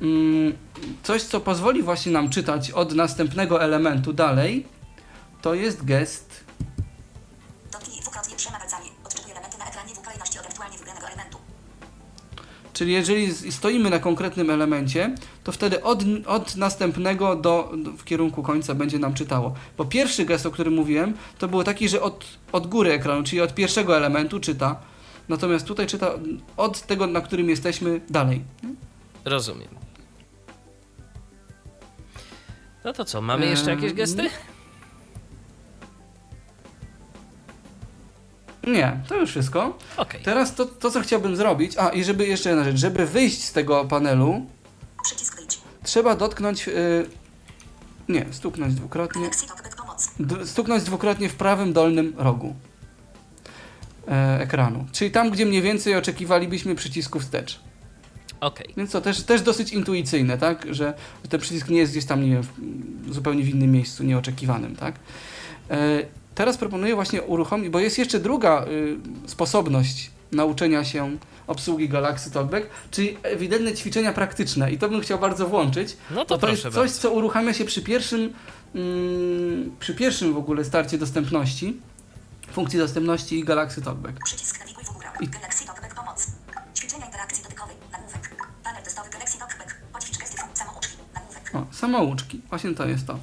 [0.00, 0.52] Mm,
[1.02, 4.66] Coś, co pozwoli właśnie nam czytać od następnego elementu dalej,
[5.42, 6.43] to jest gest.
[12.74, 15.14] Czyli jeżeli stoimy na konkretnym elemencie,
[15.44, 19.54] to wtedy od, od następnego do, do, w kierunku końca będzie nam czytało.
[19.78, 23.40] Bo pierwszy gest, o którym mówiłem, to był taki, że od, od góry ekranu, czyli
[23.40, 24.80] od pierwszego elementu czyta.
[25.28, 26.10] Natomiast tutaj czyta
[26.56, 28.42] od tego, na którym jesteśmy, dalej.
[29.24, 29.68] Rozumiem.
[32.84, 34.30] No to co, mamy jeszcze jakieś gesty?
[38.66, 39.78] Nie, to już wszystko.
[39.96, 40.22] Okej.
[40.22, 43.52] Teraz to, to, co chciałbym zrobić, a i żeby jeszcze jedna rzecz, żeby wyjść z
[43.52, 44.46] tego panelu,
[45.04, 45.58] Przycisk wyjdź.
[45.82, 47.06] trzeba dotknąć, y,
[48.08, 49.30] nie, stuknąć dwukrotnie,
[50.44, 52.54] stuknąć dwukrotnie w prawym dolnym rogu
[54.08, 54.86] e, ekranu.
[54.92, 57.60] Czyli tam, gdzie mniej więcej oczekiwalibyśmy przycisku wstecz.
[58.40, 58.74] Okej.
[58.76, 60.94] Więc to też, też dosyć intuicyjne, tak, że
[61.28, 64.94] ten przycisk nie jest gdzieś tam, nie wiem, w, zupełnie w innym miejscu, nieoczekiwanym, tak.
[65.70, 66.02] E,
[66.34, 68.96] teraz proponuję właśnie uruchomić, bo jest jeszcze druga y,
[69.26, 71.16] sposobność nauczenia się
[71.46, 75.96] obsługi Galaxy Talkback, czyli ewidentne ćwiczenia praktyczne i to bym chciał bardzo włączyć.
[76.10, 77.00] No to Bo to jest coś, bardzo.
[77.00, 78.32] co uruchamia się przy pierwszym,
[78.74, 81.76] mm, przy pierwszym w ogóle starcie dostępności,
[82.52, 84.24] funkcji dostępności Galaxy Talkback.
[84.24, 85.08] Przycisk nawiguj w górę.
[85.20, 85.94] I- Galaxy Talkback.
[85.94, 86.26] Pomoc.
[86.76, 87.76] Ćwiczenia interakcji dotykowej.
[87.92, 88.30] Nagłówek.
[88.64, 89.74] Panel testowy Galaxy Talkback.
[89.92, 90.96] Poćwicz gesty samouczki.
[91.14, 91.50] Nagłówek.
[91.54, 93.18] O, samouczki, właśnie to jest to.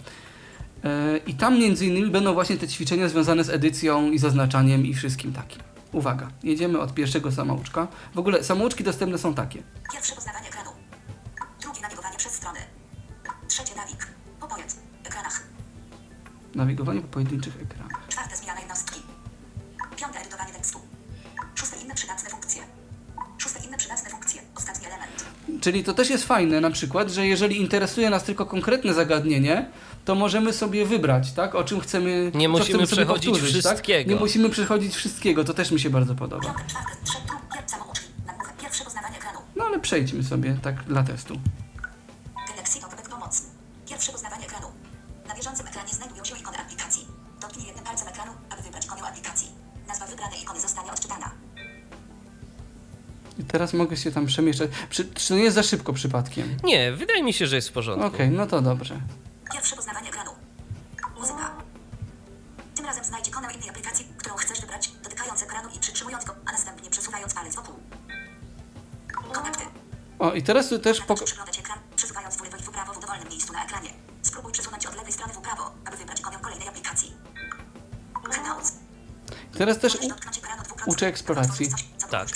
[0.84, 4.94] E, I tam między innymi będą właśnie te ćwiczenia związane z edycją i zaznaczaniem i
[4.94, 5.62] wszystkim takim.
[5.92, 7.88] Uwaga, jedziemy od pierwszego samouczka.
[8.16, 9.64] W ogóle samouczki dostępne są takie.
[9.94, 10.70] Pierwsze poznawanie ekranu.
[11.62, 12.60] Drugie nawigowanie przez strony.
[13.48, 14.08] Trzecie nawig.
[14.40, 14.76] Po pojedz.
[15.04, 15.44] Ekranach.
[16.56, 18.02] Nawigowanie po pojedynczych ekranach.
[25.62, 29.70] Czyli to też jest fajne na przykład, że jeżeli interesuje nas tylko konkretne zagadnienie,
[30.06, 33.58] to możemy sobie wybrać, tak, o czym chcemy Nie co musimy chcemy sobie przechodzić powtórzyć,
[33.58, 34.00] wszystkiego.
[34.00, 34.08] Tak?
[34.08, 36.56] Nie musimy przechodzić wszystkiego, to też mi się bardzo podoba.
[39.56, 41.40] No ale przejdźmy sobie tak dla testu.
[53.52, 54.70] Teraz mogę się tam przemieszczać.
[54.90, 56.58] Przy, czy to nie jest za szybko przypadkiem?
[56.64, 58.08] Nie, wydaje mi się, że jest w porządku.
[58.08, 59.02] Okej, no to dobrze.
[59.54, 60.32] Pierwsze poznawanie ekranu.
[61.20, 61.52] Muzyka.
[62.76, 66.52] Tym razem znajdź ikonę innej aplikacji, którą chcesz wybrać, dotykając ekranu i przytrzymując go, a
[66.52, 67.76] następnie przesuwając palec wokół.
[69.34, 69.64] Kontakty.
[70.20, 73.00] O, i teraz tu też pok- przeglądać ekran, przesuwając w lewo i w prawo w
[73.02, 73.90] dowolnym miejscu na ekranie.
[74.22, 77.14] Spróbuj przesunąć od lewej strony w prawo, aby wybrać ikonę kolejnej aplikacji.
[78.32, 78.74] Hangouts.
[79.58, 81.70] teraz też u- uczę eksploracji.
[82.12, 82.28] Tak.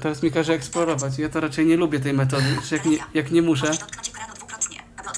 [0.00, 1.18] Teraz mi każe eksplorować.
[1.18, 2.56] Ja to raczej nie lubię tej metody.
[2.68, 3.66] Że jak, nie, jak nie muszę.
[3.66, 5.08] Możesz dotknąć ekranu dwukrotnie, aby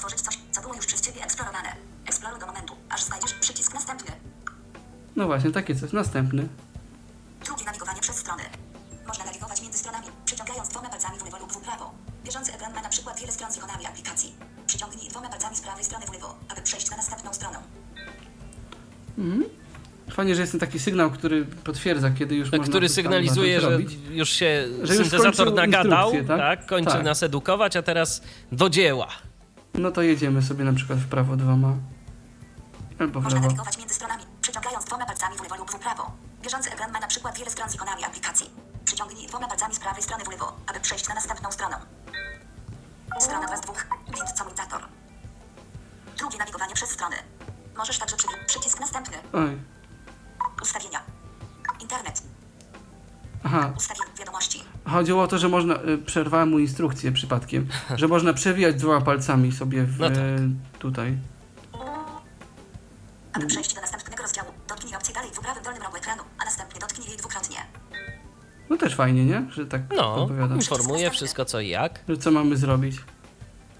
[20.23, 23.97] Fajnie, że jest ten taki sygnał, który potwierdza, kiedy już można który sygnalizuje, że robić.
[24.09, 26.37] już się Że już syntezator skończył nagadał, tak?
[26.37, 26.65] tak?
[26.65, 27.03] kończy Tak.
[27.03, 28.21] nas edukować, a teraz
[28.51, 29.07] do dzieła.
[29.73, 31.73] No to jedziemy sobie na przykład w prawo dwoma.
[32.99, 33.47] Albo w Można lewo.
[33.47, 36.11] nawigować między stronami, przyciągając dwoma palcami w lewo lub w prawo.
[36.43, 38.49] Bieżący ekran ma na przykład wiele stron z ikonami aplikacji.
[38.85, 41.75] Przyciągnij dwoma palcami z prawej strony w lewo, aby przejść na następną stronę.
[43.19, 43.73] Strona 2 z 2.
[44.11, 44.81] Blind commutator.
[46.17, 47.15] Drugie nawigowanie przez strony.
[47.77, 48.27] Możesz także przy...
[48.47, 49.17] przycisk następny.
[49.33, 49.57] Oj.
[50.63, 50.99] Ustawienia.
[51.81, 52.21] Internet.
[53.43, 54.63] Aha, Ustawienia wiadomości.
[54.85, 55.75] chodziło o to, że można.
[55.75, 57.67] y, Przerwałem mu instrukcję przypadkiem.
[57.99, 60.17] Że można przewijać dwoma palcami sobie w, No tak.
[60.17, 60.37] e,
[60.79, 61.17] tutaj.
[63.33, 66.79] Aby przejść do następnego rozdziału, dotknij opcję dalej w prawym dolnym rogu ekranu, a następnie
[66.79, 67.57] dotknij jej dwukrotnie.
[68.69, 69.45] No też fajnie, nie?
[69.51, 70.55] Że tak No, opowiada.
[70.55, 71.99] informuje wszystko co i jak.
[72.09, 72.95] Że co mamy zrobić?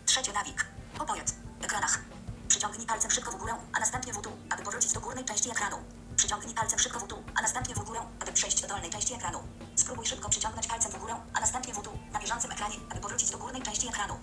[0.05, 0.65] Trzecie nawik.
[0.99, 1.35] Opowiedz.
[1.61, 1.99] Ekranach.
[2.47, 5.75] Przyciągnij palcem szybko w górę, a następnie w dół, aby powrócić do górnej części ekranu.
[6.23, 9.39] Przyciągnij palcem szybko w dół, a następnie w górę, aby przejść do dolnej części ekranu.
[9.75, 13.29] Spróbuj szybko przyciągnąć palcem w górę, a następnie w dół, na bieżącym ekranie, aby powrócić
[13.31, 14.13] do górnej części ekranu.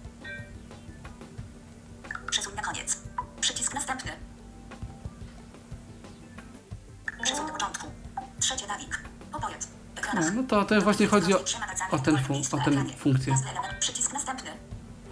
[2.30, 2.96] Przesuń na koniec.
[3.40, 4.12] Przycisk następny.
[7.22, 7.86] Przesuń do początku.
[8.40, 9.00] Trzecie nawik.
[9.32, 9.68] Opowiedz.
[10.14, 11.38] No, no to, to właśnie chodzi o,
[11.90, 12.94] o, w ten dowolnym fu- miejscu o ekranie.
[12.96, 13.34] funkcję.
[13.80, 14.50] Przycisk następny.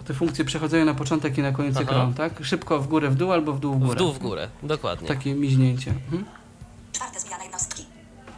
[0.05, 1.83] Te funkcje przechodzenia na początek i na koniec Aha.
[1.83, 2.33] ekranu, tak?
[2.45, 3.95] Szybko w górę, w dół albo w dół, w W górę.
[3.99, 5.07] dół, w górę, dokładnie.
[5.07, 5.91] Takie miźnięcie.
[5.91, 6.38] Mhm.
[6.91, 7.85] Czwarte zmiana jednostki.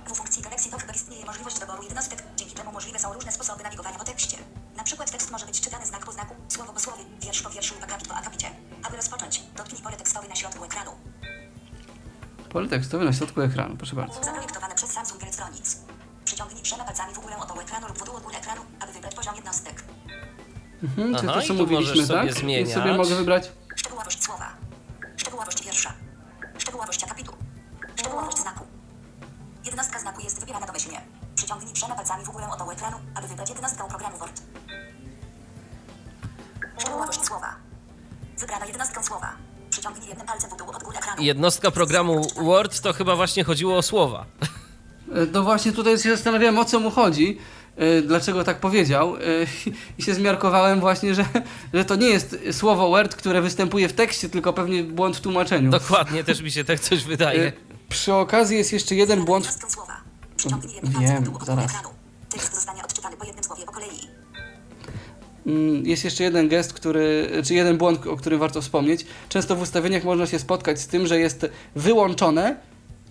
[0.06, 3.98] W funkcji Galaxy Talkback istnieje możliwość doboru jednostek, dzięki czemu możliwe są różne sposoby nawigowania
[3.98, 4.38] po tekście.
[4.78, 7.73] Na przykład tekst może być czytany znak po znaku, słowo po słowie, wiersz po wierszu
[7.76, 8.48] lub akapit po akapicie.
[8.84, 10.91] Aby rozpocząć, dotknij pole tekstowe na środku ekranu.
[12.49, 14.23] Pole tekstowe na środku ekranu, proszę bardzo.
[14.23, 15.78] Zaprojektowane przez Samsung Electronics.
[16.26, 18.94] Przyciągnij trzema palcami w górę od dołu ekranu lub w dół od góry ekranu, aby
[18.94, 19.84] wybrać poziom jednostek.
[20.84, 22.34] Mhm, Aha, to co tu mówiliśmy, możesz sobie tak?
[22.34, 22.69] zmieniać.
[22.69, 23.52] I sobie mogę wybrać.
[41.22, 44.26] Jednostka programu Word to chyba właśnie chodziło o słowa.
[44.41, 47.38] E, No właśnie tutaj się zastanawiałem o co mu chodzi,
[47.77, 49.19] e, dlaczego tak powiedział e,
[49.98, 51.26] i się zmiarkowałem właśnie, że,
[51.73, 55.72] że to nie jest słowo word, które występuje w tekście, tylko pewnie błąd w tłumaczeniu.
[55.72, 57.53] Dokładnie, też mi się tak coś wydaje.
[57.89, 59.60] Przy okazji jest jeszcze jeden błąd.
[60.99, 61.72] Wiem, zaraz.
[65.84, 69.05] Jest jeszcze jeden gest, który, czy jeden błąd, o którym warto wspomnieć.
[69.30, 71.45] Często w ustawieniach można się spotkać z tym, że jest
[71.76, 72.55] wyłączone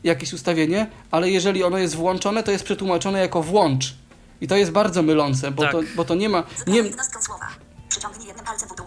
[0.04, 3.94] jakieś ustawienie, ale jeżeli ono jest włączone, to jest przetłumaczone jako włącz.
[4.40, 5.72] I to jest bardzo mylące, bo, Tak.
[5.72, 6.42] to, bo to nie ma.
[6.66, 6.82] Nie,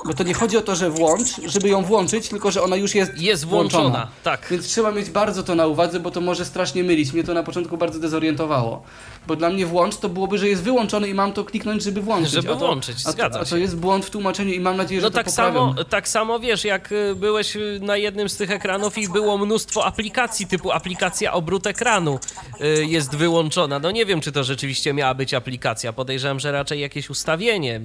[0.06, 2.96] bo to nie chodzi o to, że włącz, żeby ją włączyć, tylko że ona już
[2.96, 4.48] jest, Jest włączona, tak.
[4.52, 7.14] Więc trzeba mieć bardzo to na uwadze, bo to może strasznie mylić.
[7.14, 8.84] Mnie to na początku bardzo dezorientowało.
[9.28, 12.32] Bo dla mnie włącz to byłoby, że jest wyłączony i mam to kliknąć, żeby włączyć.
[12.32, 14.78] Żeby a to, włączyć, a zgadza to, a to jest błąd w tłumaczeniu i mam
[14.78, 15.54] nadzieję, że No to tak poprawią.
[15.74, 19.38] samo, tak samo wiesz, jak y, byłeś y, na jednym z tych ekranów i było
[19.38, 22.20] mnóstwo aplikacji, typu aplikacja obrót ekranu
[22.62, 23.80] y, jest wyłączona.
[23.80, 25.94] No nie wiem, czy to rzeczywiście miała być aplikacja.
[25.94, 27.82] Podejrzewam, że raczej jakieś ustawienie,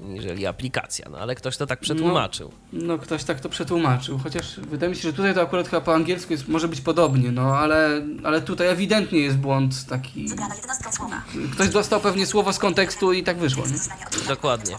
[0.00, 2.52] niżeli aplikacja, no ale ktoś to tak przetłumaczył.
[2.72, 5.94] No ktoś tak to przetłumaczył, chociaż wydaje mi się, że tutaj to akurat chyba po
[5.94, 10.28] angielsku jest, może być podobnie, no ale, ale tutaj ewidentnie jest błąd taki.
[10.28, 11.22] Wybrana jednostka słowa.
[11.52, 14.28] Ktoś dostał pewnie słowo z kontekstu i tak wyszło, nie?
[14.28, 14.76] Dokładnie.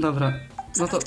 [0.00, 0.32] Dobra,
[0.78, 0.98] no to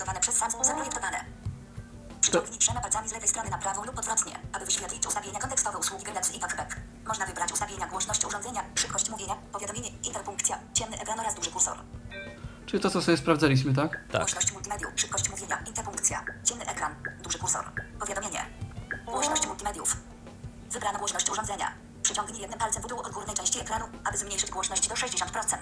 [2.89, 6.39] palcami z lewej strony na prawo lub odwrotnie, aby wyświetlić ustawienia kontekstowe usługi Galaxy i
[6.39, 6.75] Talkback.
[7.07, 11.77] Można wybrać ustawienia głośności urządzenia, szybkość mówienia, powiadomienie, interpunkcja, Ciemny ekran oraz duży kursor.
[12.69, 13.99] Czyli to, co sobie sprawdzaliśmy, tak?
[14.11, 14.21] Tak.
[14.21, 16.25] Głośność multimediów, szybkość mówienia, interpunkcja.
[16.43, 17.65] Ciemny ekran, duży kursor.
[17.99, 18.45] Powiadomienie.
[19.05, 19.97] Głośność multimediów.
[20.71, 21.73] Wybrano głośność urządzenia.
[22.03, 25.57] Przyciągnij jednym palcem w dół od górnej części ekranu, aby zmniejszyć głośność do 60%.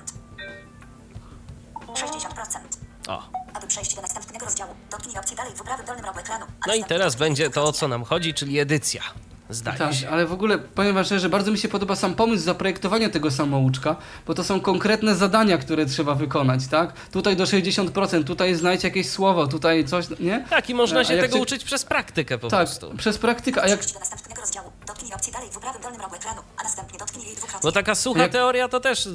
[1.94, 2.60] 60%.
[3.08, 3.30] O.
[3.54, 6.46] Aby przejść do następnego rozdziału, dotknij opcji dalej w prawym dolnym rogu ekranu.
[6.68, 9.02] No i teraz będzie to, o co nam chodzi, czyli edycja.
[9.50, 10.10] Zdaje Tak, się.
[10.10, 13.96] ale w ogóle powiem wam szczerze, bardzo mi się podoba sam pomysł zaprojektowania tego samouczka,
[14.28, 16.94] bo to są konkretne zadania, które trzeba wykonać, tak?
[17.12, 20.46] Tutaj do 60%, tutaj znajdź jakieś słowo, tutaj coś, nie?
[20.50, 22.94] Tak, i można A się tego uczyć przez praktykę po Tak, prostu.
[22.98, 26.16] przez praktykę, a jak przejść do następnego rozdziału, dotknij opcji dalej w prawym dolnym rogu
[26.16, 27.60] ekranu, a następnie dotknij jej dwukrotnie.
[27.68, 29.10] Bo taka sucha Jak- teoria to też y,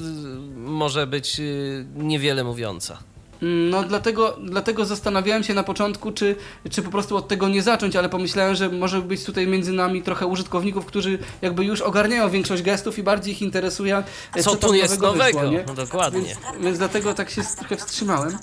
[0.56, 2.98] może być y, niewiele mówiąca.
[3.42, 6.36] No dlatego, dlatego zastanawiałem się na początku, czy,
[6.70, 10.02] czy po prostu od tego nie zacząć, ale pomyślałem, że może być tutaj między nami
[10.02, 14.02] trochę użytkowników, którzy jakby już ogarniają większość gestów i bardziej ich interesuje,
[14.40, 15.24] Co tam tu jest nowego?
[15.24, 15.64] wyszło, nie?
[15.66, 16.20] No dokładnie.
[16.20, 18.38] Więc dolnym dlatego tak się trochę wstrzymałem.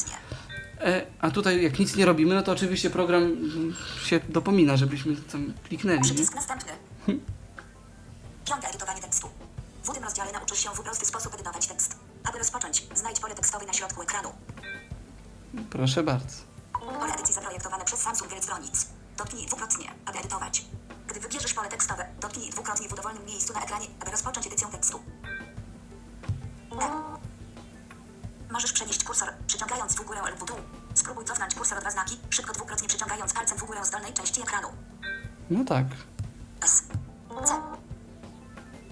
[0.82, 3.38] E, a tutaj jak nic nie robimy, no to oczywiście program
[4.06, 5.98] się dopomina, żebyśmy tam kliknęli.
[5.98, 6.04] Nie?
[6.04, 6.72] Przycisk następny.
[8.48, 9.28] Piąte edytowanie tekstu.
[9.84, 11.96] W tym rozdziale nauczysz się w prosty sposób edytować tekst.
[12.24, 14.30] Aby rozpocząć, znajdź pole tekstowe na środku ekranu.
[15.70, 16.36] Proszę bardzo.
[16.74, 18.86] Pole edycji zaprojektowane przez Samsung Electronics.
[19.18, 20.66] Dotknij dwukrotnie, aby edytować.
[21.08, 25.00] Gdy wybierzesz pole tekstowe, dotknij dwukrotnie w dowolnym miejscu na ekranie, aby rozpocząć edycję tekstu.
[26.82, 27.10] E.
[28.52, 30.58] Możesz przenieść kursor, przyciągając w górę lub w dół.
[30.96, 34.42] Spróbuj cofnąć kursor o dwa znaki, szybko dwukrotnie przyciągając palcem w górę z dolnej części
[34.42, 34.68] ekranu.
[35.50, 35.86] No tak.
[36.62, 36.84] S.
[37.46, 37.54] C.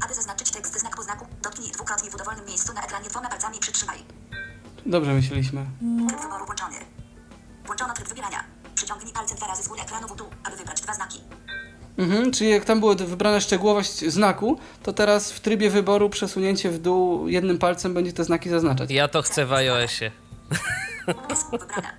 [0.06, 3.58] Aby zaznaczyć tekst znak po znaku, dotknij dwukrotnie w dowolnym miejscu na ekranie dwoma palcami
[3.58, 4.17] i przytrzymaj.
[4.88, 5.66] Dobrze myśleliśmy.
[6.08, 6.76] Tryb wyboru włączony.
[7.66, 8.44] Włączono tryb wybierania.
[8.76, 11.20] Przyciągnij palcem dwa razy z góry ekranu w dół, aby wybrać dwa znaki.
[11.98, 16.80] Mhm, czyli jak tam było wybrana szczegółowość znaku, to teraz w trybie wyboru przesunięcie w
[16.80, 18.92] dół jednym palcem będzie te znaki zaznaczać.
[18.92, 20.12] Ja to chcę w iOSie.
[21.30, 21.46] S.
[21.52, 21.94] Wybrane.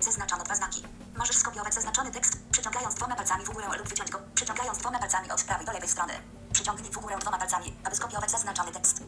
[0.00, 0.82] Zaznaczono dwa znaki.
[1.18, 5.30] Możesz skopiować zaznaczony tekst, przyciągając dwoma palcami w górę lub wyciąć go, przyciągając dwoma palcami
[5.30, 6.12] od prawej do lewej strony.
[6.52, 9.02] Przyciągnij w górę dwoma palcami, aby skopiować zaznaczony tekst.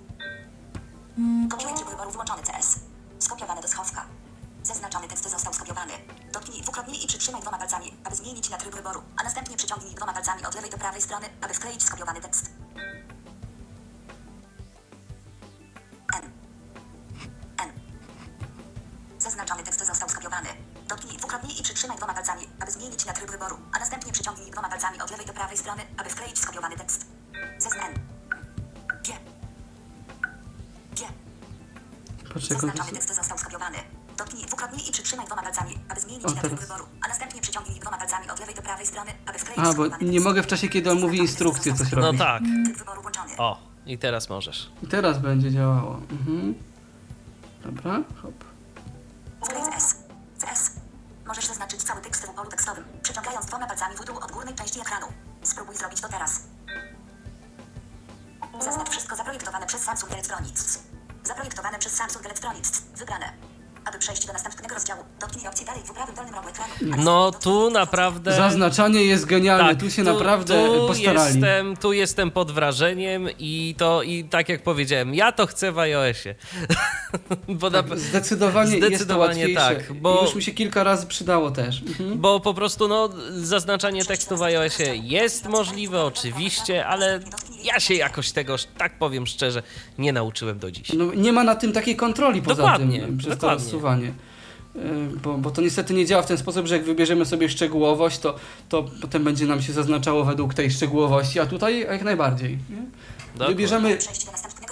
[1.51, 2.79] Kopiuj tryb wyboru włączony CS.
[3.19, 4.05] Skopiowane do schowka.
[4.63, 5.93] Zaznaczony tekst został skopiowany.
[6.33, 10.13] Dotknij dwukrotnie i przytrzymaj dwoma palcami, aby zmienić na tryb wyboru, a następnie przyciągnij dwoma
[10.13, 12.51] palcami od lewej do prawej strony, aby wkleić skopiowany tekst.
[16.15, 16.31] N.
[17.63, 17.73] N.
[19.19, 20.49] Zaznaczony tekst został skopiowany.
[20.89, 24.69] Dotknij dwukrotnie i przytrzymaj dwoma palcami, aby zmienić na tryb wyboru, a następnie przyciągnij dwoma
[24.69, 27.07] palcami od lewej do prawej strony, aby wkleić skopiowany tekst.
[27.59, 28.08] Zaznacz.
[32.41, 32.55] To...
[32.55, 33.79] Zaznaczony tekst został skopiowany.
[34.17, 36.61] Dotknij dwukrotnie i przytrzymaj dwoma palcami, aby zmienić O, teraz.
[36.61, 39.87] wyboru, a następnie przyciągnij dwoma palcami od lewej do prawej strony, aby wkleić A, bo
[39.87, 40.25] nie tekst.
[40.25, 42.21] mogę w czasie, kiedy on mówi instrukcję coś No robić.
[42.21, 42.43] tak.
[42.79, 43.37] Wyboru włączony.
[43.39, 44.71] O, i teraz możesz.
[44.83, 45.95] I teraz będzie działało.
[46.11, 46.55] Mhm.
[47.65, 48.35] Dobra, hop.
[49.45, 49.95] Wklej CS.
[50.41, 50.71] CS.
[51.27, 54.81] Możesz zaznaczyć cały tekst w polu tekstowym, przyciągając dwoma palcami w dół od górnej części
[54.81, 55.07] ekranu.
[55.43, 56.43] Spróbuj zrobić to teraz.
[58.61, 60.79] Zaznacz wszystko zaprojektowane przez Samsung Electronics.
[61.29, 62.83] Zaprojektowane przez Samsung Electronics.
[62.99, 63.33] Wybrane.
[63.85, 67.05] Aby przejść do następnego rozdziału, dotknij opcji dalej w prawym dolnym rogu ekranu.
[67.05, 68.33] No tu naprawdę...
[68.37, 71.35] Zaznaczanie jest genialne, Tak, tu się naprawdę tu postarali.
[71.35, 75.79] Jestem, tu jestem pod wrażeniem i to, i tak jak powiedziałem, ja to chcę w
[75.79, 76.35] iOSie.
[77.49, 79.85] bo, na, Tak, zdecydowanie, jest to Zdecydowanie łatwiejsze.
[79.87, 81.83] tak, bo- I już mi się kilka razy przydało też.
[81.83, 82.19] Mhm.
[82.21, 87.21] bo po prostu no, zaznaczanie tekstu w iOSie jest możliwe, oczywiście, ale
[87.75, 89.63] ja się jakoś tego, tak powiem szczerze,
[89.99, 90.93] nie nauczyłem do dziś.
[90.93, 94.13] No, nie ma na tym takiej kontroli poza Dokładnie, tym, przez dokładnie.
[94.75, 94.81] to.
[94.81, 98.19] Y, Bo, bo to niestety nie działa w ten sposób, że jak wybierzemy sobie szczegółowość,
[98.19, 98.35] to,
[98.69, 102.51] to potem będzie nam się zaznaczało według tej szczegółowości, a tutaj jak najbardziej.
[102.71, 102.77] Nie?
[103.33, 103.55] Dokładnie.
[103.55, 103.99] Wybierzemy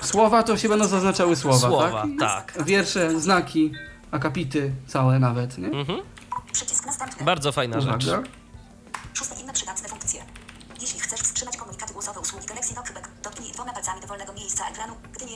[0.02, 2.54] słowa, to się będą zaznaczały słowa, Słowa, tak?
[2.54, 2.64] tak.
[2.66, 3.72] Wiersze, znaki,
[4.10, 5.66] akapity całe nawet, nie?
[5.68, 5.98] Mhm.
[7.24, 8.04] Bardzo fajna rzecz.
[8.06, 8.22] Uwaga.
[8.22, 8.45] Szóste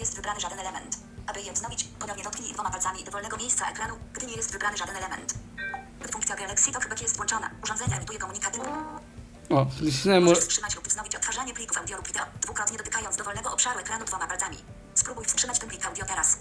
[0.01, 0.99] nie jest wybrany żaden element.
[1.27, 4.97] Aby je wznowić, ponownie dotknij dwoma palcami dowolnego miejsca ekranu, gdy nie jest wybrany żaden
[4.97, 5.35] element.
[6.01, 8.59] Gdy funkcja Galaxy Talkback jest włączona, urządzenie emituje komunikaty.
[9.51, 13.81] O, wcisnąłem, Możesz wstrzymać lub wznowić odtwarzanie plików audio lub wideo, dwukrotnie dotykając dowolnego obszaru
[13.81, 14.57] ekranu dwoma palcami.
[14.95, 16.39] Spróbuj wstrzymać ten plik audio teraz.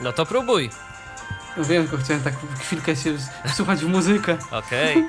[0.00, 0.70] No to próbuj.
[1.56, 4.38] no wiem, tylko chciałem tak chwilkę się wsłuchać w muzykę.
[4.50, 5.08] Okej.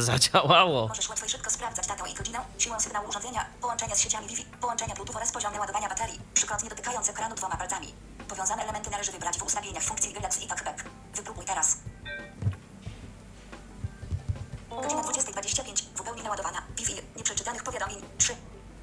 [0.00, 0.88] Zadziałało.
[0.88, 4.44] Możesz łatwo i szybko sprawdzać datę i godzinę, siłę sygnału urządzenia, połączenia z sieciami Wi-Fi,
[4.44, 7.94] połączenia Bluetooth oraz poziom naładowania baterii, trzykrotnie dotykając ekranu dwoma palcami.
[8.28, 10.84] Powiązane elementy należy wybrać w ustawieniach funkcji Galaxy i Talkback.
[11.14, 11.76] Wypróbuj teraz.
[14.70, 17.02] Godzina 20.25, w pełni naładowana, Wi-Fi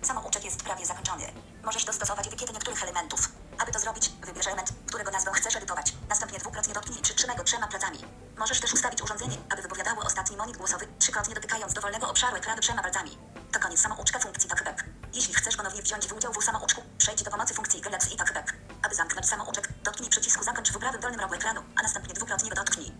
[0.05, 1.23] Samouczek jest prawie zakończony.
[1.63, 3.29] Możesz dostosować wykiety niektórych elementów.
[3.57, 5.93] Aby to zrobić, wybierz element, którego nazwę chcesz edytować.
[6.09, 7.99] Następnie dwukrotnie dotknij przytrzymaj go trzema palcami.
[8.37, 12.81] Możesz też ustawić urządzenie, aby wypowiadało ostatni monik głosowy, trzykrotnie dotykając dowolnego obszaru ekranu trzema
[12.81, 13.17] palcami.
[13.51, 14.83] To koniec samouczka funkcji TalkBack.
[15.13, 18.53] Jeśli chcesz ponownie wziąć w udział w samouczku, przejdź do pomocy funkcji Galaxy i TalkBack.
[18.83, 22.55] Aby zamknąć samouczek, dotknij przycisku zakończ w prawym dolnym rogu ekranu, a następnie dwukrotnie go
[22.55, 22.91] dotknij.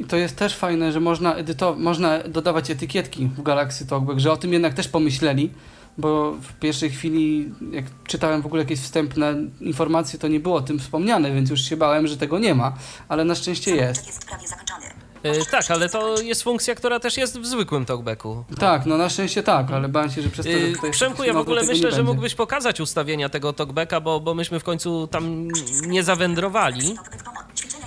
[0.00, 4.32] I to jest też fajne, że można, edyto- można dodawać etykietki w Galaxy Talkback, że
[4.32, 5.50] o tym jednak też pomyśleli,
[5.98, 10.60] bo w pierwszej chwili, jak czytałem w ogóle jakieś wstępne informacje, to nie było o
[10.60, 12.72] tym wspomniane, więc już się bałem, że tego nie ma,
[13.08, 14.06] ale na szczęście jest.
[14.06, 14.84] Jest prawie zakończony.
[15.22, 18.44] E, Możesz tak, ale to jest funkcja, która też jest w zwykłym talkbacku.
[18.58, 20.96] Tak, no na szczęście tak, ale bałem się, że przez to, że Yy, tutaj jest
[20.98, 24.64] Przemku, ja w ogóle myślę, że mógłbyś pokazać ustawienia tego talkbacka, bo, bo myśmy w
[24.64, 25.48] końcu tam
[25.86, 26.96] nie zawędrowali.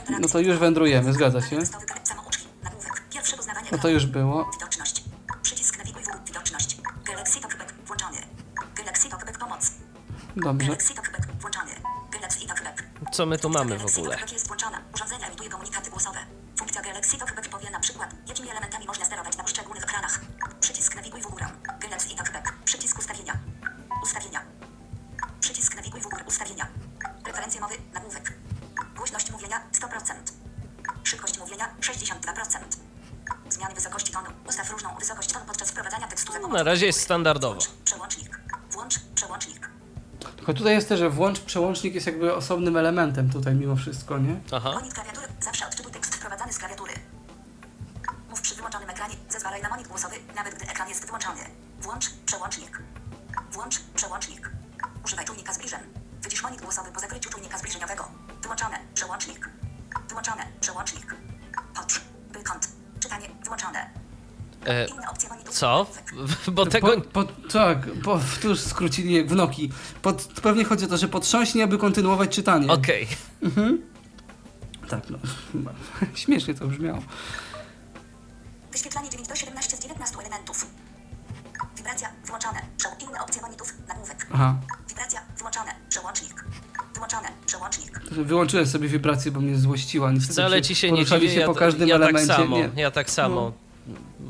[0.10, 1.60] No to już wędrujemy, zgadza się.
[3.72, 4.52] No to już było.
[4.54, 5.04] Widoczność.
[5.42, 6.78] Przycisk nawiguj w widoczność.
[7.06, 8.18] Galaxy Talkback włączony.
[8.76, 9.72] Galaxy Talkback pomoc.
[10.36, 10.68] Dobrze.
[10.68, 11.72] Galaxy Talkback włączony.
[12.12, 12.84] Galaxy Talkback.
[13.12, 14.18] Co my tu mamy w ogóle?
[14.32, 14.82] Jest włączona.
[14.94, 16.20] Urządzenie emituje komunikaty głosowe.
[16.58, 17.18] Funkcja Galaxy
[17.52, 20.22] powie na przykład, jakimi elementami można sterować na poszczególnych ekranach.
[20.60, 21.46] Przycisk nawiguj w górę.
[21.80, 22.10] Galaxy.
[22.66, 23.38] Przycisk ustawienia.
[24.04, 24.42] Ustawienia.
[25.40, 26.24] Przycisk nawiguj w górę.
[26.28, 26.68] Ustawienia.
[27.24, 27.76] Preferencje mowy.
[29.52, 30.14] Mówienia 100%.
[31.04, 32.60] Szybkość mówienia 62%.
[33.50, 34.28] Zmiany wysokości tonu.
[34.48, 37.54] Ustaw różną wysokość tonu podczas wprowadzania tekstu pomocą Na razie jest standardowo.
[37.54, 38.40] Włącz przełącznik.
[38.72, 39.70] Włącz przełącznik.
[40.38, 44.40] Tylko tutaj jest też, że włącz przełącznik jest jakby osobnym elementem tutaj mimo wszystko, nie?
[44.52, 44.72] Aha.
[44.74, 45.28] Monit klawiatury.
[45.40, 46.94] Zawsze odczytuj tekst wprowadzany z klawiatury.
[48.30, 49.16] Mów przy wyłączonym ekranie.
[49.30, 51.42] Zezwalaj na monit głosowy, nawet gdy ekran jest wyłączony.
[51.82, 52.80] Włącz przełącznik.
[53.52, 54.52] Włącz przełącznik.
[55.06, 56.01] Używaj czujnika zbliżeń.
[56.22, 58.08] Wycisz monit głosowy po zakryciu czujnika zbliżeniowego.
[58.42, 58.80] Wyłączone.
[58.94, 59.50] Przełącznik.
[60.10, 60.48] Wyłączone.
[60.62, 61.16] Przełącznik.
[61.76, 62.02] Patrz.
[62.34, 62.68] By kąt.
[63.00, 63.30] Czytanie.
[63.44, 63.90] Wyłączone.
[64.66, 65.54] E, Inne opcje monitów.
[65.56, 65.88] co?
[66.52, 67.02] Bo tego...
[67.02, 69.72] Po, po, tak, po, tu skrócili jak w Noki.
[70.02, 72.72] Pod, pewnie chodzi o to, że potrząśnie, aby kontynuować czytanie.
[72.72, 73.08] Okej.
[74.90, 75.18] Tak, no.
[76.16, 77.00] Śmiesznie to brzmiało.
[78.72, 80.66] Wyświetlanie 9 do 17 z 19 elementów.
[81.78, 82.10] Wibracja.
[82.26, 82.62] Wyłączone.
[82.78, 83.74] Przeł- Inne opcje monitów.
[83.88, 84.28] Nagłówek.
[84.34, 84.56] Aha.
[84.90, 85.22] Wibracja.
[85.38, 85.72] Wyłączone.
[85.92, 86.46] Przełącznik.
[86.94, 87.28] Wyłączone.
[87.46, 88.00] Przełącznik.
[88.12, 90.12] Wyłączyłem sobie wibrację, bo mnie złościła.
[90.12, 92.34] Niestety Wcale ci się nie dziwię, się ja, po każdym ja tak elemencie.
[92.34, 92.70] samo, Nie.
[92.76, 93.52] ja tak samo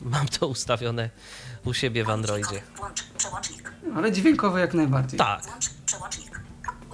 [0.06, 1.10] mam to ustawione
[1.66, 2.62] u siebie w Androidzie.
[2.76, 3.72] Włącz przełącznik.
[3.96, 5.18] Ale dźwiękowo jak najbardziej.
[5.20, 5.44] Tak.
[5.46, 6.40] Włącz przełącznik.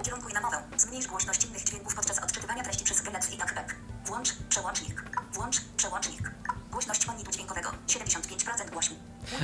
[0.00, 0.56] Ukierunkuj na mowę.
[0.76, 3.74] Zmniejsz głośność innych dźwięków podczas odczytywania treści przez Galaxy i Talkback.
[4.06, 5.04] Włącz przełącznik.
[5.32, 6.30] Włącz przełącznik.
[6.72, 8.96] Głośność monitu dźwiękowego 75% głośni.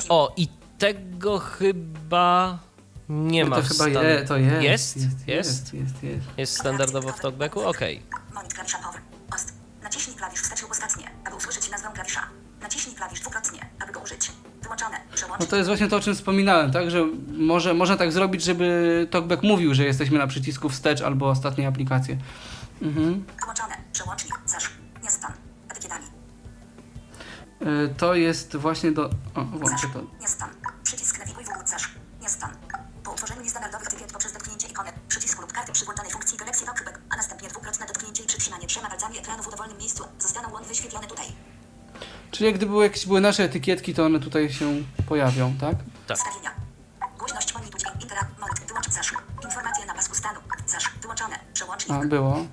[0.09, 0.49] O, i
[0.79, 2.59] tego chyba
[3.09, 4.63] nie ma to w chyba stan- je, to jest.
[4.63, 4.97] Jest?
[4.97, 5.75] Jest, Jest?
[5.75, 6.27] jest, jest.
[6.37, 6.59] jest.
[6.59, 7.61] Standardowo w talkbacku?
[7.69, 8.03] Okej.
[8.35, 9.01] Monit klawisza Power.
[9.35, 9.53] Ost.
[9.83, 12.21] Naciśnij klawisz wstecz ostatnie, aby usłyszeć nazwę klawisza.
[12.63, 14.33] Naciśnij klawisz dwukrotnie, aby go użyć.
[14.63, 14.97] Wyłączone.
[15.11, 15.51] No Przełącznik.
[15.51, 16.91] to jest właśnie to, o czym wspominałem, tak?
[16.91, 17.05] Że
[17.39, 22.19] może, można tak zrobić, żeby TalkBack mówił, że jesteśmy na przycisku wstecz albo ostatniej aplikacji.
[22.83, 23.25] Mhm.
[23.41, 23.75] Wyłączone.
[23.93, 24.35] Przełącznik.
[24.47, 24.71] Zasz.
[25.03, 25.33] Nie stan.
[25.71, 26.05] Etykietami.
[27.63, 29.11] Y, To jest właśnie do...
[29.35, 30.03] O, włączę to.
[30.21, 30.49] Nie stan.
[30.83, 31.95] Przycisk nawiguj w zasz.
[32.23, 32.51] Nie stan.
[33.05, 37.01] Po utworzeniu niestandardowych etykiet poprzez dotknięcie ikony, przycisku lub karty przy włączonej funkcji Galaxy Talkback,
[37.11, 41.07] a następnie dwukrotne dotknięcie i przytrzymanie trzema palcami ekranu w dowolnym miejscu, zostaną łądy wyświetlone
[41.07, 41.27] tutaj.
[42.31, 44.67] Czyli jak gdyby były jakieś były nasze etykietki, to one tutaj się
[45.09, 45.77] pojawią, tak?
[46.07, 46.17] Tak.
[46.17, 46.51] Ustawienia.
[47.19, 48.27] Głośność monitu dźwięk interak.
[48.41, 48.69] Monit.
[48.69, 49.13] Wyłącz zasz.
[49.45, 50.41] Informacje na pasku stanu.
[50.67, 50.91] Zasz.
[51.03, 51.39] Wyłączone.
[51.53, 51.99] Przełącznik.
[51.99, 52.47] A, było.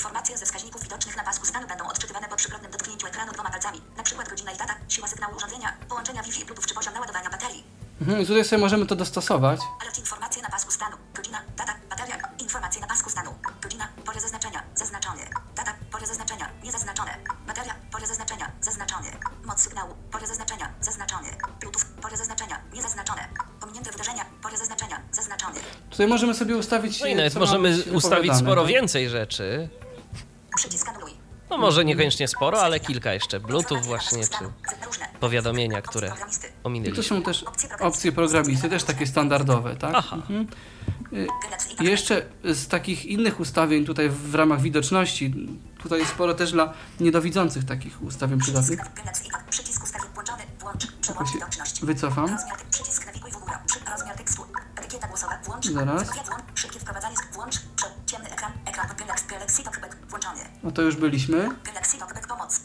[0.00, 3.80] Informacje ze wskaźników widocznych na pasku stanu będą odczytywane po trzykrotnym dotknięciu ekranu dwoma palcami.
[3.96, 7.64] Na przykład godzina i data, siła sygnału urządzenia, połączenia Wi-Fi, Bluetooth czy poziom naładowania baterii.
[8.00, 8.26] Mhm.
[8.26, 9.60] Tutaj sobie możemy to dostosować.
[9.80, 10.96] Alert informacje na pasku stanu.
[11.14, 12.16] Godzina, data, bateria.
[12.38, 13.34] Informacje na pasku stanu.
[13.62, 15.22] Godzina, pole zaznaczenia, zaznaczony.
[15.56, 17.16] Data, pole zaznaczenia, niezaznaczone.
[17.46, 19.08] Bateria, pole zaznaczenia, zaznaczony.
[19.44, 21.28] Moc sygnału, pole zaznaczenia, zaznaczony.
[21.60, 23.28] Bluetooth, pole zaznaczenia, niezaznaczone.
[23.60, 25.60] Pominięte wydarzenia, pole zaznaczenia, zaznaczony.
[25.90, 27.00] Tutaj możemy sobie ustawić...
[27.00, 28.70] No i nawet możemy ustawić sporo tak?
[28.70, 29.68] więcej rzeczy.
[30.60, 31.10] Przycisk anuluj.
[31.50, 33.40] No może niekoniecznie sporo, ale kilka jeszcze.
[33.40, 34.44] Bluetooth właśnie, czy
[35.20, 36.46] powiadomienia, które programisty.
[36.46, 37.02] I to ominęliśmy.
[37.02, 37.44] są też
[37.80, 39.92] opcje programisty, też takie standardowe, tak?
[39.96, 40.16] Aha.
[40.16, 40.46] Mhm.
[41.12, 41.80] I Talkback.
[41.80, 45.34] jeszcze z takich innych ustawień tutaj w ramach widoczności,
[45.82, 48.80] tutaj jest sporo też dla niedowidzących takich ustawień przydatnych.
[48.80, 50.42] Przycisk Galaxy i Przycisk ustawień włączony.
[50.60, 50.86] Włącz.
[50.86, 51.84] Tylko Przełącz się widoczność.
[51.84, 52.36] wycofam.
[52.70, 53.52] Przycisk nawiguj w górę.
[53.90, 54.42] Rozmiar tekstu.
[54.90, 55.38] Etykieta głosowa.
[55.44, 55.66] Włącz.
[55.66, 56.02] Zaraz.
[56.54, 57.16] Szybkie wprowadzanie.
[57.32, 57.54] Włącz.
[58.06, 58.52] Ciemny ekran.
[58.66, 58.88] Ekran.
[59.28, 59.96] Galaxy Talkback.
[60.08, 60.40] Włączony.
[60.62, 61.48] No to już byliśmy.
[61.64, 62.60] Galaxy Talkback pomoc.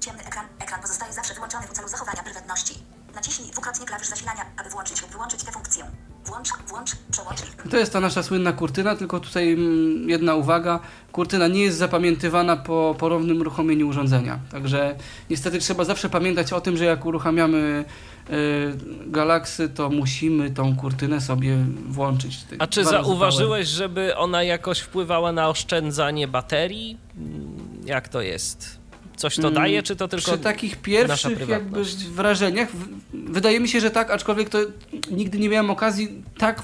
[0.00, 0.46] Ciemny ekran.
[0.58, 2.84] Ekran pozostaje zawsze wyłączony w celu zachowania prywatności.
[3.14, 5.90] Naciśnij dwukrotnie klawisz zasilania, aby włączyć lub wyłączyć tę funkcję.
[6.28, 7.62] Włącz, włącz, przełącznik.
[7.70, 10.80] To jest ta nasza słynna kurtyna, tylko tutaj mm, jedna uwaga.
[11.12, 14.38] Kurtyna nie jest zapamiętywana po porownym uruchomieniu urządzenia.
[14.52, 14.96] Także
[15.30, 17.84] niestety trzeba zawsze pamiętać o tym, że jak uruchamiamy
[18.30, 18.32] y,
[19.06, 21.56] Galaxy, to musimy tą kurtynę sobie
[21.88, 22.38] włączyć.
[22.58, 26.98] A czy zauważyłeś, żeby ona jakoś wpływała na oszczędzanie baterii?
[27.16, 28.77] Mm, Jak to jest?
[29.18, 32.68] Coś to Mm, daje, czy to tylko Przy takich pierwszych jakby wrażeniach,
[33.12, 34.58] wydaje mi się, że tak, aczkolwiek to
[35.10, 36.62] nigdy nie miałem okazji tak,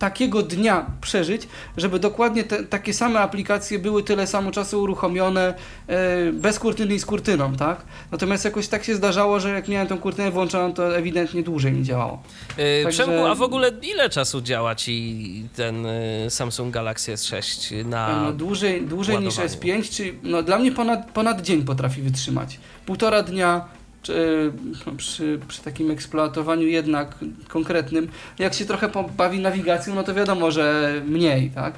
[0.00, 5.54] takiego dnia przeżyć, żeby dokładnie te, takie same aplikacje były tyle samo czasu uruchomione
[5.86, 7.82] e, bez kurtyny i z kurtyną, tak?
[8.12, 11.82] Natomiast jakoś tak się zdarzało, że jak miałem tą kurtynę włączoną, to ewidentnie dłużej mi
[11.82, 12.22] działało.
[12.58, 17.84] Yy, Także- Przemku, a w ogóle ile czasu działa ci ten y, Samsung Galaxy S6
[17.84, 18.22] na...
[18.22, 19.82] no, dłużej dłużej niż ładowaniu.
[19.82, 22.58] S5, czyli no, dla mnie ponad, ponad dzień potrafi wytrzymać.
[22.86, 24.52] Półtora dnia czy,
[24.86, 27.14] no, przy, przy takim eksploatowaniu jednak
[27.48, 28.08] konkretnym.
[28.38, 31.74] Jak się trochę pobawi nawigacją, no to wiadomo, że mniej, tak?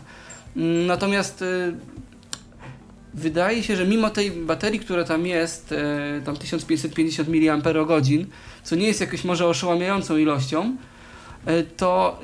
[0.87, 1.75] Natomiast y,
[3.15, 8.27] wydaje się, że mimo tej baterii, która tam jest, y, tam 1550 mAh,
[8.63, 10.77] co nie jest jakąś może oszałamiającą ilością,
[11.49, 12.21] y, to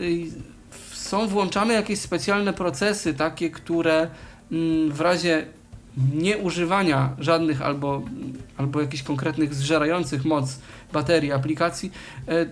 [0.92, 4.08] są włączane jakieś specjalne procesy, takie, które
[4.52, 5.46] mm, w razie
[6.14, 8.02] nieużywania żadnych albo,
[8.56, 10.58] albo jakichś konkretnych zżerających moc
[10.92, 11.92] baterii aplikacji,
[12.28, 12.46] e,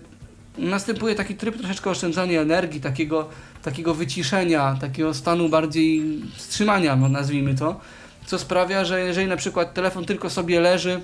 [0.57, 3.29] następuje taki tryb troszeczkę oszczędzania energii, takiego,
[3.63, 7.79] takiego wyciszenia, takiego stanu bardziej wstrzymania, no nazwijmy to,
[8.25, 11.01] co sprawia, że jeżeli na przykład telefon tylko sobie leży,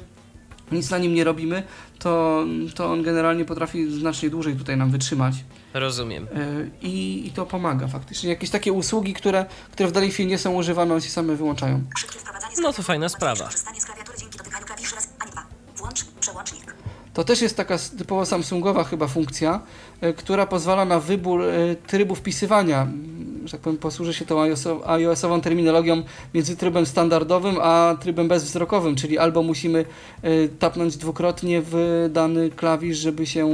[0.71, 1.63] nic na nim nie robimy,
[1.99, 2.43] to,
[2.75, 5.35] to on generalnie potrafi znacznie dłużej tutaj nam wytrzymać.
[5.73, 6.27] Rozumiem.
[6.35, 6.37] E,
[6.81, 8.29] I, I to pomaga faktycznie.
[8.29, 11.81] Jakieś takie usługi, które, które w dalej chwili nie są używane, one się same wyłączają.
[12.61, 13.45] No to fajna sprawa.
[13.45, 15.45] korzystanie z klawiatury dzięki dotykaniu klawiszy raz, ani dwa.
[15.75, 16.75] Włącz, przełącznik.
[17.13, 19.61] To też jest taka typowo Samsungowa chyba funkcja,
[20.01, 22.81] e, która pozwala na wybór e, trybu wpisywania.
[22.81, 28.27] Mm, Że tak powiem, posłużę się tą iOS-ow- iOS-ową terminologią między trybem standardowym a trybem
[28.27, 29.85] bezwzrokowym, czyli albo musimy
[30.59, 33.49] tapnąć dwukrotnie w dany klawisz, żeby się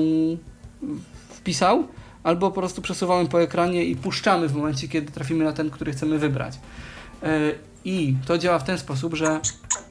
[1.29, 1.87] wpisał,
[2.23, 5.91] albo po prostu przesuwamy po ekranie i puszczamy w momencie, kiedy trafimy na ten, który
[5.91, 6.59] chcemy wybrać.
[7.23, 7.27] E,
[7.85, 9.39] I to działa w ten sposób, że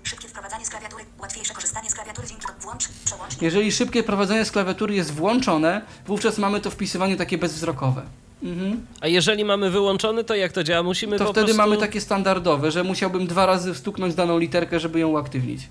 [0.02, 1.04] szybkie wprowadzanie z klawiatury.
[1.20, 3.42] Łatwiejsze korzystanie z klawiatury dzięki włącz, przełącznik.
[3.42, 8.02] Jeżeli szybkie prowadzenie z klawiatury jest włączone, wówczas mamy to wpisywanie takie bezwzrokowe.
[8.42, 8.86] Mhm.
[9.00, 10.82] A jeżeli mamy wyłączony, to jak to działa?
[10.82, 11.62] Musimy To po wtedy prostu...
[11.62, 15.68] mamy takie standardowe, że musiałbym dwa razy stuknąć daną literkę, żeby ją uaktywnić.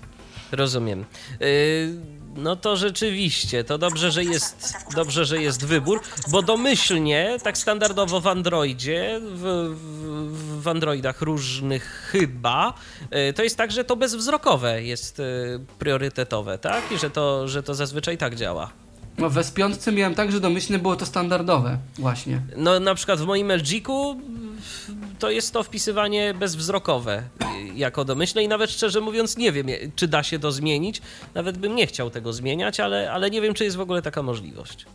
[0.52, 1.04] Rozumiem.
[1.42, 6.00] Y, No to rzeczywiście, to dobrze, że jest, dobrze, że jest wybór,
[6.30, 12.74] bo domyślnie, tak standardowo w Androidzie, w, w, w Androidach różnych chyba,
[13.30, 15.24] y, to jest tak, że to bezwzrokowe jest y,
[15.78, 16.92] priorytetowe, tak?
[16.92, 18.70] I że to, że to zazwyczaj tak działa.
[19.18, 22.40] No w S5 miałem tak, że domyślnie było to standardowe właśnie.
[22.56, 24.20] No na przykład w moim LG-ku
[25.18, 29.66] to jest to wpisywanie bezwzrokowe y, jako domyślne i nawet szczerze mówiąc nie wiem,
[29.96, 31.02] czy da się to zmienić.
[31.34, 34.22] Nawet bym nie chciał tego zmieniać, ale, ale nie wiem, czy jest w ogóle taka
[34.22, 34.86] możliwość.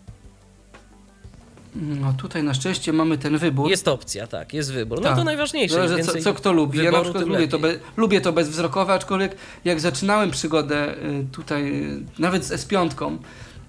[1.75, 3.69] No tutaj na szczęście mamy ten wybór.
[3.69, 5.01] Jest opcja, tak, jest wybór.
[5.01, 5.17] No Tak.
[5.17, 5.75] to najważniejsze.
[5.75, 6.77] Zależy, co, co kto lubi.
[6.77, 9.35] Ja na wyboru, przykład lubię to, be, lubię to bezwzrokowe, aczkolwiek
[9.65, 13.17] jak zaczynałem przygodę y, tutaj, y, nawet z S5,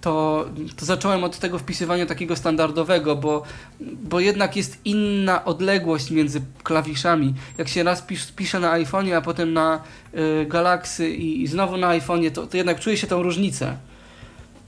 [0.05, 0.45] to,
[0.77, 3.43] to zacząłem od tego wpisywania takiego standardowego, bo,
[3.81, 7.35] bo jednak jest inna odległość między klawiszami.
[7.59, 9.83] Jak się raz pisz, pisze na iPhone'ie, a potem na
[10.15, 13.77] y, Galaxy i, i znowu na iPhone'ie, to, to jednak czuje się tą różnicę.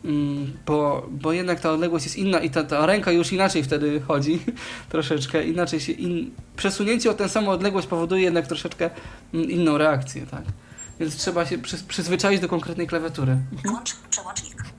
[0.04, 4.00] Mm, Bo, bo jednak ta odległość jest inna i ta, ta ręka już inaczej wtedy
[4.00, 4.38] chodzi,
[4.92, 5.92] troszeczkę inaczej się.
[5.92, 6.30] In...
[6.56, 8.90] Przesunięcie o tę samą odległość powoduje jednak troszeczkę
[9.34, 10.42] mm, inną reakcję, tak.
[11.00, 13.36] Więc trzeba się przy, przyzwyczaić do konkretnej klawiatury.
[13.64, 14.75] Włącz, przełącznik.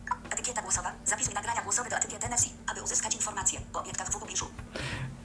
[0.67, 0.91] Głosowa.
[1.05, 4.45] Zapisuj nagrania głosowe do etykiety NFC, aby uzyskać informacje o obiektach w pobliżu.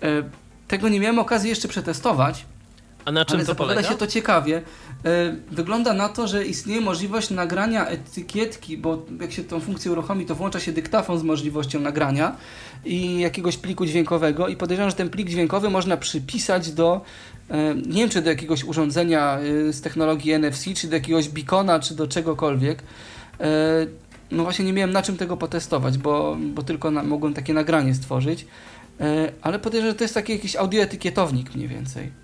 [0.03, 0.07] E,
[0.69, 2.47] tego nie miałem okazji jeszcze przetestować,
[3.05, 3.83] A na czym ale to polega?
[3.83, 4.57] się to ciekawie.
[5.05, 10.27] E, wygląda na to, że istnieje możliwość nagrania etykietki, bo jak się tą funkcję uruchomi,
[10.27, 12.37] to włącza się dyktafon z możliwością nagrania
[12.85, 17.01] i jakiegoś pliku dźwiękowego i podejrzewam, że ten plik dźwiękowy można przypisać do
[17.51, 21.81] e, nie wiem, czy do jakiegoś urządzenia e, z technologii NFC, czy do jakiegoś beacona,
[21.81, 22.83] czy do czegokolwiek.
[24.33, 27.95] No właśnie nie miałem na czym tego potestować, bo, bo tylko na, mogłem takie nagranie
[27.95, 28.47] stworzyć.
[29.01, 32.23] E, Ale podejrzewam, że to jest taki jakiś audioetykietownik mniej więcej.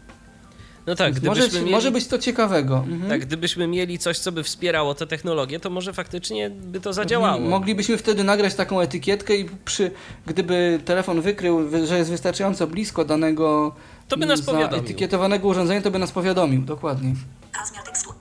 [0.87, 1.71] No tak, może, mieli...
[1.71, 2.77] może być to ciekawego.
[2.89, 3.09] Mhm.
[3.11, 7.35] Tak, gdybyśmy mieli coś, co by wspierało tę technologię, to może faktycznie by to zadziałało.
[7.35, 7.51] Mhm.
[7.51, 9.91] Moglibyśmy wtedy nagrać taką etykietkę i przy,
[10.27, 13.75] gdyby telefon wykrył, wy- że jest wystarczająco blisko danego
[14.09, 14.85] To by nas mm, powiadomił.
[14.85, 17.15] etykietowanego urządzenia, to by nas powiadomił, dokładnie.
[17.61, 18.13] Rozmiar tekstu.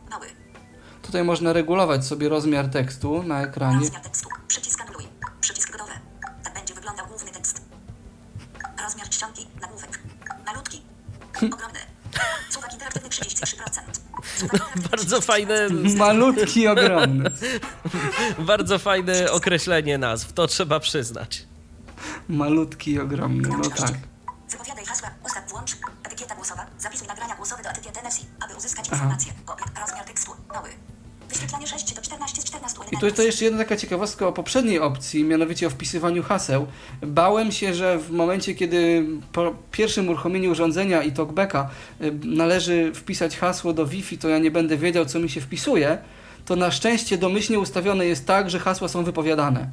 [1.07, 3.79] Tutaj można regulować sobie rozmiar tekstu na ekranie.
[3.79, 4.29] Rozmiar tekstu.
[4.47, 5.03] Przycisk anuluj.
[5.41, 5.91] Przycisk gotowy.
[6.43, 7.61] Tak będzie wyglądał główny tekst.
[8.83, 9.99] Rozmiar czcionki, nagłówek.
[10.29, 10.43] Hm.
[10.45, 10.81] Malutki.
[11.37, 11.79] Ogromny.
[12.49, 13.81] Suwak interaktywny 33%.
[14.53, 14.59] No,
[14.91, 15.69] bardzo fajne.
[15.97, 17.31] Malutki, ogromny.
[18.39, 21.45] bardzo fajne określenie nazw, to trzeba przyznać.
[22.29, 23.93] Malutki, ogromny, no tak.
[24.51, 29.33] Wypowiadaj hasła, ustaw, włącz, etykieta głosowa, zapisuj nagrania głosowe do etykiety NFC, aby uzyskać informację.
[29.35, 29.53] Aha.
[29.53, 30.69] Obiekt, rozmiar tekstu, mały,
[32.91, 33.09] i elementów.
[33.09, 36.67] tu to jeszcze jedna taka ciekawostka o poprzedniej opcji, mianowicie o wpisywaniu haseł.
[37.01, 41.69] Bałem się, że w momencie, kiedy po pierwszym uruchomieniu urządzenia i talkbacka
[42.01, 45.97] y, należy wpisać hasło do Wi-Fi, to ja nie będę wiedział, co mi się wpisuje.
[46.45, 49.69] To na szczęście domyślnie ustawione jest tak, że hasła są wypowiadane.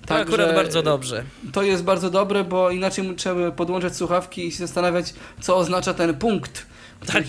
[0.00, 1.24] To Także akurat bardzo dobrze.
[1.52, 6.14] To jest bardzo dobre, bo inaczej trzeba podłączać słuchawki i się zastanawiać, co oznacza ten
[6.14, 6.66] punkt.
[7.06, 7.24] Tak.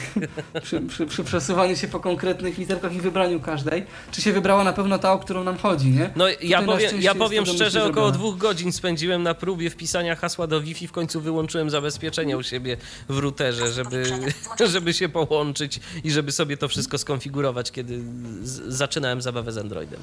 [0.63, 3.85] Przy, przy, przy przesuwaniu się po konkretnych literkach i wybraniu każdej.
[4.11, 6.09] Czy się wybrała na pewno ta, o którą nam chodzi, nie?
[6.15, 8.17] No ja Tutaj powiem, ja powiem szczerze, około zrobione.
[8.17, 12.77] dwóch godzin spędziłem na próbie wpisania hasła do Wi-Fi, w końcu wyłączyłem zabezpieczenia u siebie
[13.09, 14.03] w routerze, żeby,
[14.73, 17.99] żeby się połączyć i żeby sobie to wszystko skonfigurować, kiedy
[18.43, 19.99] z, zaczynałem zabawę z Androidem.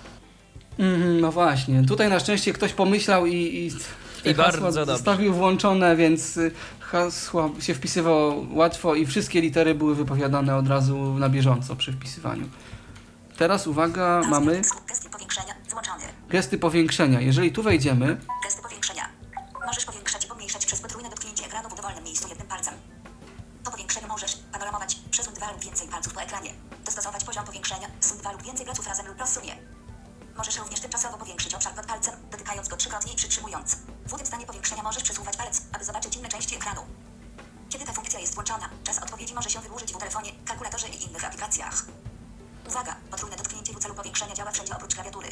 [0.79, 1.83] Mhm, no właśnie.
[1.89, 6.39] Tutaj na szczęście ktoś pomyślał i, i, I bardzo zostawił włączone, więc
[6.95, 12.49] hasła się wpisywało łatwo i wszystkie litery były wypowiadane od razu na bieżąco przy wpisywaniu.
[13.37, 16.05] Teraz uwaga, mamy gesty powiększenia, wyłączony.
[16.29, 17.21] gesty powiększenia.
[17.21, 19.09] Jeżeli tu wejdziemy, Gesty powiększenia.
[19.67, 22.75] Możesz powiększać i pomniejszać przez potrójne dotknięcie ekranu w dowolnym miejscu jednym palcem.
[23.65, 26.51] Po powiększeniu możesz panoramować, przesuń dwa lub więcej palców po ekranie.
[26.85, 29.57] Dostosować poziom powiększenia, sun dwa lub więcej palców razem lub rozsunie.
[30.37, 33.77] Możesz również tymczasowo powiększyć obszar pod palcem, dotykając go trzykrotnie i przytrzymując.
[34.07, 36.81] W tym stanie powiększenia możesz przesuwać palec, aby zobaczyć inne części ekranu.
[37.69, 41.25] Kiedy ta funkcja jest włączona, czas odpowiedzi może się wydłużyć w telefonie, kalkulatorze i innych
[41.25, 41.87] aplikacjach.
[42.69, 42.97] Uwaga!
[43.11, 45.29] Potrójne dotknięcie w celu powiększenia działa wszędzie oprócz klawiatury.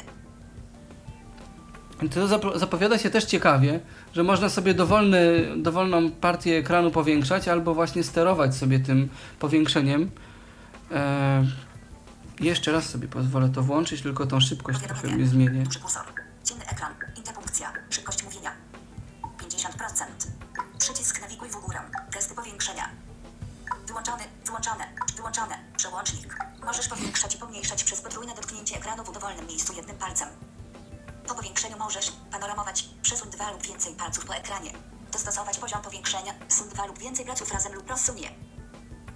[2.13, 3.79] To zap- zapowiada się też ciekawie,
[4.13, 9.09] że można sobie dowolny, dowolną partię ekranu powiększać albo właśnie sterować sobie tym
[9.39, 10.11] powiększeniem.
[10.91, 11.45] E,
[12.39, 15.63] jeszcze raz sobie pozwolę to włączyć, tylko tą szybkość trochę mnie zmienię.
[16.43, 16.93] Ciemny ekran.
[17.17, 17.73] Interpunkcja.
[17.89, 18.51] Szybkość mówienia.
[19.37, 20.05] 50%.
[20.79, 21.79] Przycisk nawiguj w górę.
[22.11, 22.89] Gesty powiększenia.
[23.87, 25.59] Wyłączony, wyłączone, wyłączone.
[25.77, 26.37] Przełącznik.
[26.65, 30.29] Możesz powiększać i pomniejszać przez potrójne dotknięcie ekranu w dowolnym miejscu jednym palcem.
[31.27, 34.71] Po powiększeniu możesz panoramować, przesuń dwa lub więcej palców po ekranie.
[35.11, 38.31] Dostosować poziom powiększenia, sun dwa lub więcej palców razem lub rozsunie.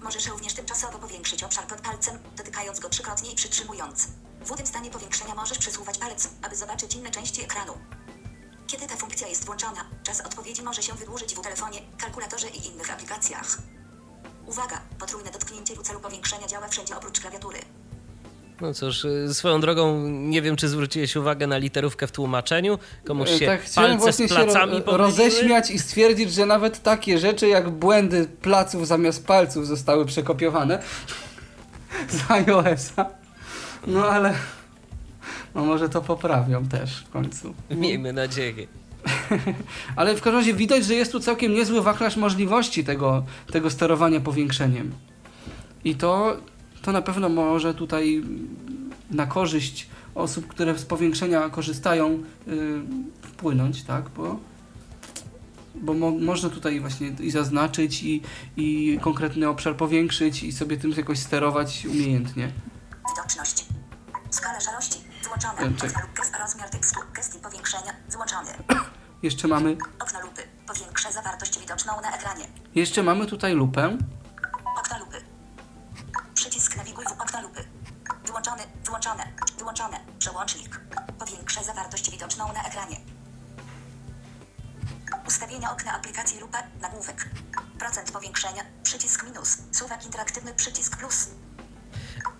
[0.01, 4.07] Możesz również tymczasowo powiększyć obszar pod palcem, dotykając go trzykrotnie i przytrzymując.
[4.41, 7.73] W tym stanie powiększenia możesz przesuwać palec, aby zobaczyć inne części ekranu.
[8.67, 12.91] Kiedy ta funkcja jest włączona, czas odpowiedzi może się wydłużyć w telefonie, kalkulatorze i innych
[12.91, 13.57] aplikacjach.
[14.45, 14.81] Uwaga!
[14.99, 17.59] Potrójne dotknięcie w celu powiększenia działa wszędzie oprócz klawiatury.
[18.61, 22.79] No cóż, y, swoją drogą nie wiem, czy zwróciłeś uwagę na literówkę w tłumaczeniu.
[23.05, 26.83] Komuś się Tak, chciałem palce właśnie z placami się ro- roześmiać i stwierdzić, że nawet
[26.83, 30.83] takie rzeczy jak błędy placów zamiast palców zostały przekopiowane
[32.09, 33.05] z iOS-a.
[33.87, 34.33] No ale
[35.55, 37.53] no może to poprawią też w końcu.
[37.71, 38.67] Miejmy nadzieję.
[39.95, 44.19] Ale w każdym razie widać, że jest tu całkiem niezły wachlarz możliwości tego, tego sterowania
[44.19, 44.91] powiększeniem.
[45.83, 46.37] I to,
[46.87, 48.23] to na pewno może tutaj
[49.11, 52.81] na korzyść osób, które z powiększenia korzystają, yy,
[53.21, 54.09] wpłynąć, tak?
[54.09, 54.39] Bo,
[55.75, 58.21] bo mo można tutaj właśnie i zaznaczyć, i,
[58.57, 62.51] i konkretny obszar powiększyć, i sobie tym jakoś sterować umiejętnie.
[63.09, 63.65] Widoczność.
[64.29, 64.99] Skala szarości.
[65.35, 65.49] Okno
[66.15, 66.99] gest, rozmiar tekstu.
[67.13, 67.93] Gesty powiększenia.
[68.09, 68.51] Wyłączony.
[69.23, 70.41] Jeszcze mamy, Okno lupy.
[70.67, 72.45] Powiększę zawartość widoczną na ekranie.
[72.75, 73.97] jeszcze mamy tutaj lupę.
[74.79, 75.26] Okno lupy.
[76.37, 77.63] Przycisk nawiguj w okno lupy.
[78.25, 79.27] Wyłączony, wyłączone,
[79.57, 79.99] wyłączone.
[80.19, 80.81] Przełącznik.
[81.19, 82.97] Powiększę zawartość widoczną na ekranie.
[85.27, 87.29] Ustawienia okna aplikacji lupa, nagłówek.
[87.79, 91.27] Procent powiększenia, przycisk minus, suwak interaktywny, przycisk plus.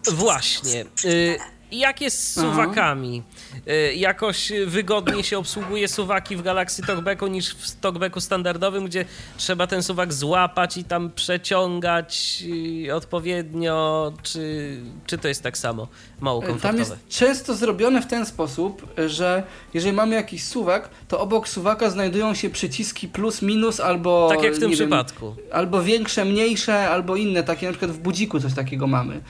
[0.02, 0.78] Przycisk Właśnie.
[0.84, 1.57] minus, Y, przyciskane.
[1.72, 3.24] Jak jest z suwakami?
[3.68, 9.06] Y, jakoś wygodniej się obsługuje suwaki w Galaxy Talkbacku niż w Talkbacku standardowym, gdzie
[9.38, 12.44] trzeba ten suwak złapać i tam przeciągać
[12.88, 15.88] y, odpowiednio, czy, czy to jest tak samo
[16.20, 16.80] mało Tam komfortowe?
[16.80, 22.34] jest często zrobione w ten sposób, że jeżeli mamy jakiś suwak, to obok suwaka znajdują
[22.34, 24.30] się przyciski plus, minus albo.
[24.32, 25.34] tak jak w tym przypadku.
[25.38, 29.22] Wiem, albo większe, mniejsze, albo inne, takie na przykład w budziku coś takiego mamy.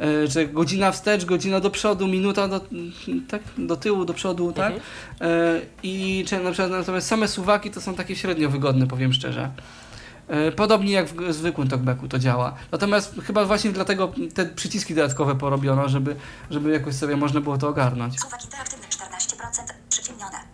[0.00, 2.60] E, że godzina wstecz, godzina do przodu, minuta do,
[3.28, 4.72] tak, do tyłu, do przodu, tak?
[4.72, 4.82] Mhm.
[5.20, 9.50] E, I czy na przykład natomiast same suwaki to są takie średnio wygodne, powiem szczerze.
[10.28, 12.54] E, Podobnie jak w zwykłym talkbacku to działa.
[12.72, 16.16] Natomiast chyba właśnie dlatego te przyciski dodatkowe porobiono, żeby,
[16.50, 18.20] żeby jakoś sobie można było to ogarnąć.
[18.20, 20.53] Suwak interaktywny 14%, przyciemnione.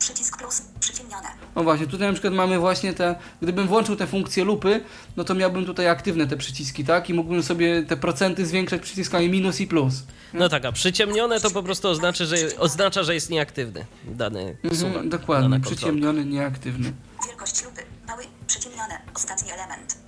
[0.00, 0.80] Przycisk plus, przyciemnione.
[0.80, 1.28] przyciemnione.
[1.54, 4.80] O właśnie, tutaj na przykład mamy właśnie te, gdybym włączył te funkcje lupy,
[5.16, 7.10] no to miałbym tutaj aktywne te przyciski, tak?
[7.10, 9.94] I mógłbym sobie te procenty zwiększać przyciskami minus i plus.
[10.34, 14.84] No tak, a przyciemnione to po prostu oznacza, że, oznacza, że jest nieaktywny dany suwak.
[14.86, 15.76] Mhm, dokładnie, dana kontrolka.
[15.76, 16.92] przyciemniony, nieaktywny.
[17.26, 17.82] Wielkość lupy.
[18.08, 18.98] Mały, przyciemnione.
[19.14, 19.98] Ostatni element.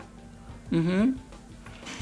[0.73, 1.19] Mhm.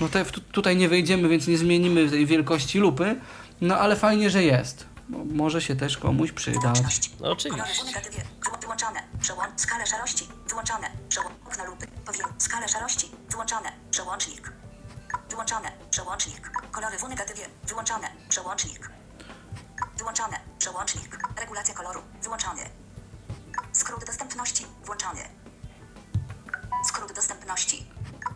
[0.00, 3.16] No te, tu- tutaj nie wejdziemy, więc nie zmienimy tej wielkości lupy,
[3.60, 4.86] no ale fajnie, że jest.
[5.11, 7.11] Może się też komuś przydać.
[7.20, 7.81] No oczywiście.
[8.61, 9.03] Wyłączone.
[9.20, 9.61] Przełącz.
[9.61, 10.28] Skalę szarości.
[10.49, 10.91] Wyłączone.
[11.09, 11.35] Przełącz.
[11.47, 11.87] Okno lupy.
[11.87, 12.27] Powiem.
[12.39, 13.11] Skalę szarości.
[13.31, 13.73] Wyłączone.
[13.91, 14.53] Przełącznik.
[15.31, 15.73] Wyłączone.
[15.91, 16.51] Przełącznik.
[16.70, 17.47] Kolory w negatywie.
[17.65, 18.09] Wyłączone.
[18.28, 18.91] Przełącznik.
[19.99, 20.41] Wyłączone.
[20.59, 21.19] Przełącznik.
[21.41, 22.03] Regulacja koloru.
[22.23, 22.62] Wyłączony.
[23.73, 24.66] Skrót dostępności.
[24.85, 25.20] Włączony.
[26.89, 27.87] Skrót dostępności.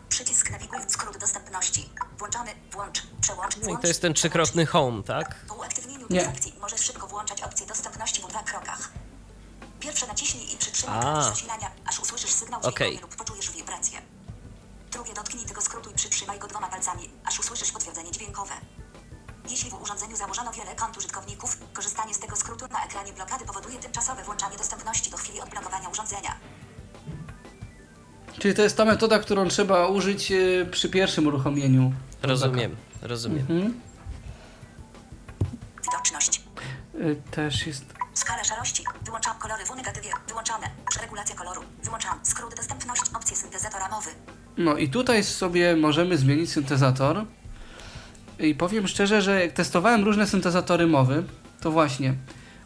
[0.09, 0.79] Przycisk nawiguj.
[0.87, 1.89] Skrót dostępności.
[2.17, 2.51] Włączony.
[2.71, 3.03] Włącz.
[3.21, 3.57] Przełącz.
[3.57, 5.35] No i to jest ten trzykrotny home, tak?
[5.47, 5.55] Po
[6.05, 6.61] uaktywnieniu Nie.
[6.61, 8.91] możesz szybko włączać opcję dostępności w dwa krokach.
[9.79, 11.01] Pierwsze naciśnij i przytrzymaj A.
[11.01, 12.99] klawisz zasilania, aż usłyszysz sygnał dźwiękowy Okej.
[13.01, 14.01] lub poczujesz wibrację.
[14.91, 18.53] Drugie dotknij tego skrótu i przytrzymaj go dwoma palcami, aż usłyszysz potwierdzenie dźwiękowe.
[19.49, 23.79] Jeśli w urządzeniu założono wiele kont użytkowników, korzystanie z tego skrótu na ekranie blokady powoduje
[23.79, 26.35] tymczasowe włączanie dostępności do chwili odblokowania urządzenia.
[28.39, 31.93] Czyli to jest ta metoda, którą trzeba użyć e, przy pierwszym uruchomieniu.
[32.21, 33.39] Rozumiem, rozumiem.
[33.49, 33.81] Mhm.
[35.91, 36.41] Widoczność.
[37.01, 37.85] E, Też jest.
[38.13, 38.83] Skala szarości.
[39.05, 40.09] Wyłączam kolory w negatywie.
[40.27, 40.69] Wyłączone.
[41.01, 41.61] Regulacja koloru.
[41.83, 42.19] Wyłączam.
[42.23, 43.01] Skrót dostępność.
[43.15, 44.09] Opcje syntezatora mowy.
[44.57, 47.25] No i tutaj sobie możemy zmienić syntezator.
[48.39, 51.23] I powiem szczerze, że jak testowałem różne syntezatory mowy,
[51.61, 52.13] to właśnie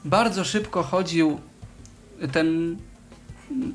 [0.05, 1.41] bardzo szybko chodził
[2.31, 2.77] ten,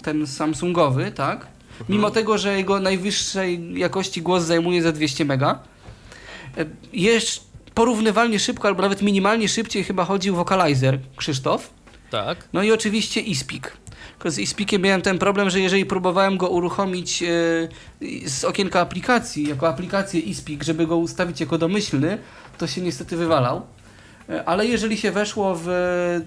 [0.02, 1.46] ten Samsungowy, tak?
[1.88, 5.58] Mimo tego, że jego najwyższej jakości głos zajmuje za 200 mega.
[6.58, 11.70] E, Jest porównywalnie szybko, albo nawet minimalnie szybciej chyba chodził Vocalizer Krzysztof.
[12.10, 12.48] Tak.
[12.52, 13.76] No i oczywiście iSpeak.
[14.12, 17.26] Tylko z iSpeakiem miałem ten problem, że jeżeli próbowałem go uruchomić e,
[18.28, 22.18] z okienka aplikacji, jako aplikację iSpeak, żeby go ustawić jako domyślny,
[22.58, 23.62] to się niestety wywalał.
[24.28, 25.68] E, Ale jeżeli się weszło w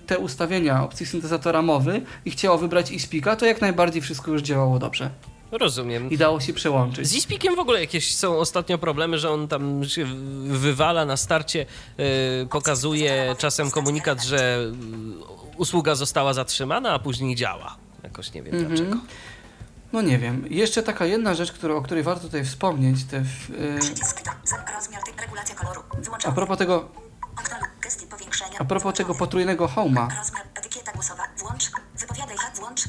[0.06, 4.80] te ustawienia opcji syntezatora mowy i chciało wybrać iSpeaka, to jak najbardziej wszystko już działało
[4.80, 5.10] dobrze.
[5.52, 6.10] Rozumiem.
[6.10, 7.08] I dało się przełączyć.
[7.08, 10.06] Z Ispikiem w ogóle jakieś są ostatnio problemy, że on tam się
[10.48, 11.66] wywala na starcie,
[11.98, 12.06] yy,
[12.50, 17.76] pokazuje czasem komunikat, że yy, usługa została zatrzymana, a później działa.
[18.04, 18.76] Jakoś nie wiem Mhm.
[18.76, 18.98] dlaczego.
[19.94, 20.46] No nie wiem.
[20.50, 23.04] Jeszcze taka jedna rzecz, która, o której warto tutaj wspomnieć.
[23.04, 25.82] Te, w- Przycisk za- rozmiar regulacja koloru.
[26.26, 26.90] a propos tego,
[28.60, 30.08] a propos tego potrójnego home'a.
[30.18, 31.24] Rozmiar etykieta głosowa.
[31.40, 31.72] Włącz.
[32.08, 32.56] Wypowiadaj hak.
[32.56, 32.84] Włącz.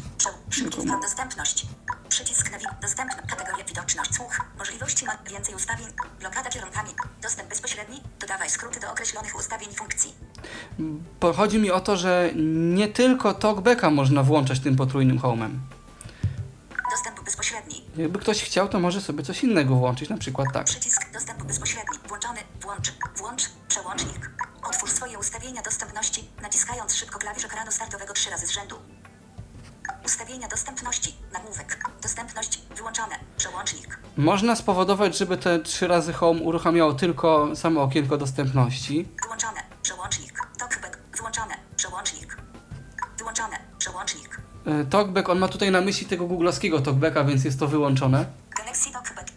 [0.51, 1.67] Szybki wkład dostępność.
[2.09, 2.69] Przycisk nawig.
[2.83, 3.23] Dostępna.
[3.23, 4.15] Kategoria widoczność.
[4.15, 4.41] Słuch.
[4.59, 5.87] Możliwości ma więcej ustawień.
[6.21, 6.91] Blokada kierunkami.
[7.23, 8.03] Dostęp bezpośredni.
[8.21, 10.15] Dodawaj skróty do określonych ustawień funkcji.
[11.21, 12.31] Bo Chodzi mi o to, że
[12.77, 15.51] nie tylko talkbacka można włączać tym potrójnym home'em.
[16.91, 17.85] Dostęp bezpośredni.
[17.97, 20.65] Jakby ktoś chciał, to może sobie coś innego włączyć, na przykład tak.
[20.65, 21.99] Przycisk dostępu bezpośredni.
[22.09, 22.41] Włączony.
[22.61, 22.93] Włącz.
[23.17, 23.43] Włącz.
[23.69, 24.31] Przełącznik.
[24.69, 28.77] Otwórz swoje ustawienia dostępności, naciskając szybko klawisz ekranu startowego trzy razy z rzędu.
[30.05, 31.15] Ustawienia dostępności.
[31.33, 31.85] Nagłówek.
[32.03, 32.61] Dostępność.
[32.77, 33.15] Wyłączone.
[33.37, 33.99] Przełącznik.
[34.17, 39.09] Można spowodować, żeby te trzy razy home uruchamiało tylko samo okienko dostępności.
[39.23, 39.61] Wyłączone.
[39.83, 40.41] Przełącznik.
[40.59, 40.99] Talkback.
[41.17, 41.55] Wyłączone.
[41.77, 42.37] Przełącznik.
[43.19, 43.59] Wyłączone.
[43.79, 44.41] Przełącznik.
[44.67, 48.27] E, Talkback, on ma tutaj na myśli tego googlowskiego talkbacka, więc jest to wyłączone.
[48.57, 49.28] Galaxy Talkback.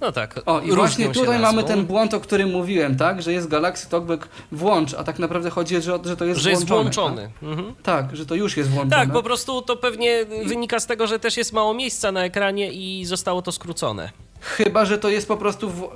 [0.00, 0.40] No tak.
[0.46, 3.22] O, i właśnie tutaj mamy ten błąd, o którym mówiłem, tak?
[3.22, 6.66] Że jest Galaxy Talkback włącz, a tak naprawdę chodzi, że, że to jest Że jest
[6.68, 7.14] włączone.
[7.14, 7.30] włączony.
[7.42, 7.74] Mhm.
[7.74, 8.06] Tak?
[8.06, 9.04] tak, że to już jest włączone.
[9.04, 12.72] Tak, po prostu to pewnie wynika z tego, że też jest mało miejsca na ekranie
[12.72, 14.10] i zostało to skrócone.
[14.40, 15.70] Chyba, że to jest po prostu.
[15.70, 15.90] W...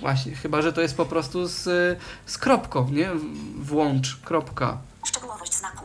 [0.00, 1.62] Właśnie, chyba, że to jest po prostu z,
[2.26, 3.10] z kropką, nie?
[3.58, 4.78] Włącz, kropka.
[5.06, 5.84] Szczegółowość znaku.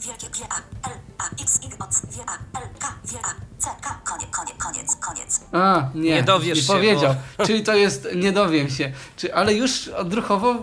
[0.00, 2.88] Wielkie G A L A X Y O C A L K
[3.22, 5.40] A C K koniec, koniec, koniec, koniec.
[5.52, 7.14] A, nie, Nie dowiesz nie się, powiedział.
[7.46, 8.92] Czyli to jest, nie dowiem się.
[9.16, 10.54] Czy, ale już odruchowo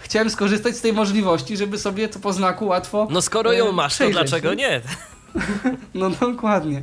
[0.00, 3.08] chciałem skorzystać z tej możliwości, żeby sobie to po znaku łatwo.
[3.10, 4.80] No skoro ją e, masz, to dlaczego nie?
[5.94, 6.82] No dokładnie.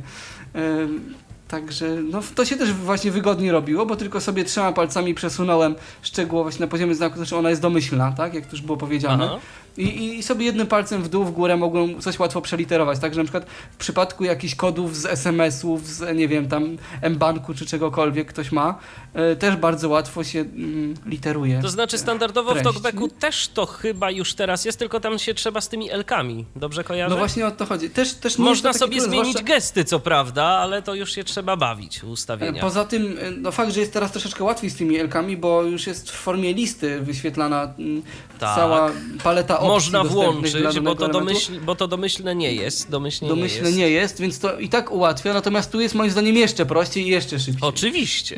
[0.54, 1.14] Em,
[1.50, 6.58] Także no, to się też właśnie wygodnie robiło, bo tylko sobie trzema palcami przesunąłem szczegółowość
[6.58, 8.34] na poziomie znaku, znaczy ona jest domyślna, tak?
[8.34, 9.24] Jak to już było powiedziane.
[9.24, 9.38] Aha.
[9.76, 12.98] I, I sobie jednym palcem w dół, w górę mogłem coś łatwo przeliterować.
[12.98, 17.66] Także na przykład w przypadku jakichś kodów z SMS-ów, z nie wiem, tam M-Banku czy
[17.66, 18.78] czegokolwiek ktoś ma,
[19.14, 21.62] e, też bardzo łatwo się mm, literuje.
[21.62, 25.34] To znaczy standardowo w treść, talkbacku też to chyba już teraz jest, tylko tam się
[25.34, 26.46] trzeba z tymi L-kami.
[26.56, 27.10] Dobrze kojarzę?
[27.10, 27.90] No właśnie o to chodzi.
[27.90, 31.56] Też, też Można sobie trudny, zmienić zwłaszcza- gesty, co prawda, ale to już się trzeba
[31.56, 32.52] bawić w E.
[32.60, 35.86] Poza tym, e, no fakt, że jest teraz troszeczkę łatwiej z tymi Elkami, bo już
[35.86, 38.02] jest w formie listy wyświetlana mm,
[38.38, 38.56] Tak.
[38.56, 38.90] cała
[39.24, 42.90] paleta opcji Można włączyć, bo to, domyśl, bo to domyślne nie jest.
[42.90, 43.78] Domyślnie, Domyślne nie jest.
[43.78, 47.08] nie jest, więc to i tak ułatwia, natomiast tu jest moim zdaniem jeszcze prościej i
[47.08, 47.68] jeszcze szybciej.
[47.68, 48.36] Oczywiście.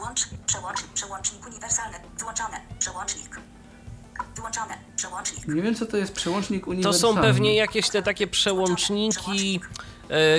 [0.00, 3.40] Włącz, przełącznik, przełącznik uniwersalny, wyłączone, przełącznik.
[4.36, 5.48] Wyłączone, przełącznik.
[5.48, 7.16] Nie wiem, co to jest przełącznik To uniwersalny.
[7.16, 9.93] są pewnie jakieś te takie przełączniki, e,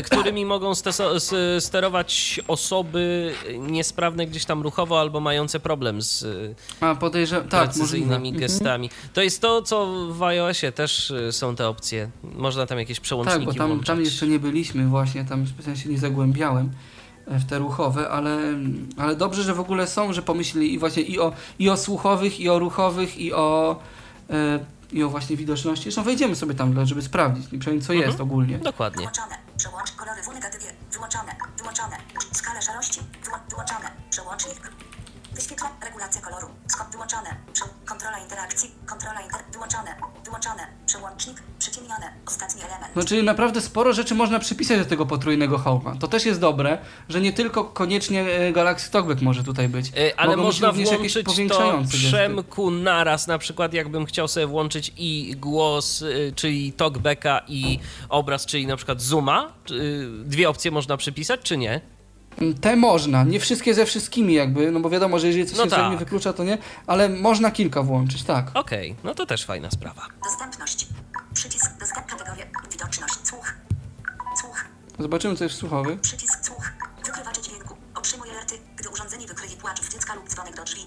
[0.05, 0.71] którymi mogą
[1.59, 6.23] sterować osoby niesprawne gdzieś tam ruchowo albo mające problem z
[6.81, 8.39] e, A, tak, precyzyjnymi możliwe.
[8.39, 8.89] gestami.
[9.13, 12.09] To jest to, co w iOSie też e, są te opcje.
[12.23, 13.87] Można tam jakieś przełączniki Tak, bo tam, włączać.
[13.87, 16.69] tam jeszcze nie byliśmy właśnie, tam specjalnie się nie zagłębiałem
[17.27, 18.39] e, w te ruchowe, ale,
[18.97, 22.39] ale dobrze, że w ogóle są, że pomyśleli i właśnie i o, i o słuchowych,
[22.39, 23.79] i o ruchowych, i o,
[24.29, 24.59] e,
[24.93, 25.83] i o właśnie widoczności.
[25.83, 28.09] Zresztą wejdziemy sobie tam, żeby sprawdzić, nie przynajmniej co Mhm.
[28.11, 28.57] jest ogólnie.
[28.57, 28.97] Dokładnie.
[28.99, 31.97] Wyłączone, przełącz kolory w negatywie, wyłączone, wyłączone.
[32.33, 34.71] Skala szarości, wyłą- wyłączone, przełącznik.
[35.35, 37.35] Wyświetla, regulacja koloru, skop wyłączone,
[37.85, 39.95] kontrola interakcji, kontrola inter, wyłączone,
[40.25, 42.91] wyłączone, przełącznik, przyciemnione, ostatni element.
[42.95, 45.95] No czyli naprawdę sporo rzeczy można przypisać do tego potrójnego hołma.
[45.99, 46.77] To też jest dobre,
[47.09, 49.91] że nie tylko koniecznie e, Galaxy Talkback może tutaj być.
[49.97, 52.07] E, Ale Mogą można również jakieś włączyć to powiększające gesty.
[52.07, 57.79] przemku naraz, na przykład jakbym chciał sobie włączyć i głos, y, czyli talkbacka i
[58.09, 59.53] obraz, czyli na przykład zooma.
[59.65, 61.81] Czy, Dwie opcje można przypisać, czy nie?
[62.61, 65.69] Te można, nie wszystkie ze wszystkimi jakby, no bo wiadomo, że jeżeli coś No się
[65.69, 65.97] tak.
[65.99, 66.57] wyklucza, to nie,
[66.87, 68.51] ale można kilka włączyć, tak.
[68.53, 70.01] Okej, no to też fajna sprawa.
[70.23, 70.87] Dostępność.
[71.33, 72.45] Przycisk dostęp kategoria.
[72.71, 73.13] Widoczność.
[73.23, 73.53] Słuch.
[74.41, 74.65] Słuch.
[74.99, 76.01] Zobaczymy, co jest w słuchowych.
[76.01, 76.71] Przycisk słuch.
[77.05, 77.75] Wykrywacze dźwięku.
[77.95, 80.81] Otrzymuj alerty, gdy urządzenie wykryje płaczów dziecka lub dzwonek do drzwi.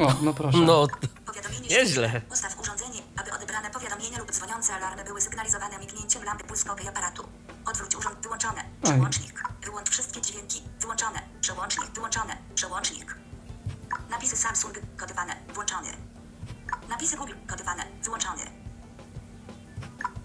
[0.00, 0.58] O, no proszę.
[0.58, 0.86] No,
[1.26, 2.20] Powiadomienie Nieźle.
[2.32, 7.24] Ustaw urządzenie, aby odebrane powiadomienia lub dzwoniące alarmy były sygnalizowane mignięciem lampy błyskowej aparatu.
[7.66, 8.64] Odwróć urząd wyłączone.
[8.82, 9.42] Przełącznik.
[9.64, 10.62] Wyłącz wszystkie dźwięki.
[10.80, 11.22] Wyłączone.
[11.40, 11.90] Przełącznik.
[11.90, 12.36] Wyłączone.
[12.54, 13.16] Przełącznik.
[14.10, 14.74] Napisy Samsung.
[14.96, 15.36] Kodowane.
[15.54, 15.88] Włączony.
[16.88, 17.34] Napisy Google.
[17.46, 17.84] Kodowane.
[18.02, 18.42] Wyłączony.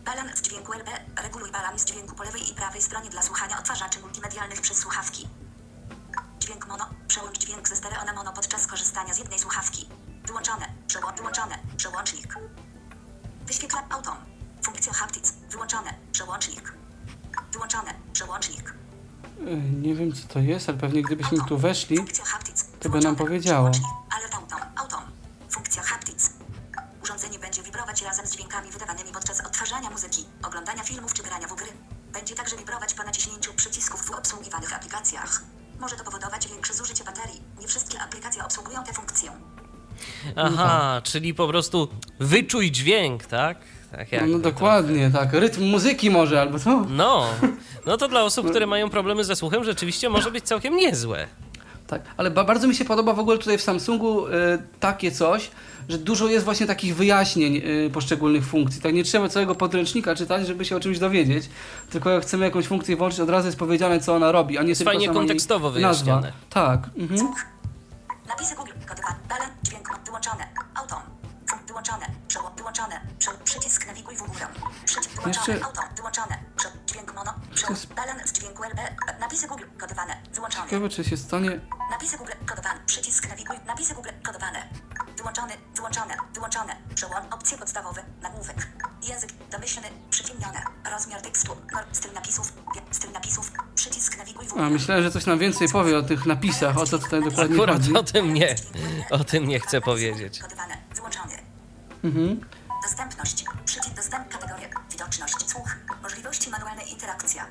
[0.05, 0.89] Balans dźwięku LB.
[1.15, 5.29] Reguluj balans dźwięku po lewej i prawej stronie dla słuchania odtwarzaczy multimedialnych przez słuchawki.
[6.39, 6.89] Dźwięk mono.
[7.07, 9.89] Przełącz dźwięk ze stereo na mono podczas korzystania z jednej słuchawki.
[10.25, 10.73] Wyłączone.
[10.87, 11.59] Przełą wyłączone.
[11.77, 12.35] Przełącznik.
[13.45, 14.17] Wyświetla autom.
[14.63, 15.31] Funkcja haptic.
[15.49, 15.93] Wyłączone.
[16.11, 16.80] Przełącznik.
[17.53, 17.93] Wyłączone.
[18.13, 18.73] Przełącznik.
[19.81, 21.97] Nie wiem, co to jest, ale pewnie gdybyśmy tu weszli,
[22.79, 23.71] to by nam powiedziało.
[25.49, 26.29] Funkcja haptic.
[27.03, 31.55] Urządzenie będzie wibrować razem z dźwiękami wydawanymi podczas odtwarzania muzyki, oglądania filmów czy grania w
[31.55, 31.67] gry.
[32.13, 35.41] Będzie także wibrować po naciśnięciu przycisków w obsługiwanych aplikacjach.
[35.79, 37.41] Może to powodować większe zużycie baterii.
[37.59, 39.31] Nie wszystkie aplikacje obsługują tę funkcję.
[40.35, 41.87] aha, czyli po prostu
[42.19, 43.57] wyczuj dźwięk, tak?
[43.91, 45.33] Tak jak No, no dokładnie, tak.
[45.33, 46.85] Rytm muzyki może, albo co?
[46.89, 47.25] No,
[47.85, 51.27] no to dla osób, które mają problemy ze słuchem, rzeczywiście może być całkiem niezłe.
[51.87, 54.31] Tak, ale ba bardzo mi się podoba w ogóle tutaj w Samsungu y,
[54.79, 55.51] takie coś,
[55.89, 58.81] że dużo jest właśnie takich wyjaśnień y, poszczególnych funkcji.
[58.81, 61.49] Tak nie trzeba całego podręcznika czytać, żeby się o czymś dowiedzieć,
[61.89, 64.75] tylko jak chcemy jakąś funkcję włączyć, od razu jest powiedziane, co ona robi, a nie
[64.75, 65.79] tylko fajnie kontekstowo nazwa.
[65.79, 66.31] wyjaśnione.
[66.49, 66.89] Tak.
[66.97, 67.31] Mhm.
[68.27, 68.71] Napisy Google.
[69.63, 70.47] Dźwięk wyłączone.
[70.75, 71.20] Autom.
[71.81, 72.05] Wyłączone.
[72.27, 73.01] Przełom wyłączone.
[73.19, 74.47] Prze przycisk nawiguj w górę.
[74.85, 75.47] Przycisk wyłączone.
[75.53, 75.85] Jeszcze- Autom.
[75.95, 76.37] Wyłączone.
[76.57, 77.33] Prze dźwięk mono.
[77.55, 77.75] Przełom.
[77.75, 78.79] Jest- Balans dźwięku LB.
[79.19, 79.63] Napisy Google.
[79.79, 80.21] Kodowane.
[80.33, 80.65] Wyłączone.
[80.69, 81.59] Ciekawe, czy się stanie...
[81.91, 82.79] Napisy Google kodowany.
[82.85, 83.55] Przycisk nawiguj.
[83.65, 84.67] Napisy Google kodowane.
[85.17, 86.75] Wyłączony, wyłączone, wyłączone.
[86.95, 88.03] Przełom opcje podstawowe.
[88.21, 88.67] Nagłówek.
[89.09, 90.61] Język domyślny, przyciemnione.
[90.91, 91.55] Rozmiar tekstu.
[91.91, 92.53] Styl napisów.
[92.91, 93.51] Styl napisów.
[93.75, 94.69] Przycisk nawiguj w A, górę.
[94.69, 97.93] myślałem, że coś nam więcej powie o tych napisach, o co tutaj dokładnie Akurat chodzi.
[97.95, 98.55] o tym nie,
[99.11, 100.39] o tym nie chcę powiedzieć.
[100.39, 100.77] Kodowane.
[100.95, 101.30] Wyłączony.
[102.03, 102.41] Mhm.
[102.83, 103.45] Dostępność.
[103.65, 104.67] Przycisk dostęp kategoria.
[104.91, 105.49] Widoczność.
[105.49, 105.75] Słuch.
[106.03, 107.47] Możliwości manualnej interakcja.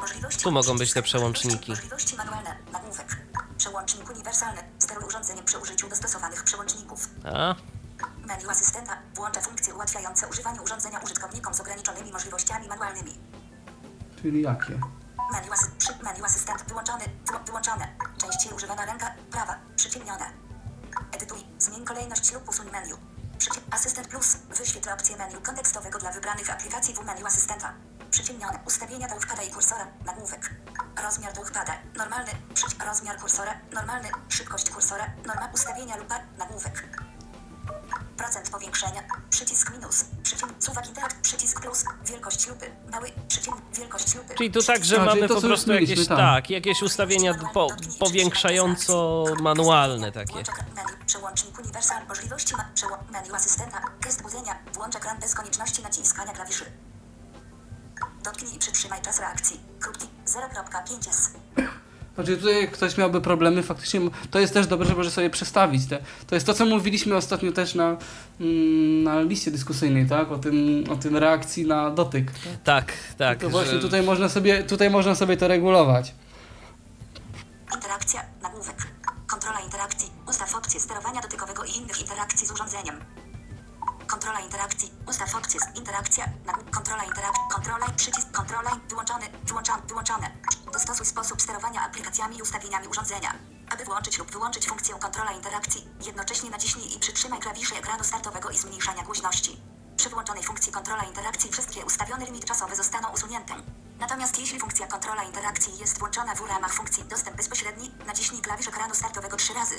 [0.00, 1.70] Możliwości Tu mogą być te przełączniki.
[1.72, 2.56] Możliwości manualne.
[2.72, 3.16] Nagłówek.
[3.58, 4.60] Przełącznik uniwersalny.
[4.78, 7.08] Steruj urządzeniem przy użyciu dostosowanych przełączników.
[7.24, 7.54] A,
[8.26, 13.12] Menu asystenta włącza funkcje ułatwiające używanie urządzenia użytkownikom z ograniczonymi możliwościami manualnymi.
[14.22, 14.80] Czyli jakie?
[15.32, 17.88] Menu, asy przy, menu asystent wyłączony, wyło wyłączone.
[18.18, 20.24] Częściej używana ręka, prawa, przyciemnione.
[21.12, 22.94] Edytuj, zmień kolejność lub usuń menu.
[23.70, 27.72] Asystent plus, wyświetl opcję menu kontekstowego dla wybranych aplikacji w menu asystenta.
[28.10, 30.50] Przyciemnione, ustawienia touchpada i kursora, nagłówek.
[31.02, 32.30] Rozmiar touchpada, normalny,
[32.86, 37.04] rozmiar kursora, normalny, szybkość kursora, norma ustawienia lupa, nagłówek.
[38.16, 39.02] Procent powiększenia.
[39.30, 40.04] Przycisk minus.
[40.22, 41.20] Przycisk suwak interakt.
[41.20, 41.84] Przycisk plus.
[42.06, 42.70] Wielkość lupy.
[42.92, 43.12] Mały.
[43.28, 43.56] Przycisk.
[43.78, 44.34] Wielkość lupy.
[44.34, 46.50] czyli tu także A, czyli mamy to, po co prostu już jakieś, mieliśmy, tak, tak.
[46.50, 47.68] jakieś ustawienia po,
[47.98, 50.34] powiększająco manualne takie.
[50.34, 51.04] Menu.
[51.06, 52.06] Przełącznik uniwersal.
[52.08, 52.68] Możliwości ma.
[53.12, 53.82] Menu asystenta.
[54.00, 54.58] Gest budzenia.
[54.74, 56.64] Włącz ekran bez konieczności naciskania klawiszy.
[58.24, 59.60] Dotknij i przytrzymaj czas reakcji.
[59.80, 61.30] Krótki 0.5s.
[62.14, 64.00] Znaczy tutaj jak ktoś miałby problemy, faktycznie
[64.30, 65.98] to jest też dobre, żeby sobie przestawić te.
[66.26, 67.96] To jest to, co mówiliśmy ostatnio też na,
[68.40, 70.32] mm, na liście dyskusyjnej, tak?
[70.32, 72.30] O tym, o tym reakcji na dotyk.
[72.64, 73.38] Tak, tak.
[73.38, 76.14] To właśnie że- tutaj można sobie, tutaj można sobie to regulować.
[77.74, 78.86] Interakcja, nagłówek.
[79.26, 80.10] Kontrola interakcji.
[80.28, 82.94] Ustaw opcję sterowania dotykowego i innych interakcji z urządzeniem.
[84.06, 84.92] Kontrola interakcji.
[85.08, 86.24] Ustaw opcję interakcja.
[86.70, 87.42] Kontrola interakcji.
[87.52, 88.30] Kontrola przycisk.
[88.32, 89.26] Kontrola wyłączony.
[89.44, 89.82] Wyłączony.
[89.88, 90.30] Wyłączone.
[90.72, 93.34] Dostosuj sposób sterowania aplikacjami i ustawieniami urządzenia.
[93.70, 98.58] Aby włączyć lub wyłączyć funkcję kontrola interakcji, jednocześnie naciśnij i przytrzymaj klawisze ekranu startowego i
[98.58, 99.60] zmniejszania głośności.
[99.96, 103.54] Przy włączonej funkcji kontrola interakcji wszystkie ustawione limity czasowe zostaną usunięte.
[103.98, 108.94] Natomiast jeśli funkcja kontrola interakcji jest włączona w ramach funkcji dostęp bezpośredni, naciśnij klawisz ekranu
[108.94, 109.74] startowego trzy razy.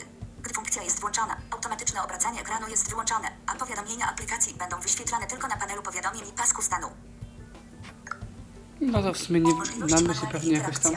[0.46, 5.48] Gdy funkcja jest włączona, automatyczne obracanie ekranu jest wyłączone, a powiadomienia aplikacji będą wyświetlane tylko
[5.48, 6.88] na panelu powiadomień i pasku stanu.
[8.82, 9.54] No to w sumie nie,
[9.90, 10.94] nam by się pewnie jakoś tam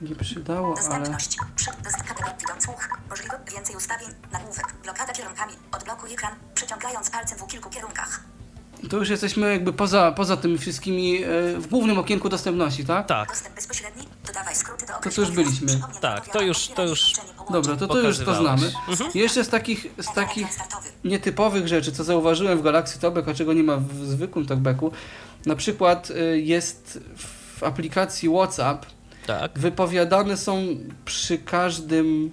[0.00, 0.76] nie przydało, ale...
[0.76, 1.38] Dostępność.
[1.56, 2.88] Przy, dost, kategoria widok słuch.
[3.10, 4.08] Możliwe więcej ustawień.
[4.32, 4.74] Nagłówek.
[4.82, 5.52] Blokada kierunkami.
[5.72, 8.20] Odblokuj ekran, przeciągając palcem w kilku kierunkach.
[8.90, 11.28] To już jesteśmy jakby poza, poza tymi wszystkimi, e,
[11.58, 13.06] w głównym okienku dostępności, tak?
[13.06, 13.28] Tak.
[13.28, 14.08] Dostęp bezpośredni.
[14.86, 15.80] To określonych już byliśmy.
[16.00, 17.14] Tak, to już- to już-.
[17.52, 18.72] Dobra, to to już to znamy.
[19.14, 20.46] Jeszcze z takich, z takich
[21.04, 24.92] nietypowych rzeczy, co zauważyłem w Galaxy Talkback, a czego nie ma w zwykłym Talkbacku,
[25.46, 28.86] na przykład y, jest w aplikacji WhatsApp
[29.26, 29.58] Tak.
[29.58, 30.66] wypowiadane są
[31.04, 32.30] przy każdym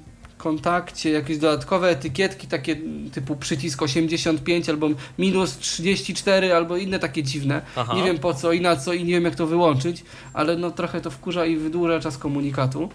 [0.47, 2.75] kontakcie jakieś dodatkowe etykietki, takie
[3.13, 4.87] typu przycisk 85 albo
[5.17, 7.61] minus 34 albo inne takie dziwne.
[7.75, 7.93] Aha.
[7.95, 10.03] Nie wiem po co i na co i nie wiem jak to wyłączyć,
[10.33, 12.89] ale no trochę to wkurza i wydłuża czas komunikatu,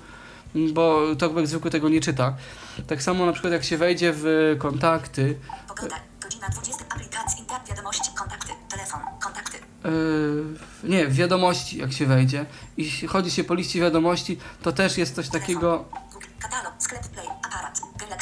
[0.73, 2.37] bo Talkback zwykły tego nie czyta.
[2.87, 5.39] Tak samo na przykład jak się wejdzie w kontakty,
[5.69, 5.97] Pogoda.
[6.23, 6.85] Godzina 20.
[6.91, 7.45] Aplikacji.
[7.69, 8.11] Wiadomości.
[8.19, 8.53] Kontakty.
[8.69, 9.01] Telefon.
[9.23, 9.59] Kontakty.
[9.85, 12.47] Yy, nie, w wiadomości jak się wejdzie
[12.77, 16.27] i chodzi się po liście wiadomości, to też jest coś takiego, Google.
[16.39, 16.73] Katalog.
[16.79, 17.27] Sklep Play.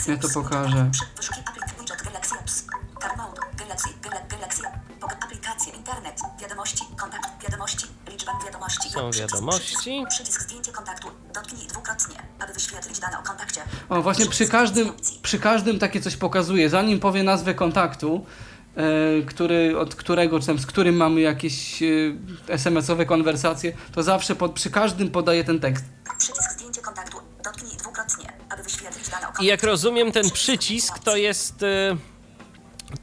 [0.08, 0.88] Ja to pokażę.
[0.92, 1.64] Przy- Wyszuki aplik.
[1.80, 2.64] Widget Galaxy Apps.
[3.02, 3.40] Car Mode.
[3.58, 3.88] Galaxy.
[4.02, 4.62] Gala, Galaxy.
[5.00, 5.72] Pog- Aplikacje.
[5.72, 6.20] Internet.
[6.40, 6.84] Wiadomości.
[6.96, 7.28] Kontakt.
[7.42, 7.86] Wiadomości.
[8.10, 8.90] Liczba wiadomości.
[8.90, 10.04] Są wiadomości.
[10.08, 11.08] Przycisk, zdjęcie kontaktu.
[11.34, 13.60] Dotknij dwukrotnie, aby wyświetlić dane o kontakcie.
[13.88, 14.92] o właśnie przy każdym,
[15.22, 18.26] przy każdym takie coś pokazuje, zanim powie nazwę kontaktu,
[18.76, 18.82] e,
[19.26, 21.86] który, od którego, czy tam z którym mamy jakieś e,
[22.48, 25.84] SMS-owe konwersacje, to zawsze pod, przy każdym podaje ten tekst.
[26.18, 27.16] Przycisk zdjęcie kontaktu.
[27.44, 29.29] Dotknij dwukrotnie, aby wyświetlić dane o kontakcie.
[29.40, 31.96] I jak rozumiem, ten przycisk to jest e,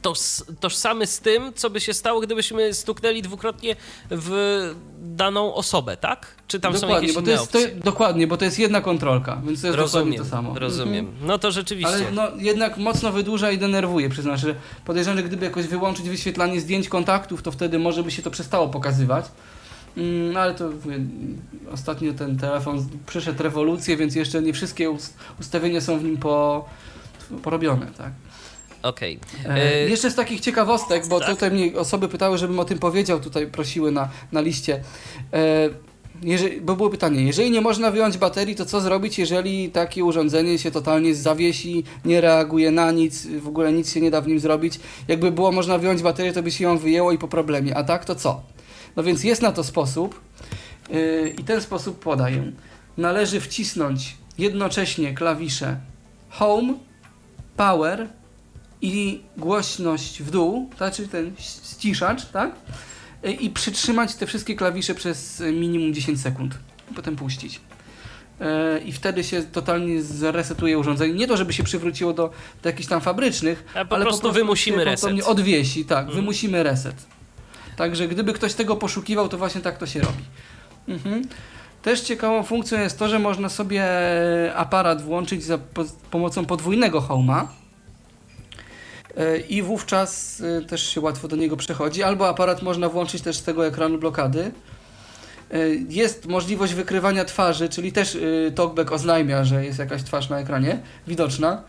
[0.02, 0.18] toż,
[0.60, 3.76] tożsamy z tym, co by się stało, gdybyśmy stuknęli dwukrotnie
[4.10, 6.26] w daną osobę, tak?
[6.48, 9.40] Czy tam są dokładnie, jakieś bo to jest, to, dokładnie, bo to jest jedna kontrolka,
[9.44, 10.58] więc to jest Rozumiem, to samo.
[10.58, 11.06] rozumiem.
[11.06, 11.26] Mhm.
[11.26, 11.94] No to rzeczywiście.
[11.94, 14.54] Ale no, jednak mocno wydłuża i denerwuje, przyznam, że
[14.84, 18.68] podejrzewam, że gdyby jakoś wyłączyć wyświetlanie zdjęć kontaktów, to wtedy może by się to przestało
[18.68, 19.24] pokazywać.
[19.96, 20.98] Mm, ale to mówię,
[21.72, 26.64] ostatnio ten telefon przeszedł rewolucję, więc jeszcze nie wszystkie ust- ustawienia są w nim po,
[27.42, 28.12] porobione, tak.
[28.82, 29.18] Okej.
[29.44, 31.28] E, E, jeszcze z takich ciekawostek, bo tak.
[31.28, 34.80] tutaj mnie osoby pytały, żebym o tym powiedział, tutaj prosiły na, na liście.
[35.32, 35.68] E,
[36.22, 40.58] jeżeli, bo było pytanie, jeżeli nie można wyjąć baterii, to co zrobić, jeżeli takie urządzenie
[40.58, 44.40] się totalnie zawiesi, nie reaguje na nic, w ogóle nic się nie da w nim
[44.40, 44.80] zrobić?
[45.08, 48.04] Jakby było można wyjąć baterię, to by się ją wyjęło i po problemie, a tak
[48.04, 48.40] to co?
[48.98, 50.20] No więc jest na to sposób
[50.90, 52.52] yy, i ten sposób podaję.
[52.96, 55.76] Należy wcisnąć jednocześnie klawisze
[56.30, 56.74] Home,
[57.56, 58.08] Power
[58.82, 62.50] i głośność w dół, tak, czyli ten ściszacz, tak?
[63.26, 66.58] Y, I przytrzymać te wszystkie klawisze przez y, minimum 10 sekund.
[66.96, 67.60] Potem puścić.
[68.40, 71.14] Y, I wtedy się totalnie zresetuje urządzenie.
[71.14, 72.30] Nie to, żeby się przywróciło do,
[72.62, 75.00] do jakichś tam fabrycznych, po ale prostu wymusimy się reset.
[75.00, 76.16] ponownie Odwiesi, tak, Mhm.
[76.16, 77.06] wymusimy reset.
[77.78, 80.24] Także gdyby ktoś tego poszukiwał, to właśnie tak to się robi.
[80.88, 81.22] Mhm.
[81.82, 83.84] Też ciekawą funkcją jest to, że można sobie
[84.54, 87.48] aparat włączyć za po, pomocą podwójnego homa.
[89.16, 92.02] E, I wówczas e, też się łatwo do niego przechodzi.
[92.02, 94.50] Albo aparat można włączyć też z tego ekranu blokady.
[95.50, 98.18] E, Jest możliwość wykrywania twarzy, czyli też
[98.54, 101.62] TalkBack oznajmia, że jest jakaś twarz na ekranie widoczna.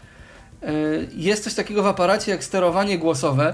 [1.16, 3.54] Jest coś takiego w aparacie jak sterowanie głosowe,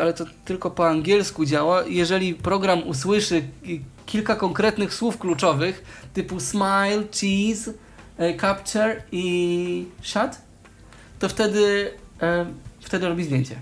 [0.00, 1.84] ale to tylko po angielsku działa.
[1.86, 5.84] Jeżeli program usłyszy ki- kilka konkretnych słów kluczowych,
[6.14, 7.72] typu smile, cheese,
[8.18, 10.30] e, capture i shut,
[11.18, 11.90] to wtedy,
[12.22, 12.46] e,
[12.82, 13.56] wtedy robi zdjęcie.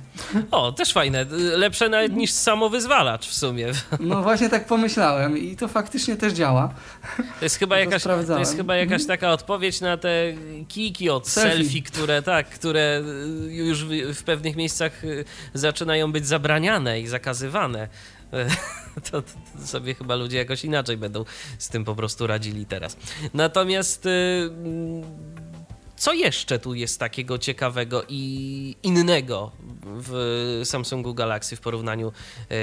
[0.51, 1.27] O, też fajne.
[1.57, 3.67] Lepsze nawet niż samowyzwalacz w sumie.
[4.01, 6.75] No właśnie tak pomyślałem i to faktycznie też działa.
[7.17, 10.33] To jest chyba To jakaś, to jest chyba jakaś taka odpowiedź na te
[10.69, 11.83] kiki od selfie, Selfie.
[11.83, 13.03] które tak, które
[13.47, 15.25] y, już w, w pewnych miejscach y,
[15.55, 17.89] zaczynają być zabraniane i zakazywane.
[19.11, 21.25] To, to, sobie chyba ludzie jakoś inaczej będą
[21.59, 22.97] z tym po prostu radzili teraz.
[23.35, 24.51] Natomiast y,
[26.01, 29.51] co jeszcze tu jest takiego ciekawego i innego
[29.83, 32.13] w Samsungu Galaxy w porównaniu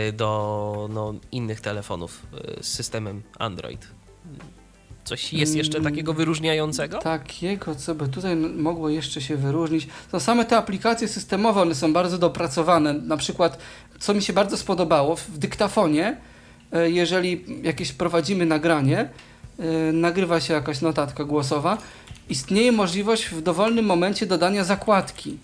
[0.10, 2.26] y, do no, innych telefonów
[2.60, 3.88] y, z systemem Android?
[5.04, 7.00] Coś jest jeszcze Mm, takiego wyróżniającego?
[7.00, 11.94] Takiego, co by tutaj mogło jeszcze się wyróżnić, to same te aplikacje systemowe, one są
[11.94, 12.94] bardzo dopracowane.
[12.94, 13.58] Na przykład,
[14.00, 16.18] co mi się bardzo spodobało, w dyktafonie,
[16.72, 19.10] e, jeżeli jakieś prowadzimy nagranie, e,
[19.94, 21.78] nagrywa się jakaś notatka głosowa,
[22.30, 25.38] istnieje możliwość w dowolnym momencie dodania zakładki.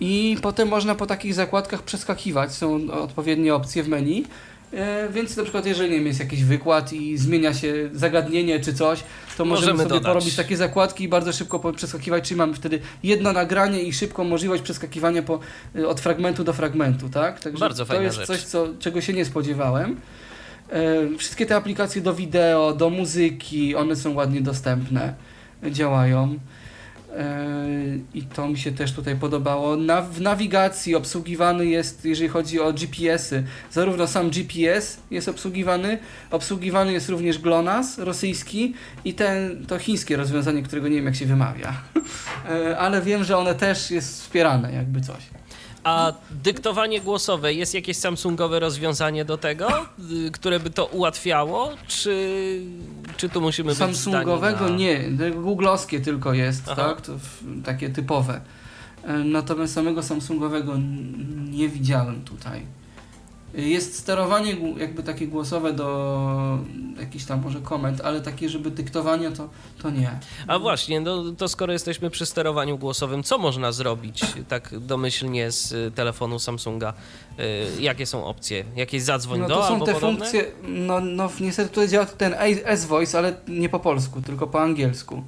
[0.00, 2.52] I potem można po takich zakładkach przeskakiwać.
[2.52, 4.24] Są odpowiednie opcje w menu.
[4.72, 8.74] E, Więc na przykład, jeżeli nie wiem, jest jakiś wykład i zmienia się zagadnienie czy
[8.74, 9.04] coś,
[9.36, 10.12] to możemy, Możemy sobie dodać.
[10.12, 14.62] porobić takie zakładki i bardzo szybko przeskakiwać, czyli mamy wtedy jedno nagranie i szybką możliwość
[14.62, 15.38] przeskakiwania po,
[15.76, 17.40] y, od fragmentu do fragmentu, tak?
[17.40, 18.26] Także Bardzo to jest rzecz.
[18.26, 20.00] coś, co, czego się nie spodziewałem.
[20.72, 25.14] E, Wszystkie te aplikacje do wideo, do muzyki, one są ładnie dostępne,
[25.70, 26.38] działają.
[27.16, 27.46] E,
[28.14, 29.76] I to mi się też tutaj podobało.
[29.76, 35.98] Na, w nawigacji obsługiwany jest, jeżeli chodzi o GPS-y, zarówno sam GPS jest obsługiwany,
[36.30, 38.74] obsługiwany jest również GLONASS rosyjski
[39.04, 41.72] i ten, to chińskie rozwiązanie, którego nie wiem jak się wymawia.
[42.50, 45.22] E, Ale wiem, że one też jest wspierane, jakby coś.
[45.84, 49.68] A dyktowanie głosowe jest jakieś Samsungowe rozwiązanie do tego,
[50.26, 52.60] y, które by to ułatwiało, czy,
[53.16, 54.76] czy tu musimy być Samsungowego na...
[54.76, 55.00] nie,
[55.34, 56.76] googlowskie tylko jest, Aha.
[56.76, 57.00] tak?
[57.00, 58.40] To w, takie typowe.
[59.04, 60.72] E, Natomiast samego Samsungowego
[61.50, 62.62] nie widziałem tutaj.
[63.54, 66.58] Jest sterowanie jakby takie głosowe do
[67.00, 69.48] jakichś tam może komend, ale takie, żeby dyktowanie to,
[69.82, 70.18] to nie.
[70.46, 75.94] A właśnie, no, to skoro jesteśmy przy sterowaniu głosowym, co można zrobić tak domyślnie z
[75.94, 76.94] telefonu Samsunga?
[77.78, 78.64] Y, Jakie są opcje?
[78.76, 80.18] Jakieś zadzwoń No do to są albo te podobne?
[80.18, 82.34] funkcje, no, no niestety tutaj działa ten
[82.64, 85.22] S-Voice, ale nie po polsku, tylko po angielsku.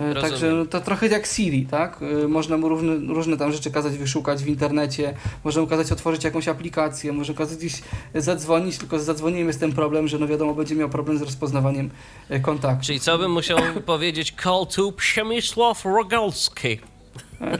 [0.00, 0.30] E, Rozumiem.
[0.30, 2.00] Także no, to trochę jak Siri, tak?
[2.24, 5.14] E, Można mu różne, różne tam rzeczy kazać wyszukać w internecie,
[5.44, 7.82] można mu kazać otworzyć jakąś aplikację, może kazać gdzieś
[8.14, 11.90] zadzwonić, tylko z zadzwonieniem jest ten problem, że no wiadomo, będzie miał problem z rozpoznawaniem
[12.28, 12.86] e, kontaktu.
[12.86, 14.34] Czyli co bym musiał powiedzieć?
[14.42, 16.78] Call to Przemysław Rogalski.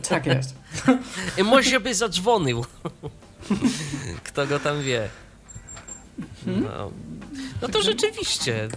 [0.09, 0.55] Tak jest.
[1.39, 2.65] I może by zadzwonił.
[4.25, 5.09] Kto go tam wie.
[6.47, 6.91] No,
[7.63, 8.69] no to rzeczywiście.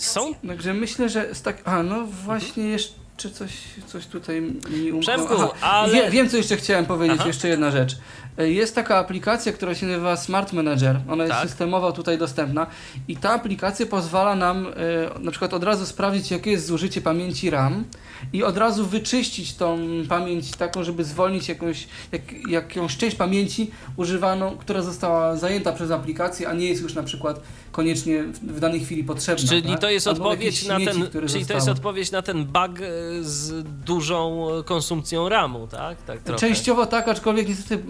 [0.00, 0.12] Na 20.50 aplikacja.
[0.12, 1.56] Są Także myślę, że z tak.
[1.64, 3.50] A no właśnie jeszcze coś,
[3.86, 5.00] coś tutaj mi umknęło.
[5.00, 7.26] Przemku, Aha, ale- Wie, wiem, co jeszcze chciałem powiedzieć, Aha.
[7.28, 7.96] jeszcze jedna rzecz.
[8.38, 11.00] Jest taka aplikacja, która się nazywa Smart Manager.
[11.08, 11.48] Ona jest Tak.
[11.48, 12.66] systemowo tutaj dostępna
[13.08, 17.50] i ta aplikacja pozwala nam e, na przykład od razu sprawdzić, jakie jest zużycie pamięci
[17.50, 17.84] RAM
[18.32, 19.78] i od razu wyczyścić tą
[20.08, 26.48] pamięć taką, żeby zwolnić jakąś, jak, jakąś część pamięci używaną, która została zajęta przez aplikację,
[26.48, 27.40] a nie jest już na przykład
[27.80, 29.48] koniecznie w, danej chwili potrzebna.
[29.48, 29.80] Czyli tak?
[29.80, 31.70] to jest Albo odpowiedź na śmieci, ten, czyli to jest zostały.
[31.70, 36.02] odpowiedź na ten bug e, z dużą konsumpcją RAMu, tak?
[36.02, 36.40] tak trochę.
[36.40, 37.84] Częściowo tak, aczkolwiek niestety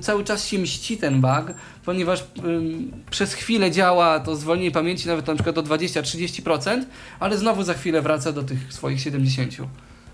[0.00, 1.54] cały czas się mści ten bug,
[1.84, 2.24] ponieważ
[3.10, 6.84] przez chwilę działa to zwolnienie pamięci nawet na przykład do 20-30%,
[7.20, 9.66] ale znowu za chwilę wraca do tych swoich 70%.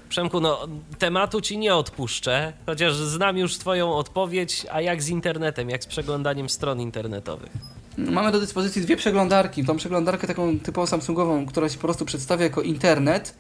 [0.08, 0.68] Przemku, no
[0.98, 5.86] tematu ci nie odpuszczę, chociaż znam już twoją odpowiedź, a jak z internetem, jak z
[5.86, 7.52] przeglądaniem stron internetowych?
[7.98, 9.64] Mamy do dyspozycji dwie przeglądarki.
[9.64, 13.34] Tą przeglądarkę taką typową Samsungową, która się po prostu przedstawia jako internet,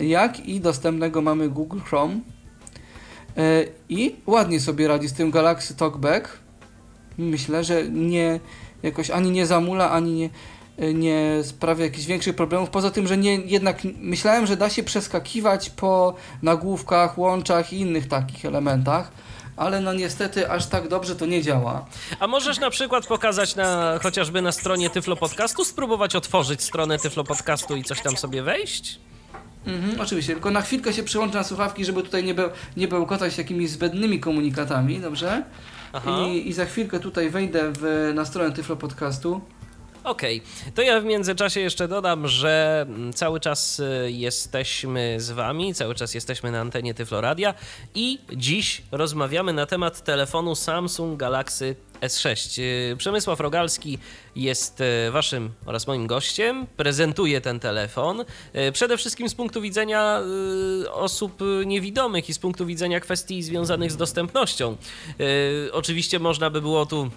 [0.00, 2.14] jak i dostępnego mamy Google Chrome.
[3.36, 6.38] E, I ładnie sobie radzi z tym Galaxy Talkback.
[7.18, 8.40] Myślę, że nie
[8.82, 10.30] jakoś ani nie zamula, ani nie,
[10.94, 12.70] nie sprawia jakichś większych problemów.
[12.70, 18.08] Poza tym, że nie, jednak myślałem, że da się przeskakiwać po nagłówkach, łączach i innych
[18.08, 19.12] takich elementach,
[19.56, 21.86] ale no niestety aż tak dobrze to nie działa.
[22.20, 27.24] A możesz na przykład pokazać na, chociażby na stronie Tyflo Podcastu, spróbować otworzyć stronę Tyflo
[27.24, 28.98] Podcastu i coś tam sobie wejść?
[29.66, 33.38] Mhm, oczywiście, tylko na chwilkę się przyłączę na słuchawki, żeby tutaj nie, be, nie bełkotać
[33.38, 35.42] jakimiś zbędnymi komunikatami, dobrze?
[36.30, 39.40] I, I za chwilkę tutaj wejdę w, na stronę Tyflo Podcastu.
[40.06, 40.42] Okej,
[40.74, 45.94] to ja w międzyczasie jeszcze dodam, że mm, cały czas y, jesteśmy z Wami, cały
[45.94, 47.54] czas jesteśmy na antenie Tyfloradia
[47.94, 52.62] i dziś rozmawiamy na temat telefonu Samsung Galaxy S6.
[52.92, 53.98] Y, Przemysław Rogalski
[54.36, 58.24] jest y, Waszym oraz moim gościem, prezentuje ten telefon.
[58.72, 60.20] Przede wszystkim z punktu widzenia
[60.92, 64.76] osób niewidomych i z punktu widzenia kwestii związanych z dostępnością.
[65.72, 67.10] Oczywiście można by było tu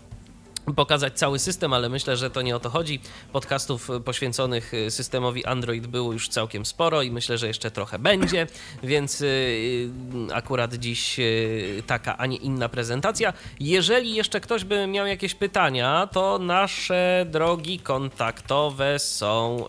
[0.76, 2.99] pokazać cały system, ale myślę, że to nie o to chodzi.
[3.31, 8.48] Podcastów poświęconych y, systemowi Android było już całkiem sporo i myślę, że jeszcze trochę będzie,
[8.84, 9.90] więc y,
[10.34, 13.34] akurat dziś y, taka, a nie inna prezentacja.
[13.60, 19.65] Jeżeli jeszcze ktoś by miał jakieś pytania, to nasze drogi kontaktowe są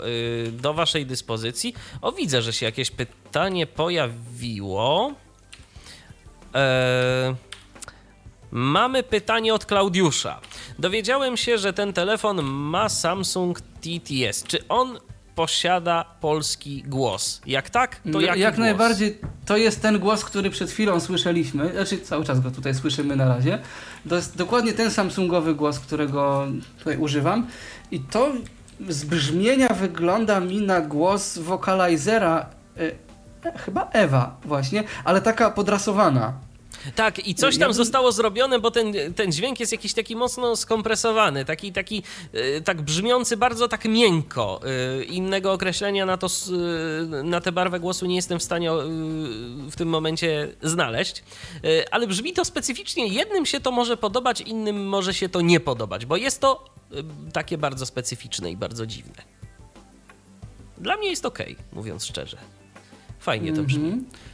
[0.52, 1.74] do Waszej dyspozycji.
[2.02, 5.12] O, widzę, że się jakieś pytanie pojawiło.
[6.54, 7.49] Eee...
[8.50, 10.40] Mamy pytanie od Klaudiusza.
[10.78, 14.44] Dowiedziałem się, że ten telefon ma Samsung TTS.
[14.44, 14.98] Czy on
[15.34, 17.40] posiada polski głos?
[17.46, 18.64] Jak tak, to jaki Jak głos?
[18.64, 23.16] najbardziej to jest ten głos, który przed chwilą słyszeliśmy, znaczy cały czas go tutaj słyszymy
[23.16, 23.58] na razie.
[24.08, 26.46] To jest dokładnie ten Samsungowy głos, którego
[26.78, 27.46] tutaj używam
[27.90, 28.32] i to
[28.88, 32.46] z brzmienia wygląda mi na głos wokalizera
[33.44, 36.32] e, chyba Ewa właśnie, ale taka podrasowana.
[36.94, 41.44] Tak, i coś tam zostało zrobione, bo ten, ten dźwięk jest jakiś taki mocno skompresowany,
[41.44, 42.02] taki, taki
[42.32, 44.60] e, tak brzmiący bardzo tak miękko.
[44.64, 48.70] E, innego określenia na, to, e, na tę barwę głosu nie jestem w stanie
[49.70, 51.22] w tym momencie znaleźć,
[51.90, 53.06] ale brzmi to specyficznie.
[53.06, 56.64] Jednym się to może podobać, innym może się to nie podobać, bo jest to
[57.32, 59.22] takie bardzo specyficzne i bardzo dziwne.
[60.78, 61.38] Dla mnie jest ok,
[61.72, 62.36] mówiąc szczerze.
[63.20, 63.88] Fajnie to brzmi.
[63.88, 64.29] Mm -hmm.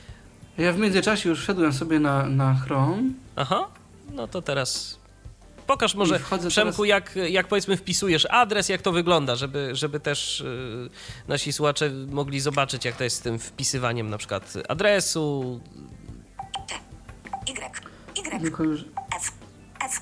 [0.59, 3.03] Ja w międzyczasie już wszedłem sobie na, na Chrome.
[3.37, 3.69] Aha,
[4.13, 4.99] no to teraz
[5.67, 6.89] pokaż może, Przemku, teraz...
[6.89, 10.91] jak, jak powiedzmy wpisujesz adres, jak to wygląda, żeby, żeby też yy,
[11.29, 15.61] nasi słuchacze mogli zobaczyć, jak to jest z tym wpisywaniem na przykład adresu.
[16.69, 16.75] T,
[17.47, 18.85] Y, Y,
[19.17, 19.33] F,
[19.85, 20.01] F,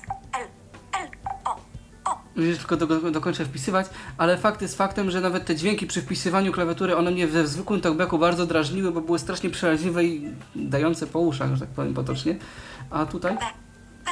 [2.37, 3.87] L, tylko do, do, dokończę wpisywać,
[4.17, 7.81] ale fakt jest faktem, że nawet te dźwięki przy wpisywaniu klawiatury, one mnie we zwykłym
[7.81, 12.35] talkbacku bardzo drażniły, bo były strasznie przeraźliwe i dające po uszach, że tak powiem potocznie.
[12.89, 13.37] A tutaj?
[13.37, 13.45] P,
[14.05, 14.11] P,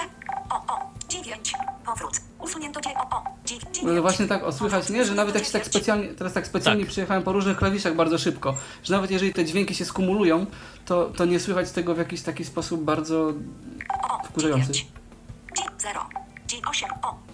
[0.49, 1.53] O, O, 9,
[1.85, 5.05] powrót, usunięto Dzie, O, O, 9, No właśnie tak, o słychać, nie?
[5.05, 6.91] Że nawet jak się tak specjalnie, teraz tak specjalnie tak.
[6.91, 10.45] przyjechałem po różnych klawiszach bardzo szybko, że nawet jeżeli te dźwięki się skumulują,
[10.85, 13.33] to, to nie słychać tego w jakiś taki sposób bardzo
[14.25, 14.73] wkurzający.
[15.79, 16.05] 0,
[16.69, 17.32] 8, O,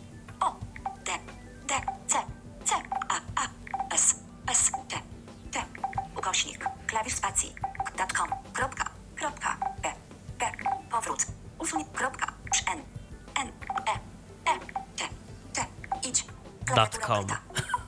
[6.89, 7.55] klawisz spacji,
[7.97, 8.85] datcom, kropka,
[9.15, 9.89] kropka, B,
[10.39, 10.45] B,
[10.91, 11.25] powrót,
[11.59, 12.33] usuń, kropka,
[12.73, 12.79] N,
[13.41, 13.47] N,
[13.87, 13.91] E,
[14.51, 14.59] E,
[14.97, 15.03] T,
[15.53, 15.65] T,
[16.09, 16.25] idź,
[16.75, 17.25] Datcom.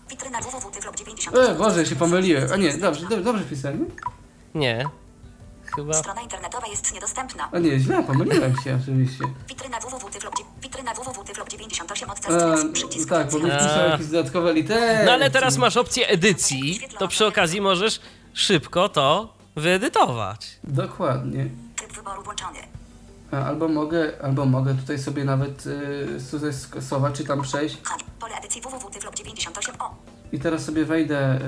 [0.10, 1.38] Witryna www, 90.
[1.38, 2.54] E, Boże, się pomyliłem.
[2.54, 3.44] A nie, dobrze, dobrze, dobrze.
[4.56, 4.90] Nie.
[5.76, 5.94] Chyba...
[5.94, 7.50] Strona internetowa jest niedostępna.
[7.52, 9.24] A nie, źle, pomyliłem się oczywiście.
[9.50, 15.06] Witryna www.tyflop, witryna www.tyflop 98 od e, przycisk Tak, bo byś pisał jakieś dodatkowe litery.
[15.06, 18.00] No ale teraz masz opcję edycji, to przy okazji możesz
[18.34, 20.60] szybko to wyedytować.
[20.64, 21.50] Dokładnie.
[21.76, 22.60] Tryb wyboru włączony.
[23.32, 27.78] Albo mogę, albo mogę tutaj sobie nawet y, stosować, czy tam przejść.
[28.20, 29.96] Pole edycji www.tyflop 98 o.
[30.32, 31.40] I teraz sobie wejdę, y,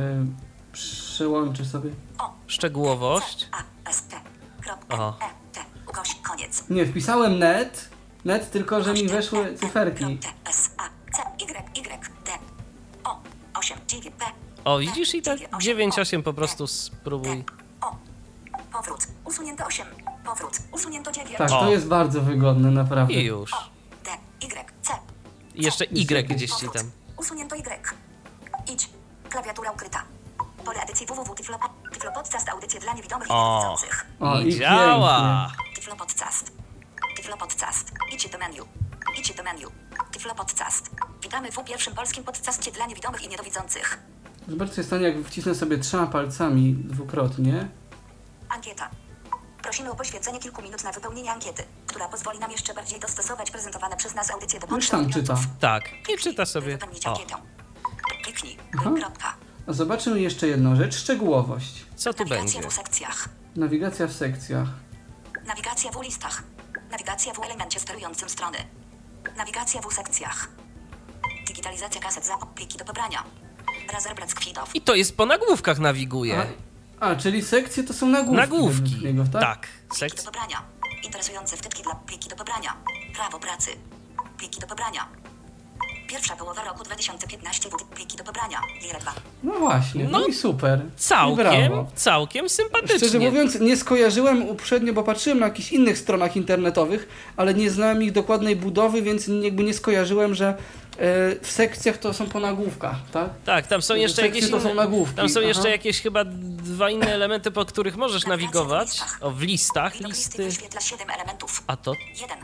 [0.72, 1.89] przełączę sobie.
[2.19, 2.34] O.
[2.47, 3.49] Szczegółowość.
[3.51, 3.64] E,
[5.89, 6.69] ukośnik, koniec.
[6.69, 7.89] Nie, wpisałem net,
[8.26, 10.19] net tylko, że mi weszły cyferki.
[10.49, 10.84] S, A,
[11.18, 12.31] C, Y, Y, D,
[13.03, 13.22] O,
[13.53, 14.43] 8, 9, P.
[14.65, 17.44] O, widzisz i tak 9, 8 po prostu spróbuj.
[17.81, 17.95] O,
[18.72, 19.88] powrót, usunięto 8,
[20.26, 21.38] powrót, usunięto 9.
[21.38, 23.14] Tak, to jest bardzo wygodne, naprawdę.
[23.14, 23.52] I już.
[24.03, 24.10] D,
[24.41, 24.94] Y, C.
[25.56, 26.91] Jeszcze Y gdzieś ci tam.
[27.18, 27.61] Usunięto Y.
[28.73, 28.90] Idź,
[29.30, 30.03] klawiatura ukryta.
[30.65, 31.07] Pole edycji.
[31.35, 34.06] Tyflo, Podcast, audycje dla niewidomych i niewidzących.
[34.19, 35.52] O, i, działa.
[35.76, 36.52] Tyflo Podcast.
[37.15, 37.91] Tyflo Podcast.
[38.14, 38.61] Idźcie do menu.
[39.19, 39.65] Idźcie do menu.
[40.11, 40.90] Tyflo Podcast.
[41.22, 43.99] Witamy w pierwszym polskim podcastie dla niewidomych i niedowidzących.
[44.48, 47.68] Zobaczcie, co stanie, jak wcisnę sobie trzema palcami dwukrotnie.
[48.49, 48.90] Ankieta.
[49.61, 53.98] Prosimy o poświęcenie kilku minut na wypełnienie ankiety, która pozwoli nam jeszcze bardziej dostosować prezentowane
[53.98, 55.38] przez nas audycje do potrzeb Już tam czyta.
[55.60, 55.84] Tak,
[56.14, 56.72] i czyta sobie.
[56.72, 57.36] Wypełnić ankietę.
[58.24, 58.57] Kliknij.
[58.78, 59.34] Kropka.
[59.68, 61.86] Zobaczymy jeszcze jedną rzecz, szczegółowość.
[61.95, 62.70] Co tu Nawigacja będzie?
[62.70, 63.30] w sekcjach.
[63.56, 64.68] Nawigacja w sekcjach.
[65.48, 66.44] Nawigacja w listach.
[66.91, 68.57] Nawigacja w elemencie sterującym strony.
[69.38, 70.48] Nawigacja w sekcjach.
[71.48, 73.24] Digitalizacja kaset za pliki do pobrania.
[74.73, 76.45] I to jest po nagłówkach nawiguje.
[76.99, 78.38] A, a, czyli sekcje to są nagłówki.
[78.38, 79.41] Nagłówki, niego, tak?
[79.41, 79.68] tak.
[79.99, 80.61] Pliki do pobrania.
[81.03, 82.76] Interesujące wtyczki dla pliki do pobrania.
[83.15, 83.72] Prawo pracy.
[84.38, 85.07] Pliki do pobrania.
[86.07, 88.61] Pierwsza połowa roku 2015 pliki do pobrania.
[88.81, 89.14] Wiele 2.
[89.44, 90.81] No właśnie, no, no i super.
[90.98, 92.98] Całkiem, I całkiem sympatycznie.
[92.98, 97.07] Szczerze mówiąc, nie skojarzyłem uprzednio, bo patrzyłem na jakichś innych stronach internetowych,
[97.38, 100.57] ale nie znałem ich dokładnej budowy, więc jakby nie skojarzyłem, że
[101.41, 103.30] w sekcjach to są po nagłówkach, tak?
[103.45, 105.15] Tak, tam są jeszcze jakieś to są nagłówki.
[105.15, 105.48] Tam są Aha.
[105.48, 109.02] jeszcze jakieś chyba dwa inne elementy, po których możesz nawigować.
[109.22, 110.45] O, w listach, listy.
[110.45, 111.64] wyświetla 7 elementów.
[111.68, 111.94] A to?
[112.22, 112.38] 1,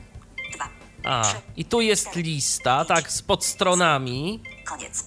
[0.53, 0.69] 2,
[1.03, 4.43] A, i tu jest lista, tak, z podstronami.
[4.65, 5.03] Koniec.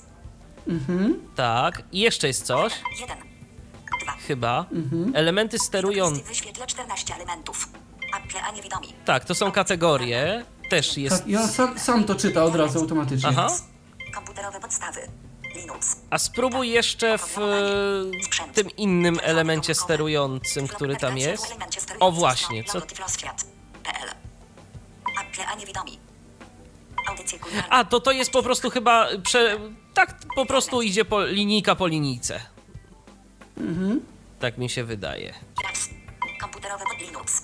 [1.37, 3.17] Tak, i jeszcze jest coś, 1.
[4.03, 4.13] 2.
[4.13, 4.67] chyba.
[5.15, 6.15] Elementy sterujące.
[6.15, 7.69] Listy wyświetla 14 elementów.
[8.19, 8.89] Apple, a niewidomi.
[9.05, 10.45] Tak, to są kategorie.
[10.73, 11.25] Też jest.
[11.25, 13.29] Tak, on sam, sam to czyta od razu automatycznie.
[13.29, 13.49] Aha.
[14.15, 15.01] Komputerowe podstawy.
[15.55, 15.97] Linux.
[16.11, 17.37] A spróbuj jeszcze w
[18.55, 21.57] tym innym elemencie sterującym, który tam jest.
[22.01, 22.83] O właśnie, co?
[27.71, 29.09] A to to jest po prostu chyba.
[29.25, 29.59] Prze...
[29.95, 32.41] Tak po prostu idzie po linijka po linijce.
[34.41, 35.35] Tak mi się wydaje.
[35.65, 35.89] Raz.
[36.41, 37.43] Komputerowe pod Linux.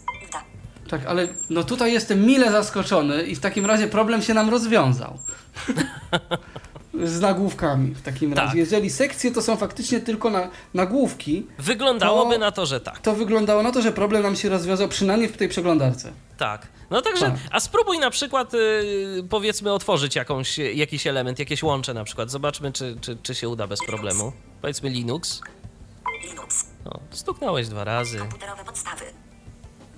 [0.89, 5.19] Tak, ale no tutaj jestem mile zaskoczony i w takim razie problem się nam rozwiązał.
[7.05, 8.45] Z nagłówkami w takim Tak.
[8.47, 8.59] razie.
[8.59, 12.99] Jeżeli sekcje to są faktycznie tylko na, nagłówki, Wyglądałoby To- na to, że tak.
[12.99, 16.13] to wyglądało na to, że problem nam się rozwiązał przynajmniej w tej przeglądarce.
[16.39, 16.67] Tak.
[16.91, 17.37] No także, Tak.
[17.51, 22.31] a spróbuj na przykład, y, powiedzmy, otworzyć jakąś, jakiś element, jakieś łącze na przykład.
[22.31, 24.33] Zobaczmy, czy, czy, czy się uda bez problemu.
[24.61, 25.41] Powiedzmy Linux.
[26.29, 26.65] Linux.
[26.85, 28.19] O, stuknąłeś dwa razy.
[28.19, 29.05] Komputerowe podstawy.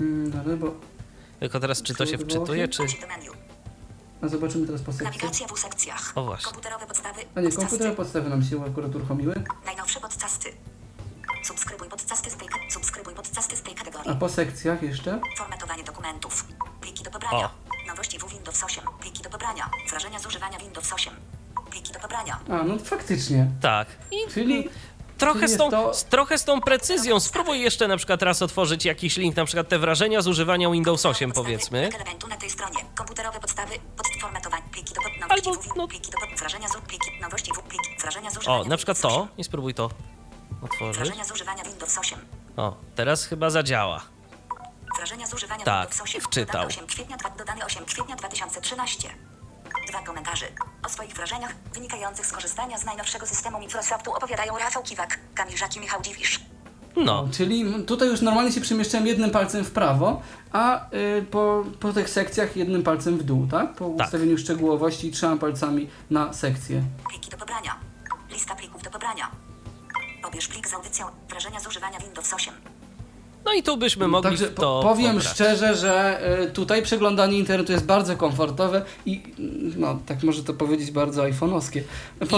[0.00, 0.74] Mm, dobra, bo
[1.40, 2.82] Tylko teraz, czy to się wczytuje, czy...
[4.22, 5.06] A zobaczymy teraz po sekcji.
[5.06, 6.12] Nawigacja w sekcjach.
[6.14, 6.44] O właśnie.
[6.44, 7.20] Komputerowe podstawy.
[7.34, 9.34] A nie, komputerowe podstawy nam się akurat uruchomiły.
[9.66, 10.52] Najnowsze podcasty.
[11.42, 14.10] Subskrybuj podcasty z tej, subskrybuj podcasty z tej kategorii.
[14.10, 15.20] A po sekcjach jeszcze?
[15.38, 16.44] Formatowanie dokumentów.
[16.80, 17.50] Pliki do pobrania.
[17.86, 18.84] Nowości w Windows 8.
[19.00, 19.70] Pliki do pobrania.
[19.90, 21.14] Wrażenia z używania Windows 8.
[21.70, 22.40] Pliki do pobrania.
[22.48, 23.50] A, no faktycznie.
[23.60, 23.88] Tak.
[24.10, 24.68] I Czyli
[25.20, 27.20] trochę z, tą, to- z, trochę z tą precyzją.
[27.20, 31.06] Spróbuj jeszcze na przykład raz otworzyć jakiś link, na przykład te wrażenia z używania Windows
[31.06, 31.90] 8 Podstawy powiedzmy.
[31.94, 32.76] elementu na tej stronie.
[32.94, 33.74] Komputerowe podstawy.
[33.96, 34.62] Podformatowanie.
[34.72, 37.10] Pliki do pod, nowości Albo, no- Pliki do pod, wrażenia z pliki.
[37.22, 37.88] Nowości w pliki.
[38.00, 39.28] Wrażenia z używania O, na przykład to 8.
[39.38, 39.90] i spróbuj to
[40.62, 40.96] otworzyć.
[40.96, 42.18] Wrażenia z używania Windows 8.
[42.56, 44.00] O, teraz chyba zadziała.
[44.96, 46.20] Wrażenia z używania Tak, Windows 8.
[46.20, 46.46] wczytał.
[46.62, 49.08] Dodany 8 kwietnia, dwa- dodany 8 kwietnia 2013.
[49.90, 50.46] Dwa komentarzy.
[50.86, 55.76] O swoich wrażeniach wynikających z korzystania z najnowszego systemu Microsoftu opowiadają Rafał Kiwak, Kamil Żak
[55.76, 56.40] i Michał Dziwisz.
[56.96, 60.22] No, Czyli tutaj już normalnie się przemieszczałem jednym palcem w prawo,
[60.52, 63.74] a y, po, po tych sekcjach jednym palcem w dół, tak?
[63.74, 64.06] Po Tak.
[64.06, 66.82] ustawieniu szczegółowości trzema palcami na sekcję.
[67.08, 67.76] Pliki do pobrania.
[68.30, 69.30] Lista plików do pobrania.
[70.22, 72.54] Pobierz plik z audycją wrażenia z używania Windows 8.
[73.44, 77.72] no i tu byśmy mogli Także to po, powiem szczerze, że y, tutaj przeglądanie internetu
[77.72, 79.22] jest bardzo komfortowe i
[79.76, 81.80] no, tak może to powiedzieć bardzo iPhone'owskie.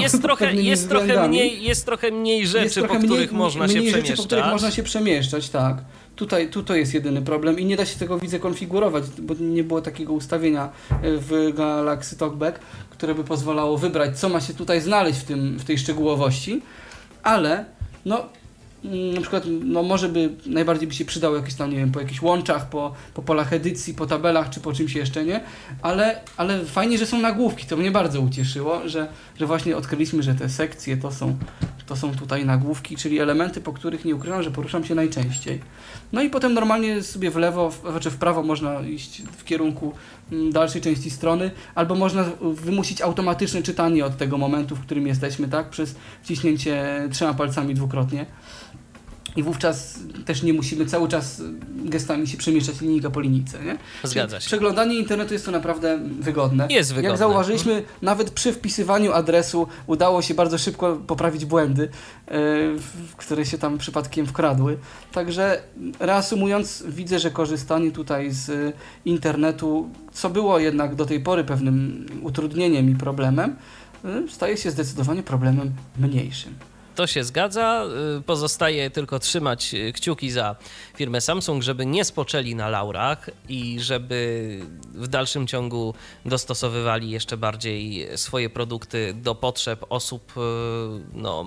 [0.00, 3.64] Jest trochę, jest, trochę mniej, jest trochę mniej rzeczy, Jest po trochę których mniej, można
[3.64, 4.16] mniej się rzeczy, przemieszczać.
[4.16, 5.76] po których można się przemieszczać, tak.
[6.16, 9.64] Tutaj, tu to jest jedyny problem i nie da się tego widzę konfigurować, bo nie
[9.64, 12.60] było takiego ustawienia y, w Galaxy Talkback,
[12.90, 16.62] które by pozwalało wybrać, co ma się tutaj znaleźć w, tym, w tej szczegółowości,
[17.22, 17.64] ale
[18.04, 18.26] no
[18.84, 22.22] na przykład, no może by najbardziej by się przydało jakieś tam, nie wiem, po jakichś
[22.22, 25.40] łączach, po, po polach edycji, po tabelach, czy po czymś jeszcze, nie?
[25.82, 30.34] Ale, ale fajnie, że są nagłówki, to mnie bardzo ucieszyło, że, że właśnie odkryliśmy, że
[30.34, 31.36] te sekcje to są,
[31.86, 35.60] to są tutaj nagłówki, czyli elementy, po których nie ukrywam, że poruszam się najczęściej.
[36.12, 39.92] No i potem normalnie sobie w lewo, w, znaczy w prawo można iść w kierunku
[40.32, 45.48] mm, dalszej części strony, albo można wymusić automatyczne czytanie od tego momentu, w którym jesteśmy,
[45.48, 45.70] tak?
[45.70, 48.26] Przez wciśnięcie trzema palcami dwukrotnie.
[49.36, 51.42] I wówczas też nie musimy cały czas
[51.84, 53.78] gestami się przemieszczać linijka po linijce, nie?
[54.04, 54.46] Zgadza się.
[54.46, 56.66] Przeglądanie internetu jest to naprawdę wygodne.
[56.70, 57.08] Jest wygodne.
[57.08, 61.88] Jak zauważyliśmy, nawet przy wpisywaniu adresu udało się bardzo szybko poprawić błędy,
[62.30, 62.36] yy,
[63.16, 64.78] które się tam przypadkiem wkradły.
[65.12, 65.62] Także
[66.00, 68.72] reasumując, widzę, że korzystanie tutaj z y,
[69.04, 73.56] internetu, co było jednak do tej pory pewnym utrudnieniem i problemem,
[74.04, 76.54] y, staje się zdecydowanie problemem mniejszym.
[76.94, 77.84] To się zgadza.
[78.18, 80.56] Y, Pozostaje tylko trzymać y, kciuki za
[80.96, 84.60] firmę Samsung, żeby nie spoczęli na laurach i żeby
[84.94, 85.94] w dalszym ciągu
[86.24, 90.40] dostosowywali jeszcze bardziej swoje produkty do potrzeb osób y,
[91.14, 91.44] no,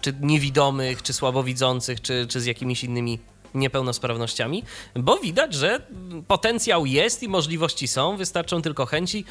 [0.00, 3.18] czy niewidomych, czy słabowidzących, czy, czy z jakimiś innymi
[3.56, 4.62] niepełnosprawnościami,
[4.94, 5.80] bo widać, że
[6.28, 9.24] potencjał jest i możliwości są, wystarczą tylko chęci,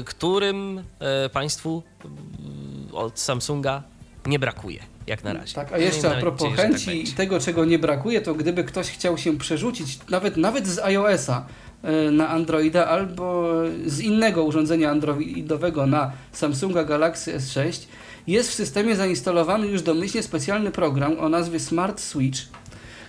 [0.00, 1.82] y, którym y, państwu
[2.90, 3.82] y, od Samsunga
[4.26, 5.54] nie brakuje, jak na razie.
[5.54, 7.16] Tak, a jeszcze Miejmy a propos nadzieję, tak chęci i będzie.
[7.16, 11.46] tego, czego nie brakuje, to gdyby ktoś chciał się przerzucić nawet, nawet z iOS-a
[11.82, 13.52] e, na Androida albo
[13.86, 17.86] z innego urządzenia androidowego na Samsunga Galaxy S6,
[18.26, 22.40] jest w systemie zainstalowany już domyślnie specjalny program o nazwie Smart Switch,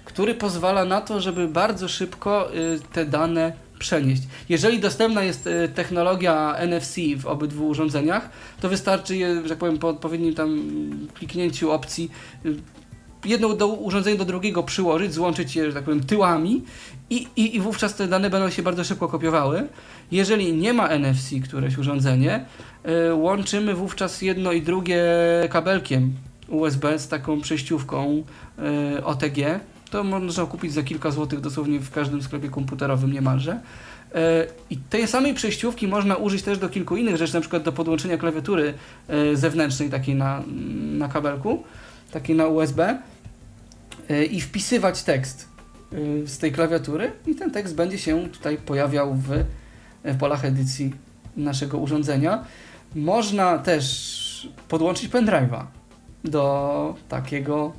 [0.10, 4.22] który pozwala na to, żeby bardzo szybko y, te dane przenieść.
[4.50, 8.30] Jeżeli dostępna jest y, technologia NFC w obydwu urządzeniach,
[8.62, 10.62] to wystarczy je, że tak powiem, po odpowiednim tam
[11.14, 12.12] kliknięciu opcji
[12.46, 12.56] y,
[13.26, 16.64] jedno do, urządzenie do drugiego przyłożyć, złączyć je, że tak powiem, tyłami
[17.10, 19.68] i, i, i wówczas te dane będą się bardzo szybko kopiowały.
[20.12, 22.46] Jeżeli nie ma NFC któreś urządzenie,
[23.14, 25.04] łączymy wówczas jedno i drugie
[25.50, 26.14] kabelkiem
[26.48, 28.24] USB z taką przejściówką
[29.04, 29.60] OTG.
[29.90, 33.52] To można kupić za kilka złotych dosłownie w każdym sklepie komputerowym niemalże.
[33.52, 34.16] Y,
[34.70, 38.18] I tej samej przejściówki można użyć też do kilku innych rzeczy, na przykład do podłączenia
[38.18, 38.74] klawiatury
[39.10, 40.44] y, zewnętrznej takiej na,
[40.98, 41.64] na kabelku,
[42.12, 42.98] takiej na USB
[44.12, 45.50] y, i wpisywać tekst
[46.26, 49.28] z tej klawiatury i ten tekst będzie się tutaj pojawiał w,
[50.04, 50.94] w polach edycji
[51.38, 52.46] naszego urządzenia.
[52.96, 55.64] Można też podłączyć pendrive'a
[56.24, 57.74] do takiego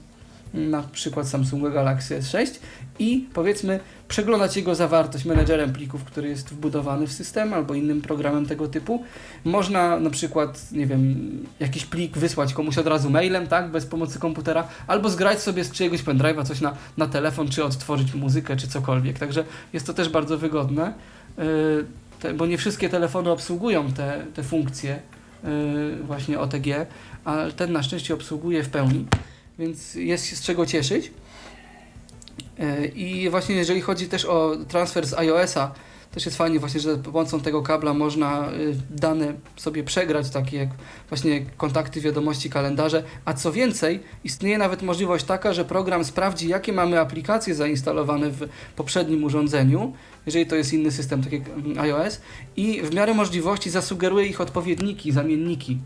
[0.54, 2.58] na przykład Samsunga Galaxy S6
[2.98, 8.46] i powiedzmy przeglądać jego zawartość menedżerem plików, który jest wbudowany w system albo innym programem
[8.46, 9.04] tego typu.
[9.44, 11.16] Można na przykład, nie wiem,
[11.60, 15.72] jakiś plik wysłać komuś od razu mailem, tak, bez pomocy komputera, albo zgrać sobie z
[15.72, 19.18] czyjegoś pendrive'a coś na, na telefon, czy odtworzyć muzykę, czy cokolwiek.
[19.18, 20.92] Także jest to też bardzo wygodne,
[21.38, 21.44] yy,
[22.20, 24.98] te, bo nie wszystkie telefony obsługują te, te funkcje
[25.44, 25.50] yy,
[26.02, 26.66] właśnie OTG,
[27.24, 29.06] ale ten na szczęście obsługuje w pełni,
[29.60, 31.12] więc jest się z czego cieszyć.
[32.58, 35.74] Yy, I właśnie jeżeli chodzi też o transfer z iOS-a,
[36.12, 40.68] też jest fajnie właśnie, że pomocą tego kabla można y, dane sobie przegrać, takie jak
[41.08, 46.72] właśnie kontakty, wiadomości, kalendarze, a co więcej, istnieje nawet możliwość taka, że program sprawdzi, jakie
[46.72, 49.92] mamy aplikacje zainstalowane w poprzednim urządzeniu,
[50.26, 52.20] jeżeli to jest inny system, tak jak mm, iOS,
[52.56, 55.78] i w miarę możliwości zasugeruje ich odpowiedniki, zamienniki.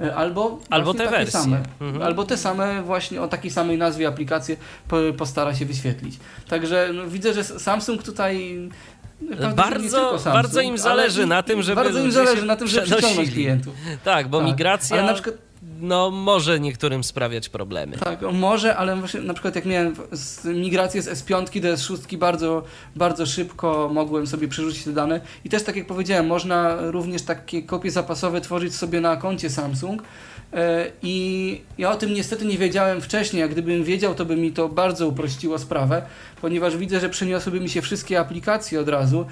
[0.00, 1.40] Y, Albo, Albo te wersje.
[1.40, 1.62] Same.
[1.80, 2.02] Mhm.
[2.02, 4.56] Albo te same właśnie o takiej samej nazwie aplikacje
[4.88, 6.16] po, postara się wyświetlić.
[6.48, 8.58] Także no, widzę, że Samsung tutaj
[9.38, 12.68] Prawda, Bardzo- Samsung, bardzo im ale zależy na tym, żeby Bardzo im zależy na tym,
[12.68, 13.74] żeby przyciągnąć klientów.
[14.04, 14.46] Tak, bo Tak.
[14.46, 15.34] migracja Ale na przykład
[15.80, 17.96] no, może niektórym sprawiać problemy.
[17.96, 22.62] Tak, może, ale właśnie na przykład jak miałem z migrację z S5 do S6 bardzo,
[22.96, 25.20] bardzo szybko mogłem sobie przerzucić te dane.
[25.44, 30.02] I też tak jak powiedziałem, można również takie kopie zapasowe tworzyć sobie na koncie Samsung.
[30.52, 34.52] E, i ja o tym niestety nie wiedziałem wcześniej, a gdybym wiedział, to by mi
[34.52, 36.02] to bardzo uprościło sprawę,
[36.40, 39.26] ponieważ widzę, że przeniosłyby mi się wszystkie aplikacje od razu,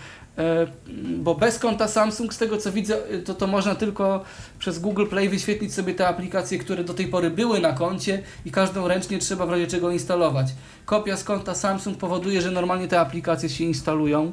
[1.19, 4.25] bo bez konta Samsung, z tego co widzę, to, to można tylko
[4.59, 8.51] przez Google Play wyświetlić sobie te aplikacje, które do tej pory były na koncie i
[8.51, 10.47] każdą ręcznie trzeba w razie czego instalować.
[10.85, 14.33] Kopia z konta Samsung powoduje, że normalnie te aplikacje się instalują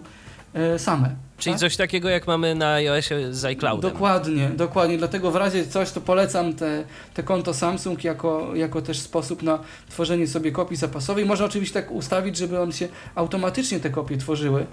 [0.53, 1.15] e, same.
[1.37, 1.59] Czyli tak?
[1.59, 3.91] coś takiego jak mamy na iOSie z iCloudem.
[3.91, 4.97] Dokładnie, dokładnie.
[4.97, 9.59] Dlatego w razie coś, to polecam te, te konto Samsung jako, jako też sposób na
[9.89, 11.25] tworzenie sobie kopii zapasowej.
[11.25, 14.65] Można oczywiście tak ustawić, żeby on się automatycznie te kopie tworzyły.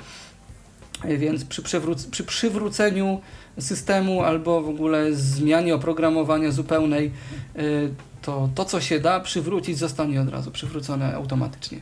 [1.04, 3.20] Więc przy, przywróc- przy przywróceniu
[3.58, 7.12] systemu albo w ogóle zmianie oprogramowania zupełnej,
[7.56, 7.62] e,
[8.22, 11.80] to to, co się da przywrócić, zostanie od razu przywrócone automatycznie.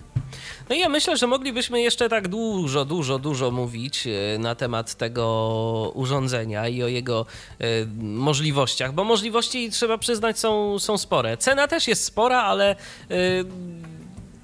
[0.68, 4.94] No i ja myślę, że moglibyśmy jeszcze tak dużo, dużo, dużo mówić e, na temat
[4.94, 7.26] tego urządzenia i o jego
[7.60, 7.64] e,
[8.02, 11.36] możliwościach, bo możliwości trzeba przyznać są, są spore.
[11.36, 12.76] Cena też jest spora, ale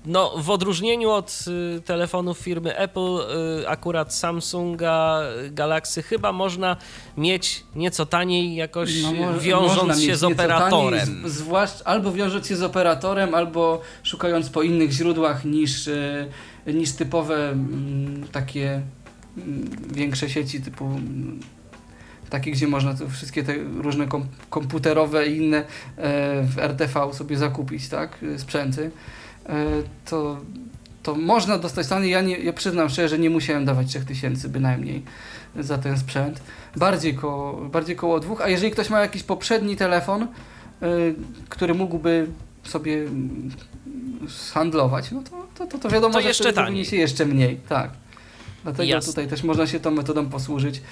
[0.06, 1.44] no, w odróżnieniu od
[1.76, 3.18] y, telefonów firmy Apple,
[3.60, 5.20] y, akurat Samsunga
[5.51, 6.76] Galaxy chyba można
[7.16, 11.01] mieć nieco taniej jakoś No, mo- wiążąc się z operatorem.
[11.01, 16.28] Taniej, z, zwłaszcza albo wiążąc się z operatorem, albo szukając po innych źródłach niż, e,
[16.66, 18.82] niż typowe mm, takie
[19.36, 21.40] mm, większe sieci typu mm,
[22.31, 25.64] takie, gdzie można to wszystkie te różne kom komputerowe i inne e,
[26.43, 28.90] w RTV sobie zakupić, tak, sprzęty,
[30.04, 30.36] to,
[31.02, 32.10] to można dostać taniej.
[32.10, 35.02] Ja, nie, ja przyznam szczerze, że nie musiałem dawać 3000 bynajmniej
[35.58, 36.40] za ten sprzęt.
[36.76, 40.26] Bardziej koło, bardziej koło dwóch, a jeżeli ktoś ma jakiś poprzedni telefon, y,
[41.48, 42.26] który mógłby
[42.64, 43.50] sobie mm,
[44.52, 47.90] handlować, no to, to, to, to wiadomo, To że jeszcze wtedy się jeszcze mniej, tak.
[48.64, 49.12] Dlatego Jasne.
[49.12, 50.82] tutaj też można się tą metodą posłużyć.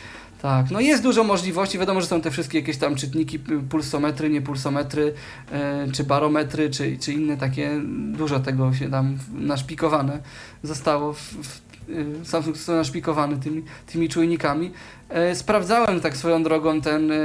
[0.42, 3.38] Tak, no jest dużo możliwości, wiadomo, że są te wszystkie jakieś tam czytniki,
[3.70, 5.14] pulsometry, nie pulsometry,
[5.52, 7.80] e, czy barometry, czy, czy inne takie,
[8.12, 10.18] dużo tego się tam naszpikowane
[10.62, 14.70] zostało w, w y, Samsung został naszpikowany tymi, tymi czujnikami.
[15.08, 17.16] E, sprawdzałem tak swoją drogą ten, e,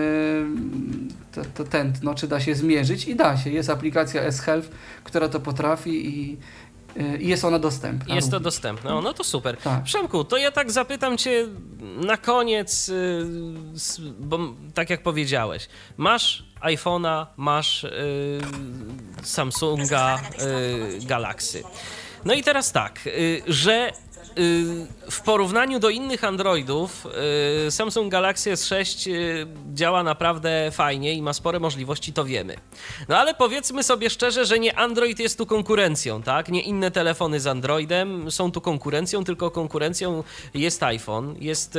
[1.31, 3.49] te- to tętno, czy da się zmierzyć i da się.
[3.49, 4.69] Jest aplikacja S-Health,
[5.03, 6.37] która to potrafi i,
[7.19, 8.15] i jest ona dostępna.
[8.15, 9.01] Jest to dostępne.
[9.03, 9.57] No to super.
[9.57, 9.83] Tak.
[9.83, 11.47] Przemku, to ja tak zapytam cię
[12.05, 13.25] na koniec, y,
[14.19, 14.39] bo
[14.73, 15.67] tak jak powiedziałeś,
[15.97, 18.39] masz iPhone'a, masz y,
[19.23, 20.19] Samsunga
[21.01, 21.63] y, Galaxy.
[22.25, 23.91] No i teraz tak, y, że
[25.11, 27.07] w porównaniu do innych Androidów
[27.67, 32.55] y, Samsung Galaxy S6 y, działa naprawdę fajnie i ma spore możliwości, to wiemy.
[33.09, 36.49] No ale powiedzmy sobie szczerze, że nie Android jest tu konkurencją, tak?
[36.49, 40.23] Nie inne telefony z Androidem są tu konkurencją, tylko konkurencją
[40.53, 41.77] jest iPhone, jest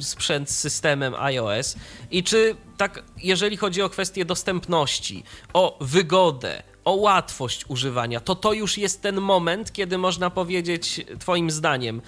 [0.00, 1.76] sprzęt z systemem iOS.
[2.10, 8.52] I czy tak, jeżeli chodzi o kwestię dostępności, o wygodę, o łatwość używania, to to
[8.52, 12.02] już jest ten moment, kiedy można powiedzieć, Twoim zdaniem,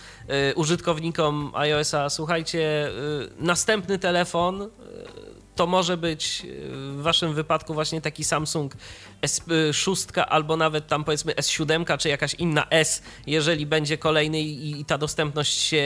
[0.51, 2.93] y, użytkownikom iOS-a: słuchajcie, y,
[3.39, 4.69] następny telefon y,
[5.55, 8.75] to może być w Waszym wypadku właśnie taki Samsung
[9.23, 14.85] S6 albo nawet tam powiedzmy S7 czy jakaś inna S, jeżeli będzie kolejny i, i
[14.85, 15.85] ta dostępność się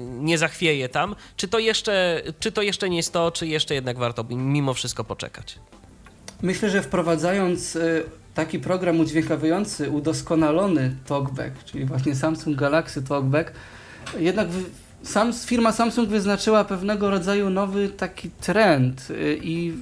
[0.00, 1.16] nie zachwieje tam.
[1.36, 5.04] Czy to, jeszcze, czy to jeszcze nie jest to, czy jeszcze jednak warto mimo wszystko
[5.04, 5.58] poczekać?
[6.42, 8.04] Myślę, że wprowadzając y,
[8.34, 13.52] taki program udźwiękawiający udoskonalony talkback, czyli właśnie Samsung Galaxy Talkback,
[14.18, 14.48] jednak
[15.02, 19.72] sam, firma Samsung wyznaczyła pewnego rodzaju nowy taki trend y, i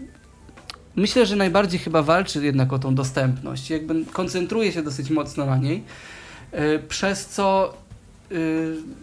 [0.97, 3.71] myślę, że najbardziej chyba walczy jednak o tą dostępność.
[3.71, 5.83] Jakby koncentruje się dosyć mocno na niej,
[6.55, 7.75] y, przez co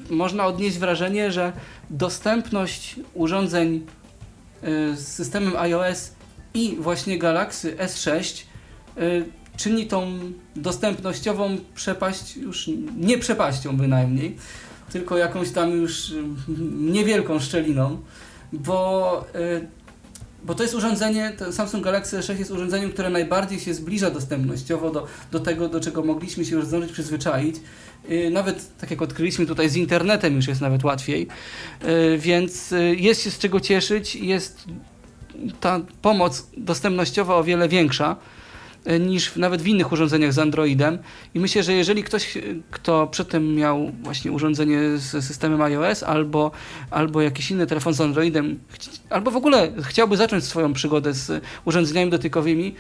[0.10, 1.54] można odnieść wrażenie, że
[1.90, 3.86] dostępność urządzeń
[4.96, 6.12] z systemem iOS
[6.54, 8.44] i właśnie Galaxy S6
[8.98, 9.26] y,
[9.58, 10.20] czyni tą
[10.56, 14.36] dostępnościową przepaść już nie przepaścią bynajmniej,
[14.92, 16.24] tylko jakąś tam już y,
[16.80, 17.98] niewielką szczeliną,
[18.54, 19.68] bo, y,
[20.44, 25.08] bo to jest urządzenie, Samsung Galaxy S6 jest urządzeniem, które najbardziej się zbliża dostępnościowo do,
[25.32, 27.56] do tego, do czego mogliśmy się już zdążyć przyzwyczaić.
[28.32, 31.28] Nawet tak jak odkryliśmy tutaj z internetem już jest nawet łatwiej,
[32.18, 34.68] więc jest się z czego cieszyć, jest
[35.60, 38.16] ta pomoc dostępnościowa o wiele większa
[38.86, 40.98] e, niż nawet w innych urządzeniach z Androidem.
[41.34, 42.38] I myślę, że jeżeli ktoś,
[42.72, 46.52] kto przedtem miał właśnie urządzenie z systemem iOS albo,
[46.92, 48.60] albo jakiś inny telefon z Androidem,
[49.10, 52.76] albo w ogóle chciałby zacząć swoją przygodę z urządzeniami dotykowymi,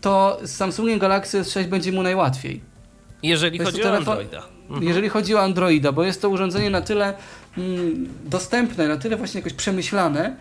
[0.00, 2.60] to z Samsungiem Galaxy S6 będzie mu najłatwiej.
[3.22, 4.42] Jeżeli chodzi o Androida.
[4.68, 4.88] Mhm.
[4.88, 7.14] Jeżeli chodzi o Androida, bo jest to urządzenie na tyle
[7.58, 10.36] mm, dostępne, na tyle właśnie jakoś przemyślane,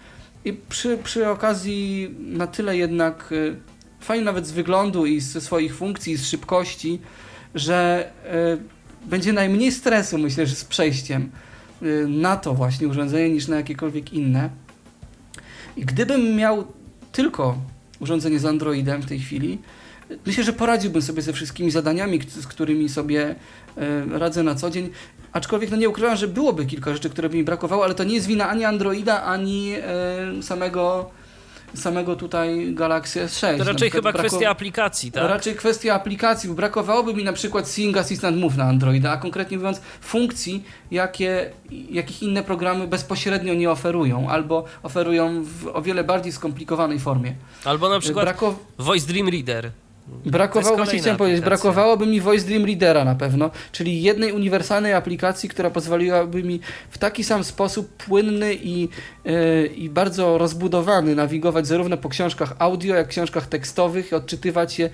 [0.48, 3.56] i przy, przy okazji na tyle jednak y,
[4.00, 7.00] fajnie nawet z wyglądu i ze swoich funkcji, i z szybkości,
[7.56, 8.10] że
[9.06, 11.30] y, będzie najmniej stresu, myślę, że z przejściem
[11.82, 14.50] y, na to właśnie urządzenie niż na jakiekolwiek inne.
[15.78, 16.68] I gdybym miał
[17.12, 17.58] tylko
[18.00, 19.60] urządzenie z Androidem w tej chwili,
[20.26, 23.36] myślę, że poradziłbym sobie ze wszystkimi zadaniami, z którymi sobie
[24.12, 24.90] radzę na co dzień.
[25.38, 28.16] Aczkolwiek no nie ukrywam, że byłoby kilka rzeczy, które by mi brakowało, ale to nie
[28.16, 31.10] jest wina ani Androida, ani e, samego
[31.74, 33.58] samego tutaj Galaxy S6.
[33.58, 34.20] To raczej chyba brako...
[34.20, 35.30] kwestia aplikacji, tak?
[35.30, 36.50] Raczej kwestia aplikacji.
[36.50, 41.52] Brakowałoby mi na przykład Sing Assistant Move na Androida, a konkretnie mówiąc funkcji, jakie,
[41.92, 47.36] jakich inne programy bezpośrednio nie oferują, albo oferują w o wiele bardziej skomplikowanej formie.
[47.66, 48.56] Albo na przykład Brako...
[48.78, 49.72] Voice Dream Reader.
[50.26, 55.50] Brakowało, właśnie chciałem powiedzieć, brakowałoby mi Voice Dream Readera na pewno, czyli jednej uniwersalnej aplikacji,
[55.50, 56.60] która pozwoliłaby mi
[56.90, 58.82] w taki sam sposób płynny i,
[59.26, 64.90] yy, i bardzo rozbudowany nawigować zarówno po książkach audio, jak książkach tekstowych, odczytywać je,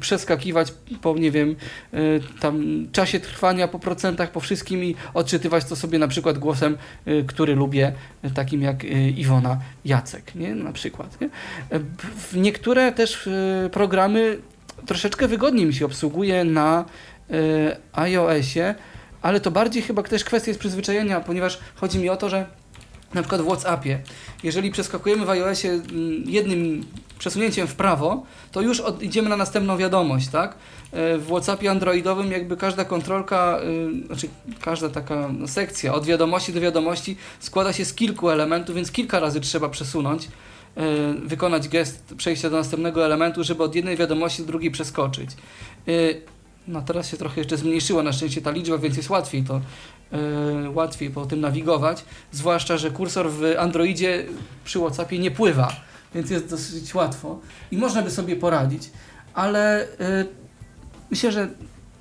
[0.00, 0.72] przeskakiwać
[1.02, 1.56] po, nie wiem,
[1.92, 6.76] yy, tam czasie trwania, po procentach, po wszystkim i odczytywać to sobie na przykład głosem,
[7.06, 7.92] yy, który lubię,
[8.34, 8.84] takim jak
[9.16, 10.54] Iwona Jacek, nie?
[10.54, 11.20] na przykład.
[11.20, 11.28] Nie?
[12.32, 13.28] Niektóre też
[13.72, 14.38] programy
[14.86, 16.84] troszeczkę wygodniej mi się obsługuje na
[17.30, 18.74] y, iOSie,
[19.22, 22.46] ale to bardziej chyba też kwestia jest przyzwyczajenia, ponieważ chodzi mi o to, że
[23.14, 23.98] na przykład w WhatsAppie,
[24.42, 25.84] jeżeli przeskakujemy w iOSie mm,
[26.26, 26.84] jednym
[27.18, 28.22] przesunięciem w prawo,
[28.52, 30.54] to już od, idziemy na następną wiadomość, tak?
[30.92, 34.28] E, w WhatsAppie androidowym jakby każda kontrolka, yy, znaczy
[34.60, 39.40] każda taka sekcja od wiadomości do wiadomości składa się z kilku elementów, więc kilka razy
[39.40, 40.28] trzeba przesunąć.
[40.78, 45.30] Y, wykonać gest przejścia do następnego elementu, żeby od jednej wiadomości do drugiej przeskoczyć.
[45.88, 46.22] Y,
[46.68, 49.60] no teraz się trochę jeszcze zmniejszyła na szczęście ta liczba, więc jest łatwiej to
[50.66, 54.26] y, łatwiej po tym nawigować, zwłaszcza, że kursor w Androidzie
[54.64, 55.72] przy Whatsappie nie pływa,
[56.14, 57.38] więc jest dosyć łatwo
[57.70, 58.90] i można by sobie poradzić,
[59.34, 59.88] ale
[61.10, 61.48] myślę, że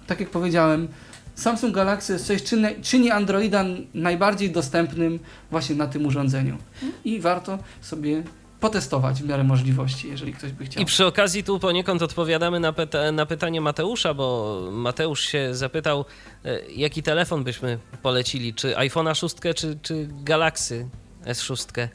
[0.07, 0.87] tak jak powiedziałem,
[1.35, 5.19] Samsung Galaxy S6 czyni, czyni Androida najbardziej dostępnym
[5.51, 6.57] właśnie na tym urządzeniu
[7.05, 8.23] i warto sobie
[8.65, 10.83] potestować w miarę możliwości, jeżeli ktoś by chciał.
[10.83, 16.05] I przy okazji tu poniekąd odpowiadamy na, pyta na pytanie Mateusza, bo Mateusz się zapytał,
[16.45, 20.87] e, jaki telefon byśmy polecili, czy iPhone'a 6 czy, czy Galaxy
[21.25, 21.81] S6.
[21.81, 21.89] E,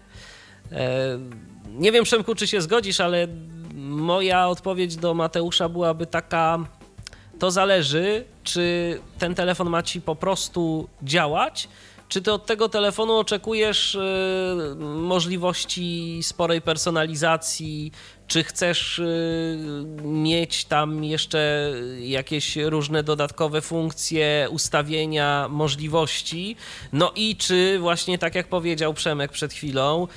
[1.69, 3.27] nie wiem Przemku, czy się zgodzisz, ale
[3.75, 6.59] moja odpowiedź do Mateusza byłaby taka
[7.39, 11.69] to zależy, czy ten telefon ma ci po prostu działać,
[12.11, 13.99] czy ty od tego telefonu oczekujesz y,
[14.81, 17.93] możliwości sporej personalizacji,
[18.31, 19.59] czy chcesz y,
[20.03, 26.57] mieć tam jeszcze jakieś różne dodatkowe funkcje, ustawienia, możliwości?
[26.93, 30.09] No i czy właśnie tak jak powiedział Przemek przed chwilą,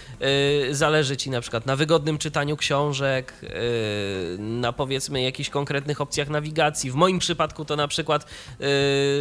[0.69, 6.30] y, zależy ci na przykład na wygodnym czytaniu książek, y, na powiedzmy jakichś konkretnych opcjach
[6.30, 6.92] nawigacji.
[6.92, 8.25] W moim przypadku to na przykład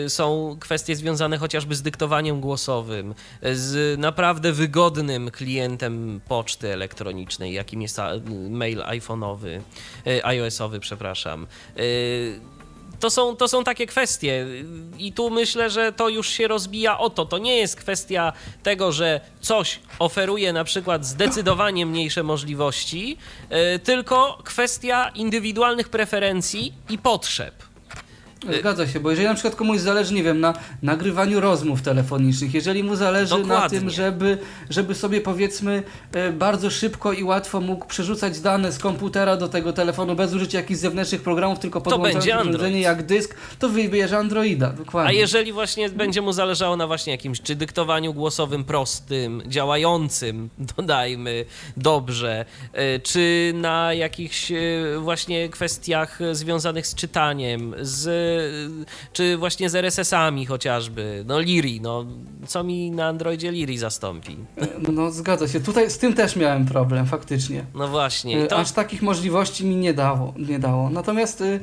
[0.09, 3.15] są kwestie związane chociażby z dyktowaniem głosowym,
[3.53, 7.99] z naprawdę wygodnym klientem poczty elektronicznej, jakim jest
[8.51, 9.61] mail iPhone'owy,
[10.07, 11.47] e, iOS-owy, przepraszam.
[11.77, 11.83] E,
[13.01, 14.47] to są, to są takie kwestie
[14.99, 17.25] i tu myślę, że to już się rozbija o to.
[17.25, 23.17] To nie jest kwestia tego, że coś oferuje na przykład zdecydowanie mniejsze możliwości,
[23.51, 27.72] e, tylko kwestia indywidualnych preferencji i potrzeb.
[28.51, 32.55] Y, Zgadza się, bo jeżeli na przykład komuś zależy, nie wiem, na nagrywaniu rozmów telefonicznych,
[32.55, 33.57] jeżeli mu zależy Dokładnie.
[33.57, 34.39] na tym, żeby,
[34.71, 35.83] żeby sobie powiedzmy
[36.17, 40.59] y, bardzo szybko i łatwo mógł przerzucać dane z komputera do tego telefonu bez użycia
[40.59, 44.69] jakichś zewnętrznych programów, tylko podłączając urządzenie jak dysk, to wybierze Androida.
[44.71, 45.11] Dokładnie.
[45.11, 51.45] A jeżeli właśnie będzie mu zależało na właśnie jakimś czy dyktowaniu głosowym prostym, działającym, dodajmy,
[51.77, 52.45] dobrze,
[52.97, 54.53] y, czy na jakichś
[54.99, 58.32] właśnie kwestiach związanych z czytaniem, z
[59.13, 61.25] czy właśnie z RSS-ami chociażby.
[61.27, 62.07] No Liri, no
[62.47, 64.37] co mi na Androidzie Liri zastąpi?
[64.93, 65.61] No zgadza się.
[65.61, 67.65] Tutaj z tym też miałem problem faktycznie.
[67.75, 68.47] No właśnie.
[68.47, 68.57] To...
[68.57, 70.35] Aż takich możliwości mi nie dało.
[70.37, 70.91] Nie dało.
[70.91, 71.61] Natomiast y,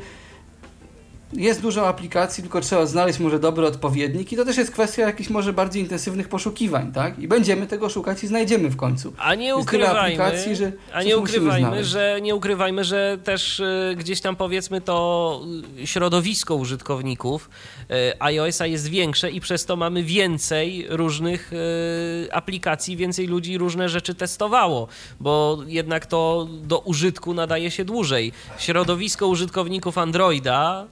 [1.34, 5.30] jest dużo aplikacji, tylko trzeba znaleźć może dobry odpowiednik i to też jest kwestia jakichś
[5.30, 7.20] może bardziej intensywnych poszukiwań, tak?
[7.20, 9.14] I będziemy tego szukać i znajdziemy w końcu.
[9.18, 14.36] A nie ukrywajmy, że, a nie ukrywajmy że nie ukrywajmy, że też y, gdzieś tam
[14.36, 15.42] powiedzmy to
[15.86, 17.50] środowisko użytkowników
[17.92, 23.90] y, iOS-a jest większe i przez to mamy więcej różnych y, aplikacji, więcej ludzi różne
[23.90, 24.88] rzeczy testowało,
[25.20, 28.32] bo jednak to do użytku nadaje się dłużej.
[28.58, 30.88] Środowisko użytkowników Androida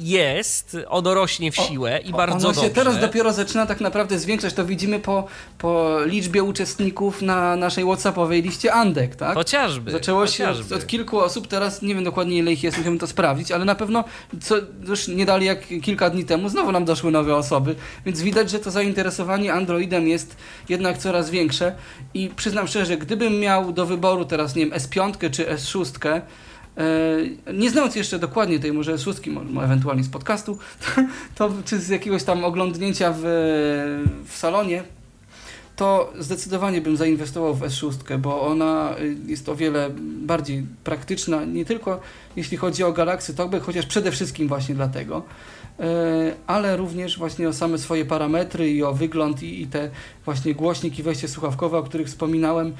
[0.00, 2.60] jest, ono rośnie w siłę i bardzo ono dobrze.
[2.60, 5.26] się teraz dopiero zaczyna tak naprawdę zwiększać, to widzimy po,
[5.58, 9.34] po liczbie uczestników na naszej Whatsappowej liście Andek, tak?
[9.34, 9.90] Chociażby.
[9.90, 10.68] Zaczęło chociażby.
[10.68, 13.64] się od, kilku osób, teraz nie wiem dokładnie ile ich jest, musimy to sprawdzić, ale
[13.64, 14.04] na pewno
[14.40, 14.54] co,
[14.88, 17.74] już nie dali jak kilka dni temu znowu nam doszły nowe osoby,
[18.06, 20.36] więc widać, że to zainteresowanie Androidem jest
[20.68, 21.74] jednak coraz większe
[22.14, 26.22] i przyznam szczerze, gdybym miał do wyboru teraz, nie wiem, S5 czy S6, E,
[27.54, 30.58] nie znając jeszcze dokładnie tej może szóstki, może ewentualnie z podcastu,
[31.34, 33.22] to, czy z jakiegoś tam oglądnięcia w,
[34.26, 34.82] w salonie,
[35.76, 38.94] to zdecydowanie bym zainwestował w S6, bo ona
[39.26, 42.00] jest o wiele bardziej praktyczna, nie tylko
[42.36, 45.22] jeśli chodzi o Galaxy Talkback, chociaż przede wszystkim właśnie dlatego.
[45.80, 45.84] E,
[46.46, 49.90] ale również właśnie o same swoje parametry i o wygląd i, i te
[50.24, 52.72] właśnie głośniki, wejście słuchawkowe, o których wspominałem,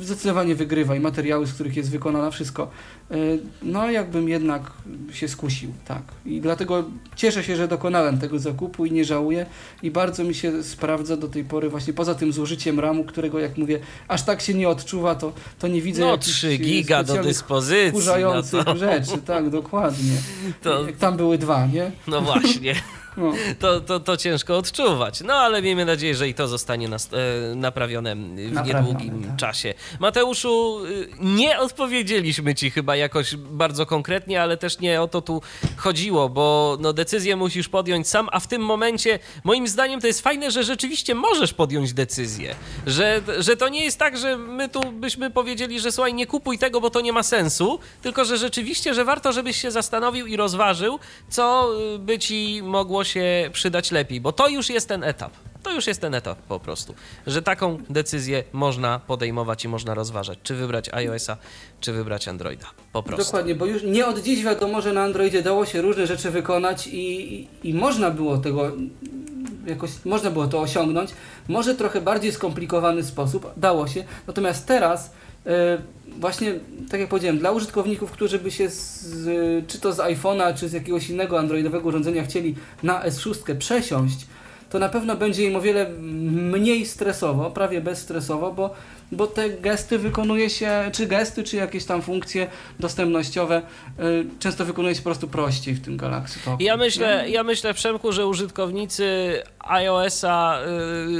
[0.00, 2.70] zdecydowanie wygrywa i materiały, z których jest wykonana, wszystko.
[3.10, 3.16] E,
[3.62, 4.70] no, jakbym jednak
[5.12, 6.02] się skusił, tak.
[6.26, 6.84] I dlatego
[7.16, 9.46] cieszę się, że dokonałem tego zakupu i nie żałuję
[9.82, 13.58] i bardzo mi się sprawdza do tej pory właśnie poza tym zużyciem RAMu, którego jak
[13.58, 17.90] mówię, aż tak się nie odczuwa, to, to nie widzę No 3 giga do dyspozycji.
[17.90, 20.12] Wkurzających no rzeczy, tak, dokładnie.
[20.62, 20.86] To...
[20.86, 21.92] Jak tam były dwa, nie?
[22.06, 22.74] No właśnie.
[23.16, 23.32] No.
[23.58, 25.20] To, to, to ciężko odczuwać.
[25.20, 29.36] No ale miejmy nadzieję, że i to zostanie nas, e, naprawione w niedługim tak.
[29.36, 29.74] czasie.
[30.00, 35.42] Mateuszu, y, nie odpowiedzieliśmy ci chyba jakoś bardzo konkretnie, ale też nie o to tu
[35.76, 40.20] chodziło, bo no, decyzję musisz podjąć sam, a w tym momencie moim zdaniem to jest
[40.20, 42.54] fajne, że rzeczywiście możesz podjąć decyzję.
[42.86, 46.58] Że, że to nie jest tak, że my tu byśmy powiedzieli, że słuchaj, nie kupuj
[46.58, 50.36] tego, bo to nie ma sensu, tylko że rzeczywiście, że warto, żebyś się zastanowił i
[50.36, 55.32] rozważył, co by ci mogło się przydać lepiej, bo to już jest ten etap.
[55.62, 56.94] To już jest ten etap po prostu,
[57.26, 61.36] że taką decyzję można podejmować i można rozważać, czy wybrać iOS-a,
[61.80, 62.66] czy wybrać Androida.
[62.92, 63.24] Po prostu.
[63.24, 66.86] Dokładnie, bo już nie od dziś wiadomo, że na Androidzie dało się różne rzeczy wykonać
[66.86, 68.72] i, i, i można było tego
[69.66, 71.10] jakoś można było to osiągnąć.
[71.48, 74.04] Może trochę bardziej skomplikowany sposób, dało się.
[74.26, 75.12] Natomiast teraz
[75.44, 75.52] yy,
[76.20, 76.54] właśnie,
[76.90, 80.72] tak jak powiedziałem, dla użytkowników, którzy by się z, czy to z iPhone'a, czy z
[80.72, 84.26] jakiegoś innego androidowego urządzenia chcieli na S6 przesiąść,
[84.70, 88.74] to na pewno będzie im o wiele mniej stresowo, prawie bezstresowo, bo
[89.12, 92.46] bo te gesty wykonuje się, czy gesty, czy jakieś tam funkcje
[92.80, 93.62] dostępnościowe
[94.00, 96.60] y, często wykonuje się po prostu prościej w tym Galaxy Talk.
[96.60, 100.58] Ja myślę, ja myślę, Przemku, że użytkownicy iOS-a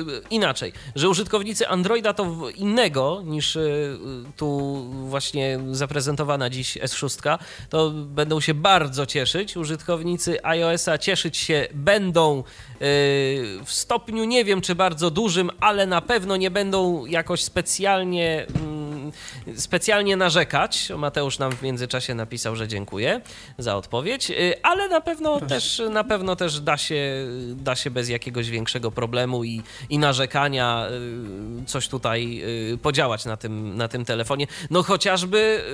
[0.06, 3.98] yy, inaczej, że użytkownicy Androida to innego niż yy,
[4.36, 9.56] tu właśnie zaprezentowana dziś S6, to będą się bardzo cieszyć.
[9.56, 12.44] Użytkownicy iOS-a cieszyć się będą yy,
[13.64, 18.83] w stopniu nie wiem czy bardzo dużym, ale na pewno nie będą jakoś specjalnie mm,
[19.56, 20.92] specjalnie narzekać.
[20.96, 23.20] Mateusz nam w międzyczasie napisał, że dziękuję
[23.58, 28.08] za odpowiedź, y, ale na pewno też na pewno też da się, da się bez
[28.08, 30.86] jakiegoś większego problemu i, i narzekania
[31.62, 32.42] y, coś tutaj
[32.72, 34.46] y, podziałać na tym, na tym telefonie.
[34.70, 35.64] No chociażby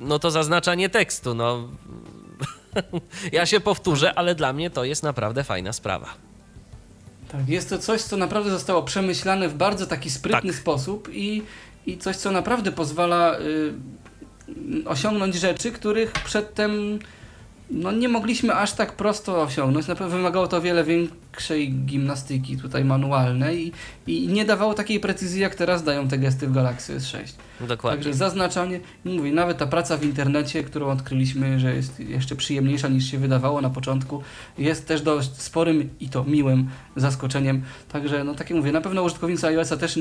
[0.00, 1.68] no to zaznaczanie tekstu, no
[3.32, 6.14] ja się powtórzę, ale dla mnie to jest naprawdę fajna sprawa.
[7.28, 10.60] Tak, jest to coś, co naprawdę zostało przemyślane w bardzo taki sprytny Tak.
[10.60, 11.42] sposób i,
[11.86, 13.72] i coś, co naprawdę pozwala y,
[14.84, 16.98] osiągnąć rzeczy, których przedtem
[17.70, 19.86] no, nie mogliśmy aż tak prosto osiągnąć.
[19.86, 23.72] Na pewno wymagało to wiele większej gimnastyki tutaj manualnej
[24.06, 27.18] i, i nie dawało takiej precyzji, jak teraz dają te gesty w Galaxy S6.
[27.60, 27.96] Dokładnie.
[27.96, 33.10] Także zaznaczanie, mówię, nawet ta praca w internecie, którą odkryliśmy, że jest jeszcze przyjemniejsza niż
[33.10, 34.22] się wydawało na początku,
[34.58, 37.62] jest też dość sporym i to miłym zaskoczeniem.
[37.88, 39.98] Także, no tak jak mówię, na pewno użytkownicy iOS-a też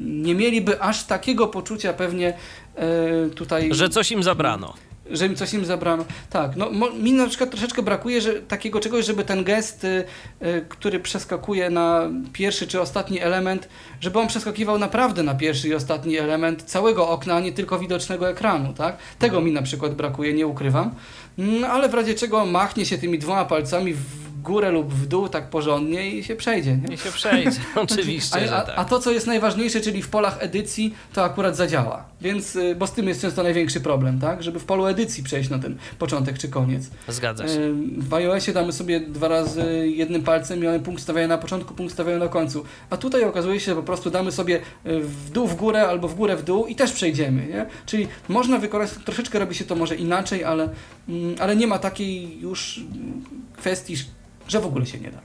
[0.00, 2.36] nie mieliby aż takiego poczucia pewnie
[2.76, 4.74] e, tutaj Że coś im zabrano.
[5.10, 6.04] Że im coś im zabrano.
[6.30, 10.04] Tak, no mi na przykład troszeczkę brakuje że, takiego czegoś, żeby ten gest, y,
[10.42, 13.68] y, który przeskakuje na pierwszy czy ostatni element,
[14.00, 18.28] żeby on przeskakiwał naprawdę na pierwszy i ostatni element całego okna, a nie tylko widocznego
[18.28, 18.96] ekranu, tak?
[19.18, 20.94] Tego mi na przykład brakuje, nie ukrywam.
[21.38, 25.28] No, ale w razie czego machnie się tymi dwoma palcami w górę lub w dół
[25.28, 26.94] tak porządnie i się przejdzie, nie?
[26.94, 28.74] I się przejdzie, oczywiście, a, tak.
[28.78, 32.04] a to, co jest najważniejsze, czyli w polach edycji, to akurat zadziała.
[32.20, 34.42] Więc, y, bo z tym jest często największy problem, tak?
[34.42, 36.90] Żeby w polu edycji przejść na ten początek czy koniec.
[37.08, 37.54] Zgadza się.
[37.54, 41.74] Ym, W iOSie damy sobie dwa razy jednym palcem i one punkt stawiają na początku,
[41.74, 42.64] punkt stawiają na końcu.
[42.90, 46.08] A tutaj okazuje się, że po prostu damy sobie y, w dół w górę albo
[46.08, 47.66] w górę w dół i też przejdziemy, nie?
[47.86, 50.68] Czyli można wykonać, troszeczkę robi się to może inaczej, ale,
[51.08, 52.80] mm, ale nie ma takiej już
[53.56, 53.96] kwestii,
[54.50, 55.20] że w ogóle się nie da.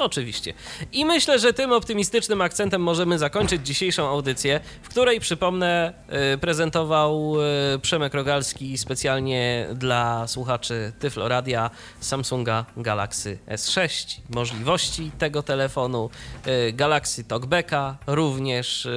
[0.00, 0.54] Oczywiście.
[0.92, 5.92] I myślę, że tym optymistycznym akcentem możemy zakończyć dzisiejszą audycję, w której, przypomnę,
[6.34, 7.34] y, prezentował
[7.74, 11.70] y, Przemek Rogalski specjalnie dla słuchaczy Tyfloradia
[12.00, 16.10] Samsunga Galaxy S6, możliwości tego telefonu,
[16.68, 18.88] y, Galaxy Talkbacka również.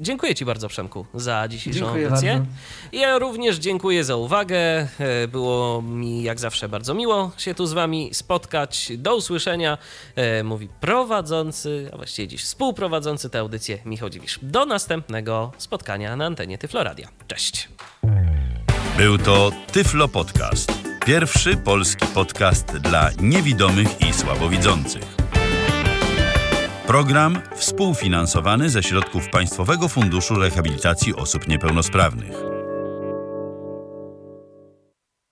[0.00, 2.32] Dziękuję Ci bardzo, Przemku, za dzisiejszą Dziękuję audycję.
[2.32, 2.46] bardzo.
[2.92, 4.88] Ja również dziękuję za uwagę.
[5.28, 8.92] Było mi jak zawsze bardzo miło się tu z Wami spotkać.
[8.96, 9.78] Do usłyszenia,
[10.44, 14.38] mówi prowadzący, a właściwie dziś współprowadzący tę audycję Michał Dziwisz.
[14.42, 17.08] Do następnego spotkania na antenie Tyfloradia.
[17.26, 17.68] Cześć.
[18.96, 20.72] Był to Tyflo Podcast.
[21.06, 25.16] Pierwszy polski podcast dla niewidomych i słabowidzących.
[26.86, 32.51] Program współfinansowany ze środków Państwowego Funduszu Rehabilitacji Osób Niepełnosprawnych.